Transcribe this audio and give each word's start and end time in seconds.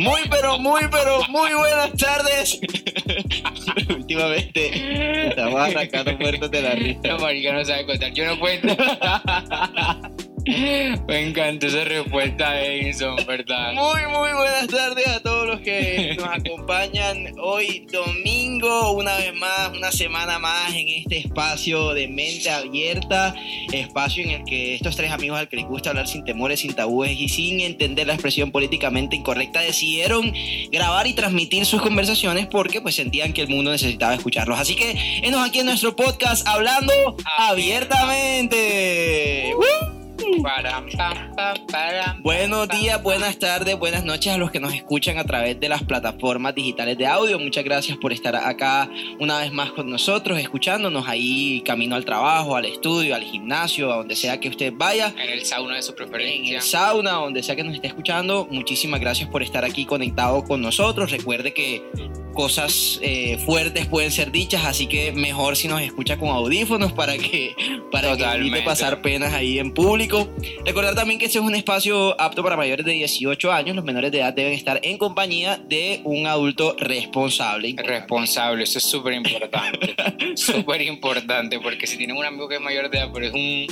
Muy, 0.00 0.22
pero 0.30 0.58
muy, 0.58 0.80
pero 0.90 1.20
muy 1.28 1.52
buenas 1.52 1.92
tardes. 1.92 2.58
Últimamente 3.90 5.28
estamos 5.28 5.60
arrancando 5.60 6.16
muertos 6.16 6.50
de 6.50 6.62
la 6.62 6.70
risa. 6.70 7.00
No, 7.04 7.18
marica, 7.18 7.52
no 7.52 7.62
sabe 7.66 7.84
contar. 7.84 8.10
Yo 8.14 8.24
no 8.24 8.40
cuento. 8.40 8.68
Me 11.08 11.28
encantó 11.28 11.66
esa 11.66 11.84
respuesta, 11.84 12.60
Edison, 12.60 13.16
¿verdad? 13.26 13.72
Muy, 13.72 14.06
muy 14.06 14.32
buenas 14.32 14.66
tardes 14.66 15.06
a 15.06 15.20
todos 15.20 15.46
los 15.46 15.60
que 15.60 16.16
nos 16.18 16.28
acompañan 16.28 17.34
hoy 17.40 17.86
domingo, 17.92 18.92
una 18.92 19.16
vez 19.16 19.34
más, 19.34 19.70
una 19.76 19.92
semana 19.92 20.38
más 20.38 20.74
en 20.74 20.88
este 20.88 21.18
espacio 21.18 21.94
de 21.94 22.08
mente 22.08 22.50
abierta, 22.50 23.34
espacio 23.72 24.24
en 24.24 24.30
el 24.30 24.44
que 24.44 24.74
estos 24.74 24.96
tres 24.96 25.12
amigos 25.12 25.38
al 25.38 25.48
que 25.48 25.56
les 25.56 25.66
gusta 25.66 25.90
hablar 25.90 26.08
sin 26.08 26.24
temores, 26.24 26.60
sin 26.60 26.74
tabúes 26.74 27.18
y 27.18 27.28
sin 27.28 27.60
entender 27.60 28.06
la 28.06 28.14
expresión 28.14 28.50
políticamente 28.50 29.16
incorrecta 29.16 29.60
decidieron 29.60 30.32
grabar 30.72 31.06
y 31.06 31.14
transmitir 31.14 31.64
sus 31.64 31.80
conversaciones 31.80 32.46
porque 32.46 32.80
pues 32.80 32.96
sentían 32.96 33.32
que 33.32 33.42
el 33.42 33.48
mundo 33.48 33.70
necesitaba 33.70 34.14
escucharlos. 34.14 34.58
Así 34.58 34.74
que 34.74 35.20
enos 35.22 35.46
aquí 35.46 35.60
en 35.60 35.66
nuestro 35.66 35.94
podcast 35.94 36.46
hablando 36.48 36.92
abiertamente. 37.38 39.54
Param, 39.56 39.89
Buenos 42.22 42.68
días, 42.68 43.02
buenas 43.02 43.38
tardes, 43.38 43.78
buenas 43.78 44.04
noches 44.04 44.32
a 44.32 44.38
los 44.38 44.50
que 44.50 44.60
nos 44.60 44.72
escuchan 44.74 45.18
a 45.18 45.24
través 45.24 45.58
de 45.58 45.68
las 45.68 45.82
plataformas 45.82 46.54
digitales 46.54 46.96
de 46.98 47.06
audio. 47.06 47.38
Muchas 47.38 47.64
gracias 47.64 47.98
por 47.98 48.12
estar 48.12 48.36
acá 48.36 48.88
una 49.18 49.38
vez 49.40 49.52
más 49.52 49.72
con 49.72 49.90
nosotros, 49.90 50.38
escuchándonos 50.38 51.08
ahí 51.08 51.62
camino 51.62 51.96
al 51.96 52.04
trabajo, 52.04 52.56
al 52.56 52.66
estudio, 52.66 53.14
al 53.14 53.22
gimnasio, 53.22 53.92
a 53.92 53.96
donde 53.96 54.14
sea 54.16 54.38
que 54.38 54.48
usted 54.48 54.72
vaya. 54.74 55.12
En 55.16 55.30
el 55.30 55.44
sauna 55.44 55.76
de 55.76 55.82
su 55.82 55.90
En 55.90 55.96
preferencia. 55.96 56.56
el 56.56 56.62
sauna, 56.62 57.12
donde 57.12 57.42
sea 57.42 57.56
que 57.56 57.64
nos 57.64 57.74
esté 57.74 57.88
escuchando, 57.88 58.46
muchísimas 58.50 59.00
gracias 59.00 59.28
por 59.28 59.42
estar 59.42 59.64
aquí 59.64 59.84
conectado 59.84 60.44
con 60.44 60.62
nosotros. 60.62 61.10
Recuerde 61.10 61.52
que 61.52 61.82
cosas 62.40 62.98
eh, 63.02 63.36
fuertes 63.44 63.84
pueden 63.84 64.10
ser 64.10 64.32
dichas, 64.32 64.64
así 64.64 64.86
que 64.86 65.12
mejor 65.12 65.56
si 65.56 65.68
nos 65.68 65.82
escucha 65.82 66.16
con 66.16 66.30
audífonos 66.30 66.90
para 66.90 67.18
que 67.18 67.54
para 67.92 68.16
que 68.16 68.22
evite 68.22 68.24
Totalmente. 68.24 68.62
pasar 68.62 69.02
penas 69.02 69.34
ahí 69.34 69.58
en 69.58 69.74
público. 69.74 70.26
Recordar 70.64 70.94
también 70.94 71.18
que 71.18 71.26
este 71.26 71.36
es 71.36 71.44
un 71.44 71.54
espacio 71.54 72.18
apto 72.18 72.42
para 72.42 72.56
mayores 72.56 72.86
de 72.86 72.92
18 72.92 73.52
años. 73.52 73.76
Los 73.76 73.84
menores 73.84 74.10
de 74.10 74.20
edad 74.20 74.32
deben 74.32 74.54
estar 74.54 74.80
en 74.82 74.96
compañía 74.96 75.60
de 75.68 76.00
un 76.04 76.26
adulto 76.26 76.74
responsable. 76.78 77.74
Responsable, 77.76 78.64
eso 78.64 78.78
es 78.78 78.84
súper 78.84 79.12
importante. 79.12 79.94
súper 80.34 80.80
importante, 80.80 81.60
porque 81.60 81.86
si 81.86 81.98
tienen 81.98 82.16
un 82.16 82.24
amigo 82.24 82.48
que 82.48 82.54
es 82.54 82.60
mayor 82.62 82.88
de 82.88 83.00
edad, 83.00 83.10
pero 83.12 83.26
es 83.26 83.34
un, 83.34 83.66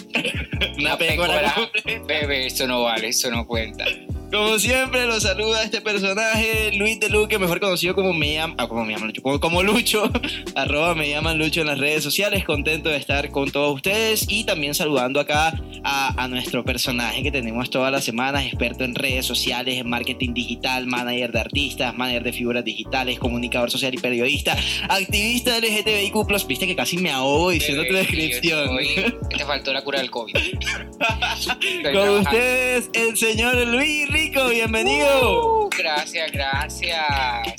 Una 0.79 0.99
pecora. 0.99 1.71
bebé, 2.07 2.49
eso 2.49 2.67
no 2.67 2.83
vale, 2.83 3.09
eso 3.09 3.31
no 3.31 3.47
cuenta. 3.47 3.87
Como 4.31 4.59
siempre, 4.59 5.07
lo 5.07 5.19
saluda 5.21 5.63
este 5.63 5.81
personaje, 5.81 6.73
Luis 6.75 7.01
de 7.01 7.09
Luque, 7.09 7.39
mejor 7.39 7.61
conocido 7.61 7.95
como 7.95 8.13
llaman, 8.13 8.55
ah, 8.59 8.69
como 8.69 8.85
me 8.85 8.93
llaman 8.93 9.09
Lucho, 9.09 9.23
como, 9.23 9.41
como 9.41 9.63
Lucho, 9.63 10.11
arroba 10.55 10.95
me 10.95 11.09
llaman 11.09 11.39
Lucho 11.39 11.61
en 11.61 11.69
las 11.69 11.79
redes 11.79 12.03
sociales, 12.03 12.45
contento 12.45 12.89
de 12.91 12.97
estar 12.97 13.31
con 13.31 13.51
todos 13.51 13.75
ustedes 13.75 14.27
y 14.29 14.45
también 14.45 14.75
saludando 14.75 15.21
acá 15.21 15.55
a, 15.85 16.23
a 16.23 16.29
nuestro 16.29 16.65
personaje 16.65 17.23
que 17.23 17.31
tenemos 17.31 17.71
todas 17.71 17.91
las 17.91 18.05
semanas, 18.05 18.45
experto 18.45 18.85
en 18.85 18.95
redes 18.95 19.27
sociales, 19.27 19.79
en 19.79 19.89
marketing 19.89 20.35
digital, 20.35 20.87
manager 20.87 21.33
de 21.33 21.41
artistas, 21.41 21.97
manager 21.97 22.23
de 22.25 22.33
figuras 22.33 22.65
digitales, 22.65 23.19
comunicador 23.19 23.71
social 23.71 23.95
y 23.95 23.99
periodista, 23.99 24.57
activista 24.89 25.59
LGTBIQ+, 25.59 26.47
viste 26.47 26.67
que 26.67 26.77
casi 26.77 26.99
me 26.99 27.11
ahogo 27.11 27.51
diciendo 27.51 27.85
tu 27.87 27.95
descripción. 27.95 28.77
Te 29.37 29.45
faltó 29.45 29.73
la 29.73 29.83
cura 29.83 30.01
del 30.01 30.11
COVID. 30.11 30.35
Con 31.93 32.09
ustedes, 32.21 32.91
el 32.93 33.17
señor 33.17 33.57
Luis 33.69 34.09
Rico, 34.09 34.49
bienvenido. 34.49 35.67
Uh, 35.67 35.71
gracias, 35.77 36.33
gracias. 36.33 37.58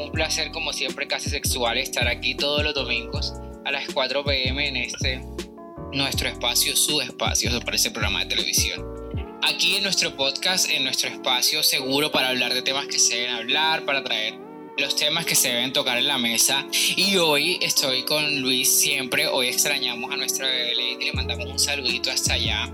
Un 0.00 0.12
placer, 0.12 0.50
como 0.50 0.72
siempre, 0.72 1.06
casi 1.06 1.28
sexual, 1.28 1.76
estar 1.76 2.08
aquí 2.08 2.34
todos 2.34 2.64
los 2.64 2.72
domingos 2.72 3.34
a 3.66 3.70
las 3.70 3.86
4 3.92 4.24
pm 4.24 4.66
en 4.66 4.76
este 4.78 5.22
nuestro 5.92 6.26
espacio, 6.26 6.74
su 6.74 7.02
espacio, 7.02 7.50
se 7.50 7.60
parece 7.60 7.90
programa 7.90 8.20
de 8.20 8.30
televisión. 8.30 8.82
Aquí 9.42 9.76
en 9.76 9.82
nuestro 9.82 10.16
podcast, 10.16 10.70
en 10.70 10.84
nuestro 10.84 11.10
espacio 11.10 11.62
seguro 11.62 12.10
para 12.10 12.30
hablar 12.30 12.54
de 12.54 12.62
temas 12.62 12.86
que 12.86 12.98
se 12.98 13.16
deben 13.16 13.34
hablar, 13.34 13.84
para 13.84 14.02
traer 14.02 14.38
los 14.80 14.96
temas 14.96 15.26
que 15.26 15.34
se 15.34 15.48
deben 15.48 15.72
tocar 15.72 15.98
en 15.98 16.08
la 16.08 16.18
mesa. 16.18 16.66
Y 16.96 17.16
hoy 17.16 17.58
estoy 17.60 18.02
con 18.04 18.40
Luis 18.40 18.68
siempre. 18.68 19.26
Hoy 19.28 19.48
extrañamos 19.48 20.10
a 20.10 20.16
nuestra 20.16 20.46
bebé 20.46 20.74
Lady, 20.74 21.04
le 21.04 21.12
mandamos 21.12 21.46
un 21.46 21.58
saludito 21.58 22.10
hasta 22.10 22.34
allá. 22.34 22.72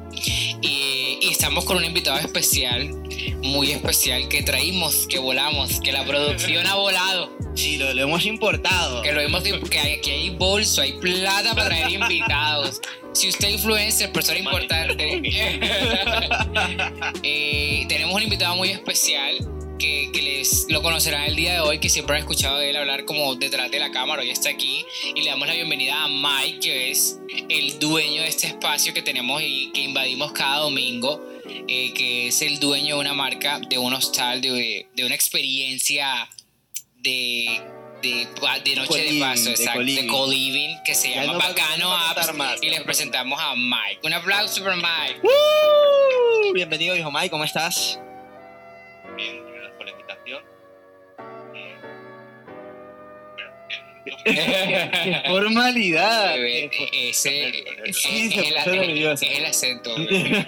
Y, 0.62 1.18
y 1.20 1.28
estamos 1.30 1.64
con 1.64 1.76
un 1.76 1.84
invitado 1.84 2.18
especial, 2.18 2.94
muy 3.42 3.72
especial, 3.72 4.28
que 4.28 4.42
traímos, 4.42 5.06
que 5.08 5.18
volamos, 5.18 5.80
que 5.80 5.92
la 5.92 6.04
producción 6.04 6.66
ha 6.66 6.76
volado, 6.76 7.36
Sí, 7.56 7.78
lo, 7.78 7.92
lo 7.94 8.02
hemos 8.02 8.26
importado. 8.26 9.00
que 9.00 9.12
lo 9.12 9.20
hemos 9.20 9.42
que 9.42 9.78
hay, 9.78 10.00
que 10.02 10.12
hay 10.12 10.30
bolso, 10.30 10.82
hay 10.82 10.92
plata 10.92 11.54
para 11.54 11.68
traer 11.68 11.90
invitados. 11.90 12.82
Si 13.12 13.30
usted 13.30 13.48
es 13.48 13.54
influencer, 13.54 14.12
persona 14.12 14.38
importante, 14.38 15.22
eh, 17.22 17.86
tenemos 17.88 18.14
un 18.14 18.22
invitado 18.22 18.56
muy 18.56 18.68
especial 18.68 19.55
que, 19.78 20.10
que 20.12 20.22
les 20.22 20.66
lo 20.68 20.82
conocerán 20.82 21.24
el 21.24 21.36
día 21.36 21.54
de 21.54 21.60
hoy, 21.60 21.78
que 21.78 21.88
siempre 21.88 22.16
han 22.16 22.20
escuchado 22.20 22.58
de 22.58 22.70
él 22.70 22.76
hablar 22.76 23.04
como 23.04 23.34
detrás 23.34 23.70
de 23.70 23.78
la 23.78 23.90
cámara, 23.90 24.22
hoy 24.22 24.30
está 24.30 24.48
aquí 24.50 24.84
y 25.14 25.22
le 25.22 25.30
damos 25.30 25.46
la 25.48 25.54
bienvenida 25.54 26.04
a 26.04 26.08
Mike, 26.08 26.60
que 26.60 26.90
es 26.90 27.18
el 27.48 27.78
dueño 27.78 28.22
de 28.22 28.28
este 28.28 28.46
espacio 28.48 28.94
que 28.94 29.02
tenemos 29.02 29.42
y 29.42 29.70
que 29.72 29.82
invadimos 29.82 30.32
cada 30.32 30.58
domingo, 30.58 31.22
eh, 31.68 31.92
que 31.94 32.28
es 32.28 32.42
el 32.42 32.58
dueño 32.58 32.96
de 32.96 33.00
una 33.00 33.14
marca, 33.14 33.60
de 33.60 33.78
un 33.78 33.92
hostal, 33.92 34.40
de, 34.40 34.88
de 34.94 35.04
una 35.04 35.14
experiencia 35.14 36.28
de, 36.98 37.60
de, 38.02 38.26
de 38.64 38.76
noche 38.76 38.88
Co-living, 38.88 39.14
de 39.14 39.20
paso, 39.20 39.44
de 39.44 39.50
exacto, 39.50 39.82
de 39.84 40.06
co-living. 40.06 40.76
que 40.84 40.94
se 40.94 41.10
llama 41.14 41.34
no 41.34 41.38
Bacano 41.38 41.92
Apps, 41.96 42.34
más, 42.34 42.62
y 42.62 42.70
les 42.70 42.80
no. 42.80 42.84
presentamos 42.84 43.38
a 43.40 43.54
Mike. 43.54 44.00
Un 44.02 44.12
aplauso 44.12 44.62
para 44.62 44.76
Mike. 44.76 45.20
¡Woo! 45.22 46.52
Bienvenido, 46.54 46.96
hijo 46.96 47.10
Mike, 47.10 47.30
¿cómo 47.30 47.44
estás? 47.44 48.00
Bien, 49.16 49.40
¡Qué 54.24 55.22
formalidad! 55.26 56.34
Bebé, 56.34 56.70
ese, 56.92 57.48
es, 57.84 57.96
Sí, 57.96 58.26
es 58.26 58.32
se 58.34 58.40
el, 58.40 58.56
es 58.56 58.56
acento. 58.56 59.94
bebé. 59.96 60.46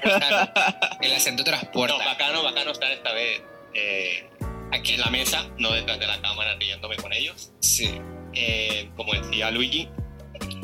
El 1.02 1.14
acento 1.14 1.42
No, 1.44 1.44
transporta. 1.44 1.96
bacano, 2.04 2.42
bacano 2.42 2.70
estar 2.72 2.90
esta 2.92 3.12
vez 3.12 3.42
eh, 3.74 4.24
aquí 4.72 4.94
en 4.94 5.00
la 5.00 5.10
mesa, 5.10 5.48
no 5.58 5.72
detrás 5.72 5.98
de 5.98 6.06
la 6.06 6.20
cámara 6.20 6.54
riéndome 6.56 6.96
con 6.96 7.12
ellos. 7.12 7.52
Sí. 7.60 7.90
Eh, 8.34 8.88
como 8.96 9.12
decía 9.14 9.50
Luigi, 9.50 9.88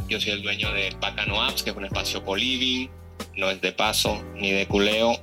yo 0.09 0.21
soy 0.21 0.33
el 0.33 0.43
dueño 0.43 0.73
de 0.73 0.91
Bacano 1.01 1.43
Apps, 1.43 1.63
que 1.63 1.71
es 1.71 1.77
un 1.77 1.85
espacio 1.85 2.23
co-living, 2.25 2.89
no 3.37 3.51
es 3.51 3.61
de 3.61 3.73
paso 3.73 4.23
ni 4.37 4.51
de 4.53 4.67
culeo. 4.67 5.21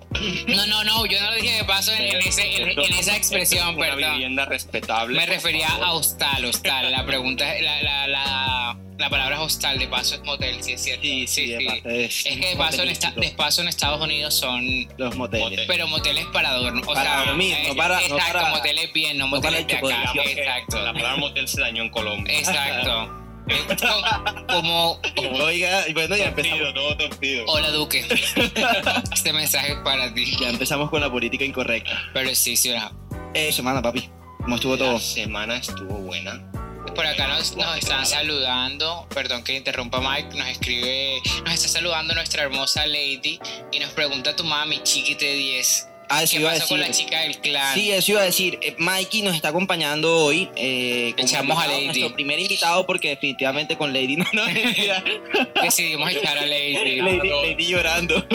No, 0.47 0.65
no, 0.67 0.83
no, 0.83 1.05
yo 1.05 1.19
no 1.21 1.29
lo 1.31 1.35
dije 1.37 1.53
de 1.57 1.63
paso 1.63 1.91
en, 1.93 2.01
en 2.03 2.17
ese, 2.21 2.61
en, 2.61 2.69
en 2.79 2.93
esa 2.93 3.15
expresión, 3.15 3.75
Una 3.75 3.87
perdón. 3.95 4.13
vivienda 4.13 4.45
respetable. 4.45 5.17
Me 5.17 5.25
refería 5.25 5.67
favor. 5.69 5.85
a 5.85 5.91
hostal, 5.93 6.45
hostal. 6.45 6.91
La 6.91 7.05
pregunta, 7.05 7.55
es- 7.55 7.63
la, 7.63 7.81
la, 7.81 8.07
la, 8.07 8.77
la 8.97 9.09
palabra 9.09 9.35
es 9.37 9.41
hostal, 9.41 9.79
de 9.79 9.87
paso 9.87 10.15
es 10.15 10.21
motel, 10.23 10.61
sí 10.61 10.73
es 10.73 10.83
cierto. 10.83 11.01
Sí, 11.03 11.25
sí, 11.27 11.45
de 11.47 11.65
paso, 11.65 11.89
es, 11.89 12.25
Es 12.25 12.39
que 12.39 12.47
de 12.49 12.55
paso, 12.55 12.83
en 12.83 12.89
esta- 12.89 13.11
de 13.11 13.29
paso 13.31 13.61
en 13.61 13.67
Estados 13.69 14.01
Unidos 14.01 14.33
son 14.33 14.87
los 14.97 15.15
moteles. 15.15 15.49
Motel. 15.49 15.65
Pero 15.67 15.87
moteles 15.87 16.25
para 16.27 16.53
dormir. 16.53 16.83
O 16.85 16.93
Para 16.93 17.03
sea, 17.03 17.25
dormir, 17.25 17.55
no 17.63 17.69
eh, 17.73 17.75
para- 17.75 17.95
no 17.95 18.01
Exacto, 18.01 18.33
para- 18.39 18.49
moteles 18.51 18.93
bien, 18.93 19.17
no 19.17 19.27
no 19.27 19.41
para 19.41 19.59
moteles 19.61 19.81
de 19.81 19.93
acá. 19.93 20.13
Exacto. 20.25 20.81
La 20.83 20.93
palabra 20.93 21.17
motel 21.17 21.47
se 21.47 21.61
dañó 21.61 21.83
en 21.83 21.89
Colombia. 21.89 22.37
Exacto. 22.37 23.17
Co- 23.81 24.45
Como. 24.47 24.99
Oiga, 25.43 25.85
bueno, 25.93 26.15
ya 26.15 26.25
empezamos, 26.27 26.59
Torcido, 26.59 26.73
todo 26.73 26.97
torcido. 26.97 27.45
Hola, 27.47 27.71
Duque. 27.71 28.05
Este 29.13 29.33
mensaje 29.33 29.73
es 29.73 29.79
para 29.79 30.13
ti. 30.13 30.35
ya 30.39 30.49
empezamos 30.49 30.89
con 30.89 31.01
la 31.01 31.09
política 31.11 31.43
incorrecta. 31.43 31.91
Pero 32.13 32.33
sí, 32.35 32.55
sí, 32.55 32.69
ahora. 32.73 32.91
Eh, 33.33 33.51
semana, 33.51 33.81
papi, 33.81 34.09
¿cómo 34.41 34.55
estuvo 34.55 34.77
todo? 34.77 34.93
La 34.93 34.99
semana 34.99 35.57
estuvo 35.57 35.95
buena. 35.99 36.47
Por 36.95 37.05
acá 37.05 37.27
nos, 37.27 37.55
nos 37.55 37.77
están 37.77 38.05
saludando, 38.05 39.07
perdón 39.13 39.43
que 39.43 39.55
interrumpa 39.55 40.01
Mike, 40.01 40.35
nos 40.37 40.47
escribe, 40.49 41.21
nos 41.45 41.53
está 41.53 41.67
saludando 41.69 42.13
nuestra 42.15 42.43
hermosa 42.43 42.85
Lady 42.85 43.39
y 43.71 43.79
nos 43.79 43.91
pregunta 43.91 44.35
tu 44.35 44.43
mami, 44.43 44.81
chiquite 44.83 45.33
10, 45.33 45.87
Ah, 46.13 46.23
eso 46.23 46.33
¿qué 46.35 46.39
iba 46.41 46.49
a 46.51 46.53
pasó 46.55 46.67
con 46.67 46.79
la 46.79 46.87
decir. 46.87 47.05
chica 47.05 47.21
del 47.21 47.37
clan? 47.39 47.73
Sí, 47.73 47.91
eso 47.91 48.11
iba 48.11 48.21
a 48.21 48.25
decir. 48.25 48.59
Eh, 48.61 48.75
Mikey 48.77 49.21
nos 49.21 49.35
está 49.35 49.47
acompañando 49.49 50.13
hoy. 50.25 50.49
Eh, 50.55 51.13
Echamos 51.17 51.57
a 51.57 51.67
Lady. 51.67 51.85
Nuestro 51.85 52.13
primer 52.13 52.39
invitado, 52.39 52.85
porque 52.85 53.09
definitivamente 53.09 53.77
con 53.77 53.93
Lady 53.93 54.17
no, 54.17 54.25
no 54.33 54.45
mentira. 54.45 55.03
Decidimos 55.63 56.11
echar 56.11 56.37
a 56.37 56.45
Lady. 56.45 57.01
Lady, 57.01 57.29
Lady 57.29 57.65
llorando. 57.65 58.25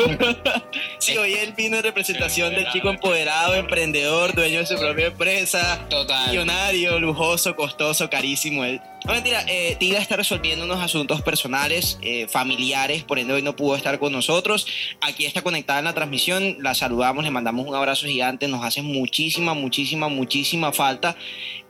sí, 0.99 1.17
hoy 1.17 1.35
él 1.35 1.53
vino 1.57 1.77
en 1.77 1.83
representación 1.83 2.55
del 2.55 2.71
chico 2.73 2.89
empoderado, 2.91 3.55
emprendedor, 3.55 4.35
dueño 4.35 4.61
de 4.61 4.67
su 4.67 4.77
propia 4.77 5.07
empresa, 5.07 5.87
Total. 5.91 6.31
millonario, 6.31 6.99
lujoso, 6.99 7.55
costoso, 7.57 8.09
carísimo. 8.09 8.65
Él. 8.65 8.81
No 9.05 9.13
mentira, 9.13 9.45
eh, 9.47 9.77
Tila 9.79 10.01
está 10.01 10.17
resolviendo 10.17 10.65
unos 10.65 10.83
asuntos 10.83 11.23
personales, 11.23 11.97
eh, 12.03 12.27
familiares, 12.29 13.05
por 13.05 13.21
ende 13.21 13.35
hoy 13.35 13.43
no 13.43 13.55
pudo 13.55 13.77
estar 13.77 14.01
con 14.01 14.13
nosotros. 14.13 14.67
Aquí 15.01 15.25
está 15.27 15.43
conectada 15.43 15.79
en 15.79 15.85
la 15.85 15.95
transmisión, 15.95 16.57
la 16.61 16.75
saludamos, 16.75 17.23
le 17.23 17.31
mandamos 17.31 17.67
un 17.69 17.75
abrazo 17.77 18.07
gigante, 18.07 18.49
nos 18.49 18.65
hace 18.65 18.83
muchísima, 18.83 19.55
muchísima, 19.55 20.09
muchísima 20.09 20.73
falta. 20.73 21.15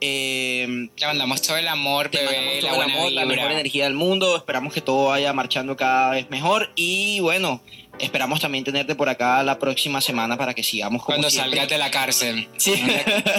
Eh, 0.00 0.88
Te 0.96 1.04
mandamos 1.06 1.42
todo 1.42 1.58
el 1.58 1.68
amor, 1.68 2.08
te 2.08 2.18
bebé, 2.24 2.32
mandamos 2.32 2.60
todo 2.60 2.70
la 2.70 2.76
buena 2.76 2.94
amor, 2.94 3.12
la 3.12 3.24
mejor 3.26 3.52
energía 3.52 3.84
del 3.84 3.94
mundo. 3.94 4.36
Esperamos 4.36 4.72
que 4.72 4.80
todo 4.80 5.08
vaya 5.08 5.32
marchando 5.34 5.76
cada 5.76 6.12
vez 6.12 6.30
mejor. 6.30 6.70
Y 6.74 7.20
bueno, 7.20 7.60
esperamos 7.98 8.40
también 8.40 8.64
tenerte 8.64 8.94
por 8.94 9.10
acá 9.10 9.42
la 9.42 9.58
próxima 9.58 10.00
semana 10.00 10.38
para 10.38 10.54
que 10.54 10.62
sigamos 10.62 11.02
como 11.02 11.16
Cuando 11.16 11.28
siempre. 11.28 11.50
salgas 11.50 11.68
de 11.68 11.78
la 11.78 11.90
cárcel. 11.90 12.48
Sí. 12.56 12.74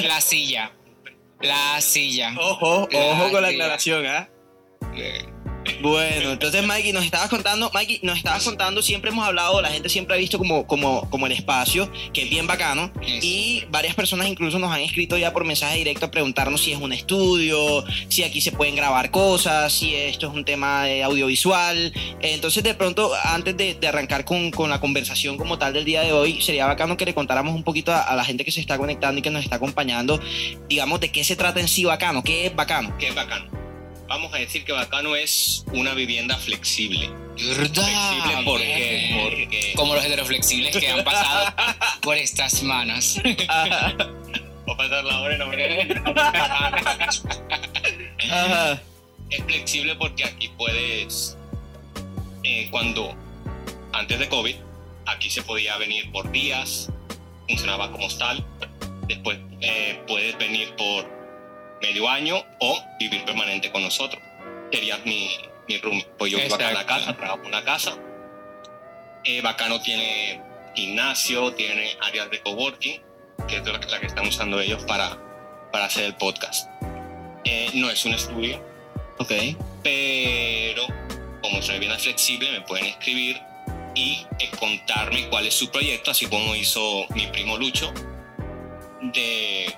La 0.03 0.21
silla. 0.21 0.71
La 1.41 1.79
silla. 1.81 2.33
Ojo, 2.39 2.87
ojo 2.91 3.31
con 3.31 3.41
la 3.41 3.49
aclaración, 3.49 4.05
¿ah? 4.05 4.29
Eh, 4.95 5.25
Bueno, 5.81 6.31
entonces 6.31 6.65
Mikey, 6.65 6.91
nos 6.93 7.05
estabas 7.05 7.29
contando, 7.29 7.69
Mikey, 7.73 7.99
nos 8.03 8.17
estabas 8.17 8.43
contando, 8.43 8.81
siempre 8.81 9.11
hemos 9.11 9.25
hablado, 9.25 9.61
la 9.61 9.69
gente 9.69 9.89
siempre 9.89 10.15
ha 10.15 10.17
visto 10.17 10.37
como, 10.37 10.65
como, 10.65 11.09
como 11.09 11.25
el 11.27 11.31
espacio, 11.31 11.91
que 12.13 12.23
es 12.23 12.29
bien 12.29 12.47
bacano, 12.47 12.91
y 13.21 13.63
varias 13.69 13.95
personas 13.95 14.27
incluso 14.27 14.59
nos 14.59 14.71
han 14.71 14.81
escrito 14.81 15.17
ya 15.17 15.33
por 15.33 15.45
mensaje 15.45 15.77
directo 15.77 16.07
a 16.07 16.11
preguntarnos 16.11 16.61
si 16.61 16.71
es 16.71 16.79
un 16.79 16.93
estudio, 16.93 17.83
si 18.09 18.23
aquí 18.23 18.41
se 18.41 18.51
pueden 18.51 18.75
grabar 18.75 19.11
cosas, 19.11 19.71
si 19.71 19.93
esto 19.95 20.27
es 20.27 20.33
un 20.33 20.45
tema 20.45 20.89
eh, 20.89 21.03
audiovisual. 21.03 21.93
Entonces, 22.21 22.63
de 22.63 22.73
pronto, 22.73 23.11
antes 23.23 23.55
de, 23.55 23.75
de 23.75 23.87
arrancar 23.87 24.25
con, 24.25 24.51
con 24.51 24.69
la 24.69 24.79
conversación 24.79 25.37
como 25.37 25.57
tal 25.57 25.73
del 25.73 25.85
día 25.85 26.01
de 26.01 26.11
hoy, 26.11 26.41
sería 26.41 26.65
bacano 26.65 26.97
que 26.97 27.05
le 27.05 27.13
contáramos 27.13 27.53
un 27.55 27.63
poquito 27.63 27.93
a, 27.93 28.01
a 28.01 28.15
la 28.15 28.23
gente 28.23 28.43
que 28.43 28.51
se 28.51 28.61
está 28.61 28.77
conectando 28.77 29.19
y 29.19 29.21
que 29.21 29.29
nos 29.29 29.43
está 29.43 29.57
acompañando, 29.57 30.19
digamos, 30.67 30.99
de 30.99 31.11
qué 31.11 31.23
se 31.23 31.35
trata 31.35 31.59
en 31.59 31.67
sí 31.67 31.83
bacano, 31.83 32.23
qué 32.23 32.47
es 32.47 32.55
bacano. 32.55 32.97
¿Qué 32.97 33.09
es 33.09 33.15
bacano? 33.15 33.66
Vamos 34.07 34.33
a 34.33 34.37
decir 34.37 34.63
que 34.63 34.71
bacano 34.71 35.15
es 35.15 35.65
una 35.73 35.93
vivienda 35.93 36.37
flexible. 36.37 37.09
¿Verdad? 37.37 37.83
Flexible 37.83 38.43
¿por 38.45 38.59
qué? 38.59 39.19
Porque 39.21 39.73
Como 39.75 39.95
los 39.95 40.05
heteroflexibles 40.05 40.77
que 40.77 40.87
han 40.89 41.03
pasado 41.03 41.53
por 42.01 42.17
estas 42.17 42.63
manos. 42.63 43.19
va 43.23 44.73
a 44.73 44.77
pasar 44.77 45.03
la 45.03 45.21
hora 45.21 45.35
y 45.35 45.37
no 45.37 45.51
Ajá. 48.31 48.81
Es 49.29 49.43
flexible 49.43 49.95
porque 49.95 50.23
aquí 50.23 50.47
puedes, 50.57 51.37
eh, 52.43 52.69
cuando 52.71 53.13
antes 53.91 54.19
de 54.19 54.29
COVID, 54.29 54.55
aquí 55.05 55.29
se 55.29 55.41
podía 55.41 55.77
venir 55.77 56.09
por 56.11 56.31
días, 56.31 56.89
funcionaba 57.47 57.91
como 57.91 58.07
tal. 58.17 58.45
Después 59.07 59.37
eh, 59.61 60.01
puedes 60.07 60.37
venir 60.37 60.73
por 60.77 61.16
medio 61.81 62.09
año 62.09 62.43
o 62.59 62.83
vivir 62.99 63.23
permanente 63.25 63.71
con 63.71 63.83
nosotros. 63.83 64.21
Sería 64.71 64.97
mi, 65.05 65.29
mi 65.67 65.77
room. 65.77 66.01
Pues 66.17 66.31
yo 66.31 66.39
vivo 66.39 66.55
acá 66.55 66.69
en 66.69 66.73
la 66.75 66.85
casa, 66.85 67.15
trabajo 67.15 67.43
en 67.45 67.51
la 67.51 67.63
casa. 67.63 67.97
Eh, 69.23 69.41
Bacano 69.41 69.81
tiene 69.81 70.41
gimnasio, 70.75 71.53
tiene 71.53 71.97
áreas 72.01 72.29
de 72.29 72.41
coworking, 72.41 73.01
que 73.47 73.57
es 73.57 73.65
la, 73.65 73.73
la 73.77 73.99
que 73.99 74.05
están 74.07 74.27
usando 74.27 74.59
ellos 74.59 74.83
para, 74.85 75.17
para 75.71 75.85
hacer 75.85 76.05
el 76.05 76.15
podcast. 76.15 76.69
Eh, 77.43 77.71
no 77.73 77.89
es 77.89 78.03
un 78.05 78.13
estudio, 78.13 78.61
Ok. 79.19 79.31
pero 79.83 80.85
como 81.41 81.61
soy 81.61 81.79
bien 81.79 81.97
flexible 81.97 82.51
me 82.51 82.61
pueden 82.61 82.85
escribir 82.87 83.39
y 83.95 84.25
eh, 84.39 84.49
contarme 84.59 85.27
cuál 85.29 85.47
es 85.47 85.53
su 85.53 85.71
proyecto, 85.71 86.11
así 86.11 86.27
como 86.27 86.55
hizo 86.55 87.05
mi 87.15 87.25
primo 87.27 87.57
Lucho, 87.57 87.91
de 89.01 89.73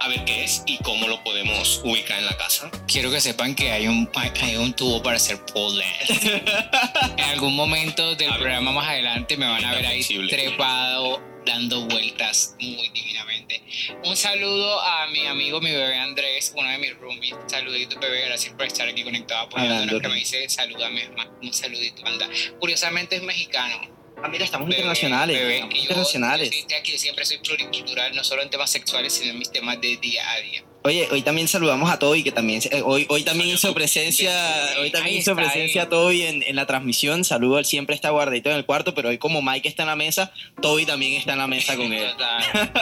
a 0.00 0.08
ver 0.08 0.24
qué 0.24 0.44
es 0.44 0.62
y 0.66 0.78
cómo 0.78 1.06
lo 1.08 1.22
podemos 1.22 1.80
ubicar 1.84 2.18
en 2.18 2.26
la 2.26 2.36
casa. 2.36 2.70
Quiero 2.88 3.10
que 3.10 3.20
sepan 3.20 3.54
que 3.54 3.70
hay 3.70 3.86
un, 3.86 4.10
hay- 4.14 4.56
un 4.56 4.72
tubo 4.74 5.02
para 5.02 5.16
hacer 5.16 5.44
pole 5.46 5.84
dance. 6.08 6.42
en 7.18 7.24
algún 7.24 7.54
momento 7.54 8.14
del 8.16 8.34
programa 8.34 8.72
más 8.72 8.88
adelante 8.88 9.36
me 9.36 9.46
van 9.46 9.64
a 9.64 9.74
ver 9.74 9.86
ahí 9.86 10.02
trepado, 10.28 11.22
dando 11.44 11.82
vueltas 11.86 12.56
muy 12.60 12.88
divinamente. 12.90 13.62
Un 14.04 14.16
saludo 14.16 14.80
a 14.80 15.06
mi 15.08 15.26
amigo, 15.26 15.60
mi 15.60 15.70
bebé 15.70 15.98
Andrés, 15.98 16.52
uno 16.56 16.68
de 16.70 16.78
mis 16.78 16.96
roomies. 16.98 17.36
Saludito, 17.46 17.98
bebé, 18.00 18.24
gracias 18.26 18.54
por 18.54 18.64
estar 18.66 18.88
aquí 18.88 19.04
conectado. 19.04 19.48
Hablando. 19.54 20.00
Que 20.00 20.08
me 20.08 20.14
dice, 20.16 20.48
salúdame, 20.48 21.08
un 21.42 21.52
saludito, 21.52 22.04
anda. 22.06 22.28
Curiosamente 22.58 23.16
es 23.16 23.22
mexicano. 23.22 23.99
Ah, 24.22 24.28
mira, 24.28 24.44
estamos 24.44 24.68
Bebé, 24.68 24.78
internacionales. 24.80 25.38
bebé, 25.38 25.54
estamos 25.54 25.74
y 25.74 25.78
yo- 25.78 25.82
internacionales. 25.82 26.50
Yo, 26.50 26.76
soy- 26.84 26.98
siempre 26.98 27.24
soy 27.24 27.38
pluricultural, 27.38 28.14
no 28.14 28.22
solo 28.24 28.42
en 28.42 28.50
temas 28.50 28.70
sexuales, 28.70 29.12
sino 29.14 29.30
en 29.30 29.38
mis 29.38 29.50
temas 29.50 29.80
de 29.80 29.96
día 29.96 30.30
a 30.30 30.40
día. 30.40 30.64
Oye, 30.82 31.08
hoy 31.10 31.20
también 31.20 31.46
saludamos 31.46 31.90
a 31.90 31.98
Toby, 31.98 32.22
que 32.22 32.32
también 32.32 32.62
eh, 32.70 32.80
hoy, 32.82 33.04
hoy 33.10 33.22
también 33.22 33.50
hizo 33.50 33.74
presencia, 33.74 34.32
hoy 34.80 34.90
también 34.90 35.16
hizo 35.18 35.36
presencia 35.36 35.82
ahí. 35.82 35.88
Toby 35.88 36.22
en, 36.22 36.42
en 36.42 36.56
la 36.56 36.66
transmisión. 36.66 37.22
Saludo, 37.24 37.58
él 37.58 37.66
siempre 37.66 37.94
está 37.94 38.08
guardadito 38.10 38.48
en 38.50 38.56
el 38.56 38.64
cuarto, 38.64 38.94
pero 38.94 39.10
hoy 39.10 39.18
como 39.18 39.42
Mike 39.42 39.68
está 39.68 39.82
en 39.82 39.88
la 39.88 39.96
mesa, 39.96 40.32
Toby 40.62 40.86
también 40.86 41.12
está 41.14 41.32
en 41.32 41.38
la 41.38 41.46
mesa 41.46 41.76
con 41.76 41.92
él. 41.92 42.06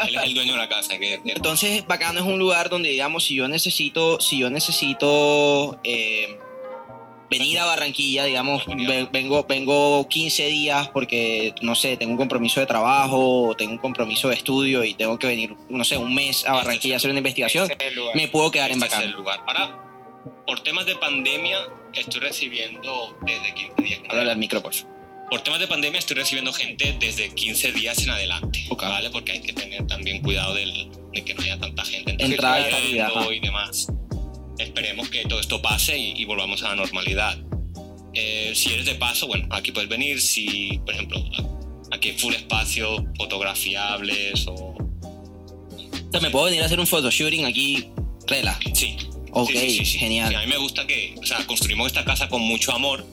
Él 0.08 0.14
es 0.16 0.22
el 0.22 0.34
dueño 0.34 0.52
de 0.52 0.58
la 0.58 0.68
casa, 0.68 0.96
que. 0.98 1.20
Entonces, 1.24 1.84
bacano 1.88 2.20
es 2.20 2.26
un 2.26 2.38
lugar 2.38 2.68
donde, 2.68 2.88
digamos, 2.90 3.24
si 3.24 3.34
yo 3.34 3.48
necesito, 3.48 4.20
si 4.20 4.38
yo 4.38 4.48
necesito 4.48 5.80
eh, 5.82 6.38
venir 7.30 7.58
a 7.58 7.64
Barranquilla, 7.66 8.24
digamos, 8.24 8.64
ve- 8.66 9.08
vengo, 9.12 9.44
vengo 9.48 10.08
15 10.08 10.46
días 10.46 10.88
porque, 10.88 11.54
no 11.62 11.74
sé, 11.74 11.96
tengo 11.96 12.12
un 12.12 12.18
compromiso 12.18 12.60
de 12.60 12.66
trabajo, 12.66 13.54
tengo 13.56 13.72
un 13.72 13.78
compromiso 13.78 14.28
de 14.28 14.34
estudio 14.34 14.84
y 14.84 14.94
tengo 14.94 15.18
que 15.18 15.26
venir, 15.26 15.54
no 15.68 15.84
sé, 15.84 15.96
un 15.98 16.14
mes 16.14 16.46
a 16.46 16.52
Barranquilla 16.52 16.94
a 16.94 16.96
hacer 16.98 17.10
una 17.10 17.18
investigación, 17.18 17.64
Ese 17.64 17.76
es 17.78 17.88
el 17.88 17.94
lugar. 17.96 18.16
me 18.16 18.28
puedo 18.28 18.50
quedar 18.50 18.70
en 18.70 18.82
Este 18.82 19.04
el 19.04 19.10
lugar. 19.12 19.40
Ahora, 19.46 19.84
por 20.46 20.60
temas 20.60 20.86
de 20.86 20.96
pandemia, 20.96 21.58
estoy 21.94 22.20
recibiendo 22.20 23.16
desde 23.22 23.54
15 23.54 23.82
días. 23.82 24.00
Háblale 24.08 24.30
al 24.32 24.38
micro, 24.38 24.62
por 24.62 24.72
favor. 24.74 24.96
Por 25.30 25.40
temas 25.42 25.60
de 25.60 25.66
pandemia 25.66 25.98
estoy 25.98 26.16
recibiendo 26.16 26.52
gente 26.54 26.96
desde 26.98 27.34
15 27.34 27.72
días 27.72 28.02
en 28.02 28.08
adelante, 28.10 28.64
Ok. 28.70 28.82
¿vale? 28.84 29.10
Porque 29.10 29.32
hay 29.32 29.40
que 29.42 29.52
tener 29.52 29.86
también 29.86 30.22
cuidado 30.22 30.54
del- 30.54 30.88
de 31.12 31.22
que 31.24 31.34
no 31.34 31.42
haya 31.42 31.58
tanta 31.58 31.84
gente 31.84 32.16
Entrada 32.18 32.66
y 33.30 33.40
demás. 33.40 33.88
Esperemos 34.58 35.08
que 35.08 35.24
todo 35.24 35.40
esto 35.40 35.62
pase 35.62 35.96
y, 35.96 36.12
y 36.16 36.24
volvamos 36.24 36.62
a 36.62 36.68
la 36.70 36.76
normalidad. 36.76 37.38
Eh, 38.14 38.52
si 38.54 38.72
eres 38.72 38.86
de 38.86 38.94
paso, 38.96 39.26
bueno, 39.26 39.46
aquí 39.50 39.70
puedes 39.72 39.88
venir. 39.88 40.20
Si, 40.20 40.80
por 40.84 40.94
ejemplo, 40.94 41.22
aquí 41.92 42.10
hay 42.10 42.18
full 42.18 42.34
espacio, 42.34 43.04
fotografiables 43.16 44.46
o... 44.48 44.54
O 44.54 46.10
sea, 46.10 46.20
me 46.20 46.30
puedo 46.30 46.46
venir 46.46 46.62
a 46.62 46.66
hacer 46.66 46.80
un 46.80 46.86
photoshooting 46.86 47.44
aquí, 47.44 47.88
rela. 48.26 48.58
Sí. 48.74 48.96
Ok, 49.30 49.50
Sí, 49.50 49.58
sí, 49.58 49.70
sí, 49.70 49.84
sí. 49.84 49.98
genial. 49.98 50.34
A 50.34 50.40
mí 50.40 50.46
me 50.46 50.56
gusta 50.56 50.86
que, 50.86 51.14
o 51.20 51.26
sea, 51.26 51.44
construimos 51.46 51.86
esta 51.88 52.04
casa 52.04 52.28
con 52.28 52.40
mucho 52.40 52.72
amor. 52.72 53.06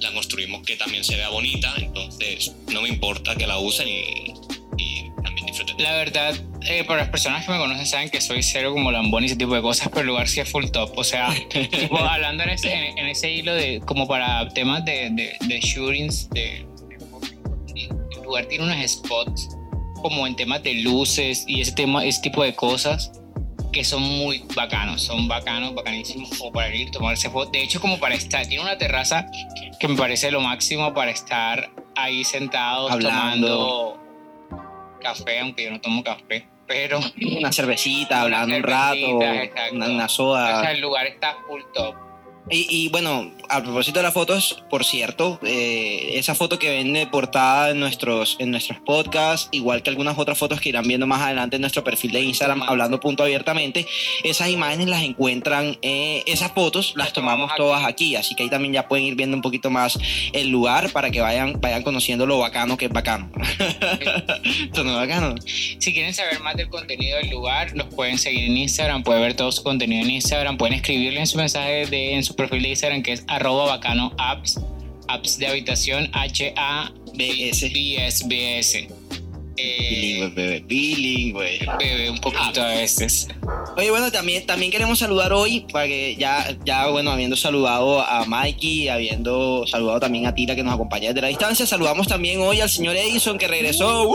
La 0.00 0.10
construimos 0.12 0.62
que 0.62 0.76
también 0.76 1.04
se 1.04 1.14
vea 1.16 1.28
bonita, 1.28 1.72
entonces 1.76 2.52
no 2.72 2.82
me 2.82 2.88
importa 2.88 3.36
que 3.36 3.46
la 3.46 3.58
usen 3.58 3.86
y, 3.86 4.32
y 4.78 5.04
también 5.22 5.46
disfruten. 5.46 5.76
La 5.78 5.92
verdad, 5.92 6.34
eh, 6.68 6.84
para 6.84 7.00
las 7.00 7.08
personas 7.08 7.44
que 7.44 7.52
me 7.52 7.58
conocen 7.58 7.86
saben 7.86 8.10
que 8.10 8.20
soy 8.20 8.42
cero 8.42 8.72
como 8.72 8.90
lambón 8.92 9.22
y 9.22 9.26
ese 9.26 9.36
tipo 9.36 9.54
de 9.54 9.62
cosas, 9.62 9.88
pero 9.88 10.00
el 10.02 10.06
lugar 10.08 10.28
sí 10.28 10.40
es 10.40 10.48
full 10.50 10.66
top. 10.66 10.92
O 10.96 11.04
sea, 11.04 11.28
tipo, 11.50 11.98
hablando 11.98 12.42
en 12.44 12.50
ese, 12.50 12.72
en, 12.72 12.98
en 12.98 13.06
ese 13.06 13.30
hilo 13.30 13.54
de 13.54 13.80
como 13.84 14.06
para 14.06 14.48
temas 14.50 14.84
de, 14.84 15.10
de, 15.10 15.36
de 15.40 15.60
shootings, 15.60 16.28
de, 16.30 16.66
de- 17.74 17.88
el 18.16 18.22
lugar 18.22 18.46
tiene 18.46 18.64
unos 18.64 18.90
spots 18.90 19.48
como 20.02 20.26
en 20.26 20.34
temas 20.36 20.62
de 20.62 20.74
luces 20.74 21.44
y 21.46 21.60
ese 21.60 21.72
tema, 21.72 22.04
ese 22.04 22.20
tipo 22.22 22.42
de 22.42 22.54
cosas 22.54 23.12
que 23.72 23.84
son 23.84 24.02
muy 24.02 24.44
bacanos, 24.54 25.00
son 25.02 25.28
bacanos, 25.28 25.74
bacanísimos 25.74 26.28
como 26.36 26.52
para 26.52 26.74
ir 26.74 26.90
tomarse 26.90 27.30
fotos. 27.30 27.52
De 27.52 27.62
hecho, 27.62 27.80
como 27.80 27.98
para 27.98 28.14
estar, 28.14 28.46
tiene 28.46 28.62
una 28.62 28.76
terraza 28.76 29.26
que 29.80 29.88
me 29.88 29.96
parece 29.96 30.30
lo 30.30 30.40
máximo 30.42 30.92
para 30.92 31.10
estar 31.10 31.70
ahí 31.96 32.22
sentados 32.24 32.90
Hablando. 32.92 33.46
tomando 33.96 33.98
café, 35.00 35.40
aunque 35.40 35.64
yo 35.64 35.70
no 35.70 35.80
tomo 35.80 36.02
café, 36.04 36.46
pero 36.72 37.00
Una 37.38 37.52
cervecita, 37.52 38.22
hablando 38.22 38.56
un 38.56 38.62
rato, 38.62 39.22
exacto. 39.22 39.74
una, 39.74 39.86
una 39.86 39.96
sea, 39.96 40.08
soda. 40.08 40.70
el 40.70 40.80
lugar 40.80 41.06
está 41.06 41.36
full 41.46 41.60
top. 41.74 41.94
Y, 42.50 42.66
y 42.68 42.88
bueno, 42.88 43.30
a 43.48 43.62
propósito 43.62 43.98
de 43.98 44.04
las 44.04 44.14
fotos, 44.14 44.64
por 44.70 44.84
cierto, 44.84 45.38
eh, 45.44 46.12
esa 46.14 46.34
foto 46.34 46.58
que 46.58 46.70
ven 46.70 46.92
de 46.92 47.06
portada 47.06 47.70
en 47.70 47.80
nuestros, 47.80 48.36
en 48.38 48.50
nuestros 48.50 48.78
podcasts, 48.80 49.48
igual 49.52 49.82
que 49.82 49.90
algunas 49.90 50.18
otras 50.18 50.38
fotos 50.38 50.60
que 50.60 50.70
irán 50.70 50.86
viendo 50.88 51.06
más 51.06 51.20
adelante 51.20 51.56
en 51.56 51.62
nuestro 51.62 51.84
perfil 51.84 52.12
de 52.12 52.20
Instagram, 52.20 52.62
hablando 52.62 52.98
punto 52.98 53.22
abiertamente, 53.22 53.86
esas 54.24 54.48
imágenes 54.48 54.88
las 54.88 55.02
encuentran, 55.02 55.76
eh, 55.82 56.22
esas 56.26 56.52
fotos 56.52 56.94
las 56.96 57.12
tomamos 57.12 57.50
todas 57.56 57.84
aquí, 57.84 58.16
así 58.16 58.34
que 58.34 58.44
ahí 58.44 58.50
también 58.50 58.72
ya 58.72 58.88
pueden 58.88 59.04
ir 59.04 59.14
viendo 59.14 59.36
un 59.36 59.42
poquito 59.42 59.70
más 59.70 59.98
el 60.32 60.48
lugar 60.48 60.90
para 60.92 61.10
que 61.10 61.20
vayan, 61.20 61.60
vayan 61.60 61.82
conociendo 61.82 62.26
lo 62.26 62.38
bacano 62.38 62.76
que 62.76 62.86
es 62.86 62.90
bacano. 62.90 63.30
Esto 64.64 64.84
no 64.84 64.92
es 64.92 65.08
bacano. 65.08 65.34
Si 65.44 65.92
quieren 65.92 66.14
saber 66.14 66.40
más 66.40 66.56
del 66.56 66.68
contenido 66.68 67.18
del 67.18 67.30
lugar, 67.30 67.72
los 67.74 67.86
pueden 67.88 68.18
seguir 68.18 68.44
en 68.44 68.56
Instagram, 68.56 69.02
pueden 69.02 69.22
ver 69.22 69.34
todo 69.34 69.52
su 69.52 69.62
contenido 69.62 70.02
en 70.02 70.10
Instagram, 70.10 70.56
pueden 70.56 70.74
escribirle 70.74 71.20
en 71.20 71.26
su 71.26 71.36
mensaje 71.36 71.86
de, 71.86 72.14
en 72.14 72.24
su 72.24 72.31
perfil 72.34 72.62
de 72.62 72.68
Instagram 72.70 73.02
que 73.02 73.12
es 73.12 73.24
arroba 73.28 73.66
bacano 73.66 74.12
apps, 74.18 74.60
apps 75.08 75.38
de 75.38 75.46
habitación 75.48 76.08
H-A-B-S-B-S. 77.12 78.22
Bilingüe, 78.24 79.02
Eh, 79.58 80.30
bebé, 80.34 80.60
bilingüe. 80.66 81.58
bebé 81.78 82.10
un 82.10 82.18
poquito 82.18 82.62
a 82.62 82.68
veces. 82.68 83.28
Oye, 83.76 83.90
bueno, 83.90 84.10
también, 84.10 84.44
también 84.46 84.72
queremos 84.72 84.98
saludar 84.98 85.32
hoy, 85.32 85.66
para 85.72 85.86
que 85.86 86.16
ya, 86.18 86.56
ya, 86.64 86.88
bueno, 86.88 87.10
habiendo 87.10 87.36
saludado 87.36 88.00
a 88.00 88.24
Mikey, 88.24 88.88
habiendo 88.88 89.66
saludado 89.66 90.00
también 90.00 90.26
a 90.26 90.34
Tira 90.34 90.56
que 90.56 90.62
nos 90.62 90.74
acompaña 90.74 91.08
desde 91.08 91.20
la 91.20 91.28
distancia, 91.28 91.66
saludamos 91.66 92.08
también 92.08 92.40
hoy 92.40 92.60
al 92.60 92.70
señor 92.70 92.96
Edison 92.96 93.36
que 93.38 93.46
regresó. 93.46 94.08
¡Woo! 94.08 94.14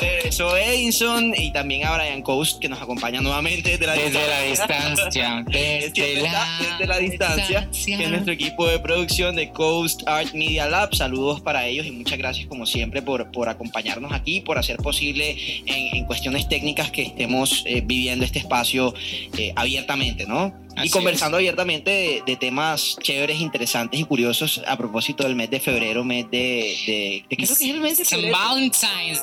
Regresó 0.00 0.56
Edinson 0.56 1.34
y 1.36 1.52
también 1.52 1.86
a 1.86 1.96
Brian 1.96 2.22
Coast, 2.22 2.60
que 2.60 2.68
nos 2.68 2.80
acompaña 2.80 3.20
nuevamente 3.20 3.70
desde 3.70 3.86
la 3.86 3.94
Desde 3.94 4.26
la 4.26 4.40
distancia. 4.42 5.44
distancia. 5.44 5.44
Desde 5.98 6.22
la, 6.22 6.58
desde 6.60 6.86
la 6.86 6.98
distancia, 6.98 7.68
que 7.84 8.04
es 8.04 8.10
nuestro 8.10 8.32
equipo 8.32 8.66
de 8.66 8.78
producción 8.78 9.36
de 9.36 9.50
Coast 9.50 10.02
Art 10.06 10.32
Media 10.34 10.66
Lab. 10.66 10.94
Saludos 10.94 11.40
para 11.40 11.66
ellos 11.66 11.86
y 11.86 11.90
muchas 11.90 12.18
gracias 12.18 12.46
como 12.46 12.66
siempre 12.66 13.02
por, 13.02 13.30
por 13.32 13.48
acompañarnos 13.48 14.12
aquí, 14.12 14.40
por 14.40 14.58
hacer 14.58 14.76
posible 14.76 15.36
en, 15.66 15.96
en 15.96 16.04
cuestiones 16.04 16.48
técnicas 16.48 16.90
que 16.90 17.02
estemos 17.02 17.62
eh, 17.66 17.82
viviendo 17.84 18.24
este 18.24 18.38
espacio 18.38 18.94
eh, 19.36 19.52
abiertamente, 19.56 20.26
¿no? 20.26 20.54
Así 20.76 20.88
y 20.88 20.90
conversando 20.90 21.36
abiertamente 21.38 21.90
de, 21.90 22.22
de 22.24 22.36
temas 22.36 22.96
chéveres, 23.02 23.40
interesantes 23.40 23.98
y 23.98 24.04
curiosos 24.04 24.62
a 24.68 24.76
propósito 24.76 25.24
del 25.24 25.34
mes 25.34 25.50
de 25.50 25.58
febrero, 25.58 26.04
mes 26.04 26.30
de... 26.30 26.38
de, 26.86 27.24
de- 27.28 27.36
creo 27.36 27.48
que 27.48 27.52
es 27.52 27.60
el 27.62 27.80
mes 27.80 27.98
de 27.98 28.04
febrero. 28.04 28.36
Valentine's. 28.38 29.20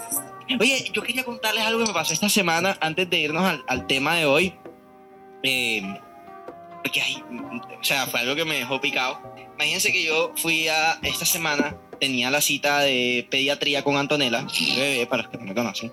Oye, 0.60 0.90
yo 0.94 1.02
quería 1.02 1.24
contarles 1.24 1.64
algo 1.64 1.80
que 1.82 1.88
me 1.88 1.94
pasó 1.94 2.14
esta 2.14 2.30
semana 2.30 2.78
antes 2.82 3.10
de 3.10 3.20
irnos 3.20 3.44
al, 3.44 3.64
al 3.68 3.88
tema 3.88 4.16
de 4.16 4.26
hoy. 4.26 4.54
Eh, 5.44 5.82
porque, 6.84 7.02
ay, 7.02 7.24
o 7.80 7.84
sea, 7.84 8.06
fue 8.08 8.20
algo 8.20 8.36
que 8.36 8.46
me 8.46 8.56
dejó 8.56 8.80
picado. 8.80 9.20
Imagínense 9.56 9.92
que 9.92 10.04
yo 10.04 10.34
fui 10.36 10.68
a 10.68 11.00
esta 11.02 11.26
semana, 11.26 11.76
tenía 12.00 12.30
la 12.30 12.42
cita 12.42 12.80
de 12.82 13.28
pediatría 13.32 13.84
con 13.84 13.98
Antonella, 13.98 14.44
mi 14.60 14.76
bebé, 14.76 15.08
para 15.08 15.24
los 15.24 15.32
que 15.32 15.38
no 15.38 15.46
me 15.46 15.56
conocen. 15.56 15.92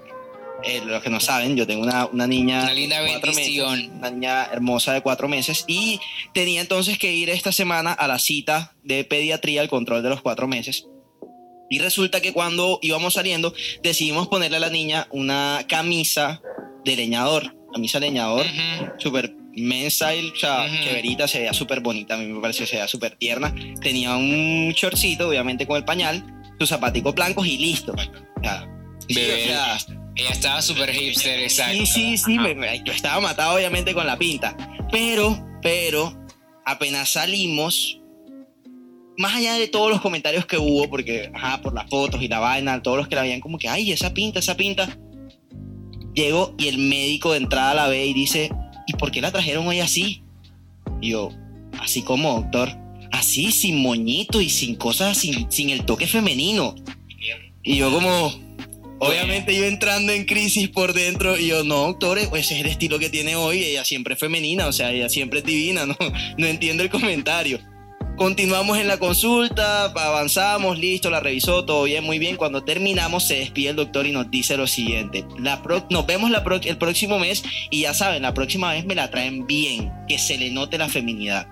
Eh, 0.64 0.80
los 0.84 1.02
que 1.02 1.10
no 1.10 1.18
saben, 1.18 1.56
yo 1.56 1.66
tengo 1.66 1.82
una, 1.82 2.06
una 2.06 2.26
niña 2.26 2.62
Una 2.62 2.74
linda 2.74 3.00
de 3.00 3.08
cuatro 3.10 3.32
bendición. 3.32 3.72
meses, 3.78 3.90
una 3.96 4.10
niña 4.10 4.44
hermosa 4.52 4.92
de 4.92 5.00
cuatro 5.00 5.28
meses, 5.28 5.64
y 5.66 5.98
tenía 6.34 6.60
entonces 6.60 6.98
que 6.98 7.12
ir 7.12 7.30
esta 7.30 7.52
semana 7.52 7.92
a 7.92 8.06
la 8.06 8.18
cita 8.18 8.72
de 8.84 9.02
pediatría, 9.04 9.62
el 9.62 9.68
control 9.68 10.02
de 10.02 10.10
los 10.10 10.22
cuatro 10.22 10.46
meses. 10.46 10.86
Y 11.72 11.78
resulta 11.78 12.20
que 12.20 12.34
cuando 12.34 12.78
íbamos 12.82 13.14
saliendo, 13.14 13.54
decidimos 13.82 14.28
ponerle 14.28 14.58
a 14.58 14.60
la 14.60 14.68
niña 14.68 15.08
una 15.10 15.64
camisa 15.66 16.42
de 16.84 16.96
leñador, 16.96 17.56
camisa 17.72 17.98
leñador, 17.98 18.44
Ujú. 18.44 18.92
súper 18.98 19.34
men's 19.56 19.94
style, 19.94 20.32
o 20.32 20.36
sea, 20.36 20.66
Ujú. 20.66 20.84
chéverita, 20.84 21.26
se 21.26 21.38
veía 21.38 21.54
súper 21.54 21.80
bonita, 21.80 22.14
a 22.14 22.18
mí 22.18 22.26
me 22.26 22.42
pareció, 22.42 22.66
se 22.66 22.76
veía 22.76 22.86
súper 22.88 23.16
tierna. 23.16 23.54
Tenía 23.80 24.14
un 24.16 24.74
shortcito, 24.76 25.30
obviamente 25.30 25.66
con 25.66 25.78
el 25.78 25.84
pañal, 25.86 26.22
sus 26.58 26.68
zapaticos 26.68 27.14
blancos 27.14 27.46
y 27.46 27.56
listo. 27.56 27.92
O 27.94 28.42
sea, 28.42 28.68
sí, 29.08 29.14
Bebé. 29.14 29.44
o 29.44 29.46
sea, 29.46 29.78
Ella 30.14 30.28
estaba 30.30 30.60
súper 30.60 30.92
hipster, 30.92 31.40
exacto. 31.40 31.72
Sí, 31.72 31.86
sí, 31.86 32.18
sí, 32.18 32.38
me- 32.38 32.82
yo 32.84 32.92
estaba 32.92 33.18
matado 33.18 33.54
obviamente 33.56 33.94
con 33.94 34.06
la 34.06 34.18
pinta. 34.18 34.54
Pero, 34.92 35.42
pero, 35.62 36.12
apenas 36.66 37.08
salimos, 37.12 37.98
más 39.18 39.34
allá 39.34 39.54
de 39.54 39.68
todos 39.68 39.90
los 39.90 40.00
comentarios 40.00 40.46
que 40.46 40.58
hubo, 40.58 40.88
porque, 40.88 41.30
ajá, 41.34 41.60
por 41.60 41.74
las 41.74 41.88
fotos 41.88 42.22
y 42.22 42.28
la 42.28 42.38
vaina, 42.38 42.82
todos 42.82 42.96
los 42.96 43.08
que 43.08 43.14
la 43.14 43.22
veían 43.22 43.40
como 43.40 43.58
que, 43.58 43.68
ay, 43.68 43.92
esa 43.92 44.14
pinta, 44.14 44.38
esa 44.38 44.56
pinta. 44.56 44.98
Llego 46.14 46.54
y 46.58 46.68
el 46.68 46.78
médico 46.78 47.32
de 47.32 47.38
entrada 47.38 47.74
la 47.74 47.88
ve 47.88 48.06
y 48.06 48.12
dice, 48.12 48.50
¿y 48.86 48.92
por 48.94 49.10
qué 49.10 49.20
la 49.20 49.32
trajeron 49.32 49.66
hoy 49.66 49.80
así? 49.80 50.22
Y 51.00 51.10
yo, 51.10 51.30
así 51.80 52.02
como, 52.02 52.40
doctor, 52.42 52.70
así, 53.10 53.52
sin 53.52 53.80
moñito 53.82 54.40
y 54.40 54.48
sin 54.48 54.76
cosas, 54.76 55.18
sin, 55.18 55.50
sin 55.50 55.70
el 55.70 55.84
toque 55.84 56.06
femenino. 56.06 56.74
Y 57.62 57.76
yo 57.76 57.92
como, 57.92 58.32
obviamente 58.98 59.56
yo 59.56 59.64
entrando 59.64 60.12
en 60.12 60.24
crisis 60.24 60.68
por 60.68 60.92
dentro 60.92 61.38
y 61.38 61.48
yo, 61.48 61.62
no, 61.62 61.86
doctor, 61.86 62.18
pues 62.28 62.46
ese 62.46 62.54
es 62.54 62.64
el 62.64 62.70
estilo 62.70 62.98
que 62.98 63.08
tiene 63.08 63.36
hoy, 63.36 63.62
ella 63.62 63.84
siempre 63.84 64.14
es 64.14 64.20
femenina, 64.20 64.66
o 64.66 64.72
sea, 64.72 64.90
ella 64.90 65.08
siempre 65.08 65.40
es 65.40 65.44
divina, 65.44 65.86
no, 65.86 65.96
no 66.36 66.46
entiendo 66.46 66.82
el 66.82 66.90
comentario. 66.90 67.60
Continuamos 68.22 68.78
en 68.78 68.86
la 68.86 68.98
consulta, 68.98 69.86
avanzamos, 69.86 70.78
listo, 70.78 71.10
la 71.10 71.18
revisó, 71.18 71.64
todo 71.64 71.82
bien, 71.82 72.04
muy 72.04 72.20
bien. 72.20 72.36
Cuando 72.36 72.62
terminamos, 72.62 73.24
se 73.24 73.34
despide 73.34 73.70
el 73.70 73.76
doctor 73.76 74.06
y 74.06 74.12
nos 74.12 74.30
dice 74.30 74.56
lo 74.56 74.68
siguiente: 74.68 75.24
la 75.40 75.60
Nos 75.90 76.06
vemos 76.06 76.30
la 76.30 76.44
el 76.62 76.78
próximo 76.78 77.18
mes 77.18 77.42
y 77.68 77.80
ya 77.80 77.94
saben, 77.94 78.22
la 78.22 78.32
próxima 78.32 78.70
vez 78.70 78.84
me 78.84 78.94
la 78.94 79.10
traen 79.10 79.44
bien, 79.44 79.92
que 80.06 80.20
se 80.20 80.38
le 80.38 80.52
note 80.52 80.78
la 80.78 80.88
feminidad. 80.88 81.48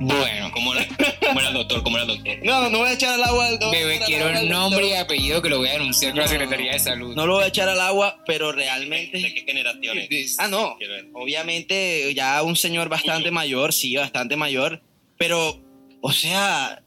Bueno, 0.00 0.50
¿Cómo 0.52 0.74
era, 0.74 0.81
cómo 1.26 1.40
era 1.40 1.48
el 1.48 1.54
doctor? 1.54 1.82
¿Cómo 1.82 1.96
era 1.98 2.04
el 2.06 2.16
doctor? 2.16 2.38
No, 2.42 2.70
no 2.70 2.78
voy 2.78 2.88
a 2.88 2.92
echar 2.92 3.14
al 3.14 3.22
agua 3.24 3.46
al 3.46 3.58
doctor. 3.58 3.72
bebé, 3.72 4.00
quiero 4.06 4.28
el 4.28 4.48
nombre 4.48 4.88
y 4.88 4.92
apellido 4.94 5.42
que 5.42 5.48
lo 5.48 5.58
voy 5.58 5.68
a 5.68 5.72
denunciar 5.72 6.12
con 6.12 6.20
la. 6.20 6.28
Secretaría 6.28 6.72
de 6.72 6.78
Salud. 6.78 7.14
No 7.14 7.26
lo 7.26 7.34
voy 7.34 7.44
a 7.44 7.48
echar 7.48 7.68
al 7.68 7.80
agua, 7.80 8.22
pero 8.26 8.48
¿De 8.48 8.52
realmente. 8.52 9.20
qué 9.20 9.44
generaciones? 9.46 10.36
Ah, 10.38 10.48
no. 10.48 10.76
Obviamente, 11.14 12.12
ya 12.14 12.42
un 12.42 12.56
señor 12.56 12.88
bastante 12.88 13.30
mayor, 13.30 13.72
sí, 13.72 13.96
bastante 13.96 14.36
mayor, 14.36 14.82
pero, 15.18 15.62
o 16.00 16.12
sea, 16.12 16.81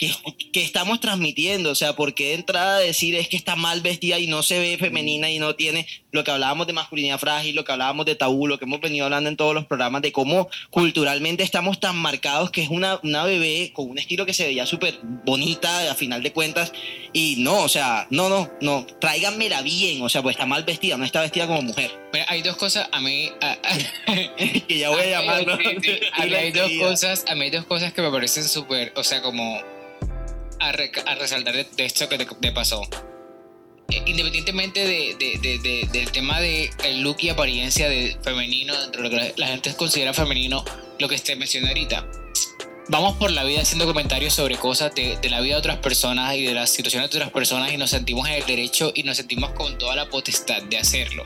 ¿qué, 0.00 0.12
qué 0.52 0.62
estamos 0.64 0.98
transmitiendo? 1.00 1.70
O 1.70 1.74
sea, 1.74 1.94
¿por 1.94 2.14
qué 2.14 2.28
de 2.28 2.34
entrada 2.34 2.78
decir 2.78 3.14
es 3.14 3.28
que 3.28 3.36
está 3.36 3.54
mal 3.54 3.82
vestida 3.82 4.18
y 4.18 4.26
no 4.26 4.42
se 4.42 4.58
ve 4.58 4.78
femenina 4.78 5.30
y 5.30 5.38
no 5.38 5.54
tiene 5.54 5.86
lo 6.10 6.24
que 6.24 6.30
hablábamos 6.32 6.66
de 6.66 6.72
masculinidad 6.72 7.18
frágil, 7.20 7.54
lo 7.54 7.64
que 7.64 7.70
hablábamos 7.70 8.04
de 8.06 8.16
tabú, 8.16 8.48
lo 8.48 8.58
que 8.58 8.64
hemos 8.64 8.80
venido 8.80 9.04
hablando 9.04 9.28
en 9.30 9.36
todos 9.36 9.54
los 9.54 9.66
programas, 9.66 10.02
de 10.02 10.10
cómo 10.10 10.48
culturalmente 10.70 11.44
estamos 11.44 11.78
tan 11.78 11.96
marcados 11.96 12.50
que 12.50 12.62
es 12.62 12.68
una, 12.70 12.98
una 13.04 13.24
bebé 13.24 13.70
con 13.72 13.88
un 13.90 13.98
estilo 13.98 14.26
que 14.26 14.34
se 14.34 14.46
veía 14.46 14.66
súper 14.66 14.98
bonita 15.24 15.90
a 15.90 15.94
final 15.94 16.22
de 16.22 16.32
cuentas 16.32 16.72
y 17.12 17.36
no, 17.38 17.60
o 17.60 17.68
sea, 17.68 18.06
no, 18.10 18.28
no, 18.28 18.50
no, 18.60 18.86
tráiganmela 19.00 19.62
bien, 19.62 20.02
o 20.02 20.08
sea, 20.08 20.22
pues 20.22 20.34
está 20.34 20.46
mal 20.46 20.64
vestida, 20.64 20.96
no 20.96 21.04
está 21.04 21.20
vestida 21.20 21.46
como 21.46 21.62
mujer, 21.62 21.90
Mira, 22.12 22.26
hay 22.28 22.42
dos 22.42 22.56
cosas, 22.56 22.88
a 22.90 23.00
mí... 23.00 23.30
a- 23.40 23.52
a- 23.52 24.16
que 24.66 24.78
ya 24.78 24.90
voy 24.90 25.02
a 25.02 25.10
llamarlo. 25.10 25.56
Sí, 25.58 25.76
sí. 25.82 25.90
A 26.12 26.26
la 26.26 26.38
hay 26.38 26.50
dos 26.50 26.70
cosas, 26.80 27.24
a 27.28 27.34
mí 27.36 27.42
hay 27.42 27.50
dos 27.50 27.64
cosas 27.66 27.92
que 27.92 28.02
me 28.02 28.10
parecen 28.10 28.42
súper, 28.48 28.92
o 28.96 29.04
sea, 29.04 29.22
como 29.22 29.60
a, 30.60 30.72
reca- 30.72 31.02
a 31.06 31.14
resaltar 31.14 31.54
de, 31.54 31.64
de 31.76 31.84
esto 31.84 32.08
que 32.08 32.18
te, 32.18 32.26
te 32.26 32.52
pasó. 32.52 32.82
Eh, 33.90 34.02
Independientemente 34.06 34.80
de, 34.86 35.16
de- 35.18 35.38
de- 35.40 35.58
de- 35.58 35.88
del 35.92 36.10
tema 36.12 36.40
de 36.40 36.70
el 36.84 37.00
look 37.02 37.16
y 37.20 37.28
apariencia 37.28 37.88
de 37.88 38.16
femenino, 38.22 38.80
dentro 38.80 39.02
de 39.02 39.08
lo 39.08 39.16
que 39.16 39.34
la, 39.36 39.46
gente 39.48 39.74
considera 39.74 40.14
femenino, 40.14 40.64
lo 40.98 41.08
que 41.08 41.18
te 41.18 41.34
mencioné 41.36 41.68
ahorita. 41.68 42.06
Vamos 42.88 43.16
por 43.18 43.30
la 43.30 43.44
vida 43.44 43.60
haciendo 43.62 43.86
comentarios 43.86 44.34
sobre 44.34 44.56
cosas 44.56 44.92
de 44.94 45.18
la 45.30 45.40
vida 45.40 45.54
de 45.54 45.58
otras 45.60 45.76
personas 45.78 46.34
y 46.34 46.42
de 46.42 46.54
las 46.54 46.70
situaciones 46.70 47.08
de 47.10 47.18
otras 47.18 47.30
personas 47.30 47.72
y 47.72 47.76
nos 47.76 47.90
sentimos 47.90 48.28
en 48.28 48.34
el 48.34 48.46
derecho 48.46 48.90
y 48.94 49.04
nos 49.04 49.16
sentimos 49.16 49.50
con 49.52 49.78
toda 49.78 49.94
la 49.94 50.08
potestad 50.08 50.60
de 50.64 50.76
hacerlo. 50.78 51.24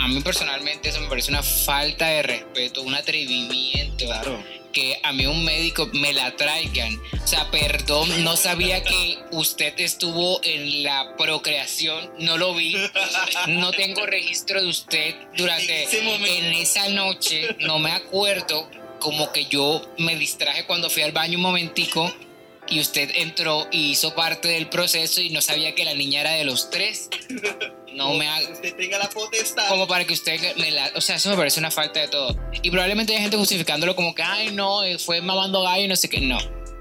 A 0.00 0.08
mí 0.08 0.20
personalmente 0.22 0.88
eso 0.88 1.00
me 1.00 1.08
parece 1.08 1.30
una 1.30 1.42
falta 1.42 2.06
de 2.08 2.22
respeto, 2.22 2.82
un 2.82 2.94
atrevimiento 2.94 4.06
Claro. 4.06 4.42
Que 4.72 5.00
a 5.02 5.12
mí 5.12 5.26
un 5.26 5.44
médico 5.44 5.88
me 5.92 6.12
la 6.12 6.36
traigan. 6.36 7.00
O 7.22 7.26
sea, 7.26 7.50
perdón, 7.50 8.24
no 8.24 8.36
sabía 8.36 8.82
que 8.82 9.18
usted 9.32 9.74
estuvo 9.78 10.40
en 10.42 10.82
la 10.82 11.16
procreación, 11.16 12.10
no 12.18 12.38
lo 12.38 12.54
vi, 12.54 12.76
no 13.48 13.72
tengo 13.72 14.06
registro 14.06 14.60
de 14.60 14.68
usted 14.68 15.14
durante 15.36 15.84
ese 15.84 16.02
momento. 16.02 16.26
en 16.26 16.52
esa 16.54 16.88
noche, 16.88 17.56
no 17.60 17.78
me 17.78 17.92
acuerdo, 17.92 18.68
como 19.00 19.32
que 19.32 19.46
yo 19.46 19.82
me 19.98 20.16
distraje 20.16 20.64
cuando 20.66 20.90
fui 20.90 21.02
al 21.02 21.12
baño 21.12 21.36
un 21.36 21.42
momentico 21.42 22.12
y 22.68 22.80
usted 22.80 23.10
entró 23.14 23.66
y 23.70 23.90
hizo 23.90 24.14
parte 24.14 24.48
del 24.48 24.68
proceso 24.68 25.20
y 25.20 25.30
no 25.30 25.40
sabía 25.40 25.74
que 25.74 25.84
la 25.84 25.94
niña 25.94 26.20
era 26.20 26.32
de 26.32 26.44
los 26.44 26.70
tres. 26.70 27.08
No 27.94 28.14
me 28.14 28.28
ha, 28.28 28.40
Usted 28.50 28.76
tenga 28.76 28.98
la 28.98 29.08
potestad. 29.08 29.68
como 29.68 29.86
para 29.86 30.04
que 30.04 30.12
usted 30.12 30.56
me 30.56 30.70
la, 30.70 30.90
o 30.94 31.00
sea, 31.00 31.16
eso 31.16 31.30
me 31.30 31.36
parece 31.36 31.58
una 31.60 31.70
falta 31.70 32.00
de 32.00 32.08
todo. 32.08 32.36
Y 32.62 32.70
probablemente 32.70 33.14
hay 33.14 33.22
gente 33.22 33.36
justificándolo 33.36 33.96
como 33.96 34.14
que, 34.14 34.22
ay, 34.22 34.50
no, 34.52 34.84
eh, 34.84 34.98
fue 34.98 35.20
mamando 35.20 35.62
gallo 35.62 35.84
y 35.84 35.88
no 35.88 35.96
sé 35.96 36.08
qué. 36.08 36.20
No, 36.20 36.38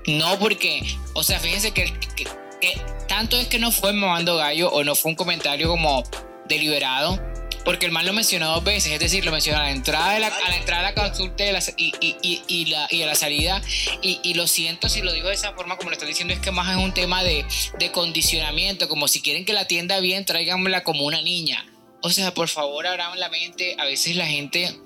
no 0.08 0.40
porque, 0.40 0.82
o 1.14 1.24
sea, 1.24 1.40
fíjense 1.40 1.72
que, 1.72 1.86
que, 2.16 2.26
que 2.62 2.82
tanto 3.08 3.38
es 3.38 3.48
que 3.48 3.60
no 3.60 3.72
fue 3.72 3.94
mamando 3.94 4.36
gallo 4.36 4.70
o 4.70 4.84
no 4.84 4.96
fue 4.96 5.12
un 5.12 5.16
comentario 5.16 5.68
como 5.68 6.04
deliberado, 6.48 7.20
porque 7.68 7.86
el 7.86 7.92
mal 7.92 8.06
lo 8.06 8.14
mencionó 8.14 8.50
dos 8.54 8.64
veces, 8.64 8.94
es 8.94 9.00
decir, 9.02 9.26
lo 9.26 9.32
mencionó 9.34 9.60
a 9.60 9.64
la 9.64 9.72
entrada 9.72 10.14
de 10.14 10.22
la, 10.22 10.28
a 10.28 10.50
la, 10.50 10.56
entrada 10.56 10.84
de 10.88 10.96
la 10.96 11.02
consulta 11.04 11.46
y, 11.46 11.52
la- 11.52 11.60
y, 11.76 11.92
y, 12.00 12.16
y, 12.22 12.42
y 12.48 12.66
la, 12.68 12.88
y 12.90 13.02
a 13.02 13.08
la 13.08 13.14
salida. 13.14 13.62
Y, 14.02 14.34
lo 14.36 14.48
siento 14.48 14.88
si 14.88 15.02
lo 15.02 15.12
digo 15.12 15.28
de 15.28 15.34
esa 15.34 15.52
forma, 15.52 15.76
como 15.76 15.90
lo 15.90 15.94
estoy 15.96 16.08
diciendo, 16.08 16.34
es 16.34 16.40
que 16.40 16.50
más 16.52 16.72
es 16.72 16.78
un 16.82 16.94
tema 16.94 17.26
de, 17.26 17.46
de 17.78 17.92
condicionamiento, 17.92 18.88
como 18.88 19.10
si 19.10 19.22
quieren 19.22 19.44
que 19.44 19.52
la 19.52 19.62
atienda 19.62 20.00
bien, 20.00 20.24
tráiganmela 20.24 20.86
como 20.86 21.04
una 21.04 21.22
niña. 21.22 21.66
O 22.02 22.10
sea, 22.10 22.34
por 22.34 22.48
favor, 22.48 22.88
abran 22.88 23.20
la 23.20 23.28
mente. 23.28 23.76
A 23.78 23.84
veces 23.84 24.16
la 24.16 24.28
gente, 24.28 24.80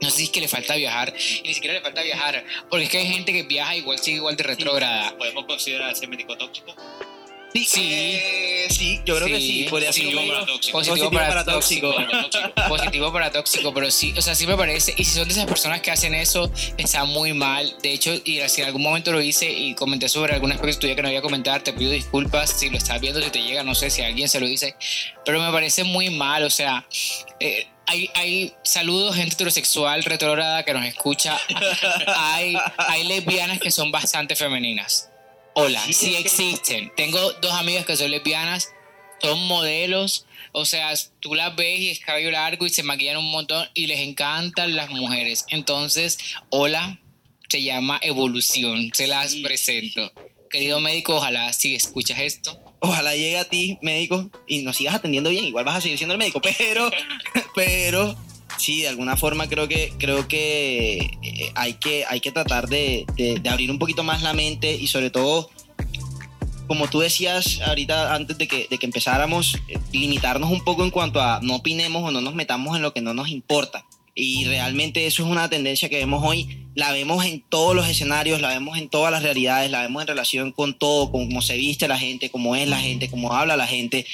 no 0.00 0.10
sé 0.10 0.16
si 0.16 0.24
es 0.24 0.30
que 0.30 0.40
le 0.40 0.48
falta 0.48 0.74
viajar, 0.74 1.14
y 1.44 1.46
ni 1.46 1.54
siquiera 1.54 1.74
le 1.74 1.82
falta 1.82 2.02
viajar, 2.02 2.44
porque 2.68 2.86
es 2.86 2.90
que 2.90 2.98
hay 2.98 3.06
gente 3.06 3.32
que 3.32 3.44
viaja 3.44 3.76
igual, 3.76 4.00
sigue 4.00 4.16
igual 4.16 4.36
de 4.36 4.42
retrógrada. 4.42 5.16
¿Podemos 5.16 5.44
considerar 5.44 5.92
ese 5.92 6.08
médico 6.08 6.36
tóxico? 6.36 6.74
Sí, 7.54 7.64
Sí. 7.64 7.90
eh, 7.92 8.66
sí, 8.70 9.00
yo 9.04 9.16
creo 9.16 9.26
que 9.26 9.40
Sí, 9.40 9.46
sí. 9.64 9.66
Podría 9.70 9.92
ser 9.92 10.04
sí. 10.04 10.14
un 10.14 10.14
Positivo 10.14 10.20
medio- 10.20 10.32
para 10.34 10.46
tóxico. 10.46 10.78
Positivo 10.78 11.10
para 11.10 11.44
tóxico. 11.44 11.94
tóxico. 11.94 12.52
positivo 12.68 13.12
para 13.12 13.32
tóxico, 13.32 13.74
pero 13.74 13.90
sí, 13.90 14.14
o 14.16 14.22
sea, 14.22 14.34
sí 14.34 14.46
me 14.46 14.56
parece, 14.56 14.94
y 14.96 15.04
si 15.04 15.12
son 15.18 15.26
de 15.28 15.32
esas 15.34 15.46
personas 15.46 15.80
que 15.80 15.90
hacen 15.90 16.14
eso, 16.14 16.50
está 16.76 17.04
muy 17.04 17.32
mal. 17.32 17.74
De 17.82 17.92
hecho, 17.92 18.12
y 18.24 18.40
si 18.48 18.60
en 18.60 18.66
algún 18.66 18.82
momento 18.82 19.10
lo 19.12 19.20
hice 19.22 19.50
y 19.50 19.74
comenté 19.74 20.08
sobre 20.08 20.34
algún 20.34 20.52
aspecto 20.52 20.80
tuya 20.80 20.94
que 20.94 21.02
no 21.02 21.08
voy 21.08 21.16
a 21.16 21.22
comentar, 21.22 21.62
te 21.64 21.72
pido 21.72 21.90
disculpas 21.90 22.50
si 22.50 22.68
lo 22.70 22.76
estás 22.76 23.00
viendo, 23.00 23.20
si 23.22 23.30
te 23.30 23.42
llega, 23.42 23.62
no 23.62 23.74
sé 23.74 23.90
si 23.90 24.02
alguien 24.02 24.28
se 24.28 24.40
lo 24.40 24.46
dice, 24.46 24.76
pero 25.24 25.40
me 25.42 25.50
parece 25.50 25.84
muy 25.84 26.10
mal, 26.10 26.44
o 26.44 26.50
sea, 26.50 26.86
eh, 27.40 27.66
hay, 27.86 28.10
hay 28.14 28.52
saludos, 28.62 29.16
gente 29.16 29.34
heterosexual 29.34 30.04
retrógrada 30.04 30.62
que 30.64 30.74
nos 30.74 30.84
escucha, 30.84 31.40
hay, 32.16 32.54
hay 32.76 33.04
lesbianas 33.04 33.58
que 33.58 33.70
son 33.70 33.90
bastante 33.90 34.36
femeninas. 34.36 35.08
Hola, 35.60 35.82
Sí, 35.92 36.14
existen. 36.16 36.92
Tengo 36.96 37.32
dos 37.34 37.52
amigas 37.52 37.84
que 37.84 37.96
son 37.96 38.10
lesbianas 38.10 38.72
son 39.20 39.46
modelos, 39.46 40.26
o 40.52 40.64
sea, 40.64 40.92
tú 41.20 41.34
las 41.34 41.54
ves 41.56 41.80
y 41.80 41.90
es 41.90 42.00
cabello 42.00 42.30
largo 42.30 42.66
y 42.66 42.70
se 42.70 42.82
maquillan 42.82 43.16
un 43.16 43.30
montón 43.30 43.66
y 43.74 43.86
les 43.86 44.00
encantan 44.00 44.76
las 44.76 44.90
mujeres. 44.90 45.44
Entonces, 45.48 46.18
hola, 46.50 47.00
se 47.48 47.62
llama 47.62 47.98
evolución, 48.02 48.90
se 48.94 49.06
las 49.06 49.32
Sí, 49.32 49.42
presento. 49.42 50.12
Querido 50.50 50.80
médico, 50.80 51.16
ojalá 51.16 51.52
si 51.52 51.74
escuchas 51.74 52.20
esto, 52.20 52.58
Ojalá 52.80 53.16
llegue 53.16 53.38
a 53.38 53.44
ti, 53.44 53.76
médico, 53.82 54.30
y 54.46 54.62
nos 54.62 54.76
sigas 54.76 54.94
atendiendo 54.94 55.30
bien. 55.30 55.44
Igual 55.44 55.64
vas 55.64 55.78
a 55.78 55.80
seguir 55.80 55.98
siendo 55.98 56.14
el 56.14 56.18
médico, 56.18 56.40
pero, 56.40 56.88
pero 57.56 58.16
sí, 58.58 58.82
de 58.82 58.88
alguna 58.88 59.16
forma 59.16 59.48
creo 59.48 59.68
que, 59.68 59.92
creo 59.98 60.28
que 60.28 60.98
eh, 61.22 61.52
hay 61.54 61.74
que 61.74 62.04
hay 62.06 62.20
que 62.20 62.32
tratar 62.32 62.68
de, 62.68 63.06
de- 63.16 63.48
abrir 63.48 63.70
un 63.70 63.78
poquito 63.78 64.02
más 64.04 64.22
la 64.22 64.34
mente 64.34 64.74
y 64.74 64.86
sobre 64.88 65.10
todo, 65.10 65.48
como 66.66 66.88
tú 66.88 67.00
decías 67.00 67.60
ahorita 67.62 68.14
antes 68.14 68.36
de 68.36 68.46
que, 68.46 68.66
de 68.68 68.78
que 68.78 68.86
empezáramos, 68.86 69.56
eh, 69.68 69.78
limitarnos 69.92 70.50
un 70.50 70.62
poco 70.64 70.84
en 70.84 70.90
cuanto 70.90 71.20
a 71.20 71.40
no 71.42 71.56
opinemos 71.56 72.02
o 72.04 72.10
no 72.10 72.20
nos 72.20 72.34
metamos 72.34 72.76
en 72.76 72.82
lo 72.82 72.92
que 72.92 73.00
no 73.00 73.14
nos 73.14 73.28
importa. 73.28 73.84
Y 74.14 74.44
realmente 74.46 75.06
eso 75.06 75.22
es 75.24 75.28
una 75.30 75.48
tendencia 75.48 75.88
que 75.88 75.96
vemos 75.98 76.22
hoy, 76.26 76.66
la 76.78 76.92
vemos 76.92 77.24
en 77.24 77.40
todos 77.40 77.74
los 77.74 77.88
escenarios, 77.88 78.40
la 78.40 78.50
vemos 78.50 78.78
en 78.78 78.88
todas 78.88 79.10
las 79.10 79.24
realidades, 79.24 79.68
la 79.68 79.82
vemos 79.82 80.00
en 80.02 80.06
relación 80.06 80.52
con 80.52 80.74
todo, 80.78 81.10
con 81.10 81.26
cómo 81.26 81.42
se 81.42 81.56
viste 81.56 81.88
la 81.88 81.98
gente, 81.98 82.30
cómo 82.30 82.54
es 82.54 82.68
la 82.68 82.78
gente, 82.78 83.10
cómo 83.10 83.32
habla 83.34 83.56
la 83.56 83.66
gente. 83.66 84.06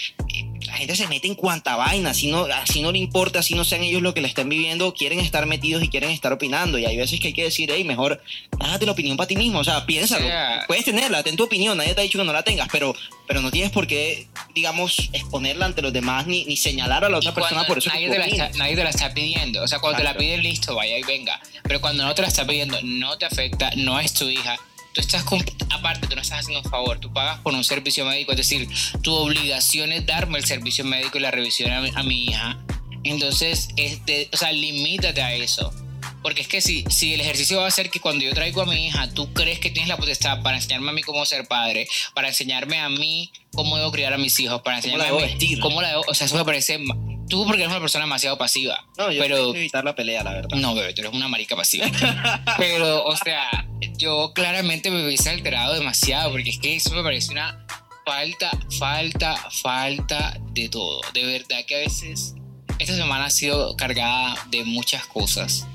La 0.67 0.73
gente 0.79 0.97
se 0.97 1.07
mete 1.07 1.29
en 1.29 1.35
cuanta 1.35 1.77
vaina, 1.77 2.11
así 2.11 2.27
no, 2.29 2.47
así 2.47 2.81
no 2.81 2.91
le 2.91 2.99
importa, 2.99 3.41
así 3.41 3.55
no 3.55 3.65
sean 3.65 3.83
ellos 3.83 4.01
lo 4.01 4.15
que 4.15 4.23
le 4.23 4.29
estén 4.29 4.49
viviendo, 4.49 4.95
quieren 4.95 5.21
estar 5.21 5.45
metidos 5.45 5.85
y 5.85 5.89
quieren 5.89 6.09
estar 6.11 6.33
opinando. 6.33 6.79
Y 6.79 6.87
hay 6.87 6.97
veces 6.97 7.21
que 7.21 7.29
hay 7.29 7.33
que 7.35 7.45
decir, 7.45 7.71
hey, 7.73 7.85
mejor 7.85 8.23
hágate 8.59 8.87
la 8.87 8.93
opinión 8.93 9.19
para 9.19 9.27
ti 9.29 9.37
mismo, 9.37 9.59
o 9.59 9.65
sea, 9.65 9.85
piénsalo. 9.85 10.27
Sea- 10.27 10.65
Puedes 10.67 10.87
tenerla, 10.87 11.23
ten 11.23 11.37
tu 11.37 11.45
opinión, 11.45 11.77
nadie 11.77 11.93
te 11.95 12.01
ha 12.01 12.03
dicho 12.05 12.19
que 12.19 12.25
no 12.25 12.33
la 12.33 12.43
tengas, 12.43 12.69
pero, 12.73 12.97
pero 13.29 13.43
no 13.43 13.51
tienes 13.51 13.73
por 13.73 13.87
qué, 13.87 14.27
digamos, 14.55 15.11
exponerla 15.13 15.67
ante 15.67 15.83
los 15.83 15.93
demás 15.93 16.27
ni, 16.27 16.47
ni 16.47 16.57
señalar 16.57 17.05
a 17.05 17.11
la 17.11 17.19
otra 17.19 17.35
persona 17.35 17.67
por 17.67 17.77
eso. 17.79 17.91
que 17.91 17.97
nadie, 17.97 18.07
tú 18.09 18.13
te 18.15 18.19
la 18.19 18.27
está, 18.47 18.59
nadie 18.59 18.75
te 18.77 18.85
la 18.85 18.91
está 18.91 19.13
pidiendo. 19.15 19.63
O 19.63 19.69
sea, 19.69 19.79
cuando 19.81 19.99
te 19.99 20.05
la 20.05 20.17
piden, 20.17 20.43
listo, 20.43 20.75
vaya 20.75 20.97
y 20.99 21.03
venga. 21.03 21.39
Pero 21.63 21.81
cuando 21.83 22.05
no 22.05 22.15
te 22.15 22.23
la 22.23 22.29
está 22.29 22.41
pidiendo, 22.47 22.54
no 22.83 23.19
te 23.19 23.27
afecta, 23.27 23.71
no 23.77 23.99
es 24.01 24.15
tu 24.15 24.29
hija. 24.29 24.57
Tú 24.93 25.01
estás, 25.01 25.25
aparte, 25.71 26.07
tú 26.07 26.15
no 26.15 26.23
estás 26.23 26.41
haciendo 26.41 26.61
un 26.61 26.71
favor, 26.71 27.01
tú 27.01 27.13
pagas 27.13 27.41
por 27.41 27.53
un 27.53 27.65
servicio 27.65 28.05
médico, 28.05 28.31
es 28.31 28.39
decir, 28.39 28.69
tu 29.03 29.13
obligación 29.13 29.91
es 29.91 30.07
darme 30.07 30.39
el 30.39 30.45
servicio 30.45 30.85
médico 30.85 31.19
y 31.19 31.21
la 31.21 31.33
revisión 31.33 31.73
a 31.73 31.81
mi, 31.81 31.91
a 31.95 32.03
mi 32.05 32.25
hija. 32.27 32.59
Entonces, 33.03 33.69
este, 33.77 34.29
o 34.33 34.37
sea, 34.37 34.53
limítate 34.53 35.21
a 35.21 35.35
eso. 35.35 35.73
Porque 36.23 36.41
es 36.41 36.49
que 36.49 36.63
si, 36.63 36.85
si 36.89 37.13
el 37.13 37.21
ejercicio 37.21 37.61
va 37.61 37.67
a 37.67 37.71
ser 37.71 37.91
que 37.91 38.01
cuando 38.01 38.25
yo 38.25 38.33
traigo 38.33 38.63
a 38.63 38.65
mi 38.65 38.87
hija, 38.87 39.11
tú 39.13 39.31
crees 39.35 39.59
que 39.59 39.71
tienes 39.71 39.91
la 39.91 39.99
potestad 39.99 40.43
para 40.43 40.57
enseñarme 40.57 40.89
a 40.91 40.95
mí 40.95 41.03
cómo 41.03 41.27
ser 41.27 41.47
padre, 41.47 41.87
para 42.15 42.29
enseñarme 42.29 42.81
a 42.81 42.89
mí 42.89 43.31
cómo 43.53 43.77
debo 43.77 43.93
criar 43.93 44.15
a 44.15 44.17
mis 44.17 44.41
hijos, 44.41 44.63
para 44.63 44.81
¿Cómo 44.81 44.95
enseñarme 44.95 45.05
la 45.05 45.05
debo 45.05 45.19
a 45.19 45.27
mí 45.27 45.33
vestir? 45.33 45.61
cómo 45.61 45.83
la 45.83 45.89
debo, 45.89 46.05
o 46.09 46.15
sea, 46.15 46.27
eso 46.27 46.37
me 46.37 46.45
parece, 46.47 46.79
tú 47.29 47.45
porque 47.47 47.63
eres 47.63 47.71
una 47.73 47.81
persona 47.81 48.05
demasiado 48.05 48.37
pasiva. 48.39 48.85
No, 48.99 49.11
yo 49.11 49.21
pero- 49.23 49.53
que 49.53 49.59
evitar 49.61 49.85
la 49.85 49.95
pelea, 49.95 50.23
la 50.25 50.33
verdad. 50.33 50.57
No, 50.59 50.75
bebé, 50.75 50.93
tú 50.95 51.03
eres 51.03 51.13
una 51.13 51.29
marica 51.29 51.57
pasiva. 51.57 51.87
Pero, 52.59 53.05
o 53.05 53.17
sea, 53.17 53.67
yo 53.99 54.33
claramente 54.35 54.91
me 54.91 55.05
hubiese 55.05 55.31
alterado 55.31 55.75
demasiado 55.75 56.31
porque 56.33 56.51
es 56.51 56.59
que 56.59 56.77
eso 56.77 56.95
me 56.95 57.03
parece 57.03 57.33
una 57.33 57.67
falta, 58.05 58.51
falta, 58.79 59.37
falta 59.63 60.39
de 60.53 60.69
todo. 60.69 61.01
De 61.13 61.25
verdad 61.25 61.65
que 61.67 61.75
a 61.77 61.79
veces 61.79 62.35
esta 62.79 62.95
semana 62.97 63.27
ha 63.27 63.31
sido 63.31 63.77
cargada 63.77 64.37
de 64.51 64.65
muchas 64.65 65.07
cosas 65.07 65.67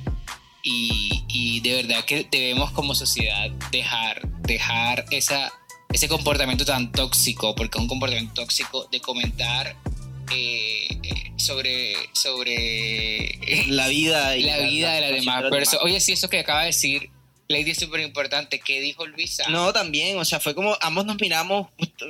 y, 0.64 1.24
y 1.28 1.62
de 1.62 1.76
verdad 1.84 2.04
que 2.06 2.28
debemos 2.30 2.72
como 2.72 2.94
sociedad 2.94 3.50
dejar, 3.72 4.28
dejar 4.42 5.06
esa, 5.12 5.52
ese 5.92 6.08
comportamiento 6.08 6.66
tan 6.66 6.92
tóxico, 6.92 7.56
porque 7.56 7.78
es 7.78 7.82
un 7.82 7.88
comportamiento 7.88 8.34
tóxico 8.42 8.86
de 8.92 9.00
comentar 9.00 9.76
eh, 10.32 10.88
eh, 11.04 11.32
sobre, 11.38 11.94
sobre 12.14 13.40
La 13.68 13.88
vida 13.88 14.36
y 14.38 14.44
la 14.44 14.60
vida 14.60 14.94
de 14.94 15.02
las 15.02 15.12
demás 15.12 15.44
personas. 15.50 15.86
Oye, 15.86 16.00
sí, 16.00 16.14
eso 16.14 16.30
que 16.30 16.40
acaba 16.40 16.62
de 16.62 16.68
decir 16.68 17.10
Lady 17.48 17.72
es 17.72 17.80
súper 17.80 18.02
importante. 18.02 18.60
¿Qué 18.60 18.80
dijo 18.80 19.06
Luisa? 19.08 19.50
No, 19.50 19.74
también, 19.74 20.18
o 20.18 20.26
sea, 20.26 20.40
fue 20.40 20.54
como 20.54 20.78
ambos 20.82 21.06
nos 21.06 21.20
miramos, 21.20 21.68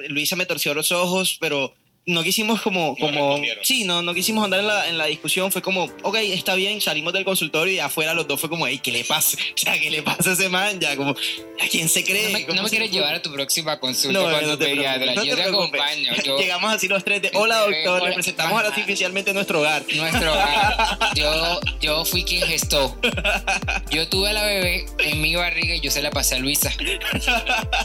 Luisa 0.10 0.36
me 0.36 0.45
torció 0.45 0.73
los 0.73 0.91
ojos, 0.91 1.38
pero 1.39 1.73
no 2.10 2.24
quisimos 2.24 2.62
como, 2.62 2.95
No 3.00 3.06
como, 3.06 3.41
sí, 3.62 3.84
no, 3.84 4.02
no 4.02 4.13
quisimos 4.15 4.43
andar 4.43 4.60
en 4.62 4.67
la, 4.67 4.89
en 4.89 4.98
la 4.98 5.06
discusión, 5.06 5.52
fue 5.52 5.62
como, 5.62 5.84
ok, 6.02 6.15
está 6.15 6.56
bien, 6.56 6.82
salimos 6.82 7.13
del 7.13 7.24
consultorio 7.24 7.74
y 7.74 7.80
afuera 7.80 8.15
los 8.15 8.28
dos 8.28 8.39
fue 8.39 8.50
como, 8.50 8.65
hey, 8.65 8.80
¿qué 8.82 8.91
le 8.91 9.04
pasa? 9.04 9.38
O 9.60 9.62
sea, 9.62 9.78
¿qué 9.78 9.91
le 9.91 10.02
pasa 10.02 10.30
a 10.30 10.34
ese 10.34 10.48
man? 10.48 10.80
Ya, 10.80 10.95
como, 10.95 11.12
¿a 11.12 11.67
quién 11.69 11.89
se 11.89 12.04
cree? 12.04 12.28
No 12.28 12.30
me, 12.32 12.45
¿Cómo 12.45 12.56
no 12.56 12.63
me 12.63 12.69
se 12.69 12.78
quieres 12.78 12.91
le 12.91 12.98
llevar 12.98 13.15
a 13.15 13.22
tu 13.22 13.32
próxima 13.32 13.80
consulta 13.80 14.17
No, 14.17 14.30
cuando 14.30 14.52
no 14.52 14.58
te 14.58 14.65
pediatra. 14.65 15.24
yo 15.24 15.36
te, 15.36 15.43
acompaño. 15.43 16.13
Yo, 16.24 16.38
Llegamos 16.39 16.74
así 16.74 16.88
los 16.88 17.04
tres 17.04 17.22
de, 17.22 17.32
hola 17.34 17.60
doctor, 17.60 18.04
le 18.04 18.34
hola, 18.52 18.67
artificialmente 18.67 19.34
nuestro 19.34 19.60
hogar. 19.60 19.84
nuestro 19.93 20.32
hogar. 20.32 20.98
Yo, 21.15 21.60
yo 21.82 22.06
fui 22.06 22.24
quien 22.24 22.43
gestó. 22.43 22.98
Yo 23.89 24.08
tuve 24.08 24.30
a 24.30 24.34
la 24.34 24.43
bebé 24.43 24.86
en 25.00 25.22
mi 25.22 25.36
barriga 25.36 25.76
y 25.76 25.82
yo 25.82 25.91
se 25.91 26.02
la 26.02 26.12
pasé 26.12 26.36
a 26.36 26.39
Luisa. 26.39 26.72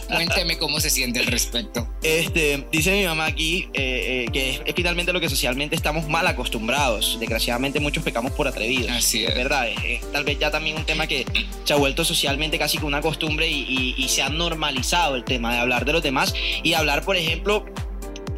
Cuénteme 0.09 0.59
cómo 0.59 0.81
se 0.81 0.91
siente 0.91 1.21
al 1.21 1.27
respecto. 1.27 1.89
Este, 2.03 2.67
dice 2.71 2.93
mi 2.93 3.05
mamá 3.05 3.27
aquí 3.27 3.69
eh, 3.73 4.14
eh, 4.23 4.27
que 4.33 4.51
es, 4.51 4.63
es 4.65 4.75
finalmente 4.75 5.13
lo 5.13 5.21
que 5.21 5.29
socialmente 5.29 5.75
estamos 5.77 6.09
mal 6.09 6.27
acostumbrados. 6.27 7.17
Desgraciadamente 7.21 7.81
muchos 7.81 8.05
pecamos 8.05 8.33
por 8.33 8.47
atrevidos. 8.49 8.91
Así 8.91 9.25
Es 9.25 9.31
es. 9.31 9.35
verdad, 9.37 9.69
es, 9.69 9.79
es 9.85 10.13
tal 10.13 10.25
vez 10.25 10.39
ya 10.39 10.51
también 10.51 10.77
un 10.77 10.85
tema 10.85 11.07
que 11.07 11.25
se 11.65 11.73
ha 11.73 11.77
vuelto 11.77 12.05
socialmente 12.05 12.59
casi 12.59 12.77
como 12.79 12.89
una 12.89 13.01
costumbre 13.01 13.49
y, 13.49 13.63
y- 13.69 13.95
y 13.97 14.09
se 14.09 14.23
ha 14.23 14.29
normalizado 14.29 15.17
el 15.17 15.25
tema 15.25 15.53
de 15.55 15.59
hablar 15.61 15.85
de 15.85 15.93
los 15.93 16.03
demás 16.03 16.35
y 16.63 16.75
hablar, 16.75 17.05
por 17.05 17.17
ejemplo, 17.17 17.65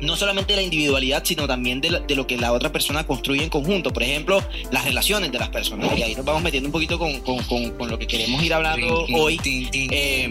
no 0.01 0.17
solamente 0.17 0.53
de 0.53 0.57
la 0.59 0.63
individualidad, 0.63 1.23
sino 1.25 1.47
también 1.47 1.81
de, 1.81 1.91
la- 1.91 2.01
de 2.01 2.15
lo 2.15 2.27
que 2.27 2.37
la 2.37 2.53
otra 2.53 2.71
persona 2.73 3.07
construye 3.07 3.43
en 3.43 3.49
conjunto. 3.51 3.93
Por 3.93 4.03
ejemplo, 4.03 4.43
las 4.71 4.85
relaciones 4.85 5.33
de 5.33 5.39
las 5.39 5.49
personas. 5.49 5.97
Y 5.99 6.03
ahí 6.03 6.15
nos 6.15 6.25
vamos 6.25 6.43
metiendo 6.43 6.69
un 6.69 6.73
poquito 6.73 6.99
con, 6.99 7.21
con- 7.21 7.43
con- 7.45 7.71
con 7.73 7.89
lo 7.91 7.99
que 7.99 8.07
queremos 8.07 8.43
ir 8.43 8.53
hablando 8.55 9.07
hoy. 9.15 9.39
Eh. 9.91 10.29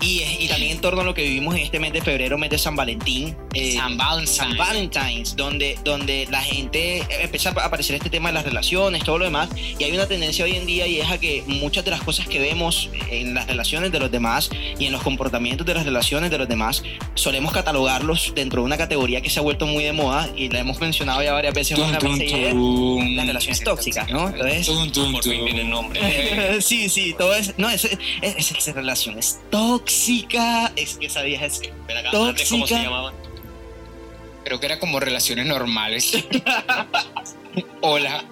Y, 0.00 0.22
y 0.40 0.48
también 0.48 0.72
en 0.72 0.80
torno 0.80 1.00
a 1.02 1.04
lo 1.04 1.14
que 1.14 1.22
vivimos 1.22 1.54
en 1.56 1.62
este 1.62 1.78
mes 1.80 1.92
de 1.92 2.00
febrero, 2.00 2.38
mes 2.38 2.50
de 2.50 2.58
San 2.58 2.76
Valentín. 2.76 3.36
eh, 3.54 3.72
San 3.74 3.96
Valentine. 3.96 4.36
San 4.36 4.56
Valentine's, 4.56 5.36
donde, 5.36 5.78
donde 5.84 6.26
la 6.30 6.40
gente 6.42 7.02
empieza 7.22 7.50
a 7.50 7.64
aparecer 7.66 7.96
este 7.96 8.10
tema 8.10 8.28
de 8.30 8.34
las 8.34 8.44
relaciones, 8.44 9.02
todo 9.04 9.18
lo 9.18 9.24
demás, 9.24 9.48
y 9.78 9.84
hay 9.84 9.92
una 9.92 10.06
tendencia 10.06 10.44
hoy 10.44 10.56
en 10.56 10.66
día 10.66 10.86
y 10.86 11.00
es 11.00 11.10
a 11.10 11.18
que 11.18 11.42
muchas 11.46 11.84
de 11.84 11.90
las 11.90 12.02
cosas 12.02 12.26
que 12.28 12.38
vemos 12.38 12.90
en 13.10 13.34
las 13.34 13.46
relaciones 13.46 13.90
de 13.92 13.98
los 14.00 14.10
demás 14.10 14.50
y 14.78 14.86
en 14.86 14.92
los 14.92 15.02
comportamientos 15.02 15.66
de 15.66 15.74
las 15.74 15.84
relaciones 15.84 16.30
de 16.30 16.38
los 16.38 16.48
demás, 16.48 16.82
solemos 17.14 17.52
catalogarlos 17.52 18.32
dentro 18.48 18.62
de 18.62 18.66
una 18.66 18.78
categoría 18.78 19.20
que 19.20 19.28
se 19.28 19.38
ha 19.40 19.42
vuelto 19.42 19.66
muy 19.66 19.84
de 19.84 19.92
moda 19.92 20.26
y 20.34 20.48
la 20.48 20.60
hemos 20.60 20.80
mencionado 20.80 21.22
ya 21.22 21.34
varias 21.34 21.52
veces. 21.52 21.76
Y 21.76 21.82
es 21.82 21.98
tun. 21.98 23.14
las 23.14 23.26
relaciones 23.26 23.62
tóxicas, 23.62 24.08
¿no? 24.10 24.28
Entonces- 24.30 24.66
Por 24.66 24.82
fin 24.84 24.92
tun. 25.20 25.20
tiene 25.44 25.64
nombre. 25.64 26.60
sí, 26.62 26.88
sí, 26.88 27.14
todo 27.18 27.34
es. 27.34 27.58
No, 27.58 27.68
es, 27.68 27.84
es, 27.84 27.98
es- 28.22 28.50
esa 28.52 28.72
relación 28.72 29.18
es 29.18 29.38
tóxica. 29.50 30.72
Es 30.76 30.96
que 30.96 31.06
esa 31.06 31.20
vieja 31.22 31.44
es. 31.44 31.60
Acá, 31.60 32.10
antes, 32.26 32.48
¿cómo 32.48 32.66
se 32.66 32.74
Tóxica. 32.74 32.82
llamaba? 32.82 33.12
Creo 34.44 34.60
que 34.60 34.66
era 34.66 34.78
como 34.78 34.98
relaciones 34.98 35.44
normales. 35.44 36.12
Hola. 37.82 38.24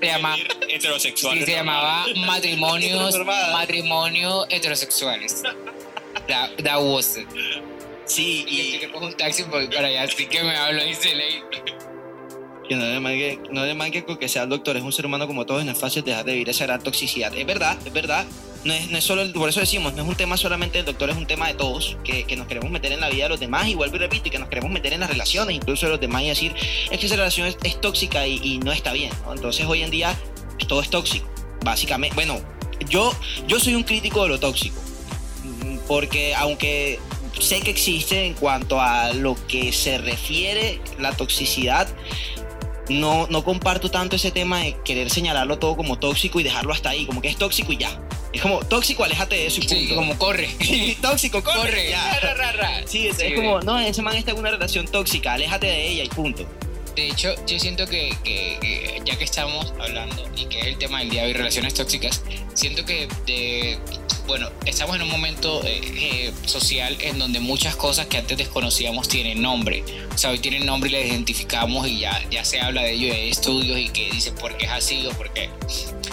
Se 0.00 0.06
llama, 0.06 0.34
Heterosexual. 0.68 1.38
sí, 1.38 1.44
se 1.44 1.52
llamaba 1.52 2.06
matrimonios, 2.26 3.16
matrimonio 3.52 4.46
heterosexuales. 4.48 5.42
That, 6.26 6.50
that 6.64 6.80
was 6.80 7.18
it. 7.18 7.28
Sí, 8.06 8.44
Y 8.48 8.60
y. 8.60 8.78
que 8.78 8.90
cojo 8.90 9.06
un 9.06 9.14
taxi 9.16 9.42
voy 9.44 9.68
para 9.68 9.88
allá, 9.88 10.02
así 10.02 10.26
que 10.26 10.42
me 10.42 10.56
hablo 10.56 10.82
dice 10.84 11.14
Ley. 11.14 11.42
Que 12.68 12.76
no 12.76 12.84
le 12.84 13.00
manque, 13.00 13.38
no 13.50 13.64
le 13.64 14.02
con 14.04 14.16
que 14.16 14.28
sea 14.28 14.44
el 14.44 14.48
doctor, 14.48 14.76
es 14.76 14.82
un 14.82 14.92
ser 14.92 15.04
humano 15.06 15.26
como 15.26 15.44
todos, 15.46 15.64
no 15.64 15.72
es 15.72 15.78
fácil 15.78 16.04
dejar 16.04 16.24
de 16.24 16.32
vivir 16.32 16.48
esa 16.48 16.64
gran 16.64 16.82
toxicidad. 16.82 17.34
Es 17.36 17.46
verdad, 17.46 17.76
es 17.84 17.92
verdad. 17.92 18.24
No 18.64 18.72
es, 18.72 18.88
no 18.90 18.98
es 18.98 19.02
solo, 19.02 19.22
el- 19.22 19.32
por 19.32 19.48
eso 19.48 19.58
decimos, 19.58 19.92
no 19.94 20.02
es 20.04 20.08
un 20.08 20.14
tema 20.14 20.36
solamente 20.36 20.78
del 20.78 20.84
doctor, 20.86 21.10
es 21.10 21.16
un 21.16 21.26
tema 21.26 21.48
de 21.48 21.54
todos, 21.54 21.96
que, 22.04 22.22
que 22.24 22.36
nos 22.36 22.46
queremos 22.46 22.70
meter 22.70 22.92
en 22.92 23.00
la 23.00 23.08
vida 23.10 23.24
de 23.24 23.30
los 23.30 23.40
demás, 23.40 23.66
y 23.66 23.74
vuelvo 23.74 23.96
y 23.96 23.98
repito, 23.98 24.28
y 24.28 24.30
que 24.30 24.38
nos 24.38 24.48
queremos 24.48 24.70
meter 24.70 24.92
en 24.92 25.00
las 25.00 25.10
relaciones, 25.10 25.56
incluso 25.56 25.86
de 25.86 25.90
los 25.92 26.00
demás, 26.00 26.22
y 26.22 26.28
decir, 26.28 26.54
es 26.90 26.98
que 27.00 27.06
esa 27.06 27.16
relación 27.16 27.48
es, 27.48 27.56
es 27.64 27.80
tóxica 27.80 28.24
y, 28.24 28.36
y 28.40 28.58
no 28.58 28.70
está 28.70 28.92
bien. 28.92 29.10
¿no? 29.26 29.32
Entonces 29.34 29.66
hoy 29.66 29.82
en 29.82 29.90
día 29.90 30.16
todo 30.68 30.80
es 30.80 30.90
tóxico, 30.90 31.28
básicamente. 31.64 32.14
Bueno, 32.14 32.40
yo, 32.88 33.12
yo 33.48 33.58
soy 33.58 33.74
un 33.74 33.82
crítico 33.82 34.22
de 34.22 34.28
lo 34.28 34.38
tóxico, 34.38 34.80
porque 35.88 36.34
aunque 36.36 37.00
sé 37.40 37.60
que 37.60 37.70
existe 37.70 38.24
en 38.26 38.34
cuanto 38.34 38.80
a 38.80 39.12
lo 39.12 39.36
que 39.46 39.72
se 39.72 39.98
refiere 39.98 40.80
la 40.98 41.12
toxicidad, 41.16 41.88
no, 42.88 43.26
no 43.28 43.44
comparto 43.44 43.90
tanto 43.90 44.16
ese 44.16 44.30
tema 44.30 44.60
de 44.60 44.76
querer 44.84 45.08
señalarlo 45.10 45.58
todo 45.58 45.76
como 45.76 45.98
tóxico 45.98 46.40
y 46.40 46.42
dejarlo 46.42 46.72
hasta 46.72 46.90
ahí, 46.90 47.06
como 47.06 47.22
que 47.22 47.28
es 47.28 47.36
tóxico 47.36 47.72
y 47.72 47.78
ya. 47.78 48.00
Es 48.32 48.40
como, 48.40 48.60
tóxico, 48.60 49.04
aléjate 49.04 49.36
de 49.36 49.46
eso 49.46 49.60
y 49.60 49.68
Sí, 49.68 49.74
punto. 49.74 49.94
como 49.96 50.18
corre. 50.18 50.48
Tóxico, 51.02 51.42
corre, 51.44 51.58
Corre. 51.60 51.90
ya. 51.90 52.18
Ra, 52.20 52.34
ra, 52.34 52.52
ra. 52.52 52.80
Sí, 52.86 53.06
es, 53.08 53.16
Sí, 53.18 53.24
es 53.26 53.34
como, 53.34 53.60
no, 53.60 53.78
ese 53.78 54.00
man 54.02 54.16
está 54.16 54.30
en 54.32 54.38
una 54.38 54.50
relación 54.50 54.86
tóxica, 54.86 55.34
aléjate 55.34 55.66
de 55.66 55.88
ella 55.88 56.04
y 56.04 56.08
punto. 56.08 56.46
De 56.96 57.08
hecho, 57.08 57.34
yo 57.46 57.58
siento 57.58 57.86
que, 57.86 58.14
que- 58.24 58.58
que 58.60 59.02
ya 59.04 59.16
que 59.16 59.24
estamos 59.24 59.72
hablando 59.80 60.28
y 60.36 60.46
que 60.46 60.60
es 60.60 60.66
el 60.66 60.78
tema 60.78 61.00
del 61.00 61.10
día 61.10 61.22
de 61.22 61.28
hoy, 61.28 61.32
relaciones 61.34 61.74
tóxicas, 61.74 62.22
siento 62.54 62.84
que 62.86 63.06
de- 63.26 63.78
bueno, 64.26 64.50
estamos 64.66 64.96
en 64.96 65.02
un 65.02 65.10
momento 65.10 65.62
eh, 65.64 65.80
eh, 65.82 66.32
social 66.46 66.96
en 67.00 67.18
donde 67.18 67.40
muchas 67.40 67.76
cosas 67.76 68.06
que 68.06 68.18
antes 68.18 68.38
desconocíamos 68.38 69.08
tienen 69.08 69.42
nombre. 69.42 69.84
O 70.14 70.18
sea, 70.18 70.30
hoy 70.30 70.38
tienen 70.38 70.66
nombre 70.66 70.90
y 70.90 70.92
las 70.92 71.04
identificamos 71.04 71.86
y 71.86 72.00
ya, 72.00 72.20
ya 72.30 72.44
se 72.44 72.60
habla 72.60 72.82
de 72.82 72.92
ello, 72.92 73.12
hay 73.12 73.30
estudios 73.30 73.78
y 73.78 73.88
que 73.88 74.10
dicen 74.10 74.34
por 74.34 74.56
qué 74.56 74.66
es 74.66 74.70
así 74.70 75.06
o 75.06 75.10
por 75.12 75.32
qué. 75.32 75.50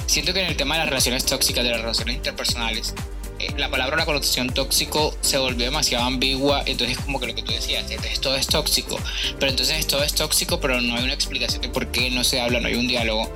Siento 0.08 0.34
que 0.34 0.42
en 0.42 0.48
el 0.48 0.58
tema 0.58 0.76
de 0.76 0.80
las 0.82 0.90
relaciones 0.90 1.26
tóxicas, 1.26 1.64
de 1.64 1.72
las 1.72 1.82
relaciones 1.82 2.16
interpersonales, 2.16 2.94
eh, 3.40 3.54
la 3.58 3.70
palabra 3.70 3.96
la 3.96 4.06
connotación 4.06 4.50
tóxico 4.50 5.16
se 5.22 5.38
volvió 5.38 5.66
demasiado 5.66 6.04
ambigua, 6.04 6.62
entonces 6.66 6.98
como 6.98 7.22
que 7.22 7.28
lo 7.28 7.36
que 7.36 7.42
tú 7.42 7.54
decías, 7.54 7.90
entonces 7.90 8.20
todo 8.20 8.36
es 8.36 8.48
tóxico, 8.48 9.00
pero 9.40 9.50
entonces 9.50 9.88
todo 9.88 10.04
es 10.04 10.14
tóxico, 10.14 10.60
pero 10.60 10.82
no 10.82 10.96
hay 10.96 11.04
una 11.04 11.14
explicación 11.14 11.62
de 11.62 11.70
por 11.70 11.88
qué 11.88 12.12
no 12.12 12.26
se 12.26 12.42
habla, 12.42 12.60
no 12.60 12.68
hay 12.68 12.76
un 12.76 12.88
diálogo. 12.88 13.32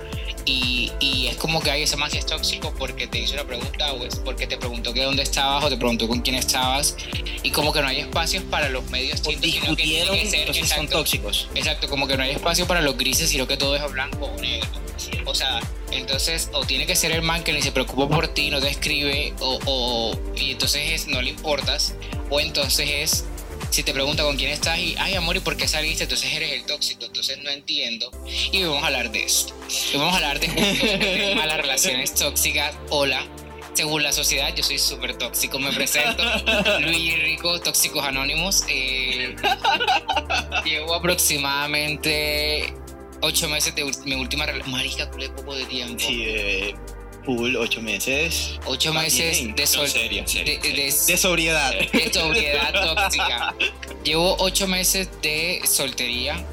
Y, 0.45 0.91
y 0.99 1.27
es 1.27 1.38
como 1.38 1.62
que 1.62 1.71
hay 1.71 1.84
ese 1.84 1.95
más 1.95 2.13
es 2.13 2.25
tóxico 2.25 2.73
porque 2.77 3.08
te 3.08 3.19
hizo 3.19 3.34
una 3.34 3.45
pregunta 3.45 3.93
o 3.93 4.06
es 4.06 4.17
porque 4.17 4.45
te 4.45 4.58
preguntó 4.58 4.93
que 4.93 5.03
dónde 5.03 5.23
estabas 5.23 5.63
o 5.63 5.69
te 5.69 5.77
preguntó 5.77 6.08
con 6.08 6.21
quién 6.21 6.36
estabas 6.36 6.97
y 7.43 7.49
como 7.51 7.71
que 7.71 7.82
no 7.82 7.88
hay 7.88 7.99
espacios 7.99 8.43
para 8.43 8.67
los 8.69 8.84
medios 8.89 9.21
tintos, 9.21 9.41
discutieron, 9.41 10.15
que 10.17 10.25
ser- 10.29 10.39
entonces 10.41 10.67
son 10.69 10.79
exacto, 10.79 10.97
tóxicos. 10.99 11.47
Exacto, 11.56 11.88
como 11.88 12.08
que 12.08 12.17
no 12.17 12.23
hay 12.23 12.32
espacio 12.32 12.67
para 12.67 12.82
los 12.82 12.97
grises, 12.97 13.29
sino 13.29 13.47
que 13.47 13.56
todo 13.58 13.75
es 13.75 13.91
blanco 13.91 14.25
o 14.25 14.41
negro. 14.41 14.67
O 15.25 15.34
sea, 15.36 15.60
entonces, 15.91 16.49
o 16.53 16.65
tiene 16.65 16.86
que 16.86 16.95
ser 16.95 17.12
el 17.12 17.21
man 17.21 17.43
que 17.43 17.53
ni 17.53 17.62
se 17.62 17.71
preocupa 17.71 18.08
por 18.13 18.27
ti, 18.29 18.49
no 18.49 18.60
te 18.60 18.69
escribe, 18.69 19.34
o, 19.39 19.60
o- 19.65 20.19
y 20.36 20.51
entonces 20.51 20.91
es, 20.91 21.08
no 21.08 21.21
le 21.21 21.29
importas, 21.32 21.95
o 22.29 22.39
entonces 22.39 22.89
es, 22.89 23.25
si 23.73 23.81
te 23.81 23.91
pregunta 23.91 24.21
con 24.21 24.38
quién 24.38 24.51
estás 24.51 24.77
y, 24.77 24.95
ay 24.99 25.15
amor, 25.15 25.36
¿y 25.36 25.39
por 25.39 25.57
qué 25.57 25.67
saliste? 25.67 26.03
Entonces 26.03 26.31
eres 26.31 26.51
el 26.51 26.63
tóxico, 26.63 27.05
entonces 27.05 27.39
no 27.41 27.49
entiendo. 27.49 28.12
Y 28.51 28.63
vamos 28.65 28.83
a 28.83 28.86
hablar 28.86 29.12
de 29.12 29.23
esto. 29.23 29.55
Y 29.91 29.97
vamos 29.97 30.13
a 30.13 30.17
hablar 30.17 30.39
de 30.39 31.36
las 31.43 31.57
relaciones 31.57 32.13
tóxicas. 32.13 32.75
Hola. 32.91 33.25
Según 33.73 34.03
la 34.03 34.13
sociedad, 34.13 34.53
yo 34.55 34.62
soy 34.62 34.77
súper 34.77 35.17
tóxico. 35.17 35.57
Me 35.57 35.71
presento, 35.71 36.23
Luis 36.81 37.19
Rico, 37.23 37.59
Tóxicos 37.62 38.05
Anónimos. 38.05 38.63
Eh, 38.69 39.36
Llevo 40.63 40.93
aproximadamente 40.93 42.71
ocho 43.21 43.49
meses 43.49 43.73
de 43.73 43.91
mi 44.05 44.13
última 44.13 44.45
relación. 44.45 44.71
Marica, 44.71 45.09
culé 45.09 45.29
poco 45.29 45.55
de 45.55 45.65
tiempo. 45.65 45.97
Sí, 45.97 46.25
de 46.25 46.75
full, 47.25 47.55
ocho 47.55 47.81
meses. 47.81 48.59
Ocho 48.65 48.93
meses 48.93 49.39
bien. 49.41 49.55
de 49.55 49.63
No, 49.63 49.67
sol. 49.67 49.91
De, 49.93 50.57
de- 50.59 51.17
sobriedad. 51.17 51.73
de 51.73 52.13
sobriedad 52.13 52.73
tóxica. 52.73 53.55
Llevo 54.03 54.36
ocho 54.39 54.67
meses 54.67 55.09
de 55.21 55.62
soltería. 55.65 56.43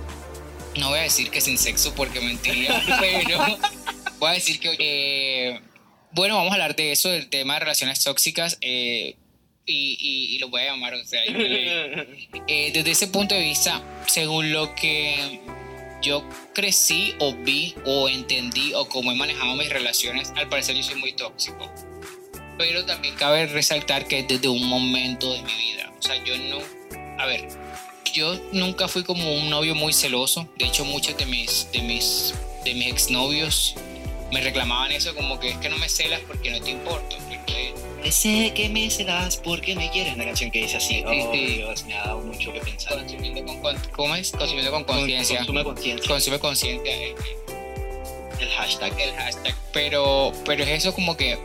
No 0.76 0.90
voy 0.90 1.00
a 1.00 1.02
decir 1.02 1.30
que 1.30 1.40
sin 1.40 1.58
sexo 1.58 1.94
porque 1.94 2.20
mentiría, 2.20 2.80
pero 3.00 3.58
voy 4.18 4.30
a 4.30 4.32
decir 4.34 4.60
que. 4.60 4.76
eh, 4.78 5.60
bueno, 6.12 6.36
vamos 6.36 6.50
a 6.50 6.54
hablar 6.54 6.76
de 6.76 6.92
eso, 6.92 7.08
del 7.08 7.28
tema 7.28 7.54
de 7.54 7.60
relaciones 7.60 8.02
tóxicas. 8.04 8.58
eh, 8.60 9.16
y, 9.66 9.96
y, 10.00 10.34
y 10.34 10.38
lo 10.38 10.48
voy 10.48 10.62
a 10.62 10.66
llamar, 10.72 10.94
o 10.94 11.04
sea, 11.04 11.20
eh, 11.28 12.70
desde 12.72 12.90
ese 12.90 13.06
punto 13.08 13.34
de 13.36 13.42
vista, 13.42 13.82
según 14.06 14.52
lo 14.52 14.74
que 14.74 15.40
yo 16.02 16.26
crecí 16.54 17.14
o 17.18 17.34
vi 17.34 17.74
o 17.84 18.08
entendí 18.08 18.72
o 18.74 18.88
cómo 18.88 19.12
he 19.12 19.14
manejado 19.14 19.54
mis 19.56 19.68
relaciones, 19.68 20.32
al 20.36 20.48
parecer 20.48 20.76
yo 20.76 20.82
soy 20.82 20.96
muy 20.96 21.12
tóxico. 21.12 21.70
Pero 22.58 22.84
también 22.84 23.14
cabe 23.14 23.46
resaltar 23.46 24.06
que 24.06 24.20
es 24.20 24.28
desde 24.28 24.48
un 24.48 24.66
momento 24.66 25.32
de 25.32 25.42
mi 25.42 25.54
vida. 25.54 25.92
O 25.98 26.02
sea, 26.02 26.22
yo 26.24 26.36
no... 26.36 26.58
A 27.18 27.26
ver, 27.26 27.48
yo 28.12 28.38
nunca 28.52 28.88
fui 28.88 29.02
como 29.02 29.34
un 29.34 29.50
novio 29.50 29.74
muy 29.74 29.92
celoso. 29.92 30.48
De 30.58 30.66
hecho, 30.66 30.84
muchos 30.84 31.16
de 31.16 31.26
mis, 31.26 31.70
de 31.72 31.80
mis, 31.80 32.34
de 32.64 32.74
mis 32.74 32.86
exnovios 32.88 33.74
me 34.32 34.40
reclamaban 34.40 34.92
eso 34.92 35.14
como 35.14 35.38
que 35.40 35.50
es 35.50 35.56
que 35.58 35.68
no 35.68 35.78
me 35.78 35.88
celas 35.88 36.20
porque 36.26 36.50
no 36.50 36.60
te 36.60 36.70
importo. 36.70 37.16
porque 37.28 37.74
Sé 38.10 38.52
que 38.54 38.68
me 38.68 38.90
celas 38.90 39.36
porque 39.36 39.74
me 39.74 39.90
quieres. 39.90 40.14
Una 40.14 40.24
canción 40.24 40.50
que 40.50 40.62
dice 40.62 40.76
así. 40.78 40.94
Sí, 40.96 41.04
Oh, 41.06 41.32
sí. 41.32 41.46
Dios, 41.56 41.84
me 41.84 41.94
ha 41.94 42.04
dado 42.04 42.20
mucho 42.20 42.52
que 42.52 42.60
pensar. 42.60 42.94
Consumiendo 42.98 43.44
con, 43.44 43.60
con- 43.60 43.76
¿Cómo 43.92 44.14
es? 44.16 44.30
Consumiendo 44.32 44.70
con 44.70 44.84
conciencia. 44.84 45.38
Consume 45.38 45.64
conciencia. 45.64 46.08
Consume 46.08 46.38
conciencia. 46.38 46.92
eh, 46.96 47.14
El 48.40 48.48
hashtag. 48.50 48.98
el 49.00 49.12
hashtag. 49.14 49.54
Pero, 49.72 50.32
pero 50.46 50.64
es 50.64 50.70
eso 50.70 50.94
como 50.94 51.16
que 51.16 51.38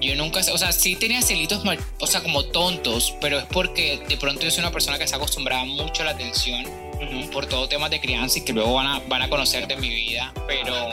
yo 0.00 0.14
nunca, 0.16 0.40
o 0.52 0.58
sea, 0.58 0.70
sí 0.72 0.96
tenía 0.96 1.22
celitos, 1.22 1.64
mal- 1.64 1.78
o 1.98 2.06
sea, 2.06 2.22
como 2.22 2.44
tontos, 2.44 3.14
pero 3.20 3.38
es 3.38 3.44
porque 3.46 3.98
de 4.08 4.16
pronto 4.18 4.42
yo 4.42 4.50
soy 4.50 4.60
una 4.60 4.70
persona 4.70 4.98
que 4.98 5.06
se 5.08 5.16
acostumbrada 5.16 5.64
mucho 5.64 6.02
a 6.02 6.04
la 6.06 6.10
atención 6.12 6.64
Ujú. 6.66 7.30
por 7.30 7.46
todo 7.46 7.68
temas 7.68 7.90
de 7.90 8.00
crianza 8.00 8.38
y 8.38 8.42
que 8.44 8.52
luego 8.52 8.74
van 8.74 8.86
a, 8.86 8.98
van 9.08 9.22
a 9.22 9.28
conocer 9.30 9.66
de 9.66 9.76
mi 9.76 9.88
vida, 9.88 10.32
pero, 10.46 10.90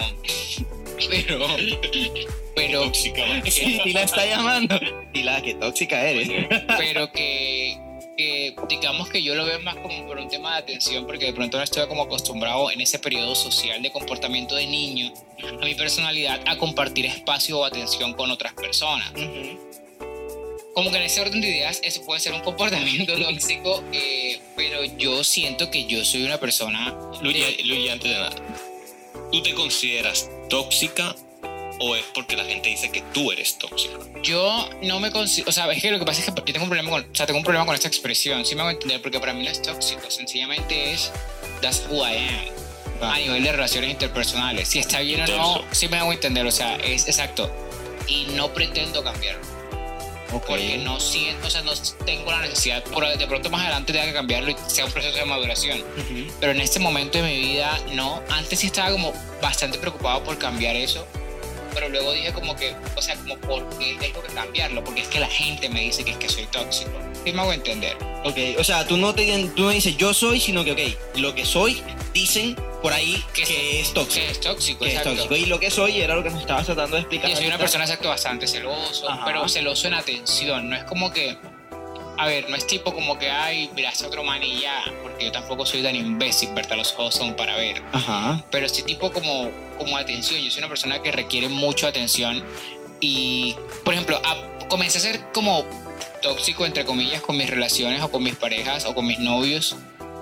pero, 1.09 1.47
pero, 2.55 2.83
Tóxica. 2.83 3.23
Sí, 3.49 3.79
y 3.83 3.93
la 3.93 4.03
está 4.03 4.25
llamando. 4.25 4.79
Y 5.13 5.23
la 5.23 5.41
que 5.41 5.55
tóxica 5.55 6.07
eres. 6.07 6.29
pero 6.77 7.11
que, 7.11 7.77
que 8.17 8.55
digamos 8.69 9.09
que 9.09 9.21
yo 9.21 9.35
lo 9.35 9.45
veo 9.45 9.59
más 9.61 9.75
como 9.75 10.05
por 10.05 10.17
un 10.17 10.29
tema 10.29 10.53
de 10.53 10.57
atención, 10.59 11.05
porque 11.05 11.25
de 11.25 11.33
pronto 11.33 11.57
no 11.57 11.63
estoy 11.63 11.87
como 11.87 12.03
acostumbrado 12.03 12.71
en 12.71 12.81
ese 12.81 12.99
periodo 12.99 13.35
social 13.35 13.81
de 13.81 13.91
comportamiento 13.91 14.55
de 14.55 14.67
niño, 14.67 15.13
a 15.61 15.65
mi 15.65 15.75
personalidad, 15.75 16.41
a 16.47 16.57
compartir 16.57 17.05
espacio 17.05 17.59
o 17.59 17.65
atención 17.65 18.13
con 18.13 18.31
otras 18.31 18.53
personas. 18.53 19.11
Como 20.73 20.89
que 20.89 20.97
en 20.97 21.03
ese 21.03 21.19
orden 21.19 21.41
de 21.41 21.49
ideas 21.49 21.81
eso 21.83 22.01
puede 22.05 22.21
ser 22.21 22.33
un 22.33 22.41
comportamiento 22.41 23.13
tóxico, 23.19 23.83
eh, 23.91 24.39
pero 24.55 24.83
yo 24.97 25.23
siento 25.23 25.69
que 25.69 25.85
yo 25.85 26.03
soy 26.05 26.23
una 26.23 26.39
persona... 26.39 26.95
Luigi, 27.21 27.89
antes 27.89 28.09
de 28.09 28.17
nada, 28.17 28.35
¿tú 29.31 29.41
te 29.41 29.53
consideras 29.53 30.29
tóxica 30.49 31.15
o 31.79 31.95
es 31.95 32.03
porque 32.13 32.35
la 32.35 32.45
gente 32.45 32.69
dice 32.69 32.91
que 32.91 33.01
tú 33.13 33.31
eres 33.31 33.57
tóxica? 33.57 33.97
Yo 34.21 34.69
no 34.83 34.99
me 34.99 35.11
considero... 35.11 35.49
O 35.49 35.53
sea, 35.53 35.71
es 35.71 35.81
que 35.81 35.91
lo 35.91 35.99
que 35.99 36.05
pasa 36.05 36.19
es 36.19 36.25
que 36.25 36.33
yo 36.35 36.53
tengo 36.53 36.63
un 36.63 36.69
problema 36.69 36.89
con, 36.91 37.01
o 37.01 37.15
sea, 37.15 37.25
tengo 37.25 37.39
un 37.39 37.43
problema 37.43 37.65
con 37.65 37.73
esta 37.73 37.87
expresión, 37.87 38.45
sí 38.45 38.55
me 38.55 38.61
hago 38.61 38.71
entender, 38.71 39.01
porque 39.01 39.19
para 39.19 39.33
mí 39.33 39.43
no 39.43 39.49
es 39.49 39.61
tóxico, 39.61 40.11
sencillamente 40.11 40.93
es... 40.93 41.11
That's 41.61 41.83
who 41.89 42.05
I 42.05 42.17
am. 42.17 42.61
A 43.01 43.17
nivel 43.17 43.43
de 43.43 43.51
relaciones 43.51 43.89
interpersonales. 43.89 44.67
Si 44.67 44.79
está 44.79 44.99
bien 44.99 45.21
o 45.21 45.27
no, 45.27 45.65
sí 45.71 45.87
me 45.87 45.97
hago 45.97 46.11
entender, 46.11 46.45
o 46.45 46.51
sea, 46.51 46.75
es 46.77 47.07
exacto. 47.07 47.51
Y 48.07 48.25
no 48.35 48.53
pretendo 48.53 49.03
cambiarlo. 49.03 49.50
Ok. 50.33 50.45
porque 50.47 50.77
no 50.77 50.99
siento, 50.99 51.47
o 51.47 51.49
sea, 51.49 51.61
no 51.61 51.73
tengo 52.05 52.31
la 52.31 52.41
necesidad, 52.41 52.83
por 52.83 53.05
de 53.05 53.27
pronto 53.27 53.49
más 53.49 53.61
adelante 53.61 53.93
tenga 53.93 54.05
que 54.05 54.13
cambiarlo 54.13 54.51
y 54.51 54.55
sea 54.67 54.85
un 54.85 54.91
proceso 54.91 55.17
de 55.17 55.25
maduración. 55.25 55.79
Ujú. 55.79 56.31
Pero 56.39 56.51
en 56.51 56.61
este 56.61 56.79
momento 56.79 57.17
de 57.17 57.23
mi 57.23 57.39
vida, 57.39 57.79
no. 57.93 58.21
Antes 58.29 58.59
sí 58.59 58.67
estaba 58.67 58.91
como 58.91 59.13
bastante 59.41 59.77
preocupado 59.77 60.23
por 60.23 60.37
cambiar 60.37 60.75
eso, 60.75 61.05
pero 61.73 61.89
luego 61.89 62.13
dije 62.13 62.31
como 62.33 62.55
que, 62.55 62.75
o 62.95 63.01
sea, 63.01 63.15
como 63.15 63.37
por 63.37 63.67
qué 63.77 63.97
tengo 63.99 64.21
que 64.21 64.33
cambiarlo, 64.33 64.83
porque 64.83 65.01
es 65.01 65.07
que 65.07 65.19
la 65.19 65.27
gente 65.27 65.69
me 65.69 65.81
dice 65.81 66.03
que 66.03 66.11
es 66.11 66.17
que 66.17 66.29
soy 66.29 66.45
tóxico. 66.47 66.91
Sí 67.23 67.31
me 67.31 67.41
hago 67.41 67.53
entender. 67.53 67.97
Ok, 68.23 68.37
o 68.59 68.63
sea, 68.63 68.85
tú 68.87 68.97
no, 68.97 69.13
te, 69.13 69.25
tú 69.55 69.63
no 69.63 69.69
dices 69.69 69.97
yo 69.97 70.13
soy, 70.13 70.39
sino 70.39 70.63
que, 70.63 70.71
ok, 70.71 71.17
lo 71.19 71.33
que 71.35 71.45
soy, 71.45 71.81
dicen 72.13 72.55
por 72.81 72.93
ahí 72.93 73.23
que, 73.33 73.79
es 73.81 73.93
tóxico. 73.93 74.25
Que 74.25 74.31
es 74.31 74.39
tóxico, 74.39 74.85
Que 74.85 74.95
es 74.95 75.03
tóxico. 75.03 75.35
Y 75.35 75.45
lo 75.45 75.59
que 75.59 75.69
soy 75.71 76.01
era 76.01 76.15
lo 76.15 76.23
que 76.23 76.29
nos 76.29 76.41
estabas 76.41 76.65
tratando 76.65 76.95
de 76.95 77.01
explicar. 77.01 77.29
Yo 77.29 77.35
soy 77.37 77.47
una 77.47 77.57
persona 77.57 77.83
exacto 77.83 78.09
bastante 78.09 78.47
celoso, 78.47 79.09
Ajá. 79.09 79.23
pero 79.25 79.47
celoso 79.47 79.87
en 79.87 79.93
atención. 79.93 80.69
No 80.69 80.75
es 80.75 80.83
como 80.85 81.11
que, 81.11 81.37
a 82.17 82.25
ver, 82.27 82.49
no 82.49 82.55
es 82.55 82.65
tipo 82.67 82.93
como 82.93 83.17
que, 83.19 83.29
ay, 83.29 83.69
miraste 83.75 84.05
a 84.05 84.07
otro 84.07 84.23
man 84.23 84.41
y 84.43 84.61
ya, 84.61 84.83
porque 85.03 85.25
yo 85.25 85.31
tampoco 85.31 85.65
soy 85.65 85.81
tan 85.83 85.95
imbécil, 85.95 86.49
¿verdad? 86.53 86.77
Los 86.77 86.91
ojos 86.93 87.15
son 87.15 87.35
para 87.35 87.55
ver. 87.55 87.81
Ajá. 87.91 88.43
Pero 88.51 88.67
sí 88.69 88.83
tipo 88.83 89.11
como, 89.11 89.49
como 89.77 89.97
atención. 89.97 90.41
Yo 90.41 90.49
soy 90.51 90.59
una 90.59 90.69
persona 90.69 91.01
que 91.01 91.11
requiere 91.11 91.49
mucho 91.49 91.87
atención 91.87 92.43
y, 92.99 93.55
por 93.83 93.93
ejemplo, 93.93 94.19
a- 94.23 94.67
comencé 94.67 94.97
a 94.99 95.01
ser 95.01 95.19
como 95.33 95.65
tóxico, 96.21 96.65
entre 96.65 96.85
comillas, 96.85 97.21
con 97.21 97.35
mis 97.37 97.49
relaciones 97.49 98.01
o 98.01 98.09
con 98.11 98.23
mis 98.23 98.35
parejas 98.35 98.85
o 98.85 98.93
con 98.95 99.05
mis 99.05 99.19
novios. 99.19 99.75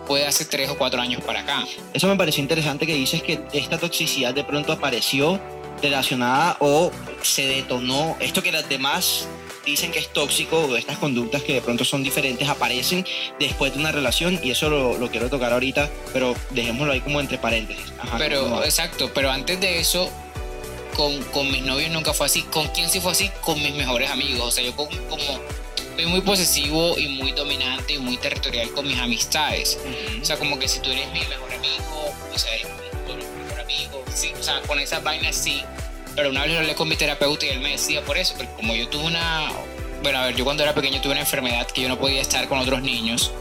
Puede 0.10 0.26
hace 0.26 0.44
tres 0.44 0.72
o 0.72 0.76
cuatro 0.76 1.00
años 1.00 1.22
para 1.24 1.42
acá. 1.42 1.64
Eso 1.94 2.08
me 2.08 2.16
pareció 2.16 2.42
interesante 2.42 2.88
que 2.88 2.96
dices 2.96 3.22
que 3.22 3.42
esta 3.54 3.78
toxicidad 3.78 4.34
de 4.34 4.44
pronto 4.44 4.74
apareció 4.74 5.40
relacionada 5.84 6.58
o 6.62 6.92
se 7.22 7.46
detonó. 7.46 8.18
Esto 8.20 8.42
que 8.42 8.52
las 8.52 8.68
demás 8.68 9.28
dicen 9.68 9.92
que 9.92 10.00
es 10.00 10.12
tóxico 10.12 10.62
o 10.62 10.76
estas 10.78 10.98
conductas 10.98 11.44
que 11.44 11.54
de 11.54 11.62
pronto 11.62 11.86
son 11.86 12.02
diferentes 12.02 12.50
aparecen 12.50 13.06
después 13.40 13.72
de 13.72 13.80
una 13.80 13.92
relación 13.92 14.40
y 14.42 14.50
eso 14.50 14.68
lo, 14.68 14.98
lo 14.98 15.12
quiero 15.12 15.30
tocar 15.30 15.54
ahorita, 15.54 15.88
pero 16.12 16.34
dejémoslo 16.50 16.92
ahí 16.92 17.02
como 17.02 17.20
entre 17.20 17.38
paréntesis. 17.38 17.94
Ajá, 18.00 18.18
Pero, 18.18 18.64
exacto, 18.64 19.12
pero 19.14 19.30
antes 19.30 19.62
de 19.62 19.80
eso, 19.80 20.10
con, 20.96 21.22
con 21.26 21.52
mis 21.52 21.62
novios 21.62 21.92
nunca 21.92 22.16
fue 22.16 22.26
así. 22.26 22.42
¿Con 22.42 22.68
quién 22.70 22.90
sí 22.90 23.00
fue 23.00 23.12
así? 23.12 23.30
Con 23.42 23.62
mis 23.62 23.76
mejores 23.76 24.10
amigos. 24.10 24.42
O 24.42 24.50
sea, 24.50 24.64
yo 24.64 24.76
como 24.76 24.90
soy 26.00 26.06
muy 26.10 26.22
posesivo 26.22 26.98
y 26.98 27.10
muy 27.10 27.34
dominante 27.34 27.94
y 27.94 27.98
muy 27.98 28.16
territorial 28.18 28.70
con 28.72 28.88
mis 28.88 28.98
amistades. 29.00 29.78
Ujú. 29.84 30.22
O 30.22 30.26
sea, 30.26 30.38
como 30.38 30.58
que 30.58 30.68
si 30.70 30.80
tú 30.80 30.90
eres 30.92 31.12
mi 31.12 31.20
mejor 31.20 31.52
amigo, 31.54 32.14
o 32.34 32.38
sea, 32.40 32.52
mi 32.54 33.16
mejor 33.44 33.60
amigo, 33.60 34.04
sí, 34.16 34.32
o 34.40 34.42
sea, 34.42 34.62
con 34.62 34.80
esas 34.80 35.04
vainas 35.04 35.36
sí. 35.36 35.62
Pero 36.16 36.30
una 36.30 36.44
vez 36.44 36.54
lo 36.54 36.60
hablé 36.60 36.74
con 36.76 36.88
mi 36.88 36.96
terapeuta 36.96 37.46
y 37.46 37.50
él 37.50 37.60
me 37.60 37.72
decía 37.72 38.02
por 38.06 38.18
eso, 38.18 38.34
porque 38.38 38.52
como 38.54 38.74
yo 38.76 38.88
tuve 38.88 39.04
una, 39.08 39.52
bueno, 40.02 40.20
a 40.20 40.26
ver, 40.28 40.36
yo 40.38 40.46
cuando 40.46 40.64
era 40.64 40.74
pequeño 40.74 41.02
tuve 41.02 41.12
una 41.12 41.22
enfermedad 41.22 41.68
que 41.68 41.82
yo 41.82 41.90
no 41.90 42.00
podía 42.00 42.22
estar 42.22 42.48
con 42.48 42.60
otros 42.60 42.82
niños. 42.82 43.32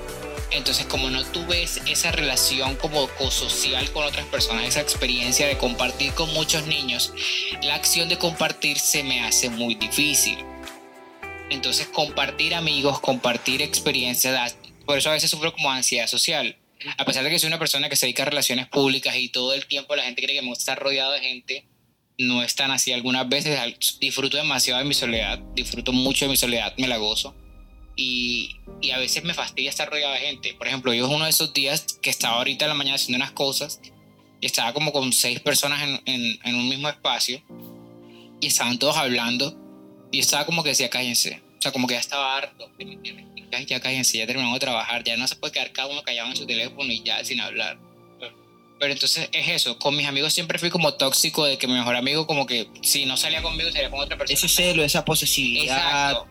Entonces, 0.51 0.87
como 0.87 1.11
no 1.11 1.23
tuve 1.27 1.63
es- 1.63 1.81
esa 1.87 2.11
relación 2.11 2.75
como 2.75 3.07
co-social 3.11 3.89
con 3.93 4.03
otras 4.03 4.27
personas, 4.27 4.65
esa 4.65 4.81
experiencia 4.81 5.47
de 5.47 5.59
compartir 5.59 6.13
con 6.15 6.33
muchos 6.35 6.67
niños, 6.67 7.13
la 7.63 7.77
acción 7.77 8.09
de 8.09 8.19
compartir 8.19 8.81
se 8.81 9.05
me 9.05 9.21
hace 9.25 9.49
muy 9.49 9.77
difícil. 9.77 10.39
Entonces, 11.51 11.87
compartir 11.87 12.55
amigos, 12.55 13.01
compartir 13.01 13.63
experiencias, 13.63 14.57
por 14.85 14.99
eso 14.99 15.11
a 15.11 15.15
veces 15.15 15.31
sufro 15.31 15.53
como 15.53 15.71
ansiedad 15.71 16.07
social. 16.07 16.57
A 16.97 17.05
pesar 17.05 17.25
de 17.25 17.31
que 17.31 17.39
soy 17.39 17.49
una 17.49 17.59
persona 17.59 17.89
que 17.89 17.97
se 17.97 18.07
dedica 18.07 18.23
a 18.23 18.27
relaciones 18.27 18.69
públicas 18.69 19.17
y 19.17 19.29
todo 19.31 19.53
el 19.53 19.67
tiempo 19.67 19.97
la 19.97 20.05
gente 20.05 20.23
cree 20.23 20.37
que 20.37 20.43
me 20.43 20.49
gusta 20.49 20.73
estar 20.73 20.79
rodeado 20.79 21.13
de 21.13 21.21
gente, 21.21 21.67
no 22.19 22.43
es 22.43 22.55
tan 22.55 22.71
así. 22.71 22.93
Algunas 22.93 23.29
veces 23.29 23.59
disfruto 23.99 24.37
demasiado 24.37 24.79
de 24.79 24.85
mi 24.85 24.95
soledad, 24.95 25.39
disfruto 25.55 25.93
mucho 25.93 26.27
de 26.27 26.31
mi 26.31 26.37
soledad, 26.37 26.75
me 26.77 26.87
la 26.87 26.99
gozo. 26.99 27.35
Y, 27.97 28.57
y, 28.81 28.93
a 28.93 28.99
veces 28.99 29.25
me 29.25 29.35
fastidia 29.35 29.71
estar 29.71 29.91
rodeado 29.91 30.13
de 30.13 30.21
gente. 30.21 30.55
Por 30.55 30.69
ejemplo, 30.69 30.95
yo 30.95 31.07
es 31.07 31.13
uno 31.13 31.25
de 31.25 31.31
esos 31.31 31.53
días 31.53 31.85
que 32.01 32.11
estaba 32.11 32.37
ahorita 32.37 32.65
en 32.65 32.69
la 32.69 32.75
mañana 32.77 32.95
haciendo 32.95 33.17
unas 33.17 33.33
cosas 33.33 33.81
y 34.41 34.47
estaba 34.47 34.73
como 34.73 34.93
con 34.93 35.13
seis 35.13 35.41
personas 35.41 35.83
en, 35.83 36.01
en, 36.07 36.39
en 36.45 36.55
un 36.55 36.69
mismo 36.69 36.89
espacio 36.89 37.43
y 38.41 38.47
estaban 38.47 38.79
todos 38.79 38.97
hablando 38.97 39.68
y 40.11 40.21
estaba 40.21 40.47
como 40.47 40.63
que 40.63 40.71
decía, 40.71 40.91
cállense. 40.91 41.43
O 41.59 41.63
sea, 41.63 41.73
como 41.73 41.87
que 41.87 41.95
ya 41.95 42.01
estaba 42.01 42.37
harto, 42.37 42.71
Ya 43.67 43.81
cállense, 43.81 44.19
ya 44.19 44.27
terminamos 44.27 44.55
de 44.57 44.61
trabajar, 44.61 45.03
ya 45.05 45.17
no 45.17 45.27
se 45.27 45.37
puede 45.37 45.53
quedar 45.53 45.73
cada 45.73 45.89
uno 45.89 46.03
callado 46.03 46.29
en 46.31 46.37
su 46.37 46.47
teléfono 46.47 46.93
y 46.93 47.03
ya 47.03 47.25
sin 47.25 47.41
hablar. 47.41 47.79
Pero 48.79 48.93
entonces 48.93 49.29
es 49.33 49.49
eso, 49.49 49.77
con 49.79 49.97
mis 49.97 50.07
amigos 50.07 50.33
siempre 50.33 50.59
fui 50.59 50.71
como 50.71 50.95
tóxico 50.95 51.45
de 51.45 51.59
que 51.59 51.67
mi 51.67 51.75
mejor 51.75 51.97
amigo 51.97 52.29
como 52.29 52.47
que 52.47 52.69
si 52.81 53.07
no 53.07 53.17
salía 53.17 53.43
conmigo 53.43 53.73
salía 53.73 53.91
con 53.91 53.99
otra 53.99 54.17
persona. 54.17 54.39
Ese 54.39 54.49
celo, 54.49 54.85
esa 54.85 55.05
posesividad. 55.05 56.11
Exacto. 56.11 56.29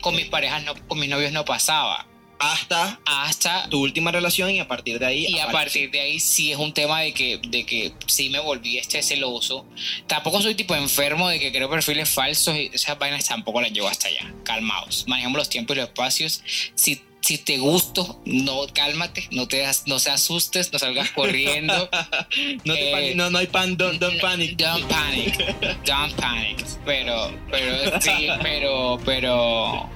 Con 0.00 0.14
mis 0.14 0.26
parejas, 0.26 0.62
no, 0.62 0.74
con 0.86 1.00
mis 1.00 1.08
novios 1.08 1.32
no 1.32 1.44
pasaba 1.44 2.06
hasta, 2.38 3.00
hasta 3.04 3.68
tu 3.68 3.80
última 3.80 4.10
relación 4.10 4.50
y 4.50 4.60
a 4.60 4.68
partir 4.68 4.98
de 4.98 5.06
ahí... 5.06 5.26
Y 5.26 5.38
a 5.38 5.50
partir 5.50 5.90
de 5.90 6.00
ahí 6.00 6.20
sí 6.20 6.52
es 6.52 6.58
un 6.58 6.72
tema 6.72 7.00
de 7.00 7.12
que, 7.12 7.40
de 7.48 7.64
que 7.64 7.92
sí 8.06 8.30
me 8.30 8.40
volví 8.40 8.78
este 8.78 9.02
celoso. 9.02 9.66
Tampoco 10.06 10.40
soy 10.40 10.54
tipo 10.54 10.74
enfermo 10.74 11.28
de 11.28 11.38
que 11.38 11.52
creo 11.52 11.68
perfiles 11.68 12.08
falsos 12.08 12.54
y 12.54 12.70
esas 12.72 12.98
vainas 12.98 13.26
tampoco 13.26 13.60
las 13.60 13.72
llevo 13.72 13.88
hasta 13.88 14.08
allá. 14.08 14.32
Calmaos, 14.44 15.04
manejemos 15.08 15.38
los 15.38 15.48
tiempos 15.48 15.76
y 15.76 15.80
los 15.80 15.88
espacios. 15.88 16.42
Si 16.74 17.02
si 17.20 17.36
te 17.36 17.58
gusto, 17.58 18.22
no 18.24 18.66
cálmate, 18.72 19.28
no 19.32 19.46
te 19.48 19.66
no 19.86 19.98
se 19.98 20.10
asustes, 20.10 20.72
no 20.72 20.78
salgas 20.78 21.10
corriendo. 21.10 21.74
no, 22.64 22.74
te 22.74 23.10
eh, 23.10 23.14
no, 23.14 23.28
no 23.28 23.38
hay 23.38 23.48
pan, 23.48 23.76
don't, 23.76 24.00
don't, 24.00 24.18
panic. 24.20 24.56
Don't 24.56 24.88
panic. 24.88 25.36
Don't 25.84 26.14
panic. 26.14 26.64
Pero, 26.86 27.30
pero 27.50 28.00
sí, 28.00 28.28
pero, 28.40 28.98
pero 29.04 29.90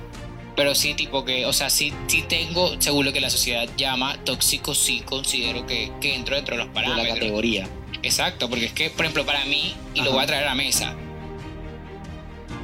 pero 0.56 0.74
sí, 0.74 0.94
tipo 0.94 1.24
que, 1.24 1.46
o 1.46 1.52
sea, 1.52 1.70
sí, 1.70 1.92
sí 2.06 2.22
tengo, 2.28 2.80
según 2.80 3.04
lo 3.04 3.12
que 3.12 3.20
la 3.20 3.30
sociedad 3.30 3.68
llama 3.76 4.18
tóxico, 4.24 4.74
sí 4.74 5.00
considero 5.00 5.66
que, 5.66 5.90
que 6.00 6.14
entro 6.14 6.36
dentro 6.36 6.56
de 6.56 6.64
los 6.64 6.72
parámetros. 6.72 7.04
De 7.04 7.08
la 7.08 7.14
categoría. 7.14 7.68
Exacto, 8.02 8.48
porque 8.50 8.66
es 8.66 8.72
que, 8.72 8.90
por 8.90 9.04
ejemplo, 9.04 9.24
para 9.24 9.44
mí, 9.46 9.74
y 9.94 10.02
lo 10.02 10.12
voy 10.12 10.22
a 10.22 10.26
traer 10.26 10.44
a 10.44 10.48
la 10.48 10.54
mesa. 10.54 10.94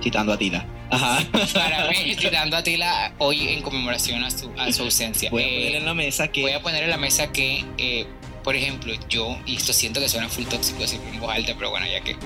Citando 0.02 0.32
a 0.32 0.38
Tila. 0.38 0.66
Ajá. 0.90 1.24
Para 1.54 1.88
mí, 1.88 2.14
citando 2.18 2.56
a 2.56 2.62
Tila 2.62 3.14
hoy 3.18 3.48
en 3.48 3.62
conmemoración 3.62 4.24
a 4.24 4.30
su, 4.30 4.50
a 4.58 4.72
su 4.72 4.82
ausencia. 4.84 5.30
Voy 5.30 5.42
a 5.42 5.46
poner 5.46 5.74
en 5.76 5.84
la 5.84 5.94
mesa 5.94 6.28
que. 6.28 6.42
Voy 6.42 6.52
a 6.52 6.62
poner 6.62 6.84
en 6.84 6.90
la 6.90 6.96
mesa 6.98 7.32
que, 7.32 7.64
eh, 7.78 8.06
por 8.42 8.56
ejemplo, 8.56 8.92
yo, 9.08 9.38
y 9.46 9.56
esto 9.56 9.72
siento 9.72 10.00
que 10.00 10.08
suena 10.08 10.28
full 10.28 10.44
tóxico 10.44 10.80
decir 10.80 11.00
en 11.12 11.20
voz 11.20 11.30
alta, 11.30 11.54
pero 11.56 11.70
bueno, 11.70 11.86
ya 11.86 12.00
que. 12.00 12.16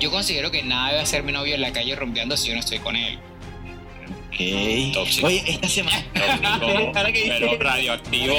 Yo 0.00 0.10
considero 0.10 0.50
que 0.50 0.62
nada 0.62 0.88
debe 0.88 1.00
hacer 1.00 1.22
mi 1.22 1.32
novio 1.32 1.54
en 1.54 1.60
la 1.60 1.72
calle 1.72 1.94
rompeando 1.94 2.36
si 2.36 2.48
yo 2.48 2.54
no 2.54 2.60
estoy 2.60 2.78
con 2.78 2.96
él. 2.96 3.18
Oye, 5.22 5.42
esta 5.46 5.68
semana. 5.68 6.04
pero 7.02 7.58
radioactivo. 7.58 8.34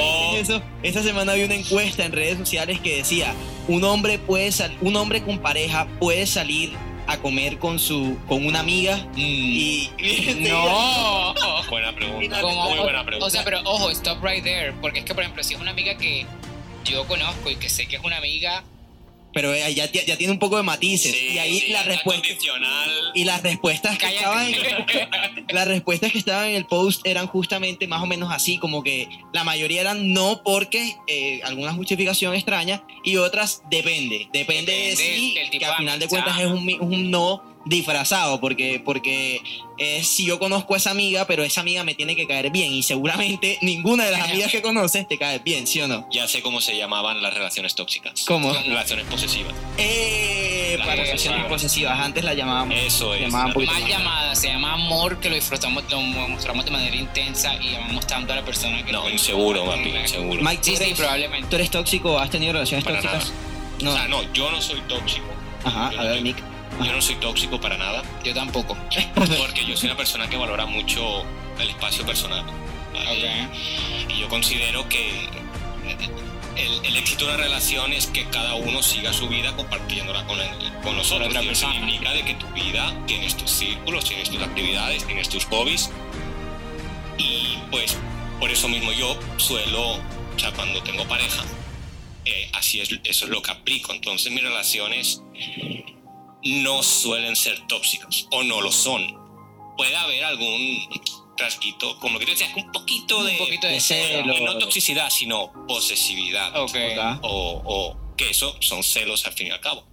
esta 0.83 1.03
semana 1.03 1.33
había 1.33 1.45
una 1.45 1.55
encuesta 1.55 2.05
en 2.05 2.11
redes 2.11 2.37
sociales 2.37 2.79
que 2.79 2.97
decía: 2.97 3.33
un 3.67 3.83
hombre 3.83 4.19
puede 4.19 4.51
un 4.81 4.95
hombre 4.95 5.23
con 5.23 5.39
pareja 5.39 5.87
puede 5.99 6.25
salir 6.25 6.71
a 7.07 7.17
comer 7.17 7.57
con 7.57 7.79
su 7.79 8.17
con 8.27 8.45
una 8.45 8.59
amiga 8.59 8.97
mm. 9.13 9.17
y 9.17 9.89
no 10.49 11.33
buena 11.69 11.93
pregunta 11.93 12.41
muy 12.41 12.79
buena 12.79 13.03
pregunta 13.03 13.25
o 13.25 13.29
sea 13.29 13.43
pero 13.43 13.61
ojo 13.65 13.89
stop 13.91 14.23
right 14.23 14.43
there 14.43 14.73
porque 14.81 14.99
es 14.99 15.05
que 15.05 15.13
por 15.13 15.23
ejemplo 15.23 15.43
si 15.43 15.53
es 15.55 15.59
una 15.59 15.71
amiga 15.71 15.97
que 15.97 16.25
yo 16.85 17.05
conozco 17.07 17.49
y 17.49 17.55
que 17.55 17.69
sé 17.69 17.87
que 17.87 17.97
es 17.97 18.03
una 18.03 18.17
amiga 18.17 18.63
pero 19.33 19.55
ya, 19.55 19.69
ya, 19.69 20.17
tiene 20.17 20.31
un 20.31 20.39
poco 20.39 20.57
de 20.57 20.63
matices. 20.63 21.15
y 21.15 21.37
ahí 21.37 21.69
la 21.69 21.83
respuesta. 21.83 22.27
Y 23.13 23.23
las 23.23 23.41
respuestas 23.43 23.97
que 23.97 24.07
estaban 24.07 24.47
en, 24.47 24.55
las 25.55 25.67
respuestas 25.67 26.11
que 26.11 26.17
estaban 26.17 26.49
en 26.49 26.55
el 26.55 26.65
post 26.65 27.05
eran 27.05 27.27
justamente 27.27 27.87
más 27.87 28.01
o 28.01 28.05
menos 28.05 28.31
así, 28.31 28.57
como 28.57 28.83
que 28.83 29.07
la 29.33 29.43
mayoría 29.43 29.81
eran 29.81 30.13
no 30.13 30.41
porque 30.43 30.95
eh, 31.07 31.41
alguna 31.43 31.73
justificación 31.73 32.33
extraña 32.33 32.83
y 33.03 33.17
otras 33.17 33.63
depende. 33.69 34.27
Depende, 34.33 34.71
de 34.71 34.95
sí, 34.95 35.35
que 35.51 35.65
al 35.65 35.77
final 35.77 35.99
de 35.99 36.07
cuentas 36.07 36.39
es 36.39 36.47
un, 36.47 36.77
un 36.79 37.11
no 37.11 37.50
disfrazado, 37.65 38.39
porque, 38.39 38.81
porque 38.83 39.41
es 39.77 40.07
si 40.07 40.25
yo 40.25 40.39
conozco 40.39 40.73
a 40.73 40.77
esa 40.77 40.91
amiga, 40.91 41.25
pero 41.25 41.43
esa 41.43 41.61
amiga 41.61 41.83
me 41.83 41.95
tiene 41.95 42.15
que 42.15 42.27
caer 42.27 42.49
bien 42.51 42.71
y 42.71 42.83
seguramente 42.83 43.57
ninguna 43.61 44.05
de 44.05 44.11
las 44.11 44.29
amigas 44.29 44.51
que 44.51 44.61
conoces 44.61 45.07
te 45.07 45.17
cae 45.17 45.39
bien, 45.39 45.67
¿sí 45.67 45.81
o 45.81 45.87
no? 45.87 46.07
Ya 46.11 46.27
sé 46.27 46.41
cómo 46.41 46.61
se 46.61 46.75
llamaban 46.75 47.21
las 47.21 47.33
relaciones 47.33 47.75
tóxicas. 47.75 48.23
¿Cómo? 48.25 48.53
Relaciones 48.53 49.05
posesivas. 49.05 49.53
Eh, 49.77 50.77
para 50.79 50.95
relaciones 50.95 51.45
posesivas, 51.45 51.99
antes 51.99 52.23
la 52.23 52.33
llamábamos. 52.33 52.75
Eso 52.77 53.13
es. 53.13 53.21
Llamaban 53.21 53.53
más 53.65 53.87
llamadas, 53.87 54.39
se 54.39 54.47
llama 54.47 54.73
amor, 54.73 55.19
que 55.19 55.29
lo 55.29 55.35
disfrutamos, 55.35 55.83
lo 55.89 56.01
mostramos 56.01 56.65
de 56.65 56.71
manera 56.71 56.95
intensa 56.95 57.55
y 57.55 57.71
llamamos 57.71 58.07
tanto 58.07 58.33
a 58.33 58.37
la 58.37 58.45
persona 58.45 58.83
que... 58.83 58.91
No, 58.91 59.09
inseguro, 59.09 59.65
papi, 59.65 59.89
inseguro. 59.89 60.41
Mike, 60.41 60.63
sí, 60.63 60.75
sí, 60.75 60.93
probablemente. 60.95 61.47
¿Tú 61.47 61.55
eres 61.55 61.69
tóxico? 61.69 62.19
¿Has 62.19 62.29
tenido 62.29 62.53
relaciones 62.53 62.85
tóxicas? 62.85 63.31
No. 63.81 63.91
O 63.91 63.93
sea, 63.93 64.07
no, 64.07 64.33
yo 64.33 64.51
no 64.51 64.61
soy 64.61 64.79
tóxico. 64.81 65.25
Ajá, 65.63 65.87
a 65.97 66.03
ver, 66.03 66.21
Nick. 66.21 66.50
Yo 66.83 66.93
no 66.93 67.01
soy 67.01 67.15
tóxico 67.15 67.59
para 67.59 67.77
nada. 67.77 68.03
Yo 68.23 68.33
tampoco. 68.33 68.75
Porque 69.15 69.65
yo 69.65 69.77
soy 69.77 69.89
una 69.89 69.97
persona 69.97 70.29
que 70.29 70.37
valora 70.37 70.65
mucho 70.65 71.23
el 71.59 71.69
espacio 71.69 72.05
personal. 72.05 72.43
Y 74.09 74.19
yo 74.19 74.27
considero 74.29 74.87
que 74.89 75.29
el, 76.55 76.97
éxito 76.97 77.25
de 77.25 77.33
una 77.35 77.43
relación 77.43 77.93
es 77.93 78.07
que 78.07 78.25
cada 78.25 78.55
uno 78.55 78.83
siga 78.83 79.13
su 79.13 79.27
vida 79.27 79.55
compartiéndola 79.55 80.25
con, 80.25 80.39
el, 80.39 80.49
con 80.83 80.95
los 80.95 81.11
otros. 81.11 81.33
Eso 81.33 81.71
significa 81.71 82.11
de 82.11 82.23
que 82.23 82.35
tu 82.35 82.47
vida 82.47 82.93
tienes 83.07 83.35
tus 83.37 83.49
círculos, 83.49 84.05
tienes 84.05 84.29
tus 84.29 84.41
actividades, 84.41 85.05
tienes 85.05 85.29
tus 85.29 85.45
hobbies. 85.45 85.89
Y 87.17 87.57
pues 87.69 87.97
por 88.39 88.49
eso 88.49 88.67
mismo 88.67 88.91
yo 88.91 89.17
suelo, 89.37 89.93
o 89.93 90.39
sea, 90.39 90.51
cuando 90.51 90.81
tengo 90.83 91.07
pareja, 91.07 91.43
eh, 92.25 92.49
así 92.53 92.81
es, 92.81 92.89
eso 93.03 93.25
es 93.25 93.31
lo 93.31 93.41
que 93.41 93.51
aplico. 93.51 93.93
Entonces 93.93 94.31
mis 94.31 94.43
relaciones 94.43 95.21
no 96.43 96.83
suelen 96.83 97.35
ser 97.35 97.65
tóxicos 97.67 98.27
o 98.31 98.43
no 98.43 98.61
lo 98.61 98.71
son. 98.71 99.19
Puede 99.77 99.95
haber 99.95 100.23
algún 100.23 100.89
rasquito, 101.37 101.97
como 101.99 102.19
que 102.19 102.25
te 102.25 102.31
decía, 102.31 102.51
un 102.55 102.71
poquito 102.71 103.23
de, 103.23 103.33
un 103.33 103.37
poquito 103.39 103.67
de 103.67 103.79
celo. 103.79 104.39
No 104.39 104.57
toxicidad, 104.57 105.09
sino 105.09 105.51
posesividad. 105.67 106.53
O, 107.23 107.61
o, 107.65 108.15
que 108.15 108.29
eso 108.29 108.55
son 108.59 108.83
celos 108.83 109.25
al 109.25 109.33
fin 109.33 109.47
y 109.47 109.51
al 109.51 109.61
cabo. 109.61 109.87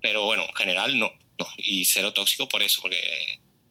Pero 0.00 0.24
bueno, 0.24 0.44
en 0.44 0.54
general 0.54 0.98
no. 0.98 1.10
no. 1.38 1.46
Y 1.56 1.84
cero 1.84 2.12
tóxico 2.12 2.48
por 2.48 2.62
eso, 2.62 2.80
porque 2.82 3.00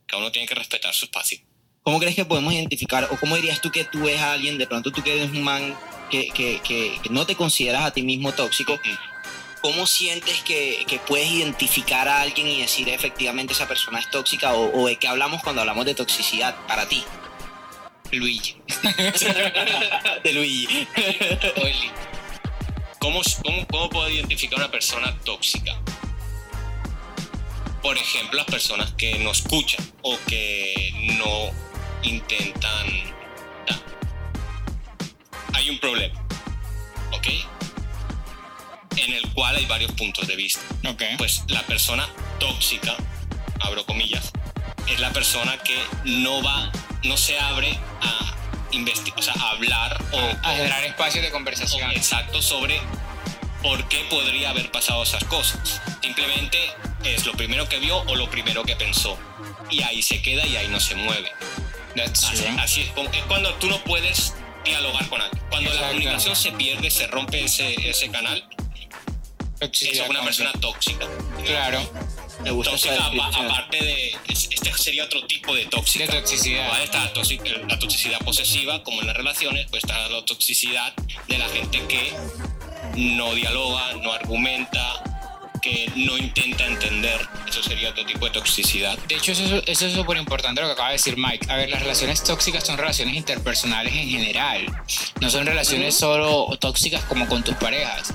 cada 0.06 0.22
uno 0.22 0.32
tiene 0.32 0.48
que 0.48 0.56
respetar 0.56 0.94
su 0.94 1.06
espacio. 1.06 1.40
¿Cómo 1.84 2.00
crees 2.00 2.16
que 2.16 2.26
podemos 2.26 2.54
identificar, 2.54 3.08
o 3.12 3.18
cómo 3.20 3.36
dirías 3.36 3.60
tú 3.60 3.72
que 3.72 3.86
tú 3.86 4.02
ves 4.02 4.20
a 4.20 4.34
alguien, 4.34 4.58
de 4.58 4.68
pronto 4.68 4.92
tú 4.92 5.02
que 5.02 5.14
eres 5.14 5.32
un 5.32 5.42
man 5.42 5.76
que, 6.12 6.28
que, 6.28 6.60
que, 6.62 7.00
no 7.10 7.26
te 7.26 7.36
consideras 7.36 7.84
a 7.84 7.92
ti 7.92 8.04
mismo 8.04 8.32
tóxico, 8.34 8.80
¿cómo 9.62 9.86
sientes 9.88 10.42
que, 10.42 11.00
puedes 11.08 11.30
identificar 11.30 12.08
a 12.08 12.22
alguien 12.22 12.48
y 12.48 12.62
decir 12.62 12.90
efectivamente 12.90 13.54
esa 13.54 13.68
persona 13.68 14.00
es 14.00 14.10
tóxica 14.10 14.54
o, 14.54 14.88
de 14.88 14.98
qué 14.98 15.08
hablamos 15.08 15.42
cuando 15.44 15.62
hablamos 15.62 15.86
de 15.86 15.96
toxicidad 15.96 16.56
para 16.68 16.88
ti? 16.88 17.04
Luigi. 18.12 18.58
de 20.24 20.34
Luigi. 20.34 20.88
¿Cómo, 23.00 23.22
cómo, 23.70 23.90
puedo 23.90 24.10
identificar 24.10 24.60
a 24.60 24.66
una 24.66 24.72
persona 24.72 25.18
tóxica? 25.24 25.80
Por 27.82 27.98
ejemplo, 27.98 28.38
las 28.38 28.46
personas 28.46 28.92
que 28.94 29.18
no 29.20 29.32
escuchan 29.32 29.84
o 30.02 30.18
que 30.28 30.94
no 31.18 31.52
intentan... 32.04 32.88
hay 35.54 35.70
un 35.70 35.80
problema, 35.80 36.22
¿ok? 37.12 37.28
En 38.98 39.14
el 39.14 39.28
cual 39.34 39.56
hay 39.56 39.66
varios 39.66 39.92
puntos 39.94 40.28
de 40.28 40.36
vista. 40.36 40.62
Pues 41.18 41.44
la 41.48 41.62
persona 41.64 42.08
tóxica, 42.40 42.96
abro 43.60 43.86
comillas, 43.86 44.32
es 44.88 45.00
la 45.00 45.12
persona 45.12 45.58
que 45.60 45.78
no 46.06 46.42
va, 46.44 46.72
no 47.04 47.18
se 47.18 47.40
abre 47.40 47.78
a 48.02 48.36
investigar, 48.72 49.20
o 49.20 49.22
sea, 49.22 49.34
a 49.34 49.52
hablar 49.52 50.04
o 50.12 50.48
a 50.48 50.56
generar 50.56 50.84
espacios 50.84 51.24
de 51.24 51.32
conversación. 51.32 51.92
exacto, 51.92 52.42
sobre 52.42 52.80
por 53.62 53.88
qué 53.88 54.06
podría 54.10 54.50
haber 54.50 54.72
pasado 54.72 55.04
esas 55.04 55.24
cosas. 55.26 55.82
Simplemente 56.02 56.58
es 57.04 57.26
lo 57.26 57.34
primero 57.34 57.68
que 57.70 57.80
vio 57.80 58.00
o 58.00 58.16
lo 58.16 58.30
primero 58.30 58.64
que 58.64 58.76
pensó. 58.76 59.18
Y 59.70 59.82
ahí 59.84 60.02
se 60.02 60.22
queda 60.22 60.46
y 60.46 60.58
ahí 60.58 60.68
no 60.68 60.80
se 60.80 60.96
mueve. 60.96 61.32
Así, 62.58 62.82
es, 62.82 62.88
es, 62.88 63.24
cuando 63.28 63.54
tú 63.56 63.68
no 63.68 63.84
puedes 63.84 64.34
dialogar 64.64 65.08
con 65.10 65.22
alguien. 65.22 65.44
Cuando 65.50 65.74
la 65.74 65.88
comunicación 65.88 66.36
se 66.36 66.52
pierde, 66.52 66.90
se 66.90 67.08
rompe 67.08 67.44
ese, 67.44 67.90
ese 67.90 68.10
canal, 68.10 68.44
es 69.62 70.10
una 70.10 70.24
persona 70.24 70.52
tóxica. 70.60 71.08
Claro. 71.46 71.80
Me 72.44 72.50
gusta 72.52 72.72
Tóxica, 72.72 73.06
aparte 73.06 73.78
de. 73.84 74.16
es- 74.28 74.50
Este 74.52 74.74
sería 74.74 75.04
otro 75.06 75.26
tipo 75.28 75.54
de 75.54 75.66
tóxica. 75.66 76.06
De 76.08 76.20
toxicidad. 76.22 76.70
¿vale? 76.70 76.86
Está 76.86 77.04
la, 77.06 77.14
toxi- 77.14 77.68
la 77.68 77.78
toxicidad 77.80 78.20
posesiva, 78.20 78.82
como 78.84 79.02
en 79.02 79.08
las 79.08 79.16
relaciones, 79.16 79.68
pues 79.70 79.84
está 79.84 80.08
la 80.10 80.26
toxicidad 80.26 80.94
de 81.28 81.38
la 81.38 81.48
gente 81.50 81.82
que 81.88 82.12
no 82.96 83.36
dialoga, 83.36 83.94
no 84.02 84.12
argumenta, 84.12 85.04
que 85.62 85.92
no 85.96 86.18
intenta 86.18 86.66
entender. 86.66 87.20
Eso 87.48 87.62
sería 87.62 87.90
otro 87.90 88.06
tipo 88.08 88.26
de 88.26 88.32
toxicidad. 88.32 88.98
De 89.08 89.16
hecho, 89.16 89.34
eso, 89.34 89.44
es- 89.58 89.64
eso 89.68 89.86
es 89.86 89.94
súper 89.94 90.18
importante 90.18 90.62
lo 90.62 90.68
que 90.68 90.74
acaba 90.74 90.90
de 90.90 90.96
decir 90.96 91.18
Mike. 91.18 91.46
A 91.52 91.58
ver, 91.58 91.70
las 91.70 91.82
relaciones 91.82 92.24
tóxicas 92.24 92.66
son 92.66 92.78
relaciones 92.78 93.16
interpersonales 93.16 93.94
en 93.94 94.10
general. 94.10 94.66
No 95.20 95.30
son 95.30 95.46
relaciones 95.46 95.96
solo 95.96 96.48
tóxicas 96.60 97.04
como 97.04 97.28
con 97.28 97.44
tus 97.44 97.56
parejas. 97.56 98.14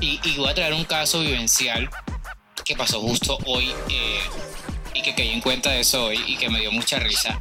Y, 0.00 0.20
y 0.24 0.36
voy 0.36 0.48
a 0.50 0.54
traer 0.54 0.72
un 0.74 0.84
caso 0.84 1.20
vivencial 1.20 1.90
que 2.64 2.76
pasó 2.76 3.00
justo 3.00 3.38
hoy 3.46 3.70
eh, 3.90 4.20
y 4.94 5.02
que 5.02 5.14
caí 5.14 5.30
en 5.30 5.40
cuenta 5.40 5.70
de 5.70 5.80
eso 5.80 6.04
hoy 6.06 6.22
y 6.26 6.36
que 6.36 6.48
me 6.48 6.60
dio 6.60 6.70
mucha 6.72 6.98
risa. 6.98 7.40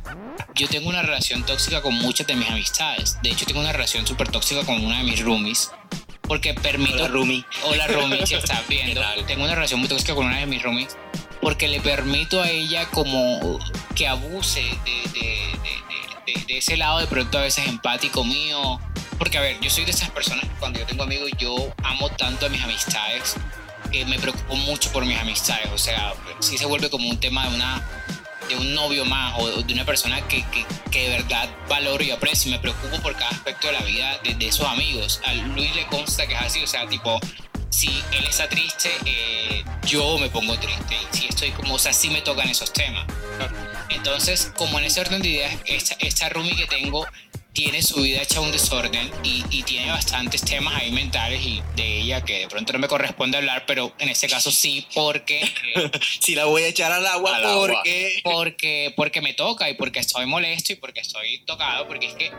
Yo 0.55 0.67
tengo 0.67 0.89
una 0.89 1.01
relación 1.03 1.45
tóxica 1.45 1.81
con 1.81 1.93
muchas 1.95 2.25
de 2.25 2.35
mis 2.35 2.49
amistades. 2.49 3.17
De 3.21 3.29
hecho, 3.29 3.45
tengo 3.45 3.59
una 3.59 3.71
relación 3.73 4.07
súper 4.07 4.29
tóxica 4.29 4.63
con 4.65 4.83
una 4.83 4.97
de 4.99 5.03
mis 5.03 5.19
roomies. 5.23 5.71
Porque 6.23 6.53
permito... 6.55 6.95
Hola, 6.95 7.07
Rumi. 7.07 7.45
Hola 7.63 7.87
Rumi, 7.87 8.25
si 8.25 8.33
estás 8.35 8.67
viendo. 8.67 9.01
Tengo 9.27 9.43
una 9.43 9.55
relación 9.55 9.79
muy 9.79 9.87
tóxica 9.87 10.13
con 10.15 10.25
una 10.25 10.39
de 10.39 10.45
mis 10.45 10.61
roomies 10.63 10.97
porque 11.39 11.67
le 11.67 11.79
permito 11.79 12.41
a 12.41 12.49
ella 12.49 12.87
como 12.89 13.59
que 13.95 14.07
abuse 14.07 14.59
de, 14.61 15.19
de- 15.19 15.51
de- 16.25 16.33
de- 16.33 16.45
de 16.45 16.57
ese 16.57 16.75
lado 16.75 16.97
de 16.99 17.05
pronto 17.07 17.37
a 17.37 17.41
veces 17.41 17.67
empático 17.67 18.23
mío. 18.25 18.79
Porque 19.17 19.37
a 19.37 19.41
ver, 19.41 19.59
yo 19.59 19.69
soy 19.69 19.85
de 19.85 19.91
esas 19.91 20.09
personas 20.11 20.45
que 20.45 20.55
cuando 20.59 20.79
yo 20.79 20.85
tengo 20.85 21.03
amigos 21.03 21.31
yo 21.37 21.73
amo 21.83 22.09
tanto 22.09 22.45
a 22.45 22.49
mis 22.49 22.63
amistades 22.63 23.35
que 23.91 24.05
me 24.05 24.19
preocupo 24.19 24.55
mucho 24.55 24.91
por 24.91 25.05
mis 25.05 25.17
amistades. 25.17 25.69
O 25.73 25.77
sea, 25.77 26.13
sí 26.39 26.57
se 26.57 26.65
vuelve 26.65 26.89
como 26.89 27.09
un 27.09 27.19
tema 27.19 27.47
de 27.47 27.55
una 27.55 27.83
de 28.47 28.55
un 28.55 28.73
novio 28.73 29.03
más 29.03 29.33
o 29.39 29.61
de 29.61 29.73
una 29.73 29.83
persona 29.83 30.25
que, 30.27 30.41
que, 30.51 30.65
que 30.89 31.09
de 31.09 31.17
verdad 31.17 31.49
valoro 31.67 32.01
y 32.01 32.11
aprecio 32.11 32.49
y 32.49 32.53
me 32.53 32.59
preocupo 32.59 32.97
por 33.01 33.13
cada 33.13 33.29
aspecto 33.29 33.67
de 33.67 33.73
la 33.73 33.81
vida 33.81 34.17
de, 34.23 34.35
de 34.35 34.47
esos 34.47 34.65
amigos. 34.65 35.19
A 35.25 35.33
Luis 35.33 35.75
le 35.75 35.85
consta 35.87 36.25
que 36.27 36.33
es 36.33 36.41
así, 36.41 36.63
o 36.63 36.67
sea, 36.67 36.87
tipo, 36.87 37.19
si 37.69 37.89
él 38.11 38.25
está 38.25 38.47
triste, 38.47 38.89
eh, 39.05 39.63
yo 39.85 40.17
me 40.17 40.29
pongo 40.29 40.57
triste. 40.57 40.95
Y 40.95 41.17
si 41.17 41.27
estoy 41.27 41.51
como, 41.51 41.75
o 41.75 41.79
sea, 41.79 41.93
sí 41.93 42.09
me 42.09 42.21
tocan 42.21 42.49
esos 42.49 42.71
temas. 42.71 43.05
Entonces, 43.89 44.51
como 44.55 44.79
en 44.79 44.85
ese 44.85 45.01
orden 45.01 45.21
de 45.21 45.29
ideas, 45.29 45.55
esta, 45.65 45.95
esta 45.99 46.29
roomie 46.29 46.55
que 46.55 46.65
tengo 46.65 47.05
tiene 47.57 47.81
su 47.81 48.03
vida 48.03 48.21
hecha 48.21 48.39
un 48.39 48.51
desorden 48.51 49.09
y, 49.23 49.43
y 49.49 49.63
tiene 49.63 49.89
bastantes 49.89 50.41
temas 50.43 50.75
ahí 50.75 50.91
mentales 50.91 51.43
y 51.43 51.59
de 51.75 52.01
ella 52.01 52.23
que 52.23 52.41
de 52.41 52.47
pronto 52.47 52.71
no 52.71 52.77
me 52.77 52.87
corresponde 52.87 53.35
hablar, 53.35 53.63
pero 53.65 53.91
en 53.97 54.09
este 54.09 54.27
caso 54.27 54.51
sí, 54.51 54.85
porque... 54.93 55.41
eh, 55.75 55.89
Si 56.21 56.35
la 56.35 56.45
voy 56.45 56.61
a 56.61 56.67
echar 56.67 56.91
al 56.91 57.07
agua 57.07 57.35
Al 57.35 57.45
agua. 57.45 57.67
porque... 57.67 58.19
porque, 58.23 58.93
porque 58.95 59.21
me 59.21 59.33
toca 59.33 59.67
y 59.71 59.73
porque 59.73 59.97
estoy 59.97 60.27
molesto 60.27 60.73
y 60.73 60.75
porque 60.75 60.99
estoy 60.99 61.39
tocado, 61.47 61.87
porque 61.87 62.05
es 62.05 62.13
que 62.13 62.31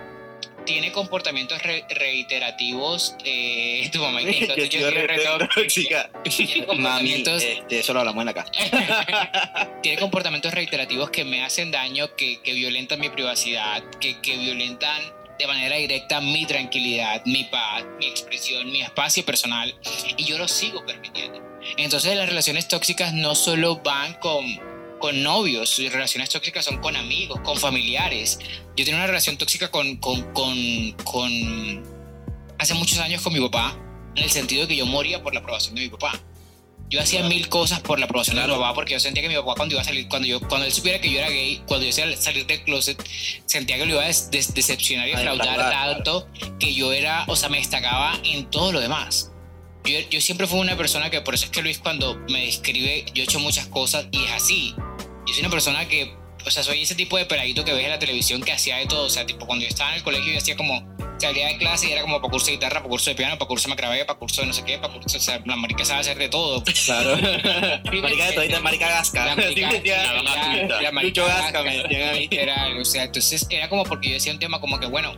tiene 0.69 0.93
comportamientos 0.93 1.63
re- 1.63 1.87
reiterativos. 1.89 3.17
Eh, 3.25 3.89
tu 3.91 4.01
mamá 4.01 4.21
Yo 4.23 4.65
yo, 4.65 4.91
soy 4.91 5.49
tóxica. 5.55 6.11
Tiene 6.25 6.67
Mami, 6.67 6.67
comportamientos, 6.67 7.43
este, 7.43 7.79
eso 7.79 7.95
lo 7.95 8.01
hablamos 8.01 8.21
en 8.21 8.27
la 8.27 8.35
casa. 8.35 8.53
tiene 9.83 9.99
comportamientos 9.99 10.53
reiterativos 10.53 11.09
que 11.09 11.25
me 11.25 11.43
hacen 11.43 11.71
daño, 11.71 12.15
que, 12.17 12.43
que 12.43 12.53
violentan 12.53 13.01
mi 13.01 13.09
privacidad, 13.09 13.83
que, 13.99 14.21
que 14.21 14.37
violentan 14.37 15.01
de 15.39 15.47
manera 15.47 15.77
directa 15.77 16.21
mi 16.21 16.45
tranquilidad, 16.45 17.23
mi 17.25 17.45
paz, 17.45 17.85
mi 17.99 18.07
expresión, 18.07 18.71
mi 18.71 18.83
espacio 18.83 19.25
personal, 19.25 19.75
y 20.19 20.25
yo 20.25 20.37
lo 20.37 20.49
sigo 20.49 20.85
permitiendo. 20.85 21.41
Entonces 21.79 22.15
las 22.15 22.29
relaciones 22.29 22.69
tóxicas 22.69 23.15
no 23.15 23.35
solo 23.35 23.77
van 23.77 24.15
con, 24.15 24.45
con 24.99 25.23
novios, 25.23 25.71
sus 25.71 25.91
relaciones 25.93 26.31
tóxicas 26.31 26.65
son 26.65 26.79
con 26.79 26.97
amigos, 26.97 27.41
con 27.41 27.57
familiares. 27.57 28.39
Yo 28.77 28.85
tenía 28.85 28.97
una 28.97 29.07
relación 29.07 29.37
tóxica 29.39 29.71
con, 29.71 29.97
con, 29.97 30.23
con, 30.33 30.93
con 31.05 31.83
hace 32.59 32.75
muchos 32.75 32.99
años 32.99 33.23
con 33.23 33.33
mi 33.33 33.41
papá, 33.41 33.77
en 34.17 34.25
el 34.25 34.31
sentido 34.31 34.63
de 34.63 34.69
que 34.69 34.77
yo 34.77 34.87
moría 34.87 35.23
por 35.23 35.33
la 35.35 35.41
aprobación 35.41 35.75
de 35.75 35.83
mi 35.83 35.89
papá. 35.89 36.21
Yo 36.91 37.01
hacía 37.03 37.23
mil 37.29 37.51
cosas 37.51 37.81
por 37.81 37.99
la 38.01 38.07
aprobación 38.07 38.37
de 38.37 38.43
mi 38.47 38.49
papá 38.49 38.73
porque 38.73 38.95
yo 38.95 39.01
sentía 39.01 39.23
que 39.23 39.29
mi 39.29 39.35
papá 39.35 39.55
cuando 39.57 39.75
iba 39.75 39.83
a 39.83 39.85
salir, 39.85 40.09
cuando 40.09 40.27
yo, 40.27 40.41
cuando 40.41 40.65
él 40.67 40.73
supiera 40.73 40.99
que 41.01 41.11
yo 41.11 41.19
era 41.19 41.29
gay, 41.29 41.63
cuando 41.67 41.85
yo 41.87 41.93
salir 41.93 42.47
del 42.47 42.63
closet, 42.65 42.99
sentía 43.45 43.77
que 43.77 43.85
lo 43.85 43.93
iba 43.93 44.03
a 44.03 44.07
des- 44.07 44.31
des- 44.31 44.55
decepcionar 44.55 45.07
y 45.07 45.13
defraudar, 45.13 45.57
tanto 45.95 46.29
que 46.59 46.73
yo 46.73 46.93
era, 46.95 47.25
o 47.29 47.37
sea, 47.37 47.51
me 47.51 47.59
destacaba 47.59 48.19
en 48.25 48.49
todo 48.51 48.73
lo 48.73 48.81
demás. 48.81 49.31
Yo, 49.85 49.99
yo 50.11 50.21
siempre 50.23 50.47
fui 50.47 50.59
una 50.61 50.77
persona 50.79 51.11
que, 51.11 51.21
por 51.21 51.35
eso 51.35 51.45
es 51.45 51.51
que 51.51 51.61
Luis 51.63 51.79
cuando 51.79 52.17
me 52.31 52.47
describe, 52.47 53.05
yo 53.15 53.23
he 53.23 53.25
hecho 53.25 53.39
muchas 53.39 53.67
cosas 53.67 54.07
y 54.11 54.25
es 54.25 54.31
así. 54.33 54.75
Yo 55.29 55.35
soy 55.35 55.41
una 55.41 55.51
persona 55.51 55.87
que, 55.87 56.13
o 56.45 56.51
sea, 56.51 56.63
soy 56.63 56.83
ese 56.83 56.95
tipo 56.95 57.17
de 57.17 57.27
peladito 57.27 57.65
que 57.65 57.73
ves 57.73 57.85
en 57.85 57.91
la 57.91 57.99
televisión 57.99 58.43
que 58.43 58.53
hacía 58.53 58.77
de 58.79 58.87
todo. 58.87 59.05
O 59.07 59.11
sea, 59.11 59.25
tipo, 59.27 59.47
cuando 59.47 59.63
yo 59.65 59.69
estaba 59.69 59.91
en 59.91 59.97
el 59.99 60.03
colegio 60.03 60.33
yo 60.33 60.39
hacía 60.39 60.57
como, 60.57 60.83
salía 61.21 61.49
de 61.49 61.59
clase 61.59 61.89
y 61.89 61.93
era 61.93 62.03
como 62.03 62.21
para 62.21 62.31
curso 62.31 62.47
de 62.47 62.53
guitarra, 62.53 62.77
para 62.81 62.89
curso 62.89 63.11
de 63.11 63.17
piano, 63.17 63.37
para 63.39 63.49
curso 63.49 63.65
de 63.69 63.71
macrabé, 63.71 64.05
para 64.05 64.19
curso 64.19 64.41
de 64.41 64.47
no 64.47 64.53
sé 64.53 64.65
qué, 64.65 64.79
para 64.79 64.93
curso, 64.95 65.17
o 65.19 65.21
sea, 65.21 65.41
la 65.45 65.57
marica 65.57 65.85
sabe 65.85 66.01
hacer 66.01 66.17
de 66.17 66.29
todo. 66.29 66.63
Claro. 66.87 67.17
marica 68.03 68.27
de 68.27 68.33
todita, 68.35 68.61
marica 68.61 68.89
gasca. 68.89 69.27
La 69.27 69.37
marica, 69.37 69.71
la- 69.73 70.23
gratuita. 70.23 70.83
la 70.83 70.93
marica 70.93 71.25
Gasca 71.25 71.43
gasca, 71.43 71.63
me 71.63 71.77
decían 71.83 72.09
a 72.09 72.13
mí. 72.13 72.21
literal, 72.21 72.79
o 72.81 72.85
sea, 72.85 73.05
entonces 73.05 73.47
era 73.51 73.69
como 73.69 73.85
porque 73.85 74.09
yo 74.09 74.15
decía 74.15 74.33
un 74.33 74.39
tema 74.39 74.61
como 74.61 74.79
que, 74.81 74.87
bueno, 74.87 75.13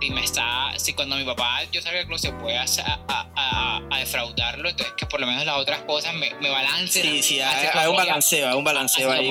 si 0.00 0.10
me 0.10 0.24
está, 0.24 0.72
si 0.76 0.92
cuando 0.92 1.16
mi 1.16 1.24
papá 1.24 1.62
yo 1.72 1.80
salga 1.82 1.98
del 1.98 2.06
closet 2.06 2.34
puede 2.38 2.56
a, 2.56 2.64
a, 3.08 3.26
a, 3.34 3.82
a 3.90 3.98
defraudarlo, 3.98 4.68
entonces 4.68 4.94
que 4.96 5.06
por 5.06 5.20
lo 5.20 5.26
menos 5.26 5.44
las 5.44 5.56
otras 5.56 5.82
cosas 5.82 6.14
me, 6.14 6.34
me 6.36 6.50
balancen. 6.50 7.02
Sí, 7.02 7.22
sí, 7.22 7.40
hay, 7.40 7.68
hay 7.72 7.86
un 7.88 7.94
y 7.94 7.98
balanceo, 7.98 8.48
hay 8.48 8.56
un 8.56 8.64
balanceo 8.64 9.08
y 9.08 9.12
a 9.12 9.16
su, 9.16 9.26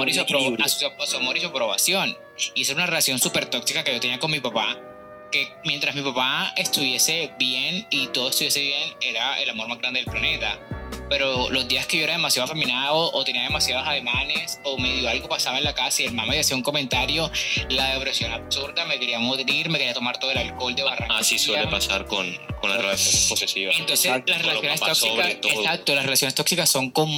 amor 1.17 1.37
y 1.37 1.41
su 1.41 1.47
aprobación. 1.47 2.17
Y 2.55 2.61
esa 2.61 2.73
era 2.73 2.81
una 2.81 2.87
relación 2.87 3.19
súper 3.19 3.47
tóxica 3.47 3.83
que 3.83 3.93
yo 3.93 3.99
tenía 3.99 4.19
con 4.19 4.29
mi 4.29 4.39
papá, 4.39 4.77
que 5.31 5.51
mientras 5.65 5.95
mi 5.95 6.01
papá 6.01 6.53
estuviese 6.55 7.31
bien 7.39 7.85
y 7.89 8.07
todo 8.07 8.29
estuviese 8.29 8.61
bien, 8.61 8.93
era 9.01 9.39
el 9.41 9.49
amor 9.49 9.67
más 9.67 9.79
grande 9.79 9.99
del 9.99 10.09
planeta. 10.09 10.59
Pero 11.09 11.49
los 11.49 11.67
días 11.67 11.85
que 11.85 11.97
yo 11.97 12.03
era 12.03 12.13
demasiado 12.13 12.45
afeminado 12.45 13.11
o 13.13 13.23
tenía 13.23 13.43
demasiados 13.43 13.87
ademanes 13.87 14.59
o 14.63 14.77
medio 14.77 15.07
algo 15.09 15.29
pasaba 15.29 15.57
en 15.57 15.63
la 15.63 15.73
casa 15.73 16.01
y 16.01 16.05
el 16.05 16.13
mamá 16.13 16.33
me 16.33 16.39
hacía 16.39 16.55
un 16.55 16.63
comentario, 16.63 17.31
la 17.69 17.93
depresión 17.93 18.31
absurda, 18.31 18.85
me 18.85 18.99
quería 18.99 19.19
morir, 19.19 19.69
me 19.69 19.77
quería 19.77 19.93
tomar 19.93 20.19
todo 20.19 20.31
el 20.31 20.37
alcohol 20.37 20.75
de 20.75 20.83
Barranquilla. 20.83 21.19
Así 21.19 21.39
suele 21.39 21.67
pasar 21.67 22.05
con, 22.05 22.27
con 22.59 22.69
las 22.69 22.79
relaciones 22.81 23.27
posesivas. 23.29 23.75
Entonces, 23.77 24.05
Exacto, 24.05 24.31
las 24.33 24.41
relaciones 24.41 24.79
tóxicas, 24.79 25.27
exacto, 25.43 25.95
las 25.95 26.03
relaciones 26.03 26.35
tóxicas 26.35 26.69
son 26.69 26.91
con, 26.91 27.09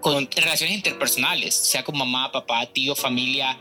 con 0.00 0.30
relaciones 0.30 0.76
interpersonales, 0.76 1.54
sea 1.54 1.82
con 1.82 1.96
mamá, 1.96 2.30
papá, 2.30 2.66
tío, 2.66 2.94
familia, 2.94 3.58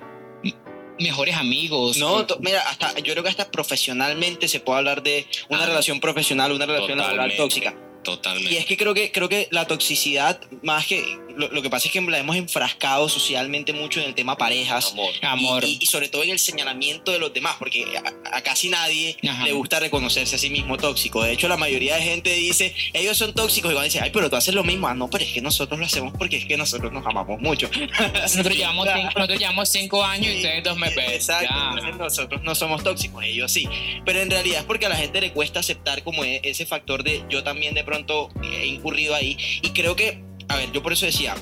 mejores 1.00 1.36
amigos. 1.36 1.98
No, 1.98 2.26
mira, 2.42 2.62
hasta, 2.70 2.94
yo 3.00 3.14
creo 3.14 3.24
que 3.24 3.30
hasta 3.30 3.50
profesionalmente 3.52 4.48
se 4.48 4.60
puede 4.60 4.80
hablar 4.80 5.04
de 5.04 5.26
una 5.50 5.64
Ah. 5.64 5.68
relación 5.68 6.00
profesional, 6.00 6.52
una 6.52 6.66
relación 6.66 6.98
laboral 6.98 7.36
tóxica. 7.36 7.76
Totalmente. 8.04 8.54
Y 8.54 8.58
es 8.58 8.66
que 8.66 8.78
creo 8.78 8.94
que 8.94 9.12
creo 9.12 9.28
que 9.28 9.48
la 9.52 9.68
toxicidad, 9.68 10.40
más 10.64 10.88
que 10.88 11.04
lo, 11.40 11.48
lo 11.50 11.62
que 11.62 11.70
pasa 11.70 11.88
es 11.88 11.94
que 11.94 12.02
la 12.02 12.18
hemos 12.20 12.36
enfrascado 12.36 13.08
socialmente 13.10 13.74
mucho 13.74 14.00
en 14.00 14.08
el 14.08 14.16
tema 14.16 14.38
parejas. 14.38 14.92
Amor. 14.92 15.14
amor. 15.22 15.64
Y, 15.64 15.68
y- 15.74 15.78
y 15.82 15.86
sobre 15.86 16.10
todo 16.10 16.24
en 16.24 16.30
el 16.32 16.40
señalamiento 16.40 17.12
de 17.12 17.20
los 17.20 17.34
demás, 17.34 17.56
porque 17.58 17.86
a, 17.98 18.38
a 18.38 18.42
casi 18.42 18.70
nadie 18.70 19.18
Ajá. 19.28 19.44
le 19.46 19.54
gusta 19.54 19.80
reconocerse 19.80 20.36
a 20.36 20.40
sí 20.40 20.50
mismo 20.50 20.78
tóxico. 20.78 21.24
De 21.24 21.32
hecho, 21.32 21.48
la 21.48 21.58
mayoría 21.58 21.96
de 21.96 22.02
gente 22.04 22.34
dice, 22.34 22.76
ellos 22.94 23.18
son 23.18 23.34
tóxicos, 23.34 23.72
y 23.72 23.74
cuando 23.74 23.86
dice, 23.86 24.00
ay, 24.02 24.12
pero 24.12 24.30
tú 24.30 24.36
haces 24.36 24.54
lo 24.54 24.64
mismo. 24.64 24.88
Ah, 24.88 24.94
no, 24.94 25.10
pero 25.10 25.24
es 25.24 25.32
que 25.32 25.42
nosotros 25.42 25.80
lo 25.80 25.86
hacemos 25.86 26.14
porque 26.18 26.38
es 26.38 26.46
que 26.46 26.58
nosotros 26.58 26.92
nos 26.92 27.06
amamos 27.06 27.40
mucho. 27.42 27.70
nosotros, 28.14 28.56
llevamos 28.56 28.88
cinco, 28.94 29.10
nosotros 29.16 29.40
llevamos 29.40 29.70
cinco 29.70 30.04
años 30.04 30.28
y 30.34 30.36
ustedes 30.38 30.64
dos 30.64 30.78
meses. 30.78 31.04
Exacto, 31.10 31.48
Ya. 31.54 31.70
entonces 31.72 31.98
nosotros 31.98 32.42
no 32.44 32.56
somos 32.56 32.84
tóxicos, 32.84 33.24
ellos 33.24 33.52
sí. 33.52 33.68
Pero 34.06 34.20
en 34.22 34.30
realidad 34.30 34.60
es 34.60 34.66
porque 34.66 34.86
a 34.86 34.90
la 34.90 34.96
gente 34.98 35.22
le 35.22 35.32
cuesta 35.32 35.60
aceptar 35.62 36.04
como 36.04 36.24
e- 36.24 36.42
ese 36.44 36.66
factor 36.66 37.04
de 37.04 37.24
yo 37.30 37.44
también 37.44 37.74
de 37.74 37.84
pronto 37.84 38.30
he 38.44 38.66
incurrido 38.66 39.16
ahí. 39.16 39.38
Y 39.62 39.70
creo 39.70 39.96
que, 39.96 40.22
a 40.50 40.56
ver, 40.58 40.72
yo 40.72 40.84
por 40.84 40.92
eso 40.94 41.06
decía, 41.06 41.36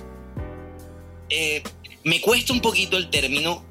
eh, 1.30 1.64
me 2.04 2.22
cuesta 2.22 2.54
un 2.54 2.62
poquito 2.62 2.98
el 2.98 3.10
término 3.10 3.66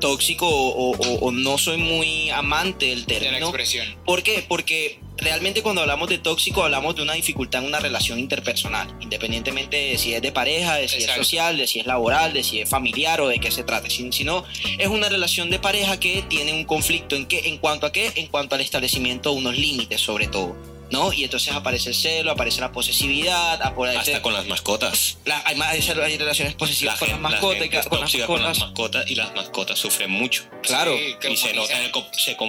tóxico 0.00 0.48
o, 0.48 0.92
o- 0.96 1.18
o 1.26 1.30
no 1.30 1.58
soy 1.58 1.76
muy 1.76 2.30
amante 2.30 2.86
del 2.86 3.04
De 3.06 3.14
la 3.14 3.20
término. 3.20 3.46
expresión. 3.48 3.86
¿Por 4.06 4.22
qué? 4.22 4.44
Porque 4.48 4.98
realmente 5.18 5.62
cuando 5.62 5.82
hablamos 5.82 6.08
de 6.08 6.18
tóxico 6.18 6.64
hablamos 6.64 6.96
de 6.96 7.02
una 7.02 7.12
dificultad 7.12 7.60
en 7.62 7.68
una 7.68 7.78
relación 7.80 8.18
interpersonal, 8.18 8.88
independientemente 9.00 9.76
de 9.76 9.98
si 9.98 10.14
es 10.14 10.22
de 10.22 10.32
pareja, 10.32 10.76
de 10.76 10.88
si 10.88 10.96
Exacto. 10.96 11.20
es 11.20 11.26
social, 11.28 11.56
de 11.58 11.66
si 11.66 11.80
es 11.80 11.86
laboral, 11.86 12.32
de 12.32 12.42
si 12.42 12.60
es 12.60 12.68
familiar 12.68 13.20
o 13.20 13.28
de 13.28 13.38
qué 13.38 13.50
se 13.50 13.62
trate. 13.62 13.90
Si, 13.90 14.10
si 14.10 14.24
no, 14.24 14.44
es 14.78 14.88
una 14.88 15.08
relación 15.10 15.50
de 15.50 15.58
pareja 15.58 16.00
que 16.00 16.22
tiene 16.28 16.52
un 16.54 16.64
conflicto 16.64 17.14
en, 17.14 17.26
qué, 17.26 17.42
en 17.48 17.58
cuanto 17.58 17.86
a 17.86 17.92
qué, 17.92 18.10
en 18.16 18.26
cuanto 18.28 18.54
al 18.54 18.62
establecimiento 18.62 19.30
de 19.30 19.36
unos 19.36 19.56
límites 19.56 20.00
sobre 20.00 20.28
todo. 20.28 20.56
¿No? 20.92 21.12
Y 21.12 21.24
entonces 21.24 21.52
aparece 21.54 21.88
el 21.88 21.94
celo, 21.94 22.30
aparece 22.30 22.60
la 22.60 22.70
posesividad, 22.70 23.60
aparece 23.62 23.98
Hasta 23.98 24.22
con 24.22 24.32
las 24.34 24.46
mascotas. 24.46 25.16
la- 25.24 25.42
hay, 25.46 25.56
más, 25.56 25.70
hay 25.72 26.18
relaciones 26.18 26.54
posesivas 26.54 26.94
La 26.94 26.98
con 26.98 27.08
las 27.08 27.16
gente, 27.16 27.22
la 27.22 27.30
mascotas, 27.30 27.58
gente 27.62 27.78
es 27.78 27.86
con 27.86 28.00
las 28.00 28.10
tóxica 28.10 28.26
con 28.26 28.42
las 28.42 28.58
mascotas. 28.58 28.68
mascotas 28.68 29.10
y 29.10 29.14
las 29.14 29.34
mascotas 29.34 29.78
sufren 29.78 30.10
mucho. 30.10 30.44
Claro. 30.62 30.94
Sí, 30.96 31.16
Y 31.32 31.36
se 31.36 31.54
nota, 31.54 31.72
en 31.78 31.84
el, 31.84 31.92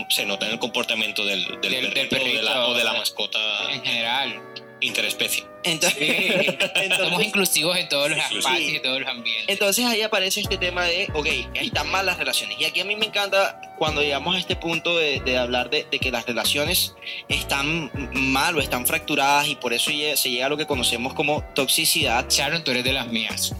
se, 0.09 0.25
nota 0.25 0.45
en 0.45 0.51
el 0.51 0.59
comportamiento 0.59 1.25
del, 1.25 1.45
del, 1.61 1.71
Del- 1.71 1.93
del 1.93 2.07
perrito, 2.09 2.31
o 2.31 2.35
de 2.37 2.43
la- 2.43 2.67
o 2.67 2.73
de 2.73 2.83
la 2.83 2.93
mascota. 2.93 3.39
en 3.71 3.81
general. 3.83 4.41
Interespecie. 4.83 5.45
Entonces, 5.63 5.97
Sí. 5.97 6.93
Somos 6.97 7.23
inclusivos 7.23 7.77
en 7.77 7.87
todos 7.89 8.09
los 8.09 8.19
Sí. 8.29 8.37
espacios 8.37 8.71
y 8.71 8.75
en 8.75 8.81
todos 8.81 8.99
los 8.99 9.09
ambientes. 9.09 9.45
entonces 9.47 9.85
ahí 9.85 10.01
aparece 10.01 10.41
este 10.41 10.57
tema 10.57 10.83
de, 10.85 11.07
ok, 11.13 11.27
están 11.55 11.89
mal 11.89 12.05
las 12.05 12.17
relaciones. 12.17 12.59
Y 12.59 12.65
aquí 12.65 12.79
a 12.81 12.85
mí 12.85 12.95
me 12.95 13.05
encanta 13.05 13.59
cuando 13.77 14.01
llegamos 14.01 14.35
a 14.35 14.39
este 14.39 14.55
punto 14.55 14.97
de, 14.97 15.19
de 15.21 15.37
hablar 15.37 15.69
de, 15.69 15.85
de 15.89 15.99
que 15.99 16.11
las 16.11 16.25
relaciones 16.25 16.95
están 17.29 17.91
mal 18.13 18.55
o 18.57 18.61
están 18.61 18.85
fracturadas 18.85 19.47
y 19.47 19.55
por 19.55 19.73
eso 19.73 19.91
se 20.15 20.29
llega 20.29 20.45
a 20.45 20.49
lo 20.49 20.57
que 20.57 20.65
conocemos 20.67 21.13
como 21.13 21.43
toxicidad. 21.55 22.25
Sharon, 22.29 22.63
tú 22.63 22.71
eres 22.71 22.83
de 22.83 22.93
las 22.93 23.07
mías. 23.07 23.53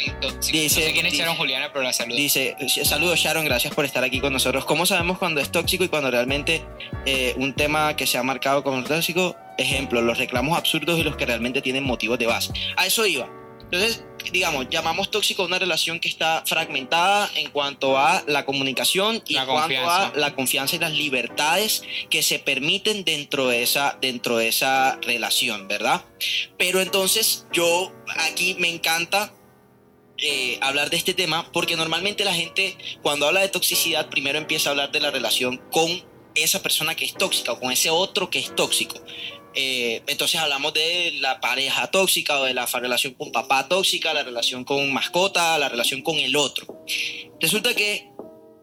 Dice- 0.00 0.80
no 0.80 0.86
sé 0.86 0.92
quién 0.92 1.06
es 1.06 1.12
dice- 1.12 1.22
Sharon 1.24 1.36
Juliana, 1.36 1.70
pero 1.72 1.82
la 1.84 1.92
saludo. 1.92 2.16
Dice, 2.16 2.56
saludos 2.84 3.18
Sharon, 3.18 3.44
gracias 3.44 3.74
por 3.74 3.84
estar 3.84 4.02
aquí 4.04 4.20
con 4.20 4.32
nosotros. 4.32 4.64
¿Cómo 4.64 4.86
sabemos 4.86 5.18
cuando 5.18 5.40
es 5.40 5.50
tóxico 5.52 5.84
y 5.84 5.88
cuando 5.88 6.10
realmente 6.10 6.64
eh, 7.06 7.34
un 7.36 7.54
tema 7.54 7.96
que 7.96 8.06
se 8.06 8.18
ha 8.18 8.22
marcado 8.22 8.62
como 8.62 8.82
tóxico? 8.84 9.36
Ejemplo, 9.58 10.00
los 10.00 10.18
reclamos 10.18 10.56
absurdos 10.56 10.98
y 10.98 11.02
los 11.02 11.16
que 11.16 11.26
realmente 11.26 11.60
tienen 11.60 11.84
motivos 11.84 12.18
de 12.18 12.26
base. 12.26 12.52
A 12.76 12.86
eso 12.86 13.04
iba. 13.06 13.28
Entonces, 13.72 14.02
digamos, 14.32 14.66
llamamos 14.68 15.12
tóxico 15.12 15.42
a 15.42 15.46
una 15.46 15.58
relación 15.60 16.00
que 16.00 16.08
está 16.08 16.42
fragmentada 16.44 17.30
en 17.36 17.50
cuanto 17.50 17.96
a 17.98 18.24
la 18.26 18.44
comunicación 18.44 19.22
y 19.28 19.34
La 19.34 19.42
en 19.42 19.46
cuanto 19.46 19.88
a 19.88 20.12
la 20.16 20.34
confianza 20.34 20.74
y 20.74 20.80
las 20.80 20.90
libertades 20.92 21.84
que 22.10 22.22
se 22.22 22.40
permiten 22.40 23.04
dentro 23.04 23.46
de 23.46 23.62
esa, 23.62 23.96
dentro 24.00 24.38
de 24.38 24.48
esa 24.48 24.98
relación, 25.02 25.68
¿verdad? 25.68 26.02
Pero 26.58 26.80
entonces 26.80 27.46
yo 27.52 27.92
aquí 28.18 28.56
me 28.58 28.68
encanta 28.70 29.32
eh, 30.22 30.58
hablar 30.60 30.90
de 30.90 30.96
este 30.96 31.14
tema 31.14 31.50
porque 31.52 31.76
normalmente 31.76 32.24
la 32.24 32.34
gente 32.34 32.76
cuando 33.02 33.26
habla 33.26 33.40
de 33.40 33.48
toxicidad 33.48 34.08
primero 34.10 34.38
empieza 34.38 34.68
a 34.68 34.72
hablar 34.72 34.92
de 34.92 35.00
la 35.00 35.10
relación 35.10 35.58
con 35.70 35.88
esa 36.34 36.62
persona 36.62 36.94
que 36.94 37.04
es 37.04 37.14
tóxica 37.14 37.52
o 37.52 37.60
con 37.60 37.72
ese 37.72 37.90
otro 37.90 38.30
que 38.30 38.38
es 38.38 38.54
tóxico. 38.54 39.02
Eh, 39.54 40.02
entonces 40.06 40.40
hablamos 40.40 40.72
de 40.74 41.12
la 41.20 41.40
pareja 41.40 41.90
tóxica 41.90 42.38
o 42.38 42.44
de 42.44 42.54
la 42.54 42.66
relación 42.66 43.14
con 43.14 43.32
papá 43.32 43.66
tóxica, 43.68 44.14
la 44.14 44.22
relación 44.22 44.64
con 44.64 44.92
mascota, 44.92 45.58
la 45.58 45.68
relación 45.68 46.02
con 46.02 46.16
el 46.16 46.36
otro. 46.36 46.84
Resulta 47.40 47.74
que, 47.74 48.08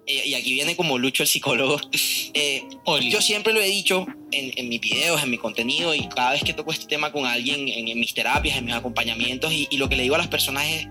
eh, 0.06 0.24
y 0.26 0.34
aquí 0.34 0.54
viene 0.54 0.78
como 0.78 0.98
Lucho 0.98 1.24
el 1.24 1.28
psicólogo, 1.28 1.80
eh, 2.34 2.64
yo 3.10 3.22
siempre 3.22 3.52
lo 3.52 3.60
he 3.60 3.68
dicho 3.68 4.06
en, 4.32 4.54
en 4.56 4.70
mis 4.70 4.80
videos, 4.80 5.22
en 5.24 5.30
mi 5.30 5.38
contenido 5.38 5.94
y 5.94 6.08
cada 6.08 6.32
vez 6.32 6.44
que 6.44 6.54
toco 6.54 6.72
este 6.72 6.86
tema 6.86 7.12
con 7.12 7.26
alguien 7.26 7.68
en, 7.68 7.88
en 7.88 8.00
mis 8.00 8.14
terapias, 8.14 8.58
en 8.58 8.66
mis 8.66 8.76
acompañamientos 8.76 9.52
y, 9.52 9.68
y 9.70 9.78
lo 9.78 9.90
que 9.90 9.98
le 9.98 10.04
digo 10.04 10.16
a 10.16 10.20
las 10.20 10.28
personas 10.28 10.68
es, 10.68 10.88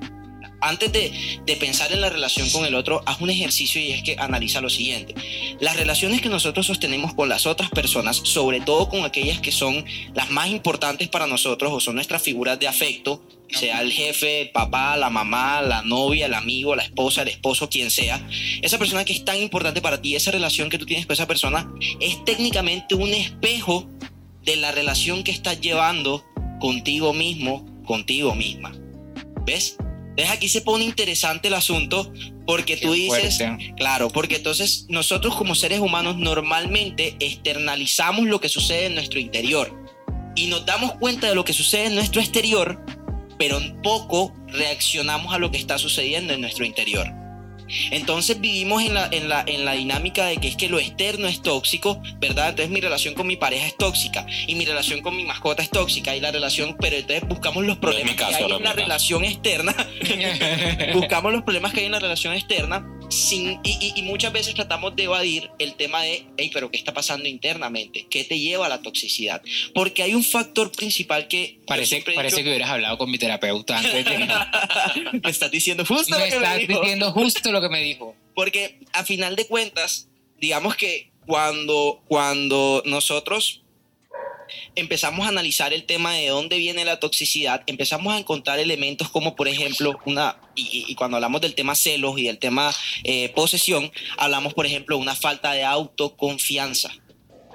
antes 0.61 0.93
de, 0.93 1.41
de 1.45 1.57
pensar 1.57 1.93
en 1.93 2.01
la 2.01 2.11
relación 2.11 2.49
con 2.51 2.65
el 2.65 2.75
otro, 2.75 3.03
haz 3.07 3.21
un 3.21 3.31
ejercicio 3.31 3.81
y 3.81 3.93
es 3.93 4.03
que 4.03 4.17
analiza 4.19 4.61
lo 4.61 4.71
siguiente. 4.71 5.15
Las 5.61 5.77
relaciones 5.77 6.21
que 6.21 6.29
nosotros 6.29 6.67
sostenemos 6.67 7.15
con 7.15 7.29
las 7.29 7.47
otras 7.47 7.71
personas, 7.71 8.17
sobre 8.17 8.61
todo 8.61 8.89
con 8.89 9.05
aquellas 9.05 9.41
que 9.41 9.53
son 9.53 9.85
las 10.15 10.31
más 10.31 10.49
importantes 10.49 11.09
para 11.09 11.27
nosotros 11.27 11.73
o 11.73 11.81
son 11.81 11.97
nuestras 11.97 12.23
figuras 12.23 12.59
de 12.59 12.69
afecto, 12.69 13.23
sea 13.51 13.81
el 13.81 13.93
jefe, 13.93 14.43
el 14.43 14.51
papá, 14.51 14.97
la 14.97 15.11
mamá, 15.11 15.63
la 15.63 15.83
novia, 15.83 16.27
el 16.27 16.35
amigo, 16.35 16.75
la 16.75 16.83
esposa, 16.83 17.23
el 17.23 17.29
esposo, 17.29 17.69
quien 17.69 17.91
sea, 17.91 18.27
esa 18.63 18.79
persona 18.79 19.05
que 19.05 19.13
es 19.13 19.25
tan 19.25 19.41
importante 19.41 19.81
para 19.81 20.01
ti, 20.01 20.17
esa 20.17 20.31
relación 20.31 20.69
que 20.69 20.79
tú 20.79 20.87
tienes 20.87 21.07
con 21.07 21.15
esa 21.15 21.27
persona, 21.27 21.71
es 22.01 22.25
técnicamente 22.25 22.95
un 22.95 23.15
espejo 23.15 23.89
de 24.43 24.57
la 24.57 24.73
relación 24.73 25.25
que 25.25 25.33
estás 25.33 25.61
llevando 25.61 26.25
contigo 26.61 27.13
mismo, 27.13 27.67
contigo 27.85 28.35
misma. 28.35 28.73
¿Ves? 29.45 29.77
Entonces 30.17 30.35
aquí 30.35 30.49
se 30.49 30.63
pone 30.63 30.85
interesante 30.85 31.49
el 31.49 31.55
asunto 31.55 32.11
porque 32.47 32.79
tú 32.79 32.95
dices, 32.95 33.39
claro, 33.77 34.09
porque 34.09 34.37
entonces 34.37 34.87
nosotros 34.89 35.37
como 35.37 35.55
seres 35.55 35.81
humanos 35.81 36.17
normalmente 36.17 37.17
externalizamos 37.21 38.27
lo 38.27 38.41
que 38.41 38.49
sucede 38.49 38.87
en 38.87 38.95
nuestro 38.95 39.21
interior 39.21 39.77
y 40.35 40.47
nos 40.47 40.65
damos 40.65 40.93
cuenta 40.95 41.27
de 41.27 41.35
lo 41.35 41.45
que 41.45 41.53
sucede 41.53 41.87
en 41.87 41.97
nuestro 41.97 42.23
exterior, 42.23 42.83
pero 43.39 43.59
en 43.59 43.83
poco 43.83 44.33
reaccionamos 44.49 45.35
a 45.35 45.39
lo 45.39 45.51
que 45.51 45.59
está 45.59 45.77
sucediendo 45.77 46.33
en 46.33 46.41
nuestro 46.41 46.65
interior. 46.65 47.13
Entonces 47.91 48.41
vivimos 48.41 48.83
en 48.83 48.95
la, 48.95 49.09
en, 49.11 49.29
la, 49.29 49.45
en 49.47 49.65
la 49.65 49.73
dinámica 49.73 50.27
de 50.27 50.37
que 50.39 50.49
es 50.49 50.57
que 50.57 50.69
lo 50.69 50.79
externo 50.79 51.29
es 51.29 51.43
tóxico, 51.43 52.01
¿verdad? 52.19 52.51
Entonces 52.51 52.71
mi 52.71 52.81
relación 52.81 53.15
con 53.15 53.27
mi 53.27 53.37
pareja 53.37 53.67
es 53.67 53.77
tóxica 53.77 54.27
y 54.47 54.55
mi 54.55 54.65
relación 54.65 55.01
con 55.03 55.17
mi 55.17 55.25
mascota 55.25 55.63
es 55.63 55.71
tóxica 55.71 56.15
y 56.17 56.21
la 56.21 56.31
relación, 56.31 56.77
pero 56.81 56.97
entonces 56.97 57.27
buscamos 57.29 57.65
los 57.65 57.77
No 57.77 57.81
problemas 57.81 58.15
caso, 58.17 58.31
que 58.31 58.45
hay 58.45 58.51
no 58.51 58.57
en 58.57 58.65
la 58.65 58.73
relación 58.73 59.25
externa 59.25 59.75
buscamos 60.95 61.33
los 61.33 61.43
problemas 61.43 61.73
que 61.73 61.81
hay 61.81 61.87
en 61.87 61.93
la 61.93 62.01
relación 62.01 62.35
externa 62.35 62.87
sin, 63.09 63.61
y, 63.63 64.03
muchas 64.03 64.33
veces 64.33 64.55
tratamos 64.55 64.97
de 64.97 65.05
evadir 65.05 65.51
el 65.59 65.75
tema 65.75 66.03
de, 66.03 66.27
hey, 66.37 66.51
pero 66.53 66.71
¿qué 66.71 66.77
está 66.77 66.93
pasando 66.93 67.29
internamente? 67.29 68.07
¿Qué 68.09 68.25
te 68.25 68.39
lleva 68.39 68.67
a 68.67 68.69
la 68.69 68.83
toxicidad? 68.83 69.43
Porque 69.75 70.03
hay 70.03 70.15
un 70.15 70.25
factor 70.25 70.73
principal 70.73 71.29
que... 71.29 71.59
Parece, 71.67 72.03
parece 72.15 72.43
que 72.43 72.49
hubieras 72.51 72.71
hablado 72.71 72.99
con 72.99 73.11
mi 73.11 73.19
terapeuta 73.19 73.79
antes 73.79 74.05
de... 74.05 74.19
me 75.23 75.31
estás 75.31 75.51
diciendo 75.51 75.85
justo 75.85 76.17
me 76.17 76.19
lo 76.19 76.25
que 76.25 76.39
me 76.39 76.45
estás 76.45 76.59
dijo. 76.59 76.81
diciendo 76.81 77.13
justo 77.13 77.53
lo 77.53 77.61
que 77.61 77.69
me 77.69 77.83
dijo. 77.83 78.15
Porque 78.35 78.81
a 78.93 79.05
final 79.05 79.37
de 79.37 79.47
cuentas, 79.47 80.09
digamos 80.39 80.77
que 80.77 81.11
cuando, 81.27 82.03
cuando 82.07 82.83
nosotros 82.87 83.63
empezamos 84.75 85.27
a 85.27 85.31
analizar 85.31 85.73
el 85.73 85.85
tema 85.85 86.15
de 86.15 86.29
dónde 86.29 86.59
viene 86.59 86.85
la 86.85 87.01
toxicidad, 87.01 87.63
empezamos 87.67 88.15
a 88.15 88.19
encontrar 88.19 88.59
elementos 88.59 89.09
como, 89.11 89.37
por 89.37 89.49
ejemplo, 89.49 89.99
una, 90.05 90.37
y, 90.55 90.95
cuando 90.95 91.17
hablamos 91.17 91.41
del 91.41 91.55
tema 91.55 91.75
celos 91.75 92.19
y 92.19 92.25
del 92.25 92.39
tema 92.39 92.75
eh, 93.05 93.31
posesión, 93.35 93.91
hablamos, 94.17 94.55
por 94.55 94.67
ejemplo, 94.67 94.97
de 94.97 95.03
una 95.03 95.15
falta 95.15 95.53
de 95.53 95.65
autoconfianza. 95.65 96.93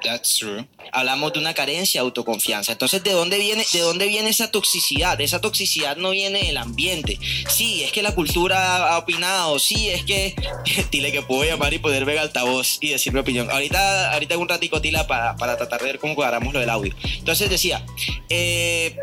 That's 0.03 0.37
true. 0.39 0.67
Hablamos 0.91 1.31
de 1.33 1.39
una 1.39 1.53
carencia 1.53 2.01
de 2.01 2.05
autoconfianza. 2.05 2.71
Entonces, 2.71 3.03
¿de 3.03 3.11
dónde 3.11 3.37
viene, 3.37 3.63
de 3.71 3.79
dónde 3.79 4.07
viene 4.07 4.29
esa 4.29 4.49
toxicidad? 4.51 5.19
Esa 5.21 5.39
toxicidad 5.41 5.95
no 5.97 6.09
viene 6.09 6.43
del 6.43 6.57
ambiente. 6.57 7.19
Sí, 7.49 7.83
es 7.83 7.91
que 7.91 8.01
la 8.01 8.15
cultura 8.15 8.89
ha 8.93 8.97
opinado. 8.97 9.59
Sí, 9.59 9.89
es 9.89 10.03
que. 10.03 10.35
Dile 10.91 11.11
que 11.11 11.21
puedo 11.21 11.43
llamar 11.43 11.73
y 11.73 11.79
poder 11.79 12.03
ver 12.05 12.17
altavoz 12.17 12.77
y 12.81 12.89
decir 12.89 13.13
mi 13.13 13.19
opinión. 13.19 13.49
Ahorita, 13.51 14.11
ahorita 14.13 14.37
un 14.37 14.49
ratico, 14.49 14.81
Tila, 14.81 15.05
para, 15.07 15.35
para 15.35 15.55
tratar 15.55 15.79
de 15.81 15.85
ver 15.87 15.99
cómo 15.99 16.15
cuadramos 16.15 16.53
lo 16.53 16.59
del 16.59 16.69
audio. 16.69 16.95
Entonces 17.19 17.49
decía. 17.49 17.85
eh, 18.29 18.97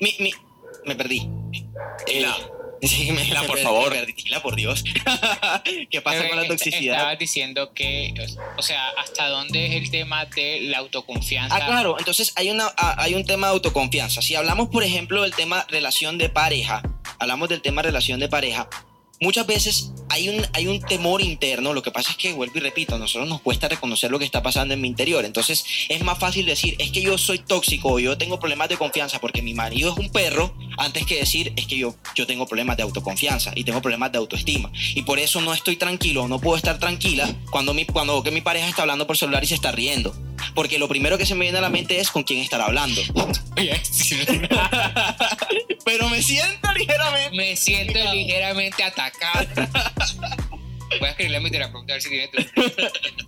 mi- 0.00 0.16
mi- 0.18 0.34
me 0.84 0.96
perdí. 0.96 1.28
Tila. 2.06 2.36
Eh, 2.38 2.53
sí, 2.86 3.12
me, 3.12 3.22
Tila, 3.22 3.42
me 3.42 3.48
por 3.48 3.58
favor. 3.58 3.94
por 4.42 4.56
Dios. 4.56 4.84
¿Qué 5.90 6.00
pasa 6.00 6.28
con 6.28 6.36
la 6.36 6.46
toxicidad? 6.46 6.96
Estabas 6.96 7.18
diciendo 7.18 7.72
que, 7.72 8.14
o 8.56 8.62
sea, 8.62 8.88
¿hasta 8.98 9.28
dónde 9.28 9.66
es 9.66 9.72
el 9.82 9.90
tema 9.90 10.26
de 10.26 10.60
la 10.62 10.78
autoconfianza? 10.78 11.56
Ah, 11.56 11.66
claro. 11.66 11.96
Entonces 11.98 12.32
hay, 12.36 12.50
una, 12.50 12.66
ah, 12.76 12.96
hay 12.98 13.14
un 13.14 13.24
tema 13.24 13.48
de 13.48 13.54
autoconfianza. 13.54 14.22
Si 14.22 14.34
hablamos, 14.34 14.68
por 14.68 14.84
ejemplo, 14.84 15.22
del 15.22 15.34
tema 15.34 15.66
relación 15.68 16.18
de 16.18 16.28
pareja, 16.28 16.82
hablamos 17.18 17.48
del 17.48 17.62
tema 17.62 17.82
relación 17.82 18.20
de 18.20 18.28
pareja, 18.28 18.68
muchas 19.20 19.46
veces 19.46 19.92
hay 20.14 20.28
un, 20.28 20.46
hay 20.52 20.68
un 20.68 20.80
temor 20.80 21.22
interno. 21.22 21.72
Lo 21.72 21.82
que 21.82 21.90
pasa 21.90 22.12
es 22.12 22.16
que, 22.16 22.32
vuelvo 22.32 22.56
y 22.56 22.60
repito, 22.60 22.94
a 22.94 22.98
nosotros 22.98 23.28
nos 23.28 23.40
cuesta 23.40 23.68
reconocer 23.68 24.12
lo 24.12 24.20
que 24.20 24.24
está 24.24 24.44
pasando 24.44 24.72
en 24.72 24.80
mi 24.80 24.86
interior. 24.86 25.24
Entonces 25.24 25.64
es 25.88 26.04
más 26.04 26.20
fácil 26.20 26.46
decir, 26.46 26.76
es 26.78 26.92
que 26.92 27.02
yo 27.02 27.18
soy 27.18 27.40
tóxico 27.40 27.94
o 27.94 27.98
yo 27.98 28.16
tengo 28.16 28.38
problemas 28.38 28.68
de 28.68 28.76
confianza 28.76 29.20
porque 29.20 29.42
mi 29.42 29.54
marido 29.54 29.92
es 29.92 29.98
un 29.98 30.10
perro, 30.10 30.54
antes 30.78 31.04
que 31.04 31.16
decir, 31.16 31.52
es 31.56 31.66
que 31.66 31.76
yo, 31.76 31.96
yo 32.14 32.28
tengo 32.28 32.46
problemas 32.46 32.76
de 32.76 32.84
autoconfianza 32.84 33.50
y 33.56 33.64
tengo 33.64 33.82
problemas 33.82 34.12
de 34.12 34.18
autoestima. 34.18 34.70
Y 34.94 35.02
por 35.02 35.18
eso 35.18 35.40
no 35.40 35.52
estoy 35.52 35.74
tranquilo, 35.76 36.28
no 36.28 36.38
puedo 36.38 36.56
estar 36.56 36.78
tranquila 36.78 37.28
cuando 37.50 37.74
mi, 37.74 37.84
cuando 37.84 38.22
que 38.22 38.30
mi 38.30 38.40
pareja 38.40 38.68
está 38.68 38.82
hablando 38.82 39.08
por 39.08 39.16
celular 39.16 39.42
y 39.42 39.48
se 39.48 39.56
está 39.56 39.72
riendo. 39.72 40.14
Porque 40.54 40.78
lo 40.78 40.86
primero 40.86 41.18
que 41.18 41.26
se 41.26 41.34
me 41.34 41.40
viene 41.40 41.58
a 41.58 41.60
la 41.60 41.70
mente 41.70 41.98
es 41.98 42.10
con 42.10 42.22
quién 42.22 42.38
estar 42.38 42.60
hablando. 42.60 43.00
Pero 45.84 46.08
me 46.08 46.22
siento 46.22 46.72
ligeramente. 46.72 47.36
Me 47.36 47.56
siento 47.56 48.12
ligeramente 48.12 48.82
atacado. 48.82 49.46
Voy 51.00 51.08
a 51.08 51.10
escribirle 51.10 51.36
a 51.38 51.40
mi 51.40 51.50
terapeuta 51.50 51.92
a 51.92 51.96
ver 51.96 52.02
si 52.02 52.08
tiene 52.08 52.28
tu- 52.28 52.44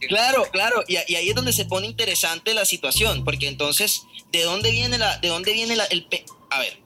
Claro, 0.09 0.47
claro. 0.53 0.85
Y, 0.87 0.95
y 1.13 1.17
ahí 1.17 1.29
es 1.29 1.35
donde 1.35 1.53
se 1.53 1.65
pone 1.65 1.87
interesante 1.87 2.55
la 2.55 2.65
situación. 2.65 3.25
Porque 3.25 3.49
entonces, 3.49 4.03
¿de 4.33 4.43
dónde 4.43 4.71
viene 4.71 4.99
la, 4.99 5.19
de 5.19 5.29
dónde 5.29 5.53
viene 5.53 5.75
la, 5.77 5.85
el 5.87 6.05
pe- 6.05 6.25
A 6.51 6.61
ver, 6.61 6.79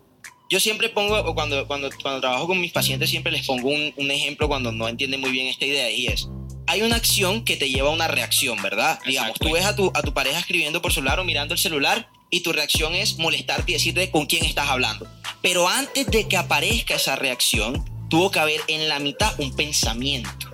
yo 0.50 0.58
siempre 0.58 0.88
pongo, 0.88 1.18
o 1.20 1.34
cuando, 1.34 1.66
cuando, 1.66 1.90
cuando 2.02 2.20
trabajo 2.20 2.46
con 2.46 2.60
mis 2.60 2.72
pacientes, 2.72 3.10
siempre 3.10 3.30
les 3.30 3.46
pongo 3.46 3.68
un, 3.68 3.92
un 3.96 4.10
ejemplo 4.10 4.48
cuando 4.48 4.72
no 4.72 4.88
entienden 4.88 5.20
muy 5.20 5.30
bien 5.30 5.46
esta 5.48 5.66
idea. 5.66 5.90
Y 5.90 6.06
es. 6.06 6.28
Hay 6.66 6.82
una 6.82 6.96
acción 6.96 7.44
que 7.44 7.56
te 7.56 7.68
lleva 7.68 7.88
a 7.88 7.92
una 7.92 8.06
reacción, 8.08 8.60
¿verdad? 8.62 9.00
Digamos, 9.04 9.38
tú 9.38 9.50
ves 9.52 9.64
a 9.64 9.74
tu, 9.74 9.90
a 9.94 10.02
tu 10.02 10.14
pareja 10.14 10.38
escribiendo 10.38 10.80
por 10.80 10.92
celular 10.92 11.18
o 11.18 11.24
mirando 11.24 11.52
el 11.52 11.58
celular 11.60 12.08
y 12.30 12.40
tu 12.40 12.52
reacción 12.52 12.94
es 12.94 13.18
molestarte 13.18 13.72
y 13.72 13.74
decirte 13.74 14.08
con 14.12 14.26
quién 14.26 14.44
estás 14.44 14.68
hablando. 14.68 15.06
Pero 15.42 15.68
antes 15.68 16.06
de 16.06 16.28
que 16.28 16.36
aparezca 16.36 16.96
esa 16.96 17.16
reacción, 17.16 17.84
tuvo 18.08 18.30
que 18.30 18.38
haber 18.38 18.60
en 18.68 18.88
la 18.88 18.98
mitad 18.98 19.38
un 19.38 19.54
pensamiento. 19.54 20.50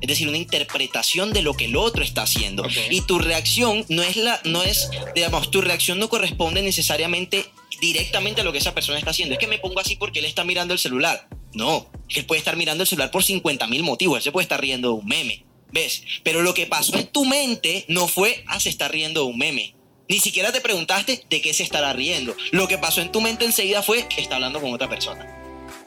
Es 0.00 0.08
decir, 0.08 0.28
una 0.28 0.38
interpretación 0.38 1.32
de 1.32 1.42
lo 1.42 1.54
que 1.54 1.66
el 1.66 1.76
otro 1.76 2.02
está 2.02 2.22
haciendo. 2.22 2.64
Y 2.90 3.00
tu 3.02 3.18
reacción 3.18 3.84
no 3.88 4.02
es 4.02 4.16
la, 4.16 4.40
no 4.44 4.62
es, 4.62 4.90
digamos, 5.14 5.50
tu 5.50 5.60
reacción 5.60 5.98
no 5.98 6.08
corresponde 6.08 6.62
necesariamente 6.62 7.46
directamente 7.80 8.40
a 8.40 8.44
lo 8.44 8.52
que 8.52 8.58
esa 8.58 8.74
persona 8.74 8.98
está 8.98 9.10
haciendo. 9.10 9.34
Es 9.34 9.38
que 9.38 9.46
me 9.46 9.58
pongo 9.58 9.80
así 9.80 9.96
porque 9.96 10.20
él 10.20 10.24
está 10.24 10.44
mirando 10.44 10.72
el 10.72 10.78
celular. 10.78 11.28
No, 11.52 11.90
es 12.08 12.14
que 12.14 12.20
él 12.20 12.26
puede 12.26 12.38
estar 12.38 12.56
mirando 12.56 12.82
el 12.82 12.88
celular 12.88 13.10
por 13.10 13.24
50 13.24 13.66
mil 13.66 13.82
motivos. 13.82 14.18
Él 14.18 14.22
se 14.22 14.32
puede 14.32 14.44
estar 14.44 14.60
riendo 14.60 14.88
de 14.88 14.94
un 14.94 15.06
meme. 15.06 15.44
¿Ves? 15.70 16.02
Pero 16.22 16.42
lo 16.42 16.54
que 16.54 16.66
pasó 16.66 16.96
en 16.96 17.08
tu 17.08 17.24
mente 17.24 17.84
no 17.88 18.08
fue, 18.08 18.44
ah, 18.46 18.58
se 18.58 18.70
está 18.70 18.88
riendo 18.88 19.22
de 19.22 19.26
un 19.26 19.38
meme. 19.38 19.74
Ni 20.08 20.18
siquiera 20.18 20.52
te 20.52 20.62
preguntaste 20.62 21.22
de 21.28 21.40
qué 21.42 21.52
se 21.52 21.62
estará 21.62 21.92
riendo. 21.92 22.34
Lo 22.50 22.66
que 22.66 22.78
pasó 22.78 23.02
en 23.02 23.12
tu 23.12 23.20
mente 23.20 23.44
enseguida 23.44 23.82
fue, 23.82 24.06
está 24.16 24.36
hablando 24.36 24.60
con 24.60 24.72
otra 24.72 24.88
persona. 24.88 25.26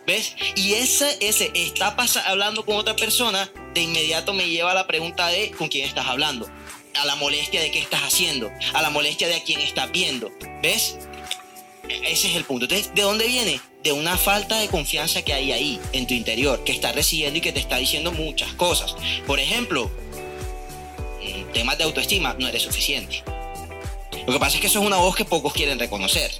¿Ves? 0.06 0.36
Y 0.56 0.74
ese, 0.74 1.18
ese 1.22 1.52
está 1.56 1.96
hablando 2.26 2.64
con 2.64 2.76
otra 2.76 2.96
persona, 2.96 3.52
de 3.74 3.82
inmediato 3.82 4.34
me 4.34 4.48
lleva 4.48 4.72
a 4.72 4.76
la 4.76 4.88
pregunta 4.88 5.28
de 5.28 5.52
con 5.52 5.70
quién 5.70 5.88
estás 5.88 6.06
hablando, 6.06 6.48
a 7.00 7.06
la 7.06 7.16
molestia 7.16 7.62
de 7.62 7.72
qué 7.72 7.80
estás 7.80 8.02
haciendo, 8.02 8.52
a 8.74 8.82
la 8.82 8.90
molestia 8.90 9.28
de 9.28 9.36
a 9.36 9.44
quién 9.44 9.60
estás 9.60 9.92
viendo. 9.92 10.32
¿Ves? 10.62 10.98
Ese 11.90 12.30
es 12.30 12.36
el 12.36 12.46
punto. 12.46 12.66
Entonces, 12.66 12.94
¿de 12.94 13.02
dónde 13.02 13.28
viene? 13.28 13.60
De 13.84 13.92
una 13.92 14.18
falta 14.18 14.60
de 14.60 14.68
confianza 14.68 15.24
que 15.24 15.34
hay 15.34 15.52
ahí, 15.52 15.80
en 15.94 16.06
tu 16.06 16.14
interior, 16.14 16.64
que 16.64 16.72
está 16.72 16.92
recibiendo 16.92 17.40
y 17.40 17.42
que 17.42 17.52
te 17.52 17.60
está 17.60 17.78
diciendo 17.78 18.12
muchas 18.12 18.54
cosas. 18.54 18.96
Por 19.26 19.40
ejemplo, 19.40 19.90
temas 21.54 21.78
de 21.78 21.86
autoestima, 21.86 22.36
no 22.38 22.48
eres 22.48 22.62
suficiente. 22.62 23.24
Lo 24.26 24.34
que 24.34 24.40
pasa 24.40 24.56
es 24.56 24.62
que 24.62 24.68
eso 24.68 24.80
es 24.80 24.86
una 24.86 24.98
voz 24.98 25.16
que 25.16 25.26
pocos 25.26 25.54
quieren 25.54 25.80
reconocer. 25.80 26.32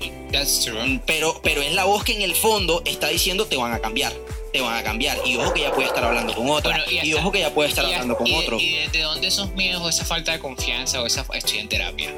Pero, 1.06 1.40
pero 1.44 1.62
es 1.62 1.74
la 1.74 1.86
voz 1.86 2.04
que 2.04 2.14
en 2.14 2.22
el 2.22 2.36
fondo 2.36 2.82
está 2.86 3.08
diciendo 3.10 3.46
te 3.46 3.58
van 3.58 3.74
a 3.74 3.80
cambiar. 3.80 4.14
Te 4.54 4.62
van 4.62 4.78
a 4.78 4.84
cambiar. 4.84 5.18
Y 5.26 5.38
ojo 5.38 5.54
que 5.54 5.62
ya 5.62 5.72
puede 5.72 5.88
estar 5.88 6.04
hablando 6.04 6.34
con 6.34 6.50
otra. 6.50 6.84
y, 6.90 7.14
ojo 7.14 7.32
que 7.32 7.40
ya 7.40 7.54
puede 7.54 7.70
estar 7.70 7.86
hablando 7.86 8.18
con 8.18 8.32
otro. 8.34 8.60
¿Y 8.60 8.76
desde 8.76 9.02
dónde 9.02 9.28
esos 9.28 9.52
miedos 9.54 9.82
o 9.82 9.90
esa 9.90 10.06
falta 10.06 10.32
de 10.32 10.40
confianza 10.40 11.02
o 11.02 11.06
esa... 11.06 11.26
Estoy 11.34 11.60
en 11.60 11.70
terapia. 11.70 12.14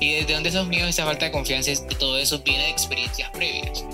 ¿Y 0.00 0.12
desde 0.12 0.34
dónde 0.34 0.48
esos 0.48 0.66
miedos, 0.66 0.88
esa 0.88 1.04
falta 1.04 1.26
de 1.26 1.32
confianza, 1.32 1.70
todo 1.98 2.18
eso 2.18 2.40
viene 2.40 2.64
de 2.64 2.70
experiencias 2.70 3.30
previas? 3.30 3.84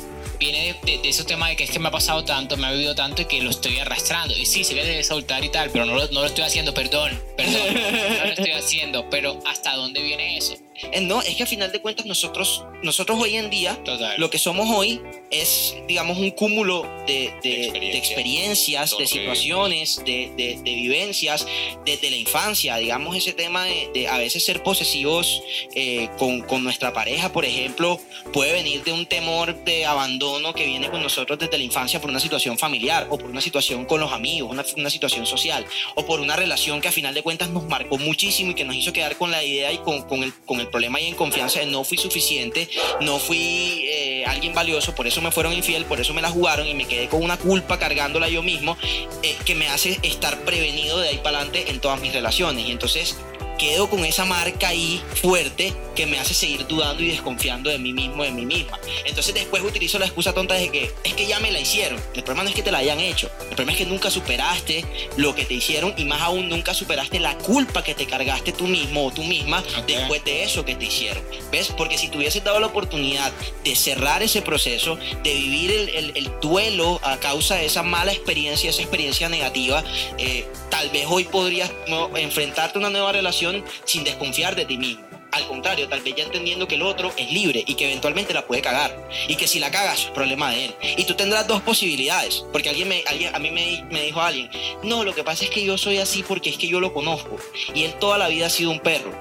viene 0.40 0.74
de, 0.82 0.98
de, 0.98 1.08
esos 1.08 1.26
temas 1.26 1.50
de 1.50 1.56
que 1.56 1.64
es 1.64 1.70
que 1.70 1.78
me 1.78 1.88
ha 1.88 1.90
pasado 1.90 2.24
tanto, 2.24 2.56
me 2.56 2.66
ha 2.66 2.72
vivido 2.72 2.94
tanto 2.94 3.20
y 3.22 3.26
que 3.26 3.42
lo 3.42 3.50
estoy 3.50 3.78
arrastrando. 3.78 4.34
Y 4.34 4.46
sí, 4.46 4.64
se 4.64 4.74
debe 4.74 5.04
soltar 5.04 5.44
y 5.44 5.50
tal, 5.50 5.70
pero 5.70 5.84
no 5.84 5.94
lo, 5.94 6.06
no 6.08 6.20
lo 6.20 6.26
estoy 6.26 6.44
haciendo, 6.44 6.72
perdón, 6.72 7.22
perdón, 7.36 7.74
no 7.74 8.24
lo 8.24 8.32
estoy 8.32 8.52
haciendo. 8.52 9.10
Pero 9.10 9.38
¿hasta 9.46 9.76
dónde 9.76 10.02
viene 10.02 10.38
eso? 10.38 10.56
Eh, 10.92 11.00
no, 11.00 11.20
es 11.22 11.36
que 11.36 11.42
a 11.42 11.46
final 11.46 11.70
de 11.72 11.80
cuentas 11.80 12.06
nosotros, 12.06 12.64
nosotros 12.82 13.18
hoy 13.20 13.36
en 13.36 13.50
día, 13.50 13.78
lo 14.16 14.30
que 14.30 14.38
somos 14.38 14.68
hoy 14.70 15.00
es, 15.30 15.76
digamos, 15.86 16.18
un 16.18 16.30
cúmulo 16.30 16.82
de, 17.06 17.32
de, 17.42 17.96
experiencias, 17.96 18.96
de 18.96 19.06
situaciones, 19.06 20.02
de, 20.04 20.58
vivencias 20.64 21.46
desde 21.84 22.10
la 22.10 22.16
infancia. 22.16 22.76
Digamos, 22.76 23.16
ese 23.16 23.32
tema 23.32 23.64
de, 23.64 24.08
a 24.08 24.18
veces 24.18 24.44
ser 24.44 24.62
posesivos 24.62 25.42
eh, 25.74 26.08
con, 26.18 26.40
con, 26.42 26.64
nuestra 26.64 26.92
pareja, 26.92 27.32
por 27.32 27.44
ejemplo, 27.44 28.00
puede 28.32 28.52
venir 28.52 28.84
de 28.84 28.92
un 28.92 29.06
temor 29.06 29.64
de 29.64 29.86
abandono 29.86 30.54
que 30.54 30.66
viene 30.66 30.90
con 30.90 31.02
nosotros 31.02 31.38
desde 31.38 31.58
la 31.58 31.64
infancia 31.64 32.00
por 32.00 32.10
una 32.10 32.20
situación 32.20 32.58
familiar 32.58 33.06
o 33.10 33.18
por 33.18 33.30
una 33.30 33.40
situación 33.40 33.84
con 33.84 34.00
los 34.00 34.12
amigos, 34.12 34.50
una, 34.50 34.64
una 34.76 34.90
situación 34.90 35.26
social 35.26 35.66
o 35.94 36.04
por 36.06 36.20
una 36.20 36.36
relación 36.36 36.80
que 36.80 36.88
a 36.88 36.92
final 36.92 37.14
de 37.14 37.22
cuentas 37.22 37.50
nos 37.50 37.64
marcó 37.64 37.98
muchísimo 37.98 38.52
y 38.52 38.54
que 38.54 38.64
nos 38.64 38.76
hizo 38.76 38.92
quedar 38.92 39.16
con 39.16 39.30
la 39.30 39.42
idea 39.42 39.72
y 39.72 39.78
con, 39.78 40.02
con 40.02 40.22
el, 40.22 40.32
con 40.44 40.60
el 40.60 40.69
problema 40.70 41.00
y 41.00 41.06
en 41.06 41.14
confianza 41.14 41.60
de 41.60 41.66
no 41.66 41.84
fui 41.84 41.98
suficiente, 41.98 42.68
no 43.00 43.18
fui 43.18 43.84
eh, 43.88 44.24
alguien 44.26 44.54
valioso, 44.54 44.94
por 44.94 45.06
eso 45.06 45.20
me 45.20 45.30
fueron 45.30 45.52
infiel, 45.52 45.84
por 45.84 46.00
eso 46.00 46.14
me 46.14 46.22
la 46.22 46.30
jugaron 46.30 46.66
y 46.66 46.74
me 46.74 46.86
quedé 46.86 47.08
con 47.08 47.22
una 47.22 47.36
culpa 47.36 47.78
cargándola 47.78 48.28
yo 48.28 48.42
mismo 48.42 48.76
eh, 49.22 49.36
que 49.44 49.54
me 49.54 49.68
hace 49.68 49.98
estar 50.02 50.38
prevenido 50.44 50.98
de 50.98 51.08
ahí 51.08 51.18
para 51.18 51.38
adelante 51.38 51.70
en 51.70 51.80
todas 51.80 52.00
mis 52.00 52.12
relaciones. 52.12 52.66
Y 52.66 52.70
entonces 52.70 53.16
quedo 53.60 53.90
con 53.90 54.06
esa 54.06 54.24
marca 54.24 54.68
ahí 54.68 55.02
fuerte 55.20 55.74
que 55.94 56.06
me 56.06 56.18
hace 56.18 56.32
seguir 56.32 56.66
dudando 56.66 57.02
y 57.02 57.08
desconfiando 57.08 57.68
de 57.68 57.78
mí 57.78 57.92
mismo, 57.92 58.22
de 58.22 58.30
mí 58.30 58.46
misma. 58.46 58.80
Entonces 59.04 59.34
después 59.34 59.62
utilizo 59.62 59.98
la 59.98 60.06
excusa 60.06 60.32
tonta 60.32 60.54
de 60.54 60.70
que 60.70 60.90
es 61.04 61.12
que 61.12 61.26
ya 61.26 61.38
me 61.40 61.50
la 61.50 61.60
hicieron. 61.60 62.00
El 62.14 62.22
problema 62.22 62.44
no 62.44 62.48
es 62.48 62.54
que 62.54 62.62
te 62.62 62.72
la 62.72 62.78
hayan 62.78 63.00
hecho. 63.00 63.30
El 63.42 63.48
problema 63.48 63.72
es 63.72 63.78
que 63.78 63.84
nunca 63.84 64.10
superaste 64.10 64.86
lo 65.18 65.34
que 65.34 65.44
te 65.44 65.52
hicieron 65.52 65.92
y 65.98 66.06
más 66.06 66.22
aún 66.22 66.48
nunca 66.48 66.72
superaste 66.72 67.20
la 67.20 67.36
culpa 67.36 67.84
que 67.84 67.94
te 67.94 68.06
cargaste 68.06 68.52
tú 68.52 68.66
mismo 68.66 69.06
o 69.06 69.10
tú 69.10 69.24
misma 69.24 69.62
después 69.86 70.24
de 70.24 70.42
eso 70.42 70.64
que 70.64 70.74
te 70.74 70.86
hicieron. 70.86 71.22
¿Ves? 71.52 71.68
Porque 71.76 71.98
si 71.98 72.08
te 72.08 72.16
hubieses 72.16 72.42
dado 72.42 72.60
la 72.60 72.68
oportunidad 72.68 73.30
de 73.62 73.76
cerrar 73.76 74.22
ese 74.22 74.40
proceso, 74.40 74.96
de 75.22 75.34
vivir 75.34 75.70
el, 75.70 76.30
duelo 76.40 76.98
a 77.02 77.18
causa 77.18 77.56
de 77.56 77.66
esa 77.66 77.82
mala 77.82 78.12
experiencia, 78.12 78.70
esa 78.70 78.80
experiencia 78.80 79.28
negativa, 79.28 79.84
eh, 80.16 80.46
tal 80.70 80.88
vez 80.88 81.04
hoy 81.06 81.24
podrías 81.24 81.70
enfrentarte 82.14 82.78
a 82.78 82.80
una 82.80 82.88
nueva 82.88 83.12
relación 83.12 83.49
sin 83.84 84.04
desconfiar 84.04 84.56
de 84.56 84.64
ti 84.64 84.76
mismo. 84.76 85.10
Al 85.32 85.46
contrario, 85.46 85.88
tal 85.88 86.00
vez 86.00 86.14
ya 86.16 86.24
entendiendo 86.24 86.66
que 86.66 86.74
el 86.74 86.82
otro 86.82 87.12
es 87.16 87.30
libre 87.30 87.62
y 87.66 87.74
que 87.74 87.86
eventualmente 87.86 88.34
la 88.34 88.46
puede 88.46 88.62
cagar. 88.62 89.08
Y 89.28 89.36
que 89.36 89.46
si 89.46 89.60
la 89.60 89.70
cagas, 89.70 90.06
es 90.06 90.10
problema 90.10 90.50
de 90.50 90.66
él. 90.66 90.74
Y 90.96 91.04
tú 91.04 91.14
tendrás 91.14 91.46
dos 91.46 91.62
posibilidades. 91.62 92.44
Porque 92.52 92.68
alguien, 92.68 92.88
me, 92.88 93.04
alguien 93.06 93.34
a 93.34 93.38
mí 93.38 93.50
me, 93.50 93.84
me 93.90 94.02
dijo 94.02 94.20
alguien, 94.20 94.50
no, 94.82 95.04
lo 95.04 95.14
que 95.14 95.22
pasa 95.22 95.44
es 95.44 95.50
que 95.50 95.64
yo 95.64 95.78
soy 95.78 95.98
así 95.98 96.24
porque 96.26 96.50
es 96.50 96.56
que 96.56 96.66
yo 96.66 96.80
lo 96.80 96.92
conozco. 96.92 97.36
Y 97.74 97.84
él 97.84 97.94
toda 97.94 98.18
la 98.18 98.28
vida 98.28 98.46
ha 98.46 98.50
sido 98.50 98.70
un 98.70 98.80
perro. 98.80 99.12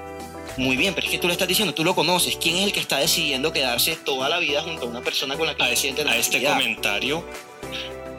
Muy 0.56 0.76
bien, 0.76 0.94
pero 0.94 1.06
es 1.06 1.12
que 1.12 1.18
tú 1.18 1.28
lo 1.28 1.32
estás 1.32 1.46
diciendo, 1.46 1.74
tú 1.74 1.84
lo 1.84 1.94
conoces. 1.94 2.36
¿Quién 2.36 2.56
es 2.56 2.64
el 2.64 2.72
que 2.72 2.80
está 2.80 2.98
decidiendo 2.98 3.52
quedarse 3.52 3.94
toda 3.94 4.28
la 4.28 4.40
vida 4.40 4.62
junto 4.62 4.86
a 4.86 4.88
una 4.88 5.00
persona 5.00 5.36
con 5.36 5.46
la 5.46 5.54
que 5.54 5.62
a, 5.62 5.76
siente 5.76 6.02
a 6.02 6.16
este 6.16 6.42
comentario 6.42 7.24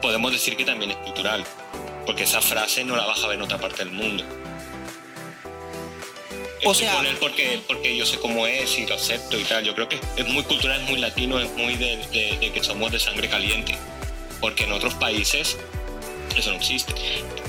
podemos 0.00 0.32
decir 0.32 0.56
que 0.56 0.64
también 0.64 0.90
es 0.90 0.96
cultural, 0.96 1.44
porque 2.04 2.24
esa 2.24 2.40
frase 2.40 2.84
no 2.84 2.96
la 2.96 3.06
vas 3.06 3.22
a 3.22 3.28
ver 3.28 3.36
en 3.36 3.42
otra 3.42 3.58
parte 3.58 3.84
del 3.84 3.92
mundo 3.92 4.24
o 6.64 6.74
sea, 6.74 6.94
con 6.94 7.06
él 7.06 7.16
porque, 7.18 7.60
porque 7.66 7.96
yo 7.96 8.06
sé 8.06 8.18
cómo 8.18 8.46
es 8.46 8.78
y 8.78 8.86
lo 8.86 8.94
acepto 8.94 9.38
y 9.38 9.44
tal. 9.44 9.64
Yo 9.64 9.74
creo 9.74 9.88
que 9.88 10.00
es 10.16 10.26
muy 10.26 10.42
cultural, 10.44 10.80
es 10.80 10.88
muy 10.88 11.00
latino, 11.00 11.38
es 11.38 11.50
muy 11.56 11.76
de, 11.76 11.98
que 12.52 12.62
somos 12.62 12.92
de 12.92 13.00
sangre 13.00 13.28
caliente. 13.28 13.76
Porque 14.40 14.64
en 14.64 14.72
otros 14.72 14.94
países 14.94 15.56
eso 16.36 16.50
no 16.50 16.56
existe. 16.56 16.94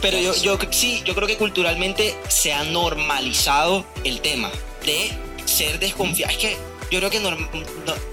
Pero 0.01 0.19
yo, 0.19 0.35
yo 0.35 0.57
sí, 0.71 1.01
yo 1.05 1.15
creo 1.15 1.27
que 1.27 1.37
culturalmente 1.37 2.15
se 2.27 2.53
ha 2.53 2.63
normalizado 2.63 3.85
el 4.03 4.21
tema 4.21 4.51
de 4.85 5.11
ser 5.45 5.79
desconfiado. 5.79 6.31
Es 6.31 6.37
que 6.37 6.57
yo 6.91 6.99
creo 6.99 7.09
que 7.09 7.21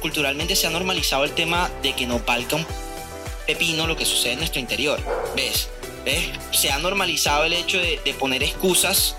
culturalmente 0.01 0.57
se 0.57 0.66
ha 0.66 0.70
normalizado 0.70 1.24
el 1.24 1.32
tema 1.32 1.70
de 1.82 1.94
que 1.94 2.07
nos 2.07 2.24
valga 2.24 2.57
un 2.57 2.66
pepino 3.46 3.86
lo 3.86 3.96
que 3.96 4.05
sucede 4.05 4.32
en 4.32 4.38
nuestro 4.38 4.61
interior. 4.61 5.01
¿Ves? 5.34 5.68
¿Ves? 6.05 6.30
Se 6.53 6.70
ha 6.70 6.78
normalizado 6.78 7.44
el 7.44 7.53
hecho 7.53 7.78
de, 7.78 8.01
de 8.05 8.14
poner 8.14 8.42
excusas 8.42 9.16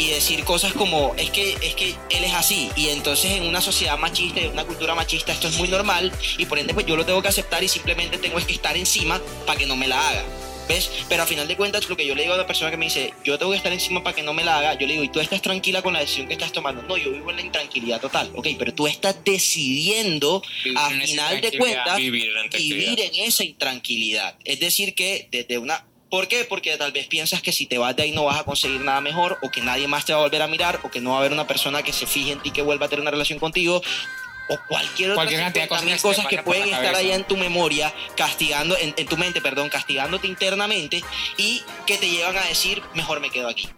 y 0.00 0.08
decir 0.08 0.44
cosas 0.44 0.72
como 0.72 1.14
es 1.18 1.28
que 1.30 1.52
es 1.60 1.74
que 1.74 1.94
él 2.08 2.24
es 2.24 2.32
así 2.32 2.70
y 2.74 2.88
entonces 2.88 3.32
en 3.32 3.46
una 3.46 3.60
sociedad 3.60 3.98
machista 3.98 4.40
en 4.40 4.52
una 4.52 4.64
cultura 4.64 4.94
machista 4.94 5.30
esto 5.30 5.48
es 5.48 5.58
muy 5.58 5.68
normal 5.68 6.10
y 6.38 6.46
por 6.46 6.58
ende 6.58 6.72
pues 6.72 6.86
yo 6.86 6.96
lo 6.96 7.04
tengo 7.04 7.20
que 7.20 7.28
aceptar 7.28 7.62
y 7.62 7.68
simplemente 7.68 8.16
tengo 8.16 8.38
que 8.38 8.54
estar 8.54 8.74
encima 8.78 9.20
para 9.46 9.58
que 9.58 9.66
no 9.66 9.76
me 9.76 9.86
la 9.86 10.08
haga 10.08 10.24
¿Ves? 10.70 10.88
Pero 11.08 11.24
a 11.24 11.26
final 11.26 11.48
de 11.48 11.56
cuentas, 11.56 11.88
lo 11.88 11.96
que 11.96 12.06
yo 12.06 12.14
le 12.14 12.22
digo 12.22 12.34
a 12.34 12.36
una 12.36 12.46
persona 12.46 12.70
que 12.70 12.76
me 12.76 12.84
dice, 12.84 13.12
yo 13.24 13.36
tengo 13.36 13.50
que 13.50 13.56
estar 13.56 13.72
encima 13.72 14.04
para 14.04 14.14
que 14.14 14.22
no 14.22 14.32
me 14.32 14.44
la 14.44 14.58
haga, 14.58 14.74
yo 14.74 14.86
le 14.86 14.92
digo, 14.92 15.02
¿y 15.02 15.08
tú 15.08 15.18
estás 15.18 15.42
tranquila 15.42 15.82
con 15.82 15.94
la 15.94 15.98
decisión 15.98 16.28
que 16.28 16.34
estás 16.34 16.52
tomando? 16.52 16.80
No, 16.84 16.96
yo 16.96 17.10
vivo 17.10 17.28
en 17.30 17.36
la 17.36 17.42
intranquilidad 17.42 18.00
total, 18.00 18.30
ok, 18.36 18.46
pero 18.56 18.72
tú 18.72 18.86
estás 18.86 19.16
decidiendo, 19.24 20.40
a 20.76 20.90
final 20.90 21.40
de 21.40 21.58
cuentas, 21.58 21.96
vivir 21.96 23.00
en 23.00 23.16
esa 23.16 23.42
intranquilidad. 23.42 24.36
Es 24.44 24.60
decir, 24.60 24.94
que 24.94 25.26
desde 25.32 25.58
una 25.58 25.84
¿Por 26.10 26.26
qué? 26.26 26.44
Porque 26.44 26.76
tal 26.76 26.90
vez 26.90 27.06
piensas 27.06 27.40
que 27.40 27.52
si 27.52 27.66
te 27.66 27.78
vas 27.78 27.94
de 27.94 28.02
ahí 28.02 28.12
no 28.12 28.24
vas 28.24 28.40
a 28.40 28.44
conseguir 28.44 28.80
nada 28.80 29.00
mejor, 29.00 29.38
o 29.42 29.50
que 29.50 29.60
nadie 29.60 29.86
más 29.86 30.04
te 30.04 30.12
va 30.12 30.18
a 30.18 30.22
volver 30.22 30.42
a 30.42 30.48
mirar, 30.48 30.80
o 30.82 30.90
que 30.90 31.00
no 31.00 31.10
va 31.10 31.16
a 31.16 31.18
haber 31.20 31.32
una 31.32 31.46
persona 31.46 31.84
que 31.84 31.92
se 31.92 32.06
fije 32.06 32.32
en 32.32 32.40
ti 32.40 32.50
que 32.50 32.62
vuelva 32.62 32.86
a 32.86 32.88
tener 32.88 33.02
una 33.02 33.12
relación 33.12 33.38
contigo, 33.38 33.80
o 34.48 34.58
cualquier 34.68 35.12
otra 35.12 35.24
cualquier 35.24 35.68
cosas, 35.68 36.02
cosas 36.02 36.26
que 36.26 36.42
pueden 36.42 36.68
estar 36.68 36.96
allá 36.96 37.14
en 37.14 37.22
tu 37.22 37.36
memoria, 37.36 37.94
castigando, 38.16 38.76
en, 38.76 39.06
tu 39.06 39.16
mente, 39.16 39.40
perdón, 39.40 39.68
castigándote 39.68 40.26
internamente 40.26 41.04
y 41.36 41.62
que 41.86 41.96
te 41.96 42.10
llevan 42.10 42.36
a 42.36 42.44
decir, 42.44 42.82
mejor 42.94 43.20
me 43.20 43.30
quedo 43.30 43.48
aquí. 43.48 43.68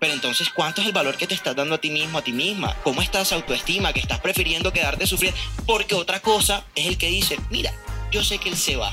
Pero 0.00 0.12
entonces, 0.12 0.50
¿cuánto 0.50 0.80
es 0.80 0.88
el 0.88 0.92
valor 0.92 1.16
que 1.16 1.28
te 1.28 1.34
estás 1.34 1.54
dando 1.54 1.76
a 1.76 1.78
ti 1.78 1.90
mismo, 1.90 2.18
a 2.18 2.22
ti 2.22 2.32
misma? 2.32 2.74
¿Cómo 2.82 3.00
estás 3.00 3.32
autoestima? 3.32 3.92
Que 3.92 4.00
estás 4.00 4.20
prefiriendo 4.20 4.72
quedarte 4.72 5.06
sufriendo. 5.06 5.38
Porque 5.64 5.94
otra 5.94 6.20
cosa 6.20 6.66
es 6.74 6.86
el 6.86 6.98
que 6.98 7.06
dice, 7.06 7.38
mira, 7.48 7.72
yo 8.10 8.24
sé 8.24 8.38
que 8.38 8.48
él 8.48 8.56
se 8.56 8.74
va, 8.74 8.92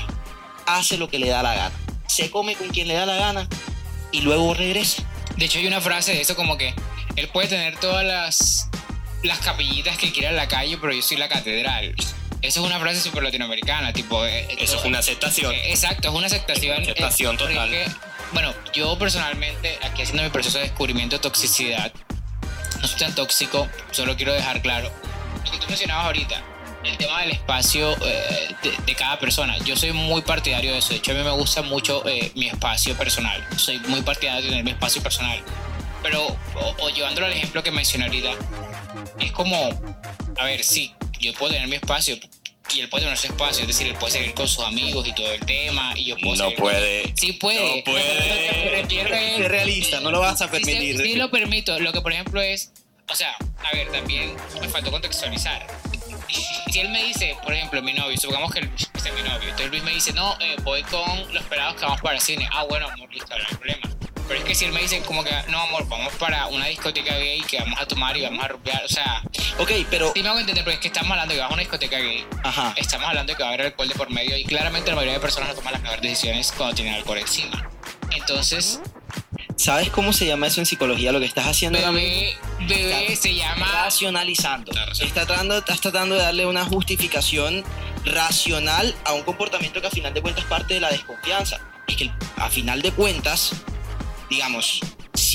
hace 0.66 0.96
lo 0.96 1.08
que 1.08 1.18
le 1.18 1.28
da 1.28 1.42
la 1.42 1.54
gana 1.54 1.83
se 2.14 2.30
come 2.30 2.54
con 2.54 2.68
quien 2.68 2.86
le 2.86 2.94
da 2.94 3.06
la 3.06 3.16
gana 3.16 3.48
y 4.12 4.20
luego 4.20 4.54
regresa. 4.54 5.02
De 5.36 5.46
hecho, 5.46 5.58
hay 5.58 5.66
una 5.66 5.80
frase 5.80 6.12
de 6.12 6.20
eso 6.20 6.36
como 6.36 6.56
que 6.56 6.72
él 7.16 7.28
puede 7.28 7.48
tener 7.48 7.76
todas 7.78 8.04
las, 8.04 8.68
las 9.24 9.38
capillitas 9.40 9.98
que 9.98 10.12
quiera 10.12 10.30
en 10.30 10.36
la 10.36 10.46
calle, 10.46 10.78
pero 10.78 10.92
yo 10.92 11.02
soy 11.02 11.16
la 11.16 11.28
catedral. 11.28 11.94
Eso 12.40 12.60
es 12.60 12.66
una 12.66 12.78
frase 12.78 13.00
súper 13.00 13.22
latinoamericana, 13.24 13.92
tipo... 13.92 14.24
Eh, 14.24 14.46
eh, 14.48 14.56
eso 14.60 14.76
es 14.76 14.84
una 14.84 15.00
aceptación. 15.00 15.52
Eh, 15.52 15.70
exacto, 15.70 16.08
es 16.08 16.14
una 16.14 16.26
aceptación. 16.26 16.82
Aceptación 16.82 17.36
total. 17.36 17.70
bueno, 18.32 18.54
yo 18.72 18.96
personalmente, 18.96 19.78
aquí 19.82 20.02
haciendo 20.02 20.22
mi 20.22 20.28
proceso 20.28 20.58
de 20.58 20.64
descubrimiento 20.64 21.16
de 21.16 21.22
toxicidad, 21.22 21.92
no 22.80 22.86
soy 22.86 22.98
tan 22.98 23.14
tóxico, 23.14 23.68
solo 23.90 24.14
quiero 24.14 24.32
dejar 24.34 24.62
claro, 24.62 24.92
lo 25.44 25.50
que 25.50 25.58
tú 25.58 25.66
mencionabas 25.68 26.06
ahorita, 26.06 26.42
el 26.84 26.96
tema 26.96 27.20
del 27.22 27.32
espacio 27.32 27.96
eh, 28.04 28.54
de, 28.86 28.94
cada 28.94 29.18
persona. 29.18 29.56
Yo 29.58 29.76
soy 29.76 29.92
muy 29.92 30.22
partidario 30.22 30.72
de 30.72 30.78
eso. 30.78 30.90
De 30.90 30.96
hecho, 30.96 31.12
a 31.12 31.14
mí 31.14 31.22
me 31.22 31.30
gusta 31.30 31.62
mucho 31.62 32.06
eh, 32.06 32.32
mi 32.34 32.46
espacio 32.48 32.96
personal. 32.96 33.46
Soy 33.56 33.78
muy 33.88 34.02
partidario 34.02 34.42
de 34.42 34.48
tener 34.48 34.64
mi 34.64 34.70
espacio 34.72 35.02
personal. 35.02 35.42
Pero, 36.02 36.36
o, 36.78 36.88
llevándolo 36.90 37.26
al 37.26 37.32
ejemplo 37.32 37.62
que 37.62 37.70
mencioné 37.70 38.04
ahorita, 38.06 38.32
es 39.20 39.32
como, 39.32 39.56
a 40.38 40.44
ver, 40.44 40.62
sí, 40.62 40.92
yo 41.18 41.32
puedo 41.34 41.52
tener 41.52 41.66
mi 41.68 41.76
espacio 41.76 42.18
y 42.74 42.80
él 42.80 42.88
puede 42.88 43.04
tener 43.04 43.16
su 43.16 43.28
espacio, 43.28 43.62
es 43.62 43.68
decir, 43.68 43.86
él 43.86 43.94
puede 43.94 44.12
seguir 44.12 44.34
con 44.34 44.48
sus 44.48 44.64
amigos 44.64 45.06
y 45.06 45.14
todo 45.14 45.32
el 45.32 45.40
tema 45.40 45.92
y 45.96 46.04
yo 46.06 46.16
puedo 46.16 46.50
No 46.50 46.54
puede. 46.56 47.12
Sí 47.16 47.32
puede. 47.32 47.78
No 47.78 47.84
puede. 47.84 48.86
Ser 48.88 49.50
realista, 49.50 50.00
no 50.00 50.10
lo 50.10 50.20
vas 50.20 50.42
a 50.42 50.50
permitir. 50.50 50.96
Sí, 50.98 51.02
sí, 51.02 51.14
lo 51.14 51.30
permito. 51.30 51.78
Lo 51.78 51.92
que, 51.92 52.00
por 52.00 52.12
ejemplo, 52.12 52.40
es 52.40 52.72
o 53.10 53.14
sea, 53.14 53.36
a 53.58 53.74
ver, 53.74 53.90
también 53.90 54.34
me 54.60 54.68
faltó 54.68 54.90
contextualizar. 54.90 55.66
Si 56.70 56.80
él 56.80 56.88
me 56.90 57.02
dice, 57.04 57.36
por 57.42 57.52
ejemplo, 57.52 57.80
mi 57.82 57.92
novio, 57.92 58.16
supongamos 58.18 58.52
que 58.52 58.62
Luis 58.62 58.88
es 58.94 59.14
mi 59.14 59.22
novio, 59.22 59.42
entonces 59.42 59.70
Luis 59.70 59.82
me 59.82 59.92
dice, 59.92 60.12
no, 60.12 60.36
eh, 60.40 60.56
voy 60.62 60.82
con 60.84 61.32
los 61.32 61.44
pelados 61.44 61.76
que 61.76 61.82
vamos 61.82 62.00
para 62.00 62.16
el 62.16 62.20
cine. 62.20 62.48
Ah, 62.52 62.64
bueno, 62.68 62.88
amor, 62.88 63.12
listo, 63.12 63.36
no 63.36 63.44
hay 63.48 63.56
problema. 63.56 63.88
Pero 64.26 64.40
es 64.40 64.44
que 64.46 64.54
si 64.54 64.64
él 64.64 64.72
me 64.72 64.80
dice 64.80 65.00
como 65.02 65.22
que, 65.22 65.30
no, 65.48 65.60
amor, 65.60 65.86
vamos 65.88 66.12
para 66.14 66.46
una 66.46 66.66
discoteca 66.66 67.14
gay 67.16 67.42
que 67.42 67.58
vamos 67.58 67.78
a 67.78 67.86
tomar 67.86 68.16
y 68.16 68.22
vamos 68.22 68.42
a 68.44 68.48
romper, 68.48 68.80
o 68.84 68.88
sea, 68.88 69.22
Ok, 69.58 69.70
pero... 69.88 70.12
sí 70.14 70.22
me 70.22 70.28
hago 70.30 70.40
entender, 70.40 70.64
porque 70.64 70.74
es 70.76 70.80
que 70.80 70.88
estamos 70.88 71.10
hablando 71.12 71.32
de 71.32 71.36
que 71.36 71.42
vamos 71.42 71.52
a 71.52 71.54
una 71.54 71.62
discoteca 71.62 71.98
gay, 71.98 72.26
Ajá. 72.42 72.72
estamos 72.76 73.06
hablando 73.06 73.32
de 73.32 73.36
que 73.36 73.42
va 73.42 73.50
a 73.50 73.52
haber 73.52 73.66
alcohol 73.66 73.88
de 73.88 73.94
por 73.94 74.10
medio 74.10 74.36
y 74.36 74.44
claramente 74.44 74.90
la 74.90 74.96
mayoría 74.96 75.14
de 75.14 75.20
personas 75.20 75.50
no 75.50 75.54
toman 75.54 75.74
las 75.74 75.82
mejores 75.82 76.02
decisiones 76.02 76.52
cuando 76.56 76.74
tienen 76.74 76.94
alcohol 76.94 77.18
encima. 77.18 77.70
Entonces, 78.10 78.80
¿Sabes 79.56 79.90
cómo 79.90 80.12
se 80.12 80.26
llama 80.26 80.46
eso 80.48 80.60
en 80.60 80.66
psicología? 80.66 81.12
Lo 81.12 81.20
que 81.20 81.26
estás 81.26 81.46
haciendo 81.46 81.78
bebé, 81.78 82.36
bebé 82.68 83.16
se 83.16 83.34
llama... 83.34 83.66
racionalizando. 83.84 84.72
Está 84.72 84.86
racionalizando. 84.86 85.06
Está 85.06 85.26
tratando, 85.26 85.58
estás 85.58 85.80
tratando 85.80 86.14
de 86.16 86.22
darle 86.22 86.46
una 86.46 86.64
justificación 86.64 87.64
racional 88.04 88.94
a 89.04 89.12
un 89.12 89.22
comportamiento 89.22 89.80
que 89.80 89.86
a 89.86 89.90
final 89.90 90.12
de 90.12 90.22
cuentas 90.22 90.44
parte 90.44 90.74
de 90.74 90.80
la 90.80 90.90
desconfianza. 90.90 91.60
Es 91.86 91.96
que 91.96 92.10
a 92.36 92.50
final 92.50 92.82
de 92.82 92.92
cuentas, 92.92 93.52
digamos, 94.28 94.80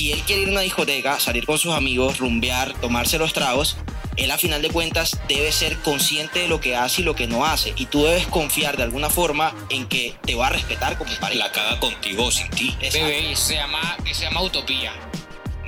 si 0.00 0.12
él 0.12 0.22
quiere 0.22 0.40
ir 0.40 0.48
a 0.48 0.52
una 0.52 0.60
discoteca, 0.62 1.20
salir 1.20 1.44
con 1.44 1.58
sus 1.58 1.74
amigos, 1.74 2.16
rumbear, 2.16 2.72
tomarse 2.80 3.18
los 3.18 3.34
tragos, 3.34 3.76
él 4.16 4.30
a 4.30 4.38
final 4.38 4.62
de 4.62 4.70
cuentas 4.70 5.20
debe 5.28 5.52
ser 5.52 5.76
consciente 5.80 6.38
de 6.38 6.48
lo 6.48 6.58
que 6.58 6.74
hace 6.74 7.02
y 7.02 7.04
lo 7.04 7.14
que 7.14 7.26
no 7.26 7.44
hace. 7.44 7.74
Y 7.76 7.84
tú 7.84 8.04
debes 8.04 8.26
confiar 8.26 8.78
de 8.78 8.84
alguna 8.84 9.10
forma 9.10 9.54
en 9.68 9.86
que 9.86 10.16
te 10.24 10.34
va 10.34 10.46
a 10.46 10.50
respetar 10.50 10.96
como 10.96 11.10
pareja. 11.20 11.44
La 11.44 11.52
caga 11.52 11.78
contigo 11.80 12.30
sin 12.30 12.48
ti. 12.48 12.74
Bebé, 12.80 13.36
se 13.36 13.56
llama, 13.56 13.98
se 14.10 14.24
llama 14.24 14.40
utopía. 14.40 14.94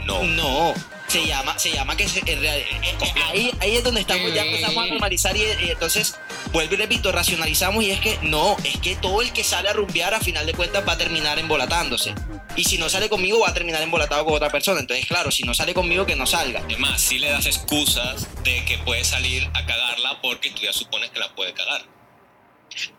No. 0.06 0.22
No, 0.22 0.72
se 1.12 1.26
llama, 1.26 1.58
se 1.58 1.72
llama 1.72 1.96
que 1.96 2.08
se- 2.08 2.20
eh, 2.20 2.24
eh, 2.40 2.96
ahí, 3.30 3.52
ahí 3.60 3.76
es 3.76 3.84
donde 3.84 4.00
estamos, 4.00 4.32
ya 4.34 4.42
Eh. 4.44 4.48
empezamos 4.50 4.84
a 4.84 4.86
normalizar 4.88 5.36
y, 5.36 5.42
y 5.42 5.70
entonces 5.70 6.14
vuelvo 6.52 6.74
y 6.74 6.76
repito, 6.78 7.12
racionalizamos 7.12 7.84
y 7.84 7.90
es 7.90 8.00
que 8.00 8.18
no, 8.22 8.56
es 8.64 8.78
que 8.78 8.96
todo 8.96 9.22
el 9.22 9.32
que 9.32 9.44
sale 9.44 9.68
a 9.68 9.72
rumbear 9.72 10.14
a 10.14 10.20
final 10.20 10.46
de 10.46 10.54
cuentas 10.54 10.82
va 10.86 10.92
a 10.94 10.98
terminar 10.98 11.38
embolatándose. 11.38 12.14
Y 12.56 12.64
si 12.64 12.76
no 12.78 12.88
sale 12.90 13.08
conmigo 13.08 13.40
va 13.40 13.48
a 13.48 13.54
terminar 13.54 13.80
embolatado 13.82 14.24
con 14.24 14.34
otra 14.34 14.50
persona. 14.50 14.80
Entonces, 14.80 15.06
claro, 15.06 15.30
si 15.30 15.42
no 15.42 15.54
sale 15.54 15.72
conmigo, 15.72 16.04
que 16.04 16.16
no 16.16 16.26
salga. 16.26 16.60
Además, 16.60 17.00
si 17.00 17.18
le 17.18 17.30
das 17.30 17.46
excusas 17.46 18.26
de 18.44 18.62
que 18.66 18.76
puede 18.78 19.04
salir 19.04 19.48
a 19.54 19.64
cagarla 19.64 20.20
porque 20.20 20.50
tú 20.50 20.60
ya 20.62 20.72
supones 20.72 21.10
que 21.10 21.18
la 21.18 21.34
puede 21.34 21.54
cagar. 21.54 21.82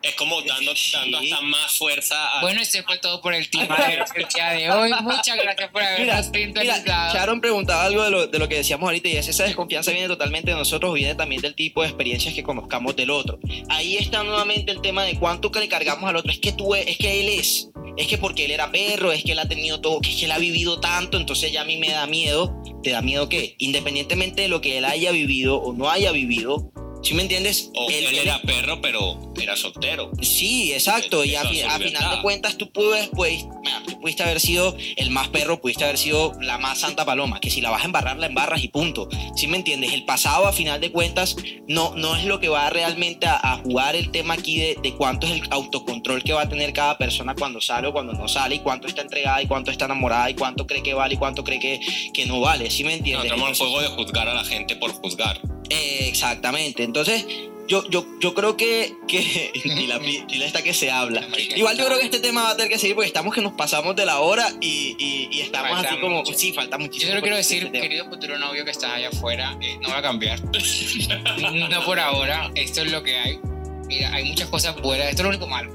Es 0.01 0.15
como 0.15 0.41
dando, 0.41 0.76
Sí. 0.76 0.91
dando 0.93 1.17
hasta 1.17 1.41
más 1.41 1.78
fuerza 1.78 2.38
a... 2.38 2.41
Bueno, 2.41 2.61
este 2.61 2.84
fue 2.84 2.97
todo 2.97 3.21
por 3.21 3.34
el 3.34 3.49
tema 3.49 3.78
del 3.88 4.03
día 4.34 4.49
de 4.49 4.71
hoy. 4.71 4.91
Muchas 5.01 5.38
gracias 5.38 5.71
por 5.71 5.82
habernos 5.82 6.26
sintonizado. 6.34 7.13
Sharon 7.13 7.41
preguntaba 7.41 7.86
algo 7.86 8.03
de 8.03 8.11
lo, 8.11 8.28
de 8.28 8.39
lo 8.39 8.47
que 8.49 8.55
decíamos 8.55 8.88
ahorita 8.88 9.07
y 9.09 9.17
es 9.17 9.28
esa 9.28 9.45
desconfianza 9.45 9.91
viene 9.91 10.07
totalmente 10.07 10.51
de 10.51 10.57
nosotros, 10.57 10.91
o 10.91 10.93
viene 10.93 11.15
también 11.15 11.41
del 11.41 11.55
tipo 11.55 11.82
de 11.82 11.88
experiencias 11.88 12.34
que 12.34 12.43
conozcamos 12.43 12.95
del 12.95 13.09
otro. 13.09 13.39
Ahí 13.69 13.97
está 13.97 14.24
nuevamente 14.24 14.71
el 14.71 14.82
tema 14.82 15.03
de 15.03 15.17
cuánto 15.17 15.51
que 15.51 15.59
le 15.59 15.69
cargamos 15.69 16.09
al 16.09 16.15
otro. 16.15 16.32
Es 16.32 16.39
que 16.39 16.51
tú, 16.51 16.76
es 16.76 16.97
que 16.97 17.21
él 17.21 17.30
es, 17.30 17.69
es 17.97 18.07
que 18.07 18.17
porque 18.17 18.45
él 18.45 18.51
era 18.51 18.71
perro, 18.71 19.11
es 19.11 19.24
que 19.24 19.32
él 19.34 19.39
ha 19.39 19.47
tenido 19.47 19.82
todo, 19.82 20.01
que 20.01 20.09
es 20.09 20.15
que 20.17 20.26
él 20.26 20.32
ha 20.32 20.38
vivido 20.38 20.80
tanto, 20.80 21.17
entonces 21.17 21.51
ya 21.51 21.61
a 21.61 21.65
mí 21.65 21.78
me 21.78 21.89
da 21.89 22.07
miedo. 22.07 22.55
¿Te 22.84 22.91
da 22.91 23.01
miedo 23.01 23.30
qué? 23.30 23.55
Independientemente 23.59 24.41
de 24.43 24.47
lo 24.49 24.59
que 24.59 24.78
él 24.78 24.86
haya 24.86 25.11
vivido 25.11 25.57
o 25.57 25.74
no 25.74 25.89
haya 25.89 26.11
vivido, 26.11 26.71
¿sí 27.04 27.14
me 27.14 27.22
entiendes? 27.24 27.70
O 27.76 27.89
él, 27.89 28.16
era 28.16 28.41
perro, 28.41 28.82
pero 28.82 29.34
era 29.39 29.56
soltero. 29.56 30.12
Sí, 30.22 30.72
exacto. 30.74 31.24
Y 31.26 31.36
a, 31.36 31.43
final 31.43 31.80
de 31.80 32.22
cuentas 32.22 32.58
tú 32.58 32.72
puedes, 32.72 33.10
pues, 33.10 33.43
mira, 33.64 33.82
tú 33.86 33.99
pudiste 33.99 34.24
haber 34.24 34.39
sido 34.39 34.76
el 34.95 35.10
más 35.10 35.28
perro, 35.30 35.60
pudiste 35.62 35.84
haber 35.84 35.97
sido 35.97 36.34
la 36.41 36.58
más 36.58 36.80
santa 36.80 37.06
paloma, 37.06 37.39
que 37.39 37.49
si 37.49 37.62
la 37.62 37.70
vas 37.70 37.84
a 37.84 37.86
embarrar, 37.86 38.18
la 38.18 38.28
embarras 38.28 38.64
y 38.64 38.68
punto. 38.70 39.10
¿Sí 39.36 39.47
me 39.47 39.58
entiendes? 39.58 39.93
El 39.93 40.06
pasado 40.06 40.47
a 40.47 40.54
final 40.54 40.80
de 40.82 40.91
cuentas 40.91 41.36
no, 41.68 41.93
no 41.95 42.16
es 42.16 42.26
lo 42.26 42.39
que 42.39 42.49
va 42.49 42.70
realmente 42.70 43.26
a, 43.28 43.36
a 43.43 43.58
jugar 43.58 43.95
el 43.95 44.12
tema 44.12 44.36
aquí 44.36 44.58
de, 44.58 44.78
de 44.82 44.93
cuánto 44.95 45.28
es 45.28 45.34
el 45.34 45.43
autocontrol 45.51 46.24
que 46.24 46.34
va 46.34 46.41
a 46.43 46.49
tener 46.49 46.74
cada 46.74 46.97
persona 46.97 47.36
cuando 47.36 47.60
sale 47.62 47.88
o 47.88 47.93
cuando 47.93 48.14
no 48.14 48.28
sale 48.28 48.56
y 48.56 48.60
cuánto 48.60 48.88
está 48.88 49.01
entregada 49.01 49.41
y 49.41 49.47
cuánto 49.47 49.72
está 49.72 49.86
enamorada 49.86 50.30
y 50.30 50.34
cuánto 50.36 50.66
cree 50.68 50.84
que 50.84 50.93
vale 50.93 51.16
y 51.16 51.18
cuánto 51.18 51.43
cree 51.43 51.60
que, 51.60 51.80
que 52.14 52.26
no 52.26 52.39
vale. 52.39 52.70
¿Sí 52.72 52.84
me 52.84 52.91
No, 52.91 52.97
entiendes? 52.97 53.24
entramos 53.32 53.47
al 53.47 53.54
Entonces- 53.54 53.74
juego 53.76 53.82
de 53.97 54.04
juzgar 54.04 54.28
a 54.30 54.34
la 54.34 54.43
gente 54.45 54.76
por 54.76 54.91
juzgar. 54.91 55.39
eh, 55.70 56.06
exactamente. 56.08 56.84
Entonces, 56.96 57.26
yo, 57.68 57.84
yo, 57.89 58.06
yo 58.20 58.34
creo 58.36 58.56
que. 58.56 58.96
que 59.08 59.52
y 59.64 59.88
la, 59.88 59.98
y 59.98 60.36
la 60.38 60.46
está 60.46 60.62
que 60.62 60.74
se 60.76 60.91
habla. 60.91 61.28
Igual 61.56 61.76
yo 61.78 61.86
creo 61.88 61.98
que 61.98 62.06
este 62.06 62.20
tema 62.20 62.44
va 62.44 62.50
a 62.52 62.56
tener 62.56 62.72
que 62.72 62.78
seguir 62.78 62.94
porque 62.96 63.08
estamos 63.08 63.34
que 63.34 63.41
nos 63.41 63.54
pasamos 63.54 63.96
de 63.96 64.06
la 64.06 64.20
hora 64.20 64.48
y, 64.62 64.96
y- 65.00 65.30
y 65.32 65.41
estamos 65.41 65.72
Falta 65.72 65.89
así 65.89 66.00
como. 66.00 66.18
mucho. 66.18 66.34
Sí, 66.34 66.54
falta 66.54 66.78
Yo 66.78 66.84
muchísimo. 66.84 67.10
solo 67.12 67.22
quiero 67.22 67.36
por 67.36 67.38
decir, 67.44 67.64
este 67.66 67.82
querido 67.82 68.06
futuro 68.10 68.38
novio 68.38 68.64
que 68.64 68.72
estás 68.72 68.91
allá 68.91 69.10
afuera, 69.10 69.58
eh, 69.60 69.78
no 69.82 69.89
va 69.89 69.98
a 69.98 70.02
cambiar. 70.04 70.39
no 71.70 71.86
por 71.86 72.00
ahora, 72.00 72.52
esto 72.56 72.82
es 72.82 72.91
lo 72.91 73.02
que 73.02 73.18
hay. 73.18 73.39
Mira, 73.88 74.14
hay 74.14 74.26
muchas 74.26 74.50
cosas 74.50 74.80
buenas, 74.82 75.08
esto 75.10 75.22
es 75.22 75.24
lo 75.24 75.30
único 75.30 75.48
malo. 75.48 75.74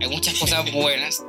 Hay 0.00 0.08
muchas 0.08 0.34
cosas 0.34 0.70
buenas 0.72 1.24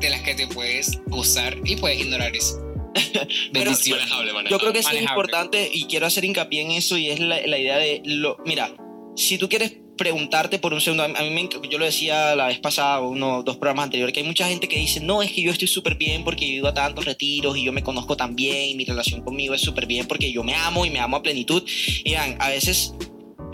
de 0.00 0.10
las 0.10 0.22
que 0.22 0.34
te 0.34 0.46
puedes 0.46 0.98
usar 1.10 1.58
y 1.64 1.76
puedes 1.76 2.00
ignorar 2.00 2.34
eso. 2.34 2.62
Bendiciones. 3.52 4.04
Manejable, 4.04 4.32
manejable. 4.32 4.50
Yo 4.50 4.58
creo 4.58 4.72
que 4.72 4.82
sí 4.82 4.88
es 4.88 4.94
manejable. 4.94 5.12
importante 5.12 5.70
y 5.72 5.84
quiero 5.84 6.06
hacer 6.06 6.24
hincapié 6.24 6.62
en 6.62 6.70
eso 6.72 6.96
y 6.96 7.10
es 7.10 7.20
la, 7.20 7.40
la 7.46 7.58
idea 7.58 7.78
de. 7.78 8.02
Lo, 8.04 8.38
mira, 8.44 8.74
si 9.16 9.38
tú 9.38 9.48
quieres 9.48 9.76
preguntarte 9.96 10.58
por 10.58 10.74
un 10.74 10.80
segundo, 10.80 11.04
a 11.04 11.08
mí, 11.08 11.30
me 11.30 11.48
yo 11.68 11.78
lo 11.78 11.84
decía 11.84 12.36
la 12.36 12.48
vez 12.48 12.58
pasada, 12.58 13.00
uno 13.00 13.42
dos 13.42 13.56
programas 13.56 13.84
anteriores, 13.84 14.12
que 14.12 14.20
hay 14.20 14.26
mucha 14.26 14.48
gente 14.48 14.68
que 14.68 14.78
dice, 14.78 15.00
no, 15.00 15.22
es 15.22 15.32
que 15.32 15.42
yo 15.42 15.50
estoy 15.50 15.68
súper 15.68 15.96
bien 15.96 16.22
porque 16.22 16.46
yo 16.46 16.52
ido 16.54 16.68
a 16.68 16.74
tantos 16.74 17.04
retiros 17.04 17.56
y 17.56 17.64
yo 17.64 17.72
me 17.72 17.82
conozco 17.82 18.16
tan 18.16 18.36
bien 18.36 18.70
y 18.70 18.74
mi 18.74 18.84
relación 18.84 19.22
conmigo 19.22 19.54
es 19.54 19.62
súper 19.62 19.86
bien 19.86 20.06
porque 20.06 20.30
yo 20.30 20.42
me 20.42 20.54
amo 20.54 20.84
y 20.84 20.90
me 20.90 21.00
amo 21.00 21.16
a 21.16 21.22
plenitud. 21.22 21.62
Y 22.04 22.10
vean, 22.10 22.36
a 22.40 22.50
veces 22.50 22.94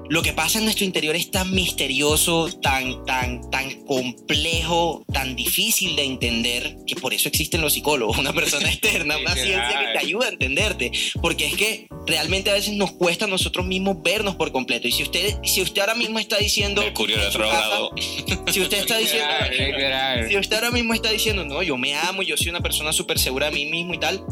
lo 0.09 0.23
que 0.23 0.33
pasa 0.33 0.59
en 0.59 0.65
nuestro 0.65 0.85
interior 0.85 1.17
es 1.17 1.31
tan 1.31 1.53
misterioso, 1.53 2.49
tan, 2.61 3.05
tan, 3.05 3.51
tan 3.51 3.85
complejo, 3.85 5.05
tan 5.13 5.37
difícil 5.37 5.97
de 5.97 6.05
entender, 6.05 6.77
que 6.87 6.97
por 6.97 7.15
eso 7.15 7.29
existen 7.29 7.61
los 7.61 7.73
psicólogos, 7.73 8.19
una 8.19 8.33
persona 8.33 8.69
externa, 8.73 9.17
una 9.19 9.35
ciencia 9.35 9.79
que 9.79 9.93
te 9.93 9.99
ayuda 9.99 10.27
a 10.27 10.31
entenderte. 10.31 10.93
Porque 11.21 11.47
es 11.47 11.57
que 11.57 11.89
realmente 12.07 12.51
a 12.51 12.55
veces 12.55 12.75
nos 12.75 12.93
cuesta 12.93 13.25
a 13.25 13.29
nosotros 13.29 13.65
mismos 13.67 14.03
vernos 14.03 14.37
por 14.37 14.53
completo. 14.53 14.89
Y 14.89 14.93
si 14.93 15.03
usted, 15.03 15.37
si 15.45 15.63
usted 15.63 15.81
ahora 15.81 15.95
mismo 15.95 16.19
está 16.19 16.37
diciendo, 16.37 16.83
Mercurio 16.83 17.17
su 17.17 17.39
retrogrado. 17.39 17.91
casa, 17.91 18.53
si 18.53 18.61
usted 18.61 18.81
está 18.81 18.99
diciendo, 18.99 19.33
si 20.29 20.37
usted 20.37 20.57
ahora 20.57 20.71
mismo 20.71 20.95
está 20.95 21.11
diciendo, 21.11 21.45
no, 21.45 21.63
yo 21.63 21.77
me 21.77 21.95
amo, 21.95 22.23
yo 22.23 22.37
soy 22.37 22.49
una 22.49 22.61
persona 22.61 22.93
súper 22.93 23.19
segura 23.19 23.47
de 23.47 23.53
mí 23.53 23.67
mismo 23.67 23.95
y 23.95 23.99
tal, 23.99 24.23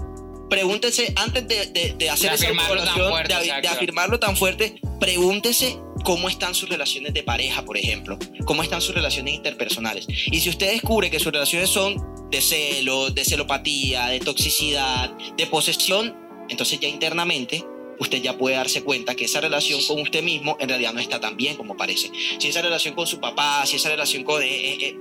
pregúntese, 0.51 1.13
antes 1.17 1.47
de, 1.49 1.67
de- 1.67 1.95
de 1.97 2.11
hacer 2.11 2.31
De 2.31 2.37
esa 2.37 2.45
afirmarlo 2.47 2.77
tan 2.83 2.87
evaluación, 2.99 3.11
fuerte, 3.11 3.35
de, 3.63 3.69
afirmarlo 3.69 4.21
tan 4.21 4.37
fuerte, 4.37 4.81
pregúntese 5.01 5.79
cómo 6.05 6.29
están 6.29 6.55
sus 6.55 6.69
relaciones 6.69 7.15
de 7.15 7.23
pareja, 7.23 7.65
por 7.65 7.77
ejemplo, 7.79 8.19
cómo 8.45 8.63
están 8.63 8.81
sus 8.83 8.95
relaciones 8.95 9.35
interpersonales. 9.35 10.07
Y 10.27 10.41
si 10.41 10.49
usted 10.51 10.71
descubre 10.73 11.11
que 11.11 11.19
sus 11.21 11.33
relaciones 11.33 11.71
son 11.71 11.97
de 12.31 12.41
celos, 12.41 13.15
de 13.15 13.25
celopatía, 13.25 14.07
de 14.09 14.21
toxicidad, 14.21 15.11
de 15.37 15.47
posesión, 15.47 16.15
entonces 16.49 16.79
ya 16.81 16.89
internamente 16.89 17.65
usted 17.99 18.23
ya 18.23 18.39
puede 18.39 18.57
darse 18.57 18.83
cuenta 18.83 19.15
que 19.15 19.27
esa 19.27 19.43
relación 19.43 19.79
con 19.87 20.01
usted 20.01 20.23
mismo 20.23 20.57
en 20.59 20.71
realidad 20.71 20.95
no 20.95 21.01
está 21.01 21.21
tan 21.21 21.37
bien 21.37 21.57
como 21.57 21.77
parece. 21.77 22.11
Si 22.39 22.49
esa 22.49 22.63
relación 22.63 22.95
con 22.95 23.07
su 23.07 23.21
papá, 23.21 23.65
si 23.67 23.77
esa 23.77 23.91
relación 23.91 24.25
con... 24.25 24.43
eh, 24.43 24.47
eh, 24.49 24.79
eh, 24.81 24.97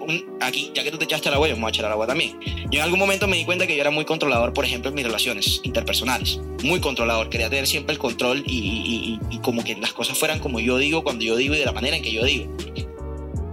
un- 0.00 0.36
aquí, 0.40 0.70
ya 0.74 0.82
que 0.82 0.90
tú 0.90 0.98
te 0.98 1.04
echaste 1.04 1.28
al 1.28 1.34
agua, 1.34 1.48
yo 1.48 1.54
me 1.56 1.62
voy 1.62 1.68
a 1.68 1.70
echar 1.70 1.84
al 1.86 1.92
agua 1.92 2.06
también. 2.06 2.38
Yo 2.70 2.78
en 2.78 2.82
algún 2.82 2.98
momento 2.98 3.26
me 3.28 3.36
di 3.36 3.44
cuenta 3.44 3.66
que 3.66 3.74
yo 3.74 3.80
era 3.80 3.90
muy 3.90 4.04
controlador, 4.04 4.52
por 4.52 4.64
ejemplo, 4.64 4.88
en 4.90 4.94
mis 4.94 5.04
relaciones 5.04 5.60
interpersonales. 5.64 6.38
Muy 6.62 6.80
controlador. 6.80 7.28
Quería 7.30 7.48
tener 7.50 7.66
siempre 7.66 7.92
el 7.92 7.98
control 7.98 8.42
y, 8.46 8.52
y- 8.58 9.18
y- 9.30 9.36
y 9.36 9.38
como 9.38 9.62
que 9.64 9.76
las 9.76 9.92
cosas 9.92 10.18
fueran 10.18 10.38
como 10.40 10.60
yo 10.60 10.78
digo, 10.78 11.02
cuando 11.04 11.24
yo 11.24 11.36
digo 11.36 11.54
y 11.54 11.58
de 11.58 11.64
la 11.64 11.72
manera 11.72 11.96
en 11.96 12.02
que 12.02 12.12
yo 12.12 12.24
digo. 12.24 12.46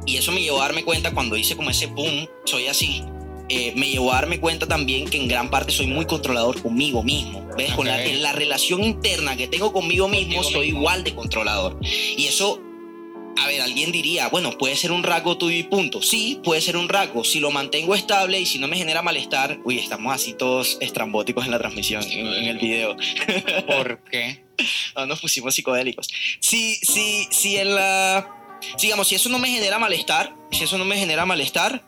Y 0.06 0.18
eso 0.18 0.32
me 0.32 0.42
llevó 0.42 0.60
a 0.62 0.66
darme 0.66 0.84
cuenta 0.84 1.12
cuando 1.14 1.36
hice 1.36 1.56
como 1.56 1.70
ese 1.70 1.88
boom, 1.88 2.28
soy 2.46 2.68
así. 2.68 3.02
eh, 3.48 3.74
me 3.76 3.88
llevó 3.92 4.12
a 4.12 4.16
darme 4.16 4.40
cuenta 4.40 4.66
también 4.68 5.08
que 5.08 5.18
en 5.18 5.28
gran 5.28 5.52
parte 5.52 5.72
soy 5.72 5.86
muy 5.86 6.06
controlador 6.06 6.60
conmigo 6.64 7.04
mismo. 7.04 7.48
¿Ves? 7.56 7.74
Con 7.74 7.86
la, 7.86 8.04
en 8.04 8.24
la 8.24 8.32
relación 8.32 8.84
interna 8.84 9.38
que 9.38 9.48
tengo 9.48 9.72
conmigo 9.72 10.08
mismo, 10.08 10.34
Contigo 10.38 10.52
soy 10.52 10.66
mismo. 10.66 10.80
igual 10.80 11.04
de 11.04 11.14
controlador. 11.14 11.80
Y 11.84 12.26
eso 12.26 12.60
a 13.42 13.48
ver, 13.48 13.62
alguien 13.62 13.92
diría, 13.92 14.28
bueno, 14.30 14.58
puede 14.58 14.76
ser 14.76 14.92
un 14.92 15.04
rasgo 15.04 15.38
tuyo 15.38 15.58
y 15.58 15.64
punto. 15.64 16.02
Sí, 16.02 16.40
puede 16.44 16.62
ser 16.62 16.78
un 16.78 16.88
rasgo. 16.90 17.24
Si 17.24 17.40
lo 17.40 17.52
mantengo 17.52 17.94
estable 17.96 18.40
y 18.40 18.46
si 18.46 18.60
no 18.60 18.68
me 18.68 18.78
genera 18.78 19.02
malestar, 19.02 19.60
uy, 19.66 19.78
estamos 19.80 20.14
así 20.14 20.34
todos 20.34 20.78
estrambóticos 20.82 21.46
en 21.46 21.52
la 21.52 21.60
transmisión, 21.60 22.04
en, 22.04 22.28
en 22.28 22.46
el 22.46 22.58
video. 22.58 22.96
¿Por 23.68 24.04
qué? 24.06 24.44
No, 24.96 25.06
nos 25.06 25.20
pusimos 25.20 25.54
psicodélicos. 25.54 26.08
Si, 26.40 26.76
si, 26.76 27.28
si 27.32 27.58
en 27.58 27.76
la. 27.76 28.30
Digamos, 28.82 29.08
si 29.08 29.16
eso 29.16 29.30
no 29.30 29.38
me 29.38 29.50
genera 29.50 29.78
malestar, 29.80 30.34
si 30.52 30.64
eso 30.64 30.78
no 30.78 30.86
me 30.86 30.98
genera 30.98 31.26
malestar, 31.26 31.84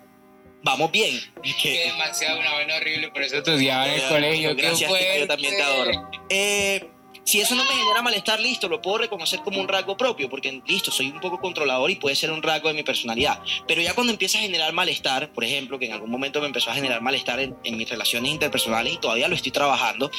vamos 0.64 0.92
bien. 0.92 1.18
Que- 1.62 1.86
demasiado 1.88 2.40
una 2.40 2.52
vaina 2.52 2.76
horrible, 2.76 3.10
por 3.10 3.24
eso 3.24 3.42
te 3.42 3.52
odiaba 3.52 3.88
en 3.88 4.02
el 4.02 4.08
colegio. 4.10 4.56
¿Qué 4.56 4.62
gracias, 4.64 4.90
fue? 4.90 5.18
yo 5.22 5.28
también 5.28 5.56
te 5.56 5.64
adoro. 5.64 6.10
Eh, 6.30 6.88
Si 7.28 7.42
eso 7.42 7.56
no 7.56 7.66
me 7.66 7.72
genera 7.72 8.02
malestar, 8.02 8.40
listo, 8.40 8.70
lo 8.70 8.82
puedo 8.82 9.00
reconocer 9.00 9.42
como 9.44 9.60
un 9.60 9.68
rasgo 9.68 9.98
propio, 9.98 10.30
porque 10.30 10.62
listo, 10.66 10.92
soy 10.92 11.08
un 11.10 11.20
poco 11.20 11.42
controlador 11.42 11.92
y 11.92 11.96
puede 11.96 12.16
ser 12.16 12.32
un 12.32 12.42
rasgo 12.42 12.70
de 12.70 12.74
mi 12.74 12.84
personalidad. 12.84 13.42
Pero 13.68 13.82
ya 13.82 13.94
cuando 13.94 14.14
empieza 14.14 14.38
a 14.38 14.42
generar 14.42 14.72
malestar, 14.72 15.34
por 15.34 15.44
ejemplo, 15.44 15.78
que 15.78 15.88
en 15.88 15.92
algún 15.92 16.10
momento 16.10 16.40
me 16.40 16.48
empezó 16.48 16.72
a 16.72 16.74
generar 16.76 17.02
malestar 17.02 17.42
en, 17.42 17.54
en 17.66 17.76
mis 17.76 17.90
relaciones 17.90 18.32
interpersonales 18.32 18.94
y 18.94 18.98
todavía 18.98 19.28
lo 19.28 19.36
estoy 19.36 19.52
trabajando, 19.52 20.10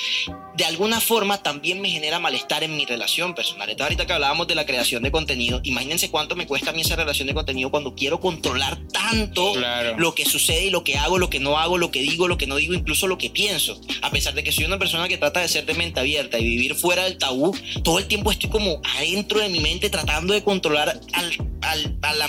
de 0.55 0.65
alguna 0.67 1.01
forma 1.01 1.43
también 1.43 1.81
me 1.81 1.89
genera 1.89 2.19
malestar 2.19 2.63
en 2.63 2.77
mi 2.77 2.85
relación 2.85 3.35
personal. 3.35 3.71
Entonces, 3.71 3.85
ahorita 3.87 4.07
que 4.07 4.13
hablábamos 4.13 4.47
de 4.47 4.55
la 4.55 4.67
creación 4.67 5.03
de 5.03 5.11
contenido, 5.11 5.63
imagínense 5.65 6.11
cuánto 6.11 6.37
me 6.37 6.47
cuesta 6.47 6.71
a 6.71 6.73
mí 6.75 6.83
esa 6.83 6.97
relación 6.97 7.27
de 7.27 7.33
contenido 7.33 7.71
cuando 7.71 7.95
quiero 7.95 8.21
controlar 8.21 8.77
tanto 8.93 9.55
Claro. 9.55 9.97
lo 9.99 10.15
que 10.15 10.27
sucede 10.27 10.67
y 10.67 10.71
lo 10.71 10.85
que 10.85 10.99
hago, 10.99 11.17
lo 11.17 11.31
que 11.31 11.41
no 11.41 11.57
hago, 11.59 11.79
lo 11.79 11.91
que 11.91 12.01
digo, 12.03 12.29
lo 12.29 12.37
que 12.37 12.47
no 12.47 12.57
digo, 12.57 12.75
incluso 12.75 13.07
lo 13.07 13.17
que 13.17 13.31
pienso. 13.31 13.81
A 14.03 14.11
pesar 14.11 14.35
de 14.35 14.45
que 14.45 14.53
soy 14.53 14.67
una 14.67 14.79
persona 14.79 15.09
que 15.09 15.17
trata 15.17 15.41
de 15.41 15.49
ser 15.49 15.65
de 15.65 15.73
mente 15.73 16.01
abierta 16.01 16.39
y 16.39 16.45
vivir 16.45 16.75
fuera 16.75 16.98
del 17.05 17.19
tabú, 17.19 17.57
todo 17.85 17.99
el 17.99 18.07
tiempo 18.07 18.31
estoy 18.31 18.51
como 18.51 18.81
adentro 18.97 19.41
de 19.41 19.49
mi 19.49 19.61
mente 19.61 19.91
tratando 19.91 20.35
de 20.35 20.43
controlar 20.43 21.01
al, 21.13 21.37
al- 21.63 21.99
a 22.03 22.15
la 22.15 22.29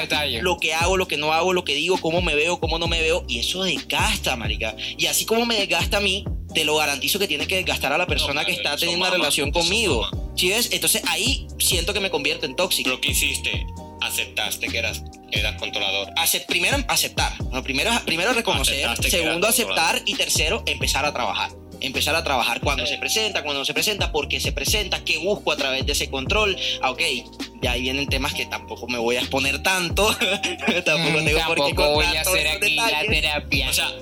detalle. 0.00 0.42
lo 0.42 0.56
que 0.58 0.74
hago, 0.74 0.96
lo 0.96 1.06
que 1.08 1.16
no 1.16 1.32
hago, 1.32 1.52
lo 1.52 1.64
que 1.64 1.74
digo, 1.74 1.98
cómo 1.98 2.22
me 2.22 2.34
veo, 2.34 2.58
cómo 2.60 2.78
no 2.78 2.86
me 2.88 3.00
veo. 3.00 3.24
Y 3.28 3.38
eso 3.38 3.62
desgasta, 3.64 4.36
marica. 4.36 4.74
Y 4.98 5.06
así 5.06 5.24
como 5.24 5.46
me 5.46 5.56
desgasta 5.56 5.98
a 5.98 6.00
mí, 6.00 6.24
te 6.54 6.64
lo 6.64 6.76
garantizo 6.76 7.18
que 7.18 7.26
tiene 7.28 7.46
que 7.46 7.56
desgastar 7.56 7.92
a 7.92 7.98
la 7.98 8.06
persona 8.06 8.42
No, 8.42 8.46
que 8.46 8.52
está 8.52 8.76
teniendo 8.76 9.06
una 9.06 9.14
relación 9.14 9.50
conmigo. 9.52 10.08
¿Sí 10.36 10.48
ves? 10.50 10.68
Entonces 10.72 11.02
ahí 11.08 11.46
siento 11.58 11.92
que 11.94 12.00
me 12.00 12.10
convierto 12.10 12.46
en 12.46 12.56
tóxico. 12.56 12.90
Lo 12.90 13.00
que 13.00 13.10
hiciste, 13.12 13.64
aceptaste 14.00 14.68
que 14.68 14.78
eras, 14.78 15.02
eras 15.30 15.58
controlador. 15.58 16.08
Acep- 16.16 16.46
primero 16.46 16.76
aceptar. 16.88 17.32
No, 17.52 17.62
primero, 17.62 17.90
primero 18.04 18.32
reconocer. 18.32 18.84
Aceptaste 18.86 19.10
Segundo, 19.10 19.46
aceptar. 19.48 20.02
Y 20.06 20.14
tercero, 20.14 20.62
empezar 20.66 21.04
a 21.04 21.12
trabajar. 21.12 21.50
Empezar 21.82 22.14
a 22.14 22.24
trabajar 22.24 22.60
cuando 22.60 22.86
se 22.86 22.96
presenta, 22.98 23.42
cuando 23.42 23.60
no 23.60 23.64
se 23.64 23.74
presenta, 23.74 24.12
por 24.12 24.28
qué 24.28 24.40
se 24.40 24.52
presenta, 24.52 25.04
qué 25.04 25.18
busco 25.18 25.52
a 25.52 25.56
través 25.56 25.84
de 25.84 25.92
ese 25.92 26.08
control. 26.10 26.56
Ah, 26.80 26.90
ok, 26.90 27.00
ya 27.60 27.72
ahí 27.72 27.82
vienen 27.82 28.06
temas 28.08 28.34
que 28.34 28.46
tampoco 28.46 28.86
me 28.88 28.98
voy 28.98 29.16
a 29.16 29.20
exponer 29.20 29.62
tanto. 29.62 30.06
tampoco 30.84 31.18
Mm, 31.20 31.24
tengo 31.24 31.40
por 31.46 31.56
qué 31.56 31.62
Tampoco 31.74 31.90
voy 31.94 32.04
a 32.06 32.20
hacer 32.20 32.48
aquí 32.48 32.76
la 32.76 33.00
terapia. 33.06 33.70
O 33.70 33.72
sea, 33.72 33.92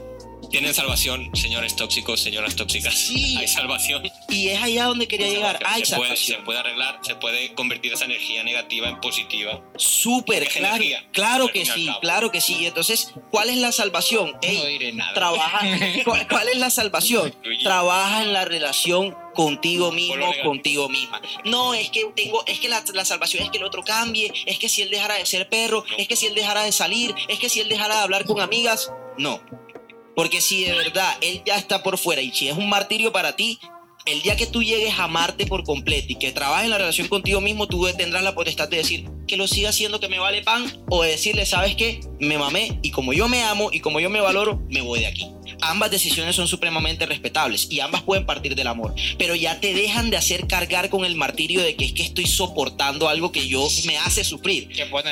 tienen 0.50 0.74
salvación, 0.74 1.30
señores 1.34 1.76
tóxicos, 1.76 2.20
señoras 2.20 2.56
tóxicas. 2.56 2.94
Sí. 2.94 3.36
Hay 3.38 3.48
salvación. 3.48 4.02
Y 4.28 4.48
es 4.48 4.62
allá 4.62 4.86
donde 4.86 5.06
quería 5.08 5.28
llegar. 5.28 5.60
Hay 5.64 5.84
se, 5.84 5.96
puede, 5.96 6.10
se 6.10 6.16
salvación. 6.16 6.44
puede 6.44 6.58
arreglar, 6.58 6.98
se 7.02 7.14
puede 7.14 7.54
convertir 7.54 7.92
esa 7.92 8.04
energía 8.04 8.42
negativa 8.42 8.88
en 8.88 9.00
positiva. 9.00 9.62
Súper, 9.76 10.48
claro. 10.48 10.76
energía, 10.76 11.06
Claro 11.12 11.48
que 11.48 11.64
sí, 11.64 11.88
claro 12.00 12.30
que 12.30 12.40
sí. 12.40 12.56
Y 12.60 12.66
Entonces, 12.66 13.12
¿cuál 13.30 13.48
es 13.50 13.56
la 13.56 13.72
salvación? 13.72 14.36
Ey, 14.42 14.58
no 14.58 14.64
diré 14.66 14.92
nada. 14.92 15.14
trabaja. 15.14 15.60
¿Cuál, 16.04 16.26
cuál 16.28 16.48
es 16.48 16.58
la 16.58 16.70
salvación? 16.70 17.34
Trabaja 17.62 18.22
en 18.22 18.32
la 18.32 18.44
relación 18.44 19.16
contigo 19.34 19.92
mismo, 19.92 20.26
contigo 20.42 20.88
misma. 20.88 21.20
No, 21.44 21.74
es 21.74 21.90
que 21.90 22.04
tengo, 22.16 22.44
es 22.46 22.58
que 22.58 22.68
la, 22.68 22.82
la 22.94 23.04
salvación 23.04 23.44
es 23.44 23.50
que 23.50 23.58
el 23.58 23.64
otro 23.64 23.82
cambie, 23.82 24.32
es 24.46 24.58
que 24.58 24.68
si 24.68 24.82
él 24.82 24.90
dejara 24.90 25.14
de 25.14 25.26
ser 25.26 25.48
perro, 25.48 25.84
es 25.96 26.08
que 26.08 26.16
si 26.16 26.26
él 26.26 26.34
dejara 26.34 26.64
de 26.64 26.72
salir, 26.72 27.14
es 27.28 27.38
que 27.38 27.48
si 27.48 27.60
él 27.60 27.68
dejara 27.68 27.96
de 27.96 28.00
hablar 28.02 28.24
con 28.24 28.40
amigas. 28.40 28.90
No. 29.18 29.40
Porque 30.16 30.40
si 30.40 30.64
de 30.64 30.72
verdad 30.72 31.16
él 31.20 31.42
ya 31.46 31.56
está 31.56 31.82
por 31.82 31.98
fuera 31.98 32.20
y 32.20 32.32
si 32.32 32.48
es 32.48 32.56
un 32.56 32.68
martirio 32.68 33.12
para 33.12 33.36
ti, 33.36 33.58
el 34.06 34.22
día 34.22 34.36
que 34.36 34.46
tú 34.46 34.62
llegues 34.62 34.98
a 34.98 35.04
amarte 35.04 35.46
por 35.46 35.62
completo 35.64 36.06
y 36.08 36.16
que 36.16 36.32
trabajes 36.32 36.64
en 36.64 36.70
la 36.70 36.78
relación 36.78 37.08
contigo 37.08 37.40
mismo, 37.40 37.66
tú 37.66 37.86
tendrás 37.96 38.22
la 38.22 38.34
potestad 38.34 38.68
de 38.68 38.78
decir 38.78 39.08
que 39.26 39.36
lo 39.36 39.46
siga 39.46 39.68
haciendo 39.70 40.00
que 40.00 40.08
me 40.08 40.18
vale 40.18 40.42
pan 40.42 40.64
o 40.88 41.02
de 41.02 41.10
decirle, 41.10 41.46
¿sabes 41.46 41.76
qué? 41.76 42.00
Me 42.18 42.38
mamé 42.38 42.78
y 42.82 42.90
como 42.90 43.12
yo 43.12 43.28
me 43.28 43.42
amo 43.44 43.70
y 43.72 43.80
como 43.80 44.00
yo 44.00 44.10
me 44.10 44.20
valoro, 44.20 44.60
me 44.68 44.80
voy 44.80 45.00
de 45.00 45.06
aquí. 45.06 45.30
Ambas 45.60 45.90
decisiones 45.90 46.36
son 46.36 46.48
supremamente 46.48 47.06
respetables 47.06 47.68
y 47.70 47.80
ambas 47.80 48.02
pueden 48.02 48.26
partir 48.26 48.54
del 48.54 48.66
amor, 48.66 48.94
pero 49.18 49.34
ya 49.34 49.60
te 49.60 49.74
dejan 49.74 50.10
de 50.10 50.16
hacer 50.16 50.46
cargar 50.46 50.88
con 50.90 51.04
el 51.04 51.14
martirio 51.16 51.60
de 51.62 51.76
que 51.76 51.84
es 51.86 51.92
que 51.92 52.02
estoy 52.02 52.26
soportando 52.26 53.08
algo 53.08 53.32
que 53.32 53.46
yo 53.48 53.68
me 53.86 53.98
hace 53.98 54.24
sufrir 54.24 54.68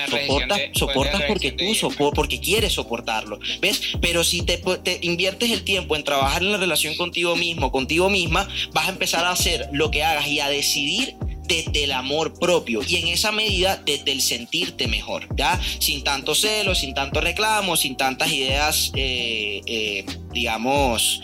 Que 0.07 0.11
soportas, 0.27 0.59
de- 0.59 0.71
soportas 0.75 1.23
porque 1.29 1.53
tú 1.53 1.65
sopor- 1.75 2.13
porque 2.15 2.41
quieres 2.41 2.73
soportarlo, 2.73 3.39
¿ves? 3.61 3.81
Pero 4.01 4.25
si 4.25 4.43
te, 4.43 4.59
te 4.59 4.99
inviertes 5.03 5.51
el 5.51 5.63
tiempo 5.65 5.97
en 5.97 6.05
trabajar 6.05 6.43
en 6.43 6.53
la 6.53 6.59
relación 6.59 6.95
contigo 6.97 7.37
mismo, 7.37 7.71
contigo 7.73 8.09
misma, 8.11 8.49
vas 8.73 8.87
a 8.87 8.91
empezar 8.91 9.25
a 9.25 9.31
hacer 9.31 9.69
lo 9.73 9.91
que 9.91 10.03
hagas 10.03 10.27
y 10.27 10.41
a 10.41 10.49
decidir 10.49 11.17
desde 11.49 11.85
el 11.85 11.93
amor 11.93 12.39
propio 12.39 12.81
y 12.87 12.97
en 12.97 13.09
esa 13.09 13.33
medida 13.33 13.81
desde 13.85 14.13
el 14.13 14.21
sentirte 14.21 14.87
mejor, 14.87 15.27
¿ya? 15.35 15.61
Sin 15.81 16.05
tanto 16.05 16.35
celo, 16.35 16.75
sin 16.75 16.95
tanto 16.95 17.21
reclamo, 17.21 17.77
sin 17.77 17.97
tantas 17.97 18.31
ideas, 18.31 18.93
eh, 18.95 19.63
eh, 19.67 20.05
digamos, 20.33 21.21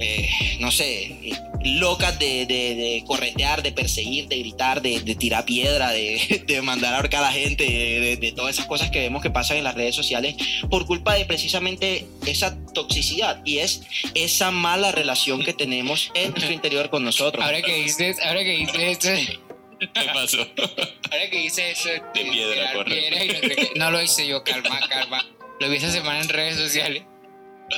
eh, 0.00 0.28
no 0.60 0.70
sé, 0.70 1.16
locas 1.64 2.18
de, 2.18 2.46
de- 2.46 2.74
de 2.74 3.02
corretear, 3.06 3.62
de 3.62 3.72
perseguir, 3.72 4.28
de 4.28 4.38
gritar, 4.38 4.80
de, 4.82 5.00
de 5.00 5.14
tirar 5.14 5.44
piedra, 5.44 5.90
de, 5.90 6.44
de 6.46 6.62
mandar 6.62 6.94
a 6.94 6.96
ahorcar 6.98 7.20
a 7.24 7.26
la 7.28 7.32
gente, 7.32 7.64
de, 7.64 8.00
de- 8.00 8.16
de 8.16 8.32
todas 8.32 8.54
esas 8.54 8.66
cosas 8.66 8.90
que 8.90 9.00
vemos 9.00 9.22
que 9.22 9.30
pasan 9.30 9.56
en 9.58 9.64
las 9.64 9.74
redes 9.74 9.94
sociales 9.94 10.36
por 10.70 10.86
culpa 10.86 11.14
de 11.14 11.24
precisamente 11.24 12.06
esa 12.26 12.56
toxicidad 12.74 13.40
y 13.44 13.58
es 13.58 13.82
esa 14.14 14.50
mala 14.50 14.92
relación 14.92 15.42
que 15.42 15.52
tenemos 15.52 16.10
en 16.14 16.30
nuestro 16.30 16.52
interior 16.52 16.90
con 16.90 17.04
nosotros. 17.04 17.44
Ahora 17.44 17.62
que 17.62 17.74
dices, 17.82 18.18
ahora 18.24 18.42
que 18.44 18.50
dices 18.50 19.04
eso, 19.04 19.32
¿Qué 19.80 19.88
pasó? 20.12 20.38
ahora 20.38 21.30
que 21.30 21.38
dices 21.38 21.78
eso 21.78 21.88
De 22.14 22.24
piedra, 22.24 22.84
piedra 22.84 23.24
y 23.24 23.28
no, 23.28 23.34
sé 23.38 23.70
no 23.76 23.90
lo 23.92 24.02
hice 24.02 24.26
yo, 24.26 24.42
calma, 24.42 24.80
calma. 24.88 25.24
Lo 25.60 25.68
vi 25.70 25.76
esa 25.76 25.90
semana 25.90 26.20
en 26.20 26.28
redes 26.28 26.56
sociales. 26.56 27.02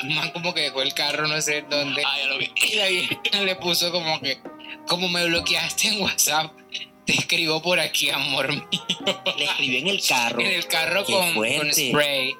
Man 0.05 0.31
como 0.31 0.55
que 0.55 0.63
dejó 0.63 0.83
el 0.83 0.95
carro 0.95 1.27
no 1.27 1.41
sé 1.41 1.65
dónde. 1.69 2.03
Ah, 2.07 2.19
ya 2.19 2.27
lo 2.27 2.39
vi. 2.39 2.51
Y 2.71 2.77
la 2.77 2.87
vieja 2.87 3.43
le 3.45 3.57
puso 3.57 3.91
como 3.91 4.21
que, 4.21 4.39
como 4.87 5.09
me 5.09 5.27
bloqueaste 5.27 5.89
en 5.89 6.03
WhatsApp, 6.03 6.53
te 7.05 7.13
escribo 7.13 7.61
por 7.61 7.81
aquí, 7.81 8.11
amor 8.11 8.49
mío. 8.49 8.69
Le 9.37 9.45
escribió 9.45 9.79
en 9.81 9.89
el 9.89 10.07
carro. 10.07 10.41
En 10.41 10.47
el 10.47 10.67
carro 10.67 11.05
con, 11.05 11.73
spray. 11.73 12.35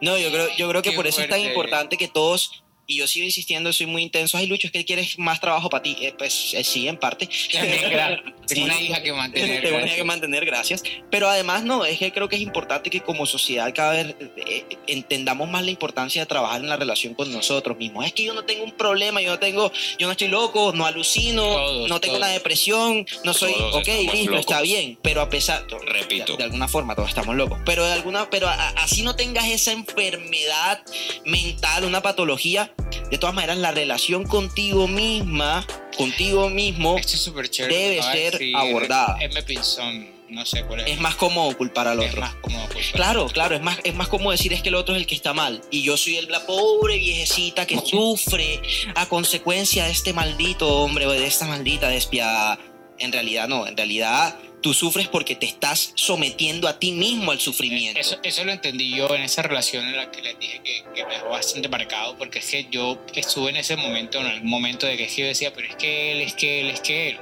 No, 0.00 0.16
yo 0.16 0.30
creo, 0.30 0.48
yo 0.56 0.68
creo 0.68 0.82
que 0.82 0.90
Qué 0.90 0.96
por 0.96 1.06
eso 1.06 1.20
es 1.20 1.28
tan 1.28 1.40
importante 1.40 1.98
que 1.98 2.08
todos, 2.08 2.62
y 2.90 2.96
yo 2.96 3.06
sigo 3.06 3.24
insistiendo, 3.24 3.72
soy 3.72 3.86
muy 3.86 4.02
intenso, 4.02 4.36
ay 4.36 4.46
Lucho, 4.46 4.66
es 4.66 4.72
que 4.72 4.84
quieres 4.84 5.18
más 5.18 5.40
trabajo 5.40 5.70
para 5.70 5.82
ti. 5.82 5.96
Eh, 6.00 6.14
pues 6.18 6.54
eh, 6.54 6.64
sí, 6.64 6.88
en 6.88 6.96
parte. 6.96 7.28
Tengo 8.46 8.64
una 8.64 8.80
hija 8.80 9.02
que 9.02 9.12
mantener. 9.12 9.62
Tengo 9.62 9.76
una 9.78 9.86
hija 9.86 9.96
que 9.96 10.04
mantener, 10.04 10.44
gracias. 10.44 10.82
Pero 11.10 11.28
además, 11.28 11.62
no, 11.64 11.84
es 11.84 11.98
que 11.98 12.12
creo 12.12 12.28
que 12.28 12.36
es 12.36 12.42
importante 12.42 12.90
que 12.90 13.00
como 13.00 13.26
sociedad 13.26 13.72
cada 13.74 13.92
vez 13.92 14.14
eh, 14.36 14.64
entendamos 14.88 15.48
más 15.48 15.64
la 15.64 15.70
importancia 15.70 16.22
de 16.22 16.26
trabajar 16.26 16.60
en 16.60 16.68
la 16.68 16.76
relación 16.76 17.14
con 17.14 17.30
nosotros 17.32 17.76
mismos. 17.78 18.04
Es 18.06 18.12
que 18.12 18.24
yo 18.24 18.34
no 18.34 18.44
tengo 18.44 18.64
un 18.64 18.72
problema, 18.72 19.20
yo 19.22 19.30
no 19.30 19.38
tengo, 19.38 19.70
yo 19.98 20.06
no 20.06 20.12
estoy 20.12 20.28
loco, 20.28 20.72
no 20.74 20.84
alucino, 20.86 21.42
Todos, 21.42 21.88
no 21.88 22.00
tengo 22.00 22.14
todos. 22.16 22.26
una 22.26 22.32
depresión, 22.34 23.06
no 23.24 23.34
soy, 23.34 23.52
Todos 23.52 23.76
ok, 23.76 23.86
listo, 24.12 24.30
locos. 24.32 24.40
está 24.40 24.60
bien, 24.62 24.98
pero 25.02 25.20
a 25.20 25.28
pesar, 25.30 25.64
Repito. 25.86 26.32
de, 26.32 26.38
de 26.38 26.44
alguna 26.44 26.66
forma 26.66 26.94
todos 26.96 27.08
estamos 27.10 27.36
locos, 27.36 27.58
pero 27.64 27.84
de 27.86 27.92
alguna, 27.92 28.28
pero 28.30 28.48
a- 28.48 28.68
así 28.70 29.02
no 29.02 29.14
tengas 29.14 29.46
esa 29.48 29.70
enfermedad 29.72 30.82
mental, 31.24 31.84
una 31.84 32.02
patología, 32.02 32.72
de 33.10 33.18
todas 33.18 33.34
maneras 33.34 33.58
la 33.58 33.70
relación 33.72 34.24
contigo 34.24 34.88
misma, 34.88 35.66
contigo 35.96 36.48
mismo, 36.50 36.96
Esto 36.96 37.40
es 37.40 37.50
chévere. 37.50 37.76
Debe 37.76 38.02
ser 38.02 38.32
decir 38.32 38.56
abordada. 38.56 39.16
M. 39.20 39.42
Pinzón, 39.42 40.08
no 40.28 40.46
sé 40.46 40.62
cuál 40.64 40.80
es. 40.80 40.90
es 40.92 41.00
más 41.00 41.16
cómodo 41.16 41.56
culpar 41.56 41.88
al 41.88 42.00
Es 42.02 42.10
otro. 42.10 42.20
más 42.20 42.34
cómodo 42.36 42.64
culpar. 42.66 42.92
Claro, 42.92 43.26
claro, 43.26 43.54
es 43.56 43.62
más, 43.62 43.78
es 43.84 43.94
más 43.94 44.08
como 44.08 44.30
decir 44.30 44.52
es 44.52 44.62
que 44.62 44.68
el 44.68 44.76
otro 44.76 44.94
es 44.94 45.00
el 45.00 45.06
que 45.06 45.14
está 45.14 45.32
mal 45.32 45.60
y 45.70 45.82
yo 45.82 45.96
soy 45.96 46.16
el, 46.16 46.30
la 46.30 46.46
pobre 46.46 46.98
viejecita 46.98 47.66
que 47.66 47.78
sufre 47.78 48.60
a 48.94 49.06
consecuencia 49.06 49.84
de 49.84 49.90
este 49.90 50.12
maldito 50.12 50.68
hombre 50.68 51.06
o 51.06 51.10
de 51.10 51.26
esta 51.26 51.46
maldita 51.46 51.88
despiadada. 51.88 52.58
En 52.98 53.12
realidad 53.12 53.48
no, 53.48 53.66
en 53.66 53.76
realidad 53.76 54.38
tú 54.62 54.74
sufres 54.74 55.08
porque 55.08 55.34
te 55.36 55.46
estás 55.46 55.92
sometiendo 55.96 56.68
a 56.68 56.78
ti 56.78 56.92
mismo 56.92 57.32
al 57.32 57.40
sufrimiento. 57.40 57.98
Eso, 58.00 58.18
eso 58.22 58.44
lo 58.44 58.52
entendí 58.52 58.94
yo 58.94 59.14
en 59.14 59.22
esa 59.22 59.42
relación 59.42 59.86
en 59.86 59.96
la 59.96 60.10
que 60.10 60.22
les 60.22 60.38
dije 60.38 60.60
que, 60.64 60.84
que 60.94 61.04
me 61.06 61.14
dejó 61.14 61.28
bastante 61.30 61.68
marcado, 61.68 62.16
porque 62.18 62.40
es 62.40 62.46
que 62.50 62.66
yo 62.70 62.98
estuve 63.14 63.50
en 63.50 63.56
ese 63.56 63.76
momento, 63.76 64.20
en 64.20 64.26
algún 64.26 64.48
momento 64.50 64.86
de 64.86 64.96
que 64.96 65.04
es 65.04 65.14
que 65.14 65.22
yo 65.22 65.28
decía, 65.28 65.52
pero 65.52 65.68
es 65.68 65.76
que 65.76 66.12
él, 66.12 66.20
es 66.22 66.34
que 66.34 66.60
él, 66.60 66.70
es 66.70 66.80
que 66.80 67.10
él. 67.10 67.18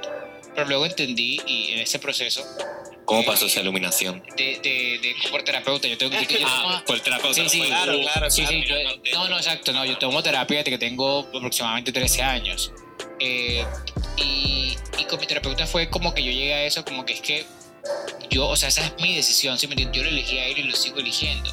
Pero 0.55 0.67
luego 0.67 0.85
entendí 0.85 1.39
y 1.47 1.71
en 1.73 1.79
ese 1.79 1.99
proceso 1.99 2.43
¿Cómo 3.05 3.23
pasó 3.25 3.45
esa 3.47 3.61
iluminación? 3.61 4.21
de, 4.37 4.59
de, 4.61 4.99
de 5.01 5.15
por 5.31 5.41
terapeuta, 5.43 5.87
yo 5.87 5.97
tengo 5.97 6.13
yo- 6.13 6.37
yo 6.37 6.45
Ah, 6.47 6.83
el 6.87 7.01
terapeuta. 7.01 7.33
Sí, 7.33 7.49
sí, 7.49 7.61
claro, 7.61 7.99
claro, 8.01 8.29
Sí, 8.29 8.45
sí, 8.45 8.63
claro. 8.63 9.01
yo- 9.03 9.11
no, 9.13 9.29
no, 9.29 9.37
exacto, 9.37 9.71
no, 9.73 9.83
yo 9.85 9.97
tomo 9.97 10.21
terapia 10.21 10.57
desde 10.57 10.71
que 10.71 10.77
tengo 10.77 11.19
aproximadamente 11.33 11.91
13 11.91 12.21
años. 12.21 12.71
Eh, 13.19 13.65
y, 14.17 14.77
y 14.97 15.05
con 15.05 15.19
mi 15.19 15.27
terapeuta 15.27 15.65
fue 15.67 15.89
como 15.89 16.13
que 16.13 16.23
yo 16.23 16.31
llegué 16.31 16.53
a 16.53 16.63
eso, 16.63 16.83
como 16.85 17.05
que 17.05 17.13
es 17.13 17.21
que 17.21 17.45
yo, 18.29 18.47
o 18.47 18.55
sea, 18.55 18.69
esa 18.69 18.85
es 18.85 18.93
mi 19.01 19.15
decisión, 19.15 19.57
¿sí? 19.57 19.67
Yo 19.91 20.03
lo 20.03 20.09
elegí 20.09 20.37
a 20.37 20.45
él 20.47 20.59
y 20.59 20.63
lo 20.63 20.75
sigo 20.75 20.99
eligiendo. 20.99 21.51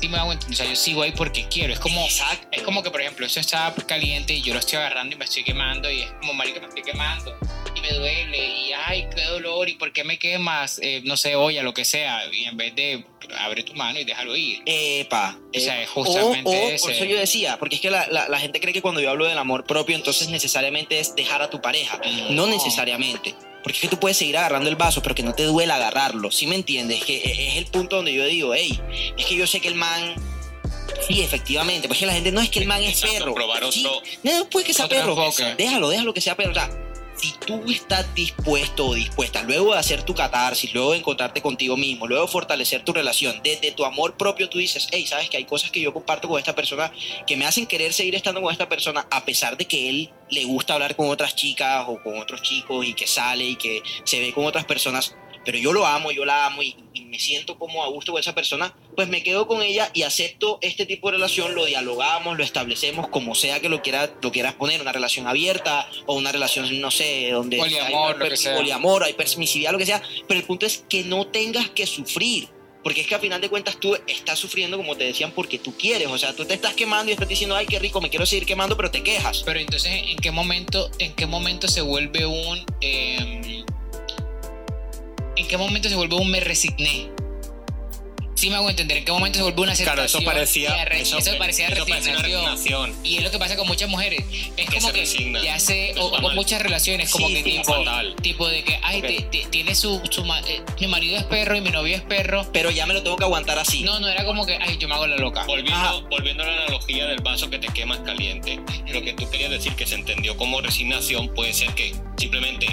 Sí 0.00 0.08
me 0.08 0.18
hago 0.18 0.32
entender, 0.32 0.54
o 0.54 0.56
sea, 0.62 0.66
yo 0.68 0.76
sigo 0.76 1.02
ahí 1.02 1.12
porque 1.12 1.46
quiero. 1.48 1.72
Es 1.72 1.78
como, 1.80 2.06
es 2.06 2.62
como 2.62 2.82
que, 2.82 2.90
por 2.90 3.00
ejemplo, 3.00 3.24
eso 3.24 3.40
está 3.40 3.74
caliente 3.86 4.34
y 4.34 4.42
yo 4.42 4.52
lo 4.52 4.60
estoy 4.60 4.76
agarrando 4.78 5.14
y 5.14 5.18
me 5.18 5.24
estoy 5.24 5.42
quemando 5.44 5.90
y 5.90 6.02
es 6.02 6.10
como, 6.20 6.34
marica, 6.34 6.60
me 6.60 6.66
estoy 6.66 6.82
quemando 6.82 7.34
y 7.74 7.80
me 7.80 7.92
duele 7.92 8.46
y, 8.46 8.72
ay, 8.72 9.06
qué 9.14 9.22
dolor 9.24 9.68
y 9.68 9.74
por 9.74 9.92
qué 9.92 10.04
me 10.04 10.18
quemas, 10.18 10.78
Eh, 10.82 11.00
no 11.04 11.16
sé, 11.16 11.34
olla, 11.36 11.62
lo 11.62 11.72
que 11.72 11.84
sea. 11.84 12.20
Y 12.30 12.44
en 12.44 12.56
vez 12.58 12.74
de 12.74 13.06
abre 13.38 13.62
tu 13.64 13.74
mano 13.74 13.98
y 13.98 14.04
déjalo 14.04 14.36
ir. 14.36 14.62
Epa. 14.66 15.38
O 15.54 15.58
sea, 15.60 15.80
es 15.82 15.88
justamente 15.88 16.50
o- 16.50 16.52
o, 16.52 16.68
ese. 16.68 16.82
Por 16.82 16.92
eso 16.92 17.04
yo 17.06 17.18
decía, 17.18 17.58
porque 17.58 17.76
es 17.76 17.80
que 17.80 17.90
la, 17.90 18.06
la- 18.08 18.28
la 18.28 18.38
gente 18.38 18.60
cree 18.60 18.72
que 18.74 18.82
cuando 18.82 19.00
yo 19.00 19.08
hablo 19.10 19.24
del 19.26 19.38
amor 19.38 19.64
propio, 19.64 19.96
entonces 19.96 20.28
necesariamente 20.28 20.98
es 21.00 21.14
dejar 21.16 21.40
a 21.42 21.48
tu 21.50 21.60
pareja. 21.62 21.98
No 22.30 22.46
necesariamente. 22.46 23.34
Porque 23.66 23.78
es 23.78 23.80
que 23.82 23.88
tú 23.88 23.98
puedes 23.98 24.16
seguir 24.16 24.36
agarrando 24.36 24.68
el 24.68 24.76
vaso, 24.76 25.02
pero 25.02 25.12
que 25.16 25.24
no 25.24 25.34
te 25.34 25.42
duele 25.42 25.72
agarrarlo. 25.72 26.30
¿Sí 26.30 26.46
me 26.46 26.54
entiendes? 26.54 27.02
Que 27.04 27.16
e- 27.16 27.48
es 27.48 27.56
el 27.56 27.66
punto 27.66 27.96
donde 27.96 28.14
yo 28.14 28.24
digo, 28.24 28.54
hey, 28.54 28.78
es 29.18 29.26
que 29.26 29.34
yo 29.34 29.44
sé 29.44 29.58
que 29.60 29.66
el 29.66 29.74
man. 29.74 30.14
Sí, 31.08 31.20
efectivamente. 31.20 31.88
Porque 31.88 32.06
la 32.06 32.12
gente 32.12 32.30
no 32.30 32.40
es 32.40 32.48
que 32.48 32.60
el 32.60 32.66
man 32.66 32.80
es 32.84 32.90
Exacto, 33.02 33.18
perro. 33.24 33.34
probar 33.34 33.72
Sí, 33.72 33.84
otro- 33.84 34.00
no, 34.22 34.48
puede 34.50 34.66
que 34.66 34.72
sea 34.72 34.86
perro. 34.88 35.10
enfoque. 35.20 35.56
Déjalo, 35.58 35.88
déjalo 35.88 36.14
que 36.14 36.20
sea 36.20 36.36
perro. 36.36 36.52
O 36.52 36.54
sea, 36.54 36.70
si 37.16 37.32
tú 37.32 37.62
estás 37.70 38.14
dispuesto 38.14 38.86
o 38.86 38.94
dispuesta, 38.94 39.42
luego 39.42 39.72
de 39.72 39.78
hacer 39.78 40.02
tu 40.02 40.14
catarsis, 40.14 40.72
luego 40.74 40.92
de 40.92 40.98
encontrarte 40.98 41.42
contigo 41.42 41.76
mismo, 41.76 42.06
luego 42.06 42.26
de 42.26 42.32
fortalecer 42.32 42.82
tu 42.82 42.92
relación, 42.92 43.40
desde 43.42 43.72
tu 43.72 43.84
amor 43.84 44.16
propio, 44.16 44.48
tú 44.48 44.58
dices, 44.58 44.88
hey, 44.90 45.06
sabes 45.06 45.30
que 45.30 45.36
hay 45.36 45.44
cosas 45.44 45.70
que 45.70 45.80
yo 45.80 45.92
comparto 45.92 46.28
con 46.28 46.38
esta 46.38 46.54
persona 46.54 46.92
que 47.26 47.36
me 47.36 47.46
hacen 47.46 47.66
querer 47.66 47.92
seguir 47.92 48.14
estando 48.14 48.40
con 48.42 48.52
esta 48.52 48.68
persona, 48.68 49.06
a 49.10 49.24
pesar 49.24 49.56
de 49.56 49.66
que 49.66 49.88
él 49.88 50.10
le 50.30 50.44
gusta 50.44 50.74
hablar 50.74 50.96
con 50.96 51.08
otras 51.08 51.34
chicas 51.34 51.84
o 51.88 52.02
con 52.02 52.18
otros 52.18 52.42
chicos 52.42 52.84
y 52.86 52.94
que 52.94 53.06
sale 53.06 53.44
y 53.44 53.56
que 53.56 53.82
se 54.04 54.20
ve 54.20 54.32
con 54.32 54.44
otras 54.44 54.64
personas. 54.64 55.14
Pero 55.44 55.58
yo 55.58 55.72
lo 55.72 55.86
amo, 55.86 56.10
yo 56.10 56.24
la 56.24 56.46
amo 56.46 56.62
y, 56.62 56.76
me 57.06 57.18
siento 57.18 57.58
como 57.58 57.82
a 57.84 57.88
gusto 57.88 58.12
con 58.12 58.20
esa 58.20 58.34
persona, 58.34 58.74
pues 58.94 59.08
me 59.08 59.22
quedo 59.22 59.46
con 59.46 59.62
ella 59.62 59.90
y 59.94 60.02
acepto 60.02 60.58
este 60.62 60.86
tipo 60.86 61.08
de 61.08 61.16
relación, 61.16 61.54
lo 61.54 61.64
dialogamos, 61.64 62.36
lo 62.36 62.44
establecemos 62.44 63.08
como 63.08 63.34
sea 63.34 63.60
que 63.60 63.68
lo, 63.68 63.82
quiera, 63.82 64.12
lo 64.22 64.32
quieras 64.32 64.54
poner, 64.54 64.80
una 64.80 64.92
relación 64.92 65.26
abierta 65.26 65.88
o 66.06 66.14
una 66.14 66.32
relación, 66.32 66.80
no 66.80 66.90
sé, 66.90 67.30
donde 67.30 67.58
Poliamor, 67.58 68.12
hay 68.12 68.18
lo 68.18 68.24
que 68.24 68.28
per- 68.30 68.38
sea. 68.38 68.56
poliamor, 68.56 69.04
hay 69.04 69.12
permisividad, 69.14 69.72
lo 69.72 69.78
que 69.78 69.86
sea, 69.86 70.02
pero 70.28 70.40
el 70.40 70.46
punto 70.46 70.66
es 70.66 70.84
que 70.88 71.02
no 71.04 71.26
tengas 71.26 71.70
que 71.70 71.86
sufrir. 71.86 72.48
Porque 72.82 73.00
es 73.00 73.08
que 73.08 73.16
a 73.16 73.18
final 73.18 73.40
de 73.40 73.48
cuentas 73.48 73.80
tú 73.80 73.96
estás 74.06 74.38
sufriendo, 74.38 74.76
como 74.76 74.94
te 74.96 75.02
decían, 75.02 75.32
porque 75.32 75.58
tú 75.58 75.76
quieres. 75.76 76.06
O 76.06 76.16
sea, 76.18 76.36
tú 76.36 76.44
te 76.44 76.54
estás 76.54 76.74
quemando 76.74 77.10
y 77.10 77.14
estás 77.14 77.28
diciendo, 77.28 77.56
ay, 77.56 77.66
qué 77.66 77.80
rico, 77.80 78.00
me 78.00 78.10
quiero 78.10 78.24
seguir 78.26 78.46
quemando, 78.46 78.76
pero 78.76 78.92
te 78.92 79.02
quejas. 79.02 79.42
Pero 79.44 79.58
entonces, 79.58 79.90
¿en 80.06 80.16
qué 80.18 80.30
momento, 80.30 80.88
en 81.00 81.12
qué 81.14 81.26
momento 81.26 81.66
se 81.66 81.80
vuelve 81.80 82.26
un... 82.26 82.64
eh, 82.80 83.64
¿En 85.36 85.46
qué 85.48 85.56
momento 85.56 85.88
se 85.88 85.94
vuelve 85.96 86.16
un 86.16 86.30
me 86.30 86.40
resigné? 86.40 87.10
Sí 88.34 88.50
me 88.50 88.56
hago 88.56 88.68
entender, 88.68 88.98
¿en 88.98 89.04
qué 89.06 89.12
momento 89.12 89.38
se 89.38 89.42
vuelve 89.44 89.62
una 89.62 89.72
Claro, 89.74 90.02
aceptación? 90.02 90.22
eso 90.22 90.30
parecía, 90.30 90.68
eso, 90.68 91.16
parecía 91.38 91.68
eso 91.68 91.86
parecía 91.86 92.10
una 92.12 92.22
resignación. 92.22 92.44
resignación. 92.44 92.94
Y 93.02 93.16
es 93.16 93.22
lo 93.24 93.30
que 93.30 93.38
pasa 93.38 93.56
con 93.56 93.66
muchas 93.66 93.88
mujeres. 93.88 94.26
Es 94.58 94.68
Que 94.68 94.76
como 94.76 94.88
se 94.88 94.92
que 94.92 95.00
resignan. 95.00 95.42
ya 95.42 95.58
se... 95.58 95.92
Eso 95.92 96.04
O, 96.04 96.16
o 96.18 96.30
muchas 96.34 96.60
relaciones, 96.60 97.10
como 97.10 97.28
Sí, 97.28 97.34
que 97.34 97.42
sí, 97.42 97.50
tipo... 97.56 97.74
Tipo 98.20 98.48
de 98.48 98.62
que, 98.62 98.78
ay, 98.82 98.98
Ok. 99.00 99.06
te- 99.06 99.22
te- 99.22 99.46
tiene 99.48 99.74
su... 99.74 100.02
su 100.10 100.22
eh, 100.46 100.62
mi 100.78 100.86
marido 100.86 101.16
es 101.16 101.24
perro 101.24 101.56
y 101.56 101.62
mi 101.62 101.70
novio 101.70 101.96
es 101.96 102.02
perro. 102.02 102.46
Pero 102.52 102.70
ya 102.70 102.84
me 102.84 102.92
lo 102.92 103.02
tengo 103.02 103.16
que 103.16 103.24
aguantar 103.24 103.58
así. 103.58 103.82
No, 103.82 104.00
no 104.00 104.08
era 104.08 104.26
como 104.26 104.44
que, 104.44 104.58
ay, 104.60 104.76
yo 104.76 104.86
me 104.86 104.96
hago 104.96 105.06
la 105.06 105.16
loca. 105.16 105.44
Volviendo, 105.46 105.74
Ajá. 105.74 105.94
volviendo 106.10 106.42
a 106.42 106.46
la 106.46 106.52
analogía 106.64 107.06
del 107.06 107.22
vaso 107.22 107.48
que 107.48 107.58
te 107.58 107.68
quemas 107.68 108.00
caliente, 108.00 108.60
lo 108.92 109.00
que 109.00 109.14
tú 109.14 109.30
querías 109.30 109.50
decir 109.50 109.74
que 109.76 109.86
se 109.86 109.94
entendió 109.94 110.36
como 110.36 110.60
resignación 110.60 111.32
puede 111.32 111.54
ser 111.54 111.70
que 111.74 111.94
simplemente 112.18 112.66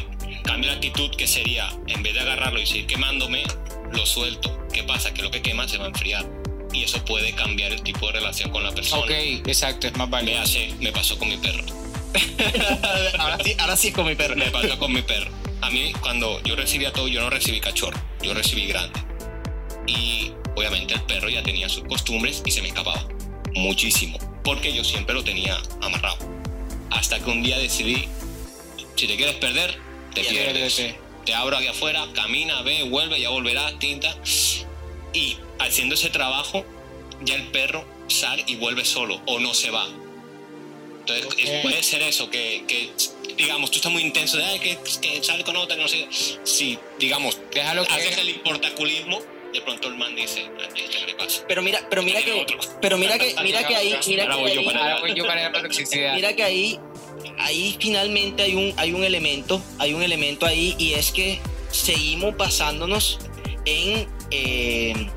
cambie 0.44 0.70
la 0.70 0.76
actitud 0.76 1.10
que 1.16 1.28
sería, 1.28 1.70
en 1.88 2.04
vez 2.04 2.14
de 2.14 2.20
agarrarlo 2.22 2.60
y 2.60 2.66
seguir 2.66 2.88
quemándome, 2.88 3.44
lo 3.92 4.06
suelto. 4.06 4.66
¿Qué 4.72 4.84
pasa? 4.84 5.14
Que 5.14 5.22
lo 5.22 5.32
que 5.32 5.42
quema 5.42 5.68
se 5.68 5.78
va 5.78 5.86
a 5.86 5.88
enfriar. 5.88 6.26
Y 6.72 6.84
eso 6.84 7.04
puede 7.06 7.34
cambiar 7.34 7.72
el 7.72 7.84
tipo 7.84 8.08
de 8.08 8.14
relación 8.14 8.50
con 8.50 8.64
la 8.64 8.72
persona. 8.74 9.04
Ok, 9.04 9.12
exacto, 9.12 9.88
es 9.88 9.96
más 9.96 10.08
Me 10.08 10.12
válido. 10.12 10.42
hace, 10.42 10.74
me 10.80 10.92
pasó 10.92 11.18
con 11.18 11.30
mi 11.30 11.38
perro. 11.38 11.64
ahora, 13.20 13.38
sí, 13.44 13.56
ahora 13.60 13.76
sí 13.76 13.88
es 13.90 13.94
con 13.94 14.06
mi 14.08 14.16
perro. 14.16 14.36
Me 14.36 14.50
pasó 14.52 14.78
con 14.80 14.92
mi 14.92 15.02
perro. 15.02 15.32
A 15.62 15.70
mí, 15.70 15.94
cuando 16.02 16.42
yo 16.44 16.56
recibía 16.56 16.92
todo, 16.92 17.08
yo 17.08 17.22
no 17.22 17.30
recibí 17.30 17.60
cachorro, 17.60 18.00
yo 18.22 18.34
recibí 18.34 18.66
grande. 18.66 19.00
Y 19.88 20.32
obviamente 20.56 20.94
el 20.94 21.02
perro 21.04 21.30
ya 21.30 21.44
tenía 21.44 21.70
sus 21.70 21.84
costumbres 21.86 22.42
y 22.46 22.52
se 22.52 22.62
me 22.62 22.70
escapaba. 22.70 23.08
Muchísimo. 23.54 24.18
Porque 24.44 24.74
yo 24.74 24.84
siempre 24.84 25.14
lo 25.16 25.24
tenía 25.24 25.58
amarrado. 25.82 26.18
Hasta 26.90 27.20
que 27.20 27.30
un 27.30 27.44
día 27.44 27.58
decidí, 27.58 28.08
si 28.96 29.08
te 29.08 29.16
quieres 29.16 29.36
perder, 29.36 29.78
te 30.14 30.24
Ya 30.24 30.30
pierdes. 30.30 30.96
Te 31.26 31.34
abro 31.34 31.56
aquí 31.58 31.68
afuera, 31.68 32.06
camina, 32.14 32.62
ve, 32.64 32.84
vuelve, 32.84 33.20
ya 33.20 33.30
volverás, 33.30 33.78
tinta. 33.80 34.14
Y 35.14 35.38
haciendo 35.60 35.96
ese 35.96 36.10
trabajo, 36.10 36.66
ya 37.22 37.36
el 37.36 37.44
perro 37.48 37.86
sale 38.08 38.44
y 38.48 38.56
vuelve 38.58 38.84
solo 38.84 39.22
o 39.26 39.40
no 39.40 39.54
se 39.54 39.70
va. 39.72 39.88
Entonces, 41.00 41.62
puede 41.62 41.84
ser 41.84 42.02
eso, 42.02 42.30
que, 42.30 42.64
que, 42.68 42.90
digamos, 43.36 43.72
tú 43.72 43.78
estás 43.78 43.92
muy 43.92 44.02
intenso 44.04 44.38
de 44.38 44.46
"Ay, 44.46 44.60
que, 44.60 44.78
que 45.02 45.24
sale 45.24 45.44
con 45.44 45.56
otra, 45.58 45.76
que 45.76 45.82
no 45.82 45.88
sé. 45.88 46.08
qué". 46.10 46.40
Si, 46.44 46.78
digamos, 47.00 47.38
Déjalo 47.54 47.86
que... 47.86 47.94
haces 47.94 48.18
el 48.18 48.30
importaculismo, 48.30 49.22
de 49.54 49.62
pronto 49.62 49.88
el 49.90 49.96
man 49.96 50.16
dice, 50.16 50.46
"Ah, 50.60 50.64
¿este 50.68 50.86
qué 50.86 51.06
le 51.06 51.14
pasa? 51.16 51.44
Pero 51.48 51.62
mira, 51.62 51.86
pero 51.90 52.04
mira 52.04 52.22
que, 52.22 52.32
otro". 52.34 52.58
pero 52.82 52.98
mira 52.98 53.18
que, 53.20 53.36
mira 53.44 53.68
que 53.68 53.76
ahí, 53.76 53.96
mira 54.08 54.28
que 54.28 54.36
voy 54.42 54.54
yo 54.54 54.60
ahí- 54.62 54.66
para 54.66 54.80
Ahora 54.82 55.00
voy 55.02 55.14
yo 55.14 55.26
para 55.26 55.50
la 55.50 55.62
toxicidad. 55.62 56.16
Mira 56.16 56.34
que 56.36 56.44
ahí, 56.44 56.80
ahí 57.40 57.76
finalmente 57.80 58.44
hay 58.44 58.56
un, 58.56 58.74
hay 58.78 58.94
un 58.94 59.04
elemento, 59.04 59.62
hay 59.80 59.94
un 59.94 60.04
elemento 60.04 60.46
ahí 60.46 60.76
y 60.78 60.94
es 60.94 61.12
que 61.12 61.40
seguimos 61.72 62.36
basándonos 62.38 63.20
en, 63.66 64.08
eh, 64.32 65.08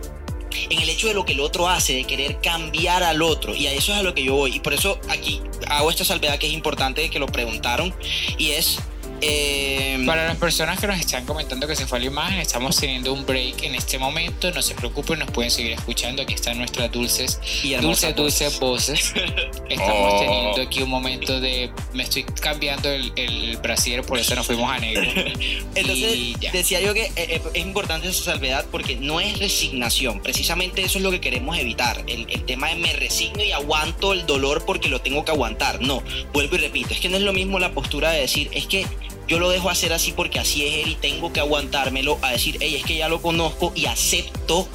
en 0.70 0.80
el 0.80 0.88
hecho 0.88 1.08
de 1.08 1.14
lo 1.14 1.24
que 1.24 1.32
el 1.32 1.40
otro 1.40 1.68
hace, 1.68 1.94
de 1.94 2.04
querer 2.04 2.40
cambiar 2.40 3.02
al 3.02 3.22
otro. 3.22 3.54
Y 3.54 3.66
a 3.66 3.72
eso 3.72 3.92
es 3.92 3.98
a 3.98 4.02
lo 4.02 4.14
que 4.14 4.24
yo 4.24 4.34
voy. 4.34 4.56
Y 4.56 4.60
por 4.60 4.74
eso 4.74 4.98
aquí 5.08 5.40
hago 5.68 5.90
esta 5.90 6.04
salvedad 6.04 6.38
que 6.38 6.46
es 6.46 6.52
importante 6.52 7.08
que 7.10 7.18
lo 7.18 7.26
preguntaron 7.26 7.94
y 8.38 8.50
es... 8.50 8.78
eh, 9.20 10.02
Para 10.06 10.26
las 10.26 10.36
personas 10.36 10.78
que 10.78 10.86
nos 10.86 10.98
están 10.98 11.24
comentando 11.24 11.66
que 11.66 11.74
se 11.76 11.86
fue 11.86 11.98
la 12.00 12.06
imagen, 12.06 12.38
estamos 12.38 12.76
teniendo 12.76 13.12
un 13.12 13.24
break 13.26 13.62
en 13.64 13.74
este 13.74 13.98
momento. 13.98 14.50
No 14.52 14.62
se 14.62 14.74
preocupen, 14.74 15.18
nos 15.18 15.30
pueden 15.30 15.50
seguir 15.50 15.72
escuchando. 15.72 16.22
Aquí 16.22 16.34
están 16.34 16.58
nuestras 16.58 16.90
dulces, 16.92 17.40
y 17.62 17.74
dulces, 17.74 18.14
voces. 18.14 18.16
dulces 18.16 18.60
voces. 18.60 19.12
Estamos 19.68 20.14
Oh. 20.14 20.20
teniendo 20.20 20.62
aquí 20.62 20.82
un 20.82 20.90
momento 20.90 21.40
de. 21.40 21.70
Me 21.92 22.02
estoy 22.04 22.24
cambiando 22.24 22.90
el, 22.90 23.12
el 23.16 23.56
brasier, 23.58 24.02
por 24.02 24.18
eso 24.18 24.34
nos 24.34 24.46
fuimos 24.46 24.70
a 24.70 24.78
negro. 24.78 25.02
Entonces, 25.74 26.34
decía 26.52 26.80
yo 26.80 26.94
que 26.94 27.04
eh, 27.06 27.12
eh, 27.16 27.42
es 27.54 27.62
importante 27.62 28.08
esa 28.08 28.24
salvedad 28.24 28.66
porque 28.70 28.96
no 28.96 29.20
es 29.20 29.38
resignación. 29.38 30.20
Precisamente 30.22 30.82
eso 30.82 30.98
es 30.98 31.04
lo 31.04 31.10
que 31.10 31.20
queremos 31.20 31.58
evitar. 31.58 32.04
El, 32.06 32.26
el 32.30 32.44
tema 32.44 32.68
de 32.68 32.76
me 32.76 32.92
resigno 32.92 33.42
y 33.42 33.52
aguanto 33.52 34.12
el 34.12 34.26
dolor 34.26 34.64
porque 34.66 34.88
lo 34.88 35.00
tengo 35.00 35.24
que 35.24 35.32
aguantar. 35.32 35.80
No, 35.80 36.02
vuelvo 36.32 36.56
y 36.56 36.58
repito. 36.58 36.94
Es 36.94 37.00
que 37.00 37.08
no 37.08 37.16
es 37.16 37.22
lo 37.22 37.32
mismo 37.32 37.58
la 37.58 37.72
postura 37.72 38.10
de 38.10 38.20
decir, 38.20 38.48
es 38.52 38.66
que 38.66 38.86
yo 39.28 39.38
lo 39.38 39.48
dejo 39.50 39.70
hacer 39.70 39.92
así 39.92 40.12
porque 40.12 40.38
así 40.38 40.66
es 40.66 40.86
él 40.86 40.92
y 40.92 40.94
tengo 40.96 41.32
que 41.32 41.40
aguantármelo 41.40 42.18
a 42.22 42.30
decir, 42.30 42.58
hey, 42.60 42.76
es 42.76 42.84
que 42.84 42.96
ya 42.96 43.08
lo 43.08 43.20
conozco 43.20 43.72
y 43.74 43.86
acepto 43.86 44.68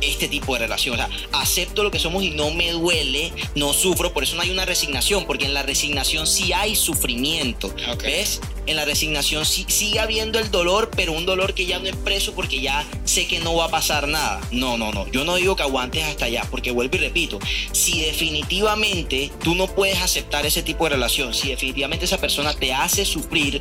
este 0.00 0.28
tipo 0.28 0.54
de 0.54 0.60
relación. 0.60 0.94
O 0.94 0.98
sea, 0.98 1.10
acepto 1.32 1.82
lo 1.82 1.90
que 1.90 1.98
somos 1.98 2.22
y 2.22 2.30
no 2.30 2.50
me 2.50 2.72
duele, 2.72 3.32
no 3.54 3.72
sufro. 3.72 4.12
Por 4.12 4.22
eso 4.22 4.36
no 4.36 4.42
hay 4.42 4.50
una 4.50 4.64
resignación, 4.64 5.26
porque 5.26 5.44
en 5.46 5.54
la 5.54 5.62
resignación 5.62 6.26
sí 6.26 6.52
hay 6.52 6.76
sufrimiento. 6.76 7.68
Ok. 7.92 8.02
¿Ves? 8.02 8.40
En 8.66 8.76
la 8.76 8.84
resignación 8.86 9.44
sí, 9.44 9.66
sigue 9.68 10.00
habiendo 10.00 10.38
el 10.38 10.50
dolor, 10.50 10.90
pero 10.96 11.12
un 11.12 11.26
dolor 11.26 11.52
que 11.52 11.66
ya 11.66 11.78
no 11.78 11.86
expreso 11.86 12.32
porque 12.34 12.60
ya 12.60 12.86
sé 13.04 13.26
que 13.26 13.38
no 13.40 13.54
va 13.54 13.66
a 13.66 13.68
pasar 13.68 14.08
nada. 14.08 14.40
No, 14.50 14.78
no, 14.78 14.90
no. 14.90 15.06
Yo 15.10 15.24
no 15.24 15.36
digo 15.36 15.54
que 15.54 15.62
aguantes 15.62 16.02
hasta 16.04 16.24
allá, 16.26 16.46
porque 16.50 16.70
vuelvo 16.70 16.96
y 16.96 17.00
repito, 17.00 17.38
si 17.72 18.00
definitivamente 18.00 19.30
tú 19.42 19.54
no 19.54 19.66
puedes 19.66 20.00
aceptar 20.00 20.46
ese 20.46 20.62
tipo 20.62 20.84
de 20.84 20.90
relación, 20.90 21.34
si 21.34 21.48
definitivamente 21.48 22.06
esa 22.06 22.18
persona 22.18 22.54
te 22.54 22.72
hace 22.72 23.04
sufrir, 23.04 23.60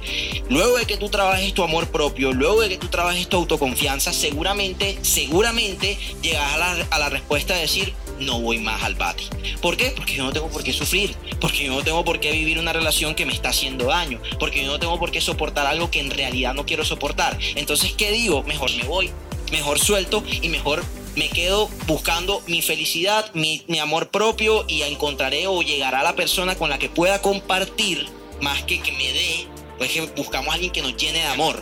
luego 0.49 0.77
de 0.77 0.85
que 0.85 0.97
tú 0.97 1.09
trabajes 1.09 1.53
tu 1.53 1.63
amor 1.63 1.89
propio, 1.89 2.31
luego 2.31 2.61
de 2.61 2.69
que 2.69 2.77
tú 2.77 2.87
trabajes 2.87 3.27
tu 3.27 3.37
autoconfianza, 3.37 4.13
seguramente, 4.13 4.97
seguramente 5.01 5.97
llegas 6.33 6.53
a 6.53 6.57
la, 6.57 6.87
a 6.89 6.99
la 6.99 7.09
respuesta 7.09 7.53
de 7.53 7.61
decir, 7.61 7.93
no 8.19 8.39
voy 8.39 8.59
más 8.59 8.83
al 8.83 8.95
bati. 8.95 9.25
¿Por 9.61 9.77
qué? 9.77 9.93
Porque 9.95 10.15
yo 10.15 10.23
no 10.23 10.33
tengo 10.33 10.49
por 10.49 10.63
qué 10.63 10.73
sufrir, 10.73 11.15
porque 11.39 11.65
yo 11.65 11.73
no 11.73 11.83
tengo 11.83 12.03
por 12.03 12.19
qué 12.19 12.31
vivir 12.31 12.59
una 12.59 12.73
relación 12.73 13.15
que 13.15 13.25
me 13.25 13.33
está 13.33 13.49
haciendo 13.49 13.85
daño, 13.85 14.19
porque 14.39 14.63
yo 14.63 14.71
no 14.71 14.79
tengo 14.79 14.99
por 14.99 15.11
qué 15.11 15.21
soportar 15.21 15.67
algo 15.67 15.91
que 15.91 15.99
en 15.99 16.11
realidad 16.11 16.53
no 16.53 16.65
quiero 16.65 16.85
soportar. 16.85 17.37
Entonces, 17.55 17.93
¿qué 17.93 18.11
digo? 18.11 18.43
Mejor 18.43 18.71
me 18.75 18.83
voy, 18.83 19.11
mejor 19.51 19.79
suelto 19.79 20.23
y 20.41 20.49
mejor 20.49 20.83
me 21.15 21.29
quedo 21.29 21.69
buscando 21.85 22.41
mi 22.47 22.61
felicidad, 22.61 23.31
mi, 23.33 23.63
mi 23.67 23.79
amor 23.79 24.09
propio 24.09 24.65
y 24.67 24.81
encontraré 24.81 25.47
o 25.47 25.61
llegará 25.61 26.01
la 26.03 26.15
persona 26.15 26.55
con 26.55 26.69
la 26.69 26.79
que 26.79 26.89
pueda 26.89 27.21
compartir 27.21 28.07
más 28.41 28.63
que 28.63 28.81
que 28.81 28.91
me 28.91 29.13
dé. 29.13 29.52
Pues 29.83 29.91
que 29.91 30.01
buscamos 30.15 30.47
a 30.47 30.53
alguien 30.53 30.71
que 30.71 30.81
nos 30.81 30.95
llene 30.95 31.19
de 31.19 31.25
amor. 31.25 31.59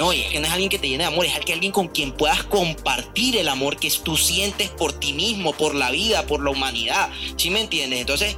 No, 0.00 0.12
y 0.12 0.22
es 0.22 0.26
que 0.26 0.40
no 0.40 0.46
es 0.48 0.52
alguien 0.52 0.68
que 0.68 0.80
te 0.80 0.88
llene 0.88 1.04
de 1.04 1.08
amor, 1.08 1.24
es 1.24 1.36
alguien 1.36 1.70
con 1.70 1.86
quien 1.86 2.10
puedas 2.10 2.42
compartir 2.42 3.36
el 3.36 3.46
amor 3.46 3.76
que 3.76 3.88
tú 4.02 4.16
sientes 4.16 4.70
por 4.70 4.92
ti 4.92 5.12
mismo, 5.12 5.52
por 5.52 5.76
la 5.76 5.92
vida, 5.92 6.26
por 6.26 6.42
la 6.42 6.50
humanidad. 6.50 7.10
¿Sí 7.36 7.50
me 7.50 7.60
entiendes? 7.60 8.00
Entonces 8.00 8.36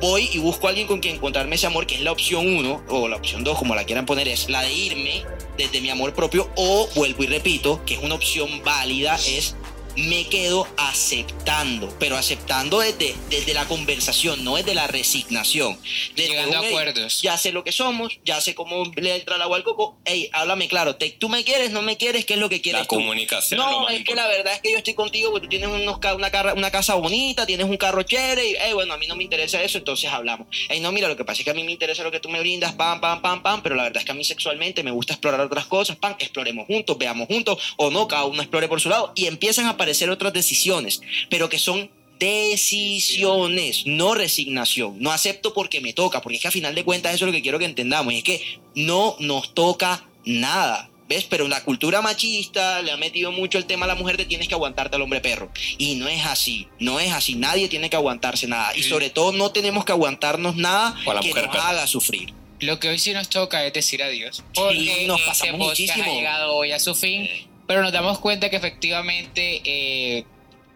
voy 0.00 0.28
y 0.32 0.38
busco 0.38 0.66
a 0.66 0.70
alguien 0.70 0.88
con 0.88 0.98
quien 0.98 1.14
encontrarme 1.14 1.54
ese 1.54 1.68
amor, 1.68 1.86
que 1.86 1.94
es 1.94 2.00
la 2.00 2.10
opción 2.10 2.44
uno, 2.56 2.82
o 2.88 3.06
la 3.06 3.14
opción 3.14 3.44
dos, 3.44 3.56
como 3.56 3.76
la 3.76 3.84
quieran 3.84 4.04
poner, 4.04 4.26
es 4.26 4.50
la 4.50 4.62
de 4.62 4.72
irme 4.72 5.22
desde 5.56 5.80
mi 5.80 5.90
amor 5.90 6.12
propio, 6.12 6.50
o 6.56 6.88
vuelvo 6.96 7.22
y 7.22 7.28
repito, 7.28 7.84
que 7.86 7.94
es 7.94 8.00
una 8.02 8.16
opción 8.16 8.62
válida, 8.64 9.14
es 9.14 9.54
me 9.96 10.26
quedo 10.28 10.66
aceptando, 10.76 11.88
pero 11.98 12.16
aceptando 12.16 12.80
desde, 12.80 13.14
desde 13.30 13.54
la 13.54 13.66
conversación, 13.66 14.44
no 14.44 14.56
desde 14.56 14.74
la 14.74 14.86
resignación. 14.86 15.78
Desde 16.14 16.30
Llegando 16.30 16.56
a 16.56 16.60
un, 16.60 16.66
"Ey, 16.66 16.70
acuerdos. 16.72 17.22
Ya 17.22 17.36
sé 17.38 17.52
lo 17.52 17.64
que 17.64 17.72
somos, 17.72 18.18
ya 18.24 18.40
sé 18.40 18.54
cómo 18.54 18.84
le 18.96 19.16
entra 19.16 19.36
el 19.36 19.42
agua 19.42 19.56
al 19.56 19.62
coco. 19.64 19.98
Hey, 20.04 20.28
háblame 20.32 20.68
claro, 20.68 20.96
te- 20.96 21.10
tú 21.10 21.28
me 21.28 21.44
quieres, 21.44 21.70
no 21.70 21.80
me 21.82 21.96
quieres, 21.96 22.24
¿qué 22.26 22.34
es 22.34 22.40
lo 22.40 22.48
que 22.48 22.60
quieres 22.60 22.82
La 22.82 22.86
tú? 22.86 22.96
comunicación 22.96 23.58
No, 23.58 23.88
es 23.88 24.04
que 24.04 24.14
la 24.14 24.26
verdad 24.26 24.52
es 24.54 24.60
que 24.60 24.72
yo 24.72 24.78
estoy 24.78 24.94
contigo 24.94 25.30
porque 25.30 25.46
tú 25.46 25.50
tienes 25.50 25.68
unos 25.68 25.98
ca- 25.98 26.14
una, 26.14 26.30
carra- 26.30 26.52
una 26.54 26.70
casa 26.70 26.94
bonita, 26.94 27.46
tienes 27.46 27.66
un 27.66 27.76
carro 27.78 28.02
chévere 28.02 28.50
y, 28.50 28.54
hey, 28.60 28.72
bueno, 28.74 28.92
a 28.94 28.98
mí 28.98 29.06
no 29.06 29.16
me 29.16 29.24
interesa 29.24 29.62
eso, 29.62 29.78
entonces 29.78 30.10
hablamos. 30.10 30.46
Hey, 30.68 30.80
no, 30.80 30.92
mira, 30.92 31.08
lo 31.08 31.16
que 31.16 31.24
pasa 31.24 31.40
es 31.40 31.44
que 31.44 31.50
a 31.50 31.54
mí 31.54 31.64
me 31.64 31.72
interesa 31.72 32.02
lo 32.02 32.10
que 32.10 32.20
tú 32.20 32.28
me 32.28 32.40
brindas, 32.40 32.72
pam, 32.74 33.00
pam, 33.00 33.22
pam, 33.22 33.42
pam, 33.42 33.62
pero 33.62 33.74
la 33.74 33.84
verdad 33.84 33.98
es 34.00 34.04
que 34.04 34.12
a 34.12 34.14
mí 34.14 34.24
sexualmente 34.24 34.82
me 34.82 34.90
gusta 34.90 35.14
explorar 35.14 35.40
otras 35.40 35.64
cosas, 35.66 35.96
pam, 35.96 36.14
exploremos 36.18 36.66
juntos, 36.66 36.98
veamos 36.98 37.26
juntos, 37.28 37.58
o 37.76 37.90
no, 37.90 38.06
cada 38.06 38.24
uno 38.24 38.42
explore 38.42 38.68
por 38.68 38.80
su 38.80 38.90
lado, 38.90 39.12
y 39.14 39.26
empiezan 39.26 39.64
a 39.66 39.70
aparecer 39.70 39.85
otras 40.10 40.32
decisiones, 40.32 41.00
pero 41.30 41.48
que 41.48 41.58
son 41.58 41.90
decisiones, 42.18 43.82
no 43.86 44.14
resignación. 44.14 44.96
No 45.00 45.12
acepto 45.12 45.52
porque 45.54 45.80
me 45.80 45.92
toca, 45.92 46.20
porque 46.22 46.36
es 46.36 46.42
que 46.42 46.48
a 46.48 46.52
final 46.52 46.74
de 46.74 46.84
cuentas 46.84 47.14
eso 47.14 47.24
es 47.24 47.26
lo 47.28 47.32
que 47.32 47.42
quiero 47.42 47.58
que 47.58 47.64
entendamos, 47.64 48.12
y 48.12 48.18
es 48.18 48.24
que 48.24 48.42
no 48.74 49.16
nos 49.20 49.54
toca 49.54 50.04
nada. 50.24 50.90
¿Ves? 51.08 51.22
Pero 51.30 51.46
la 51.46 51.62
cultura 51.62 52.02
machista 52.02 52.82
le 52.82 52.90
ha 52.90 52.96
metido 52.96 53.30
mucho 53.30 53.58
el 53.58 53.66
tema 53.66 53.84
a 53.84 53.88
la 53.88 53.94
mujer 53.94 54.16
de 54.16 54.24
tienes 54.24 54.48
que 54.48 54.54
aguantarte 54.54 54.96
al 54.96 55.02
hombre 55.02 55.20
perro. 55.20 55.52
Y 55.78 55.94
no 55.94 56.08
es 56.08 56.24
así, 56.26 56.66
no 56.80 56.98
es 56.98 57.12
así. 57.12 57.36
Nadie 57.36 57.68
tiene 57.68 57.88
que 57.88 57.94
aguantarse 57.94 58.48
nada. 58.48 58.76
Y 58.76 58.82
Sí. 58.82 58.88
sobre 58.88 59.10
todo 59.10 59.30
no 59.30 59.52
tenemos 59.52 59.84
que 59.84 59.92
aguantarnos 59.92 60.56
nada 60.56 60.96
O 61.06 61.12
a 61.12 61.14
la 61.14 61.20
que 61.20 61.28
mujer 61.28 61.44
nos 61.44 61.54
perro. 61.54 61.64
haga 61.68 61.86
sufrir. 61.86 62.34
Lo 62.58 62.80
que 62.80 62.88
hoy 62.88 62.98
sí 62.98 63.12
nos 63.12 63.28
toca 63.28 63.64
es 63.64 63.72
decir 63.72 64.02
adiós. 64.02 64.42
Porque 64.52 65.04
nos 65.06 65.18
este 65.20 65.28
pasamos 65.28 65.60
podcast 65.60 65.80
muchísimo. 65.80 66.10
ha 66.10 66.14
llegado 66.16 66.54
hoy 66.56 66.72
a 66.72 66.80
su 66.80 66.92
fin. 66.96 67.28
Pero 67.66 67.82
nos 67.82 67.92
damos 67.92 68.18
cuenta 68.18 68.48
que 68.48 68.56
efectivamente 68.56 69.60
eh, 69.64 70.24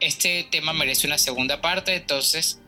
este 0.01 0.45
tema 0.51 0.73
merece 0.73 1.07
una 1.07 1.19
segunda 1.19 1.61
parte. 1.61 1.95
Entonces, 1.95 2.61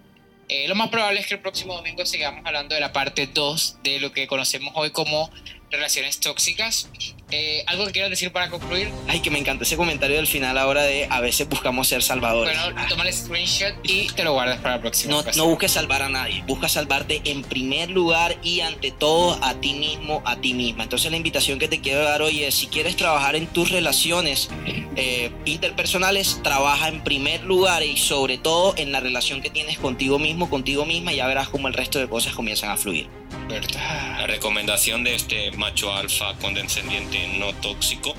eh, 0.49 0.69
lo 0.69 0.75
más 0.75 0.91
probable 0.91 1.21
es 1.21 1.27
que 1.27 1.35
el 1.35 1.41
próximo 1.41 1.75
domingo 1.75 2.05
sigamos 2.07 2.43
hablando 2.45 2.75
de 2.75 2.81
la 2.81 2.93
parte 2.93 3.27
2 3.27 3.79
de 3.83 4.01
lo 4.01 4.13
que 4.13 4.27
conocemos 4.27 4.73
hoy 4.77 4.91
como 4.91 5.31
relaciones 5.71 6.21
tóxicas. 6.21 6.89
Eh, 7.33 7.65
¿Algo 7.67 7.87
que 7.87 7.93
quieras 7.93 8.11
decir 8.11 8.31
para 8.31 8.51
concluir? 8.51 8.91
Ay, 9.09 9.21
que 9.21 9.31
me 9.31 9.39
encantó 9.39 9.65
ese 9.65 9.79
comentario 9.79 10.17
del 10.17 10.27
final 10.27 10.59
ahora 10.59 10.83
de 10.83 11.07
a 11.09 11.21
veces 11.21 11.49
buscamos 11.49 11.89
ser 11.89 12.03
salvadores. 12.03 12.55
Bueno, 12.63 12.89
toma 12.91 13.05
el 13.05 13.15
screenshot 13.15 13.75
y 13.83 14.07
te 14.09 14.23
lo 14.23 14.35
guardas 14.35 14.59
para 14.61 14.77
la 14.77 14.81
próxima. 14.83 15.13
No, 15.13 15.21
ocasión. 15.21 15.45
no 15.45 15.51
busques 15.51 15.73
salvar 15.73 16.03
a 16.03 16.11
nadie, 16.11 16.45
busca 16.47 16.69
salvarte 16.69 17.23
en 17.25 17.43
primer 17.43 17.91
lugar 17.91 18.37
y 18.43 18.61
ante 18.61 18.91
todo 18.91 19.43
a 19.43 19.55
ti 19.55 19.73
mismo, 19.73 20.23
a 20.27 20.37
ti 20.37 20.53
misma. 20.53 20.83
Entonces 20.83 21.11
la 21.11 21.17
invitación 21.17 21.59
que 21.59 21.69
te 21.69 21.81
quiero 21.81 22.03
dar 22.03 22.21
hoy 22.21 22.45
es, 22.45 22.55
si 22.55 22.67
quieres 22.67 22.97
trabajar 22.97 23.35
en 23.35 23.47
tus 23.47 23.71
relaciones 23.71 24.51
eh, 24.97 25.31
interpersonales, 25.47 26.41
trabaja 26.43 26.89
en 26.89 27.03
primer 27.03 27.45
lugar 27.45 27.83
y 27.83 27.97
sobre 27.97 28.37
todo 28.37 28.75
en 28.77 28.93
la 28.93 29.01
relación 29.01 29.41
que 29.41 29.49
tienes 29.49 29.79
contigo 29.79 30.19
mismo, 30.19 30.51
contigo 30.51 30.85
misma, 30.85 31.15
y 31.15 31.17
ya 31.17 31.27
verás 31.27 31.49
cómo 31.49 31.69
el 31.69 31.73
resto 31.73 31.99
de 31.99 32.09
cosas 32.09 32.35
comienzan 32.35 32.71
a 32.71 32.77
fluir. 32.77 33.22
¿Verdad? 33.49 34.19
La 34.21 34.27
recomendación 34.27 35.05
de 35.05 35.15
este 35.15 35.51
macho 35.53 35.93
alfa 35.93 36.35
condescendiente 36.39 37.29
no 37.39 37.53
tóxico 37.55 38.15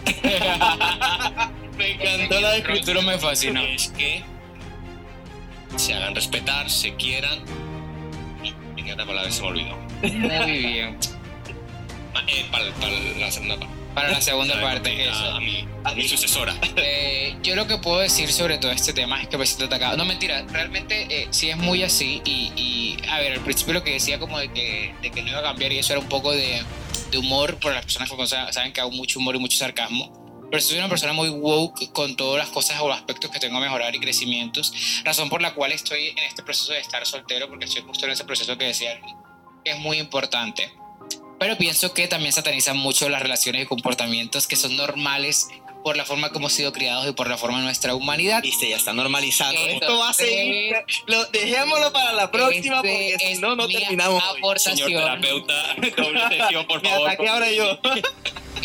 Me 1.78 1.92
El 1.92 2.80
futuro 2.80 3.02
me 3.02 3.18
fascinó. 3.18 3.62
es 3.62 3.90
que 3.90 4.24
se 5.76 5.94
hagan 5.94 6.14
respetar, 6.16 6.70
se 6.70 6.96
quieran. 6.96 7.44
Tenía 8.76 8.94
otra 8.94 9.06
palabra, 9.06 9.32
se 9.32 9.42
me 9.42 9.48
olvidó. 9.48 9.78
Muy 10.02 10.58
bien. 10.58 10.98
Ah, 12.14 12.22
eh, 12.28 12.46
para, 12.52 12.72
para 12.74 12.92
la 12.92 13.32
segunda 13.32 13.58
parte. 13.60 13.83
Para 13.94 14.12
la 14.12 14.22
segunda 14.22 14.60
parte, 14.60 15.10
A, 15.10 15.40
mi, 15.40 15.68
a 15.84 15.94
mi 15.94 16.08
sucesora. 16.08 16.56
Eh, 16.76 17.38
yo 17.44 17.56
lo 17.56 17.68
que 17.68 17.78
puedo 17.78 18.00
decir 18.00 18.32
sobre 18.32 18.58
todo 18.58 18.72
este 18.72 18.94
tema 18.94 19.22
es 19.22 19.28
que 19.28 19.38
me 19.38 19.46
siento 19.46 19.66
atacado. 19.66 19.96
No, 19.96 20.06
mentira, 20.06 20.44
realmente 20.50 21.08
eh, 21.10 21.28
sí 21.30 21.50
es 21.50 21.58
muy 21.58 21.84
así. 21.84 22.22
Y, 22.26 22.52
y, 22.56 22.98
a 23.08 23.20
ver, 23.20 23.34
al 23.34 23.40
principio 23.42 23.74
lo 23.74 23.84
que 23.84 23.92
decía 23.92 24.20
como 24.20 24.40
de 24.40 24.52
que, 24.52 24.94
de 25.02 25.12
que 25.12 25.22
no 25.22 25.30
iba 25.30 25.40
a 25.40 25.44
cambiar 25.44 25.72
y 25.72 25.80
eso 25.80 25.94
era 25.94 26.00
un 26.00 26.10
poco 26.10 26.32
de, 26.32 26.64
de 27.12 27.18
humor, 27.18 27.60
por 27.60 27.74
las 27.74 27.84
personas 27.86 28.10
que 28.10 28.28
saben 28.28 28.74
que 28.74 28.82
hago 28.82 28.92
mucho 28.92 29.20
humor 29.20 29.36
y 29.36 29.40
mucho 29.40 29.58
sarcasmo. 29.58 30.12
Pero 30.50 30.62
soy 30.62 30.78
una 30.78 30.90
persona 30.90 31.14
muy 31.14 31.30
woke 31.30 31.92
con 31.94 32.16
todas 32.16 32.38
las 32.38 32.50
cosas 32.50 32.80
o 32.82 32.92
aspectos 32.92 33.32
que 33.32 33.40
tengo 33.40 33.58
a 33.58 33.62
mejorar 33.62 33.96
y 33.96 34.00
crecimientos. 34.00 35.02
Razón 35.04 35.30
por 35.30 35.42
la 35.42 35.54
cual 35.54 35.72
estoy 35.72 36.10
en 36.10 36.20
este 36.20 36.44
proceso 36.44 36.74
de 36.74 36.80
estar 36.80 37.06
soltero, 37.06 37.48
porque 37.50 37.66
estoy 37.66 37.84
justo 37.84 38.06
en 38.06 38.12
ese 38.12 38.24
proceso 38.24 38.58
que 38.58 38.66
decía 38.66 39.00
que 39.64 39.72
es 39.72 39.80
muy 39.80 39.98
importante. 39.98 40.72
Pero 41.40 41.58
pienso 41.58 41.94
que 41.94 42.08
también 42.08 42.32
satanizan 42.34 42.78
mucho 42.78 43.10
las 43.10 43.22
relaciones 43.22 43.64
y 43.64 43.66
comportamientos 43.66 44.48
que 44.48 44.56
son 44.56 44.76
normales 44.78 45.48
por 45.84 45.98
la 45.98 46.06
forma 46.06 46.30
como 46.30 46.44
hemos 46.46 46.54
sido 46.54 46.72
criados 46.72 47.06
y 47.10 47.12
por 47.12 47.28
la 47.30 47.38
forma 47.38 47.58
de 47.58 47.66
nuestra 47.66 47.94
humanidad. 47.94 48.42
Viste, 48.42 48.70
ya 48.70 48.78
está 48.78 48.94
normalizando. 48.94 49.60
Entonces, 49.60 49.82
Esto 49.82 49.98
va 50.00 50.10
a 50.10 50.14
seguir. 50.14 50.76
Lo, 51.08 51.26
dejémoslo 51.26 51.92
para 51.92 52.14
la 52.14 52.32
próxima 52.32 52.78
Este 52.78 52.88
porque 52.90 53.16
si 53.20 53.32
es 53.34 53.40
no, 53.42 53.56
no 53.58 53.68
mi 53.68 53.74
terminamos. 53.76 54.24
hoy. 54.24 54.38
aportación. 54.40 54.78
Señor 54.78 55.02
terapeuta, 55.04 55.76
doble 55.98 56.22
sesión, 56.30 56.66
por 56.68 56.82
Me 56.82 56.90
favor. 56.90 57.10
ataqué 57.10 57.30
ahora 57.30 57.52
yo. 57.52 57.78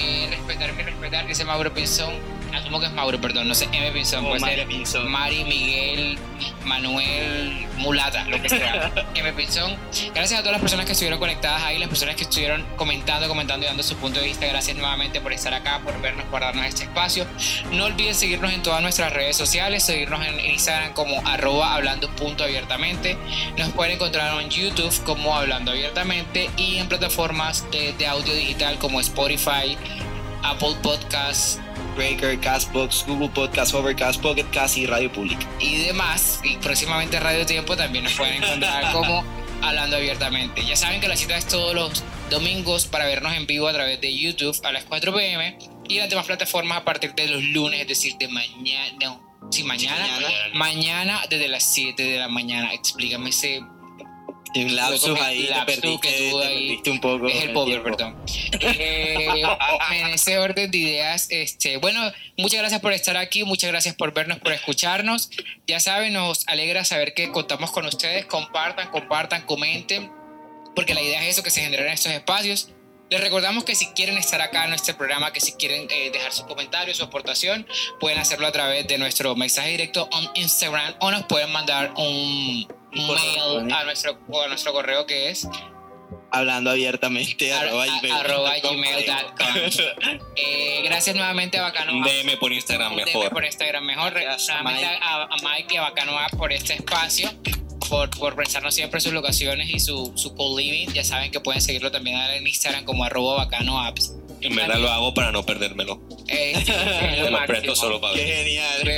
Eh, 0.00 0.28
respetar 0.30 0.76
que 0.76 0.82
respetar, 0.84 1.26
dice 1.26 1.44
Mauro 1.44 1.74
Pinzón. 1.74 2.14
Asumo 2.55 2.80
que 2.80 2.86
es 2.86 2.92
Mauro, 2.92 3.20
perdón, 3.20 3.49
no 3.49 3.55
sé, 3.55 3.68
M. 3.72 3.90
Pinzón, 3.92 4.24
Oh, 4.24 4.28
puede 4.28 4.40
María 4.40 4.57
ser 4.59 4.66
Pinzón. 4.68 5.11
Mari, 5.11 5.44
Miguel, 5.44 6.18
Manuel, 6.64 7.66
Mulata, 7.76 8.24
lo 8.24 8.40
que 8.40 8.49
sea. 8.49 8.92
M. 9.14 9.32
Pinzón. 9.32 9.76
Gracias 10.14 10.40
a 10.40 10.42
todas 10.42 10.53
las 10.53 10.61
personas 10.61 10.86
que 10.86 10.92
estuvieron 10.92 11.18
conectadas 11.18 11.62
ahí, 11.62 11.78
las 11.78 11.88
personas 11.88 12.16
que 12.16 12.24
estuvieron 12.24 12.64
comentando, 12.76 13.28
comentando 13.28 13.64
y 13.64 13.68
dando 13.68 13.82
su 13.82 13.96
punto 13.96 14.20
de 14.20 14.26
vista. 14.26 14.46
Gracias 14.46 14.76
nuevamente 14.76 15.20
por 15.20 15.32
estar 15.32 15.53
acá, 15.55 15.80
por 15.84 16.01
vernos, 16.01 16.24
por 16.26 16.40
darnos 16.40 16.66
este 16.66 16.84
espacio. 16.84 17.26
No 17.72 17.84
olviden 17.86 18.14
seguirnos 18.14 18.53
en 18.53 18.62
todas 18.62 18.82
nuestras 18.82 19.12
redes 19.12 19.36
sociales, 19.36 19.84
seguirnos 19.84 20.24
en 20.26 20.40
Instagram 20.40 20.92
como 20.94 21.26
arroba 21.26 21.74
hablando 21.74 22.09
punto 22.16 22.44
abiertamente. 22.44 23.16
Nos 23.57 23.70
pueden 23.70 23.94
encontrar 23.94 24.40
en 24.40 24.51
YouTube 24.51 24.92
como 25.05 25.36
hablando 25.36 25.70
abiertamente 25.70 26.51
y 26.57 26.78
en 26.78 26.88
plataformas 26.88 27.70
de, 27.70 27.92
de 27.92 28.07
audio 28.07 28.34
digital 28.34 28.78
como 28.78 29.01
Spotify, 29.01 29.76
Apple 30.42 30.76
Podcasts 30.82 31.61
Breaker, 31.99 32.38
Castbox, 32.38 33.05
Google 33.09 33.28
Podcast, 33.30 33.74
Overcast, 33.74 34.22
Pocket 34.22 34.46
Cast 34.53 34.78
y 34.78 34.86
Radio 34.86 35.11
Pública. 35.12 35.44
y 35.59 35.78
demás. 35.78 36.38
Y 36.44 36.57
próximamente 36.59 37.18
Radio 37.18 37.44
Tiempo 37.44 37.76
también 37.76 38.05
nos 38.05 38.12
pueden 38.12 38.40
encontrar 38.40 38.92
como 38.92 39.24
hablando 39.62 39.96
abiertamente. 39.96 40.64
Ya 40.64 40.76
saben 40.76 41.01
que 41.01 41.09
la 41.09 41.16
cita 41.16 41.36
es 41.36 41.49
todos 41.49 41.74
los 41.74 42.05
domingos 42.30 42.86
para 42.86 43.05
vernos 43.07 43.34
en 43.34 43.46
vivo 43.49 43.66
a 43.66 43.72
través 43.72 44.01
de 44.01 44.16
YouTube 44.16 44.57
a 44.64 44.70
las 44.70 44.84
4 44.84 45.12
pm 45.12 45.59
y 45.88 45.94
en 45.94 46.01
las 46.03 46.11
demás 46.11 46.26
plataformas 46.26 46.78
a 46.78 46.84
partir 46.84 47.14
de 47.16 47.26
los 47.26 47.42
lunes, 47.42 47.80
es 47.80 47.88
decir, 47.88 48.14
de 48.16 48.28
mañana. 48.28 48.94
No, 49.01 49.49
sí, 49.51 49.64
mañana. 49.64 50.07
mañana. 50.07 50.28
Mañana 50.55 51.20
desde 51.28 51.49
las 51.49 51.64
7 51.64 52.01
de 52.01 52.18
la 52.18 52.28
mañana. 52.28 52.72
Explícame 52.74 53.30
ese. 53.30 53.61
Un 54.55 54.76
lapsus 54.76 55.20
ahí, 55.20 55.44
te 55.44 55.51
lapsus 55.51 55.76
perdiste, 55.76 56.09
que 56.09 56.30
tuvo 56.30 56.40
te 56.40 56.46
ahí. 56.46 56.68
perdiste 56.68 56.90
un 56.90 57.01
poco. 57.01 57.28
Es 57.28 57.34
el 57.44 57.53
tiempo. 57.53 57.82
perdón. 57.82 58.16
Eh, 58.61 59.42
en 59.92 60.07
ese 60.09 60.38
orden 60.38 60.70
de 60.70 60.78
ideas, 60.78 61.28
este, 61.30 61.76
bueno, 61.76 62.01
muchas 62.36 62.61
gracias 62.61 62.80
por 62.80 62.92
estar 62.92 63.16
aquí, 63.16 63.44
muchas 63.44 63.70
gracias 63.70 63.94
por 63.94 64.12
vernos, 64.12 64.38
por 64.38 64.53
escucharnos. 64.53 65.30
Ya 65.66 65.80
saben, 65.80 66.12
nos 66.12 66.46
alegra 66.49 66.84
saber 66.84 67.14
que 67.14 67.30
contamos 67.30 67.70
con 67.70 67.86
ustedes. 67.86 68.26
Compartan, 68.26 68.90
compartan, 68.90 69.42
comenten, 69.42 70.11
porque 70.74 70.94
la 70.94 71.03
idea 71.03 71.22
es 71.22 71.30
eso, 71.30 71.42
que 71.42 71.51
se 71.51 71.61
generen 71.62 71.88
estos 71.88 72.12
espacios. 72.12 72.70
Les 73.11 73.20
recordamos 73.20 73.64
que 73.64 73.74
si 73.74 73.86
quieren 73.88 74.18
estar 74.18 74.40
acá 74.42 74.64
en 74.64 74.70
nuestro 74.70 74.96
programa, 74.96 75.32
que 75.32 75.40
si 75.40 75.53
quieren 75.53 75.86
eh, 75.90 76.11
dejar 76.11 76.32
sus 76.32 76.44
comentarios, 76.44 76.99
su 76.99 77.05
aportación, 77.05 77.66
pueden 78.01 78.18
hacerlo 78.18 78.46
a 78.46 78.53
través 78.53 78.86
de 78.86 78.99
nuestro 78.99 79.34
mensaje 79.34 79.70
directo 79.70 80.09
en 80.12 80.42
Instagram 80.42 80.94
o 81.01 81.11
nos 81.11 81.24
pueden 81.24 81.51
mandar 81.51 81.92
un, 81.96 82.66
un 82.93 83.14
mail 83.14 83.72
a 83.72 83.84
nuestro, 83.84 84.18
o 84.28 84.41
a 84.43 84.49
nuestro 84.49 84.72
correo 84.72 85.07
que 85.07 85.30
es 85.30 85.49
Hablando 86.30 86.70
abiertamente, 86.70 87.53
Ar- 87.53 87.68
arroba 87.68 87.84
arroba 88.18 88.53
gmail.com. 88.62 89.47
Eh, 90.36 90.82
gracias 90.84 91.16
nuevamente 91.16 91.59
a 91.59 91.62
Bacano 91.62 91.93
Un. 91.93 92.03
DM 92.03 92.39
por 92.39 92.53
Instagram 92.53 92.93
Un 92.93 92.99
DM 92.99 93.07
mejor. 93.07 93.30
por 93.30 93.45
Instagram 93.45 93.84
mejor. 93.84 94.12
Gracias, 94.12 94.57
Mike. 94.64 94.84
a, 95.03 95.22
a 95.22 95.36
Mike 95.43 95.74
y 95.74 95.76
a 95.78 95.82
Bacano 95.82 96.12
por 96.36 96.53
este 96.53 96.74
espacio. 96.74 97.30
Por, 97.89 98.11
por 98.11 98.36
prestarnos 98.36 98.74
siempre 98.74 99.01
sus 99.01 99.12
locaciones 99.14 99.70
y 99.70 99.80
su, 99.80 100.12
su 100.16 100.34
co-living. 100.34 100.89
Ya 100.93 101.03
saben 101.05 101.30
que 101.30 101.41
pueden 101.41 101.62
seguirlo 101.62 101.91
también 101.91 102.16
en 102.18 102.47
Instagram 102.47 102.84
como 102.84 103.05
arroba 103.05 103.36
bacano 103.36 103.80
apps. 103.80 104.14
En 104.43 104.55
verdad 104.55 104.78
lo 104.78 104.91
hago 104.91 105.14
para 105.14 105.32
no 105.32 105.45
perdérmelo. 105.47 106.01
Eh, 106.28 106.62
Te 106.64 107.20
lo 107.30 107.30
lo 107.30 107.47
presto 107.47 107.74
solo 107.74 108.01
para 108.01 108.14
Qué 108.14 108.24
ver. 108.24 108.45
genial. 108.45 108.89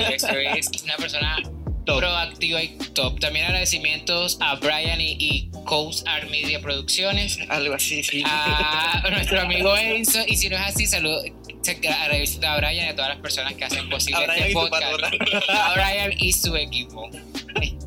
Es 0.58 0.68
una 0.82 0.96
persona 0.96 1.36
Top. 1.84 1.98
proactiva 1.98 2.62
y 2.62 2.68
top. 2.94 3.20
También 3.20 3.46
agradecimientos 3.46 4.38
a 4.40 4.56
Brian 4.56 5.00
y, 5.00 5.16
y 5.18 5.50
Coast 5.64 6.06
Art 6.06 6.28
Media 6.30 6.60
Producciones. 6.60 7.38
Algo 7.48 7.74
así, 7.74 8.02
sí. 8.02 8.22
a 8.24 9.02
nuestro 9.10 9.40
amigo 9.40 9.76
Enzo. 9.76 10.20
Y 10.26 10.36
si 10.36 10.48
no 10.48 10.56
es 10.56 10.62
así, 10.62 10.86
saludo. 10.86 11.22
Agradeciendo 12.02 12.48
a 12.48 12.56
Brian 12.56 12.86
y 12.86 12.88
a 12.88 12.96
todas 12.96 13.10
las 13.10 13.18
personas 13.18 13.54
que 13.54 13.64
hacen 13.64 13.88
posible 13.88 14.24
este 14.36 14.52
podcast. 14.52 14.84
A 15.48 15.74
Brian 15.74 16.12
y 16.18 16.32
su 16.32 16.56
equipo. 16.56 17.08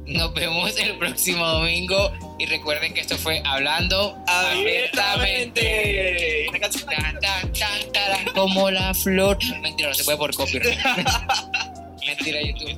Nos 0.05 0.33
vemos 0.33 0.77
el 0.79 0.97
próximo 0.97 1.45
domingo. 1.45 2.13
Y 2.39 2.45
recuerden 2.45 2.93
que 2.93 3.01
esto 3.01 3.17
fue 3.17 3.41
Hablando 3.45 4.17
Abiertamente. 4.27 6.47
Una 6.49 6.59
canción. 6.59 6.85
Tan, 6.85 7.19
tan, 7.19 7.53
tan, 7.53 7.91
tan, 7.91 8.25
como 8.33 8.69
la 8.69 8.93
flor. 8.93 9.37
Mentira, 9.61 9.89
no 9.89 9.95
se 9.95 10.03
puede 10.03 10.17
por 10.17 10.35
copyright. 10.35 10.77
Mentira, 12.05 12.41
YouTube. 12.41 12.77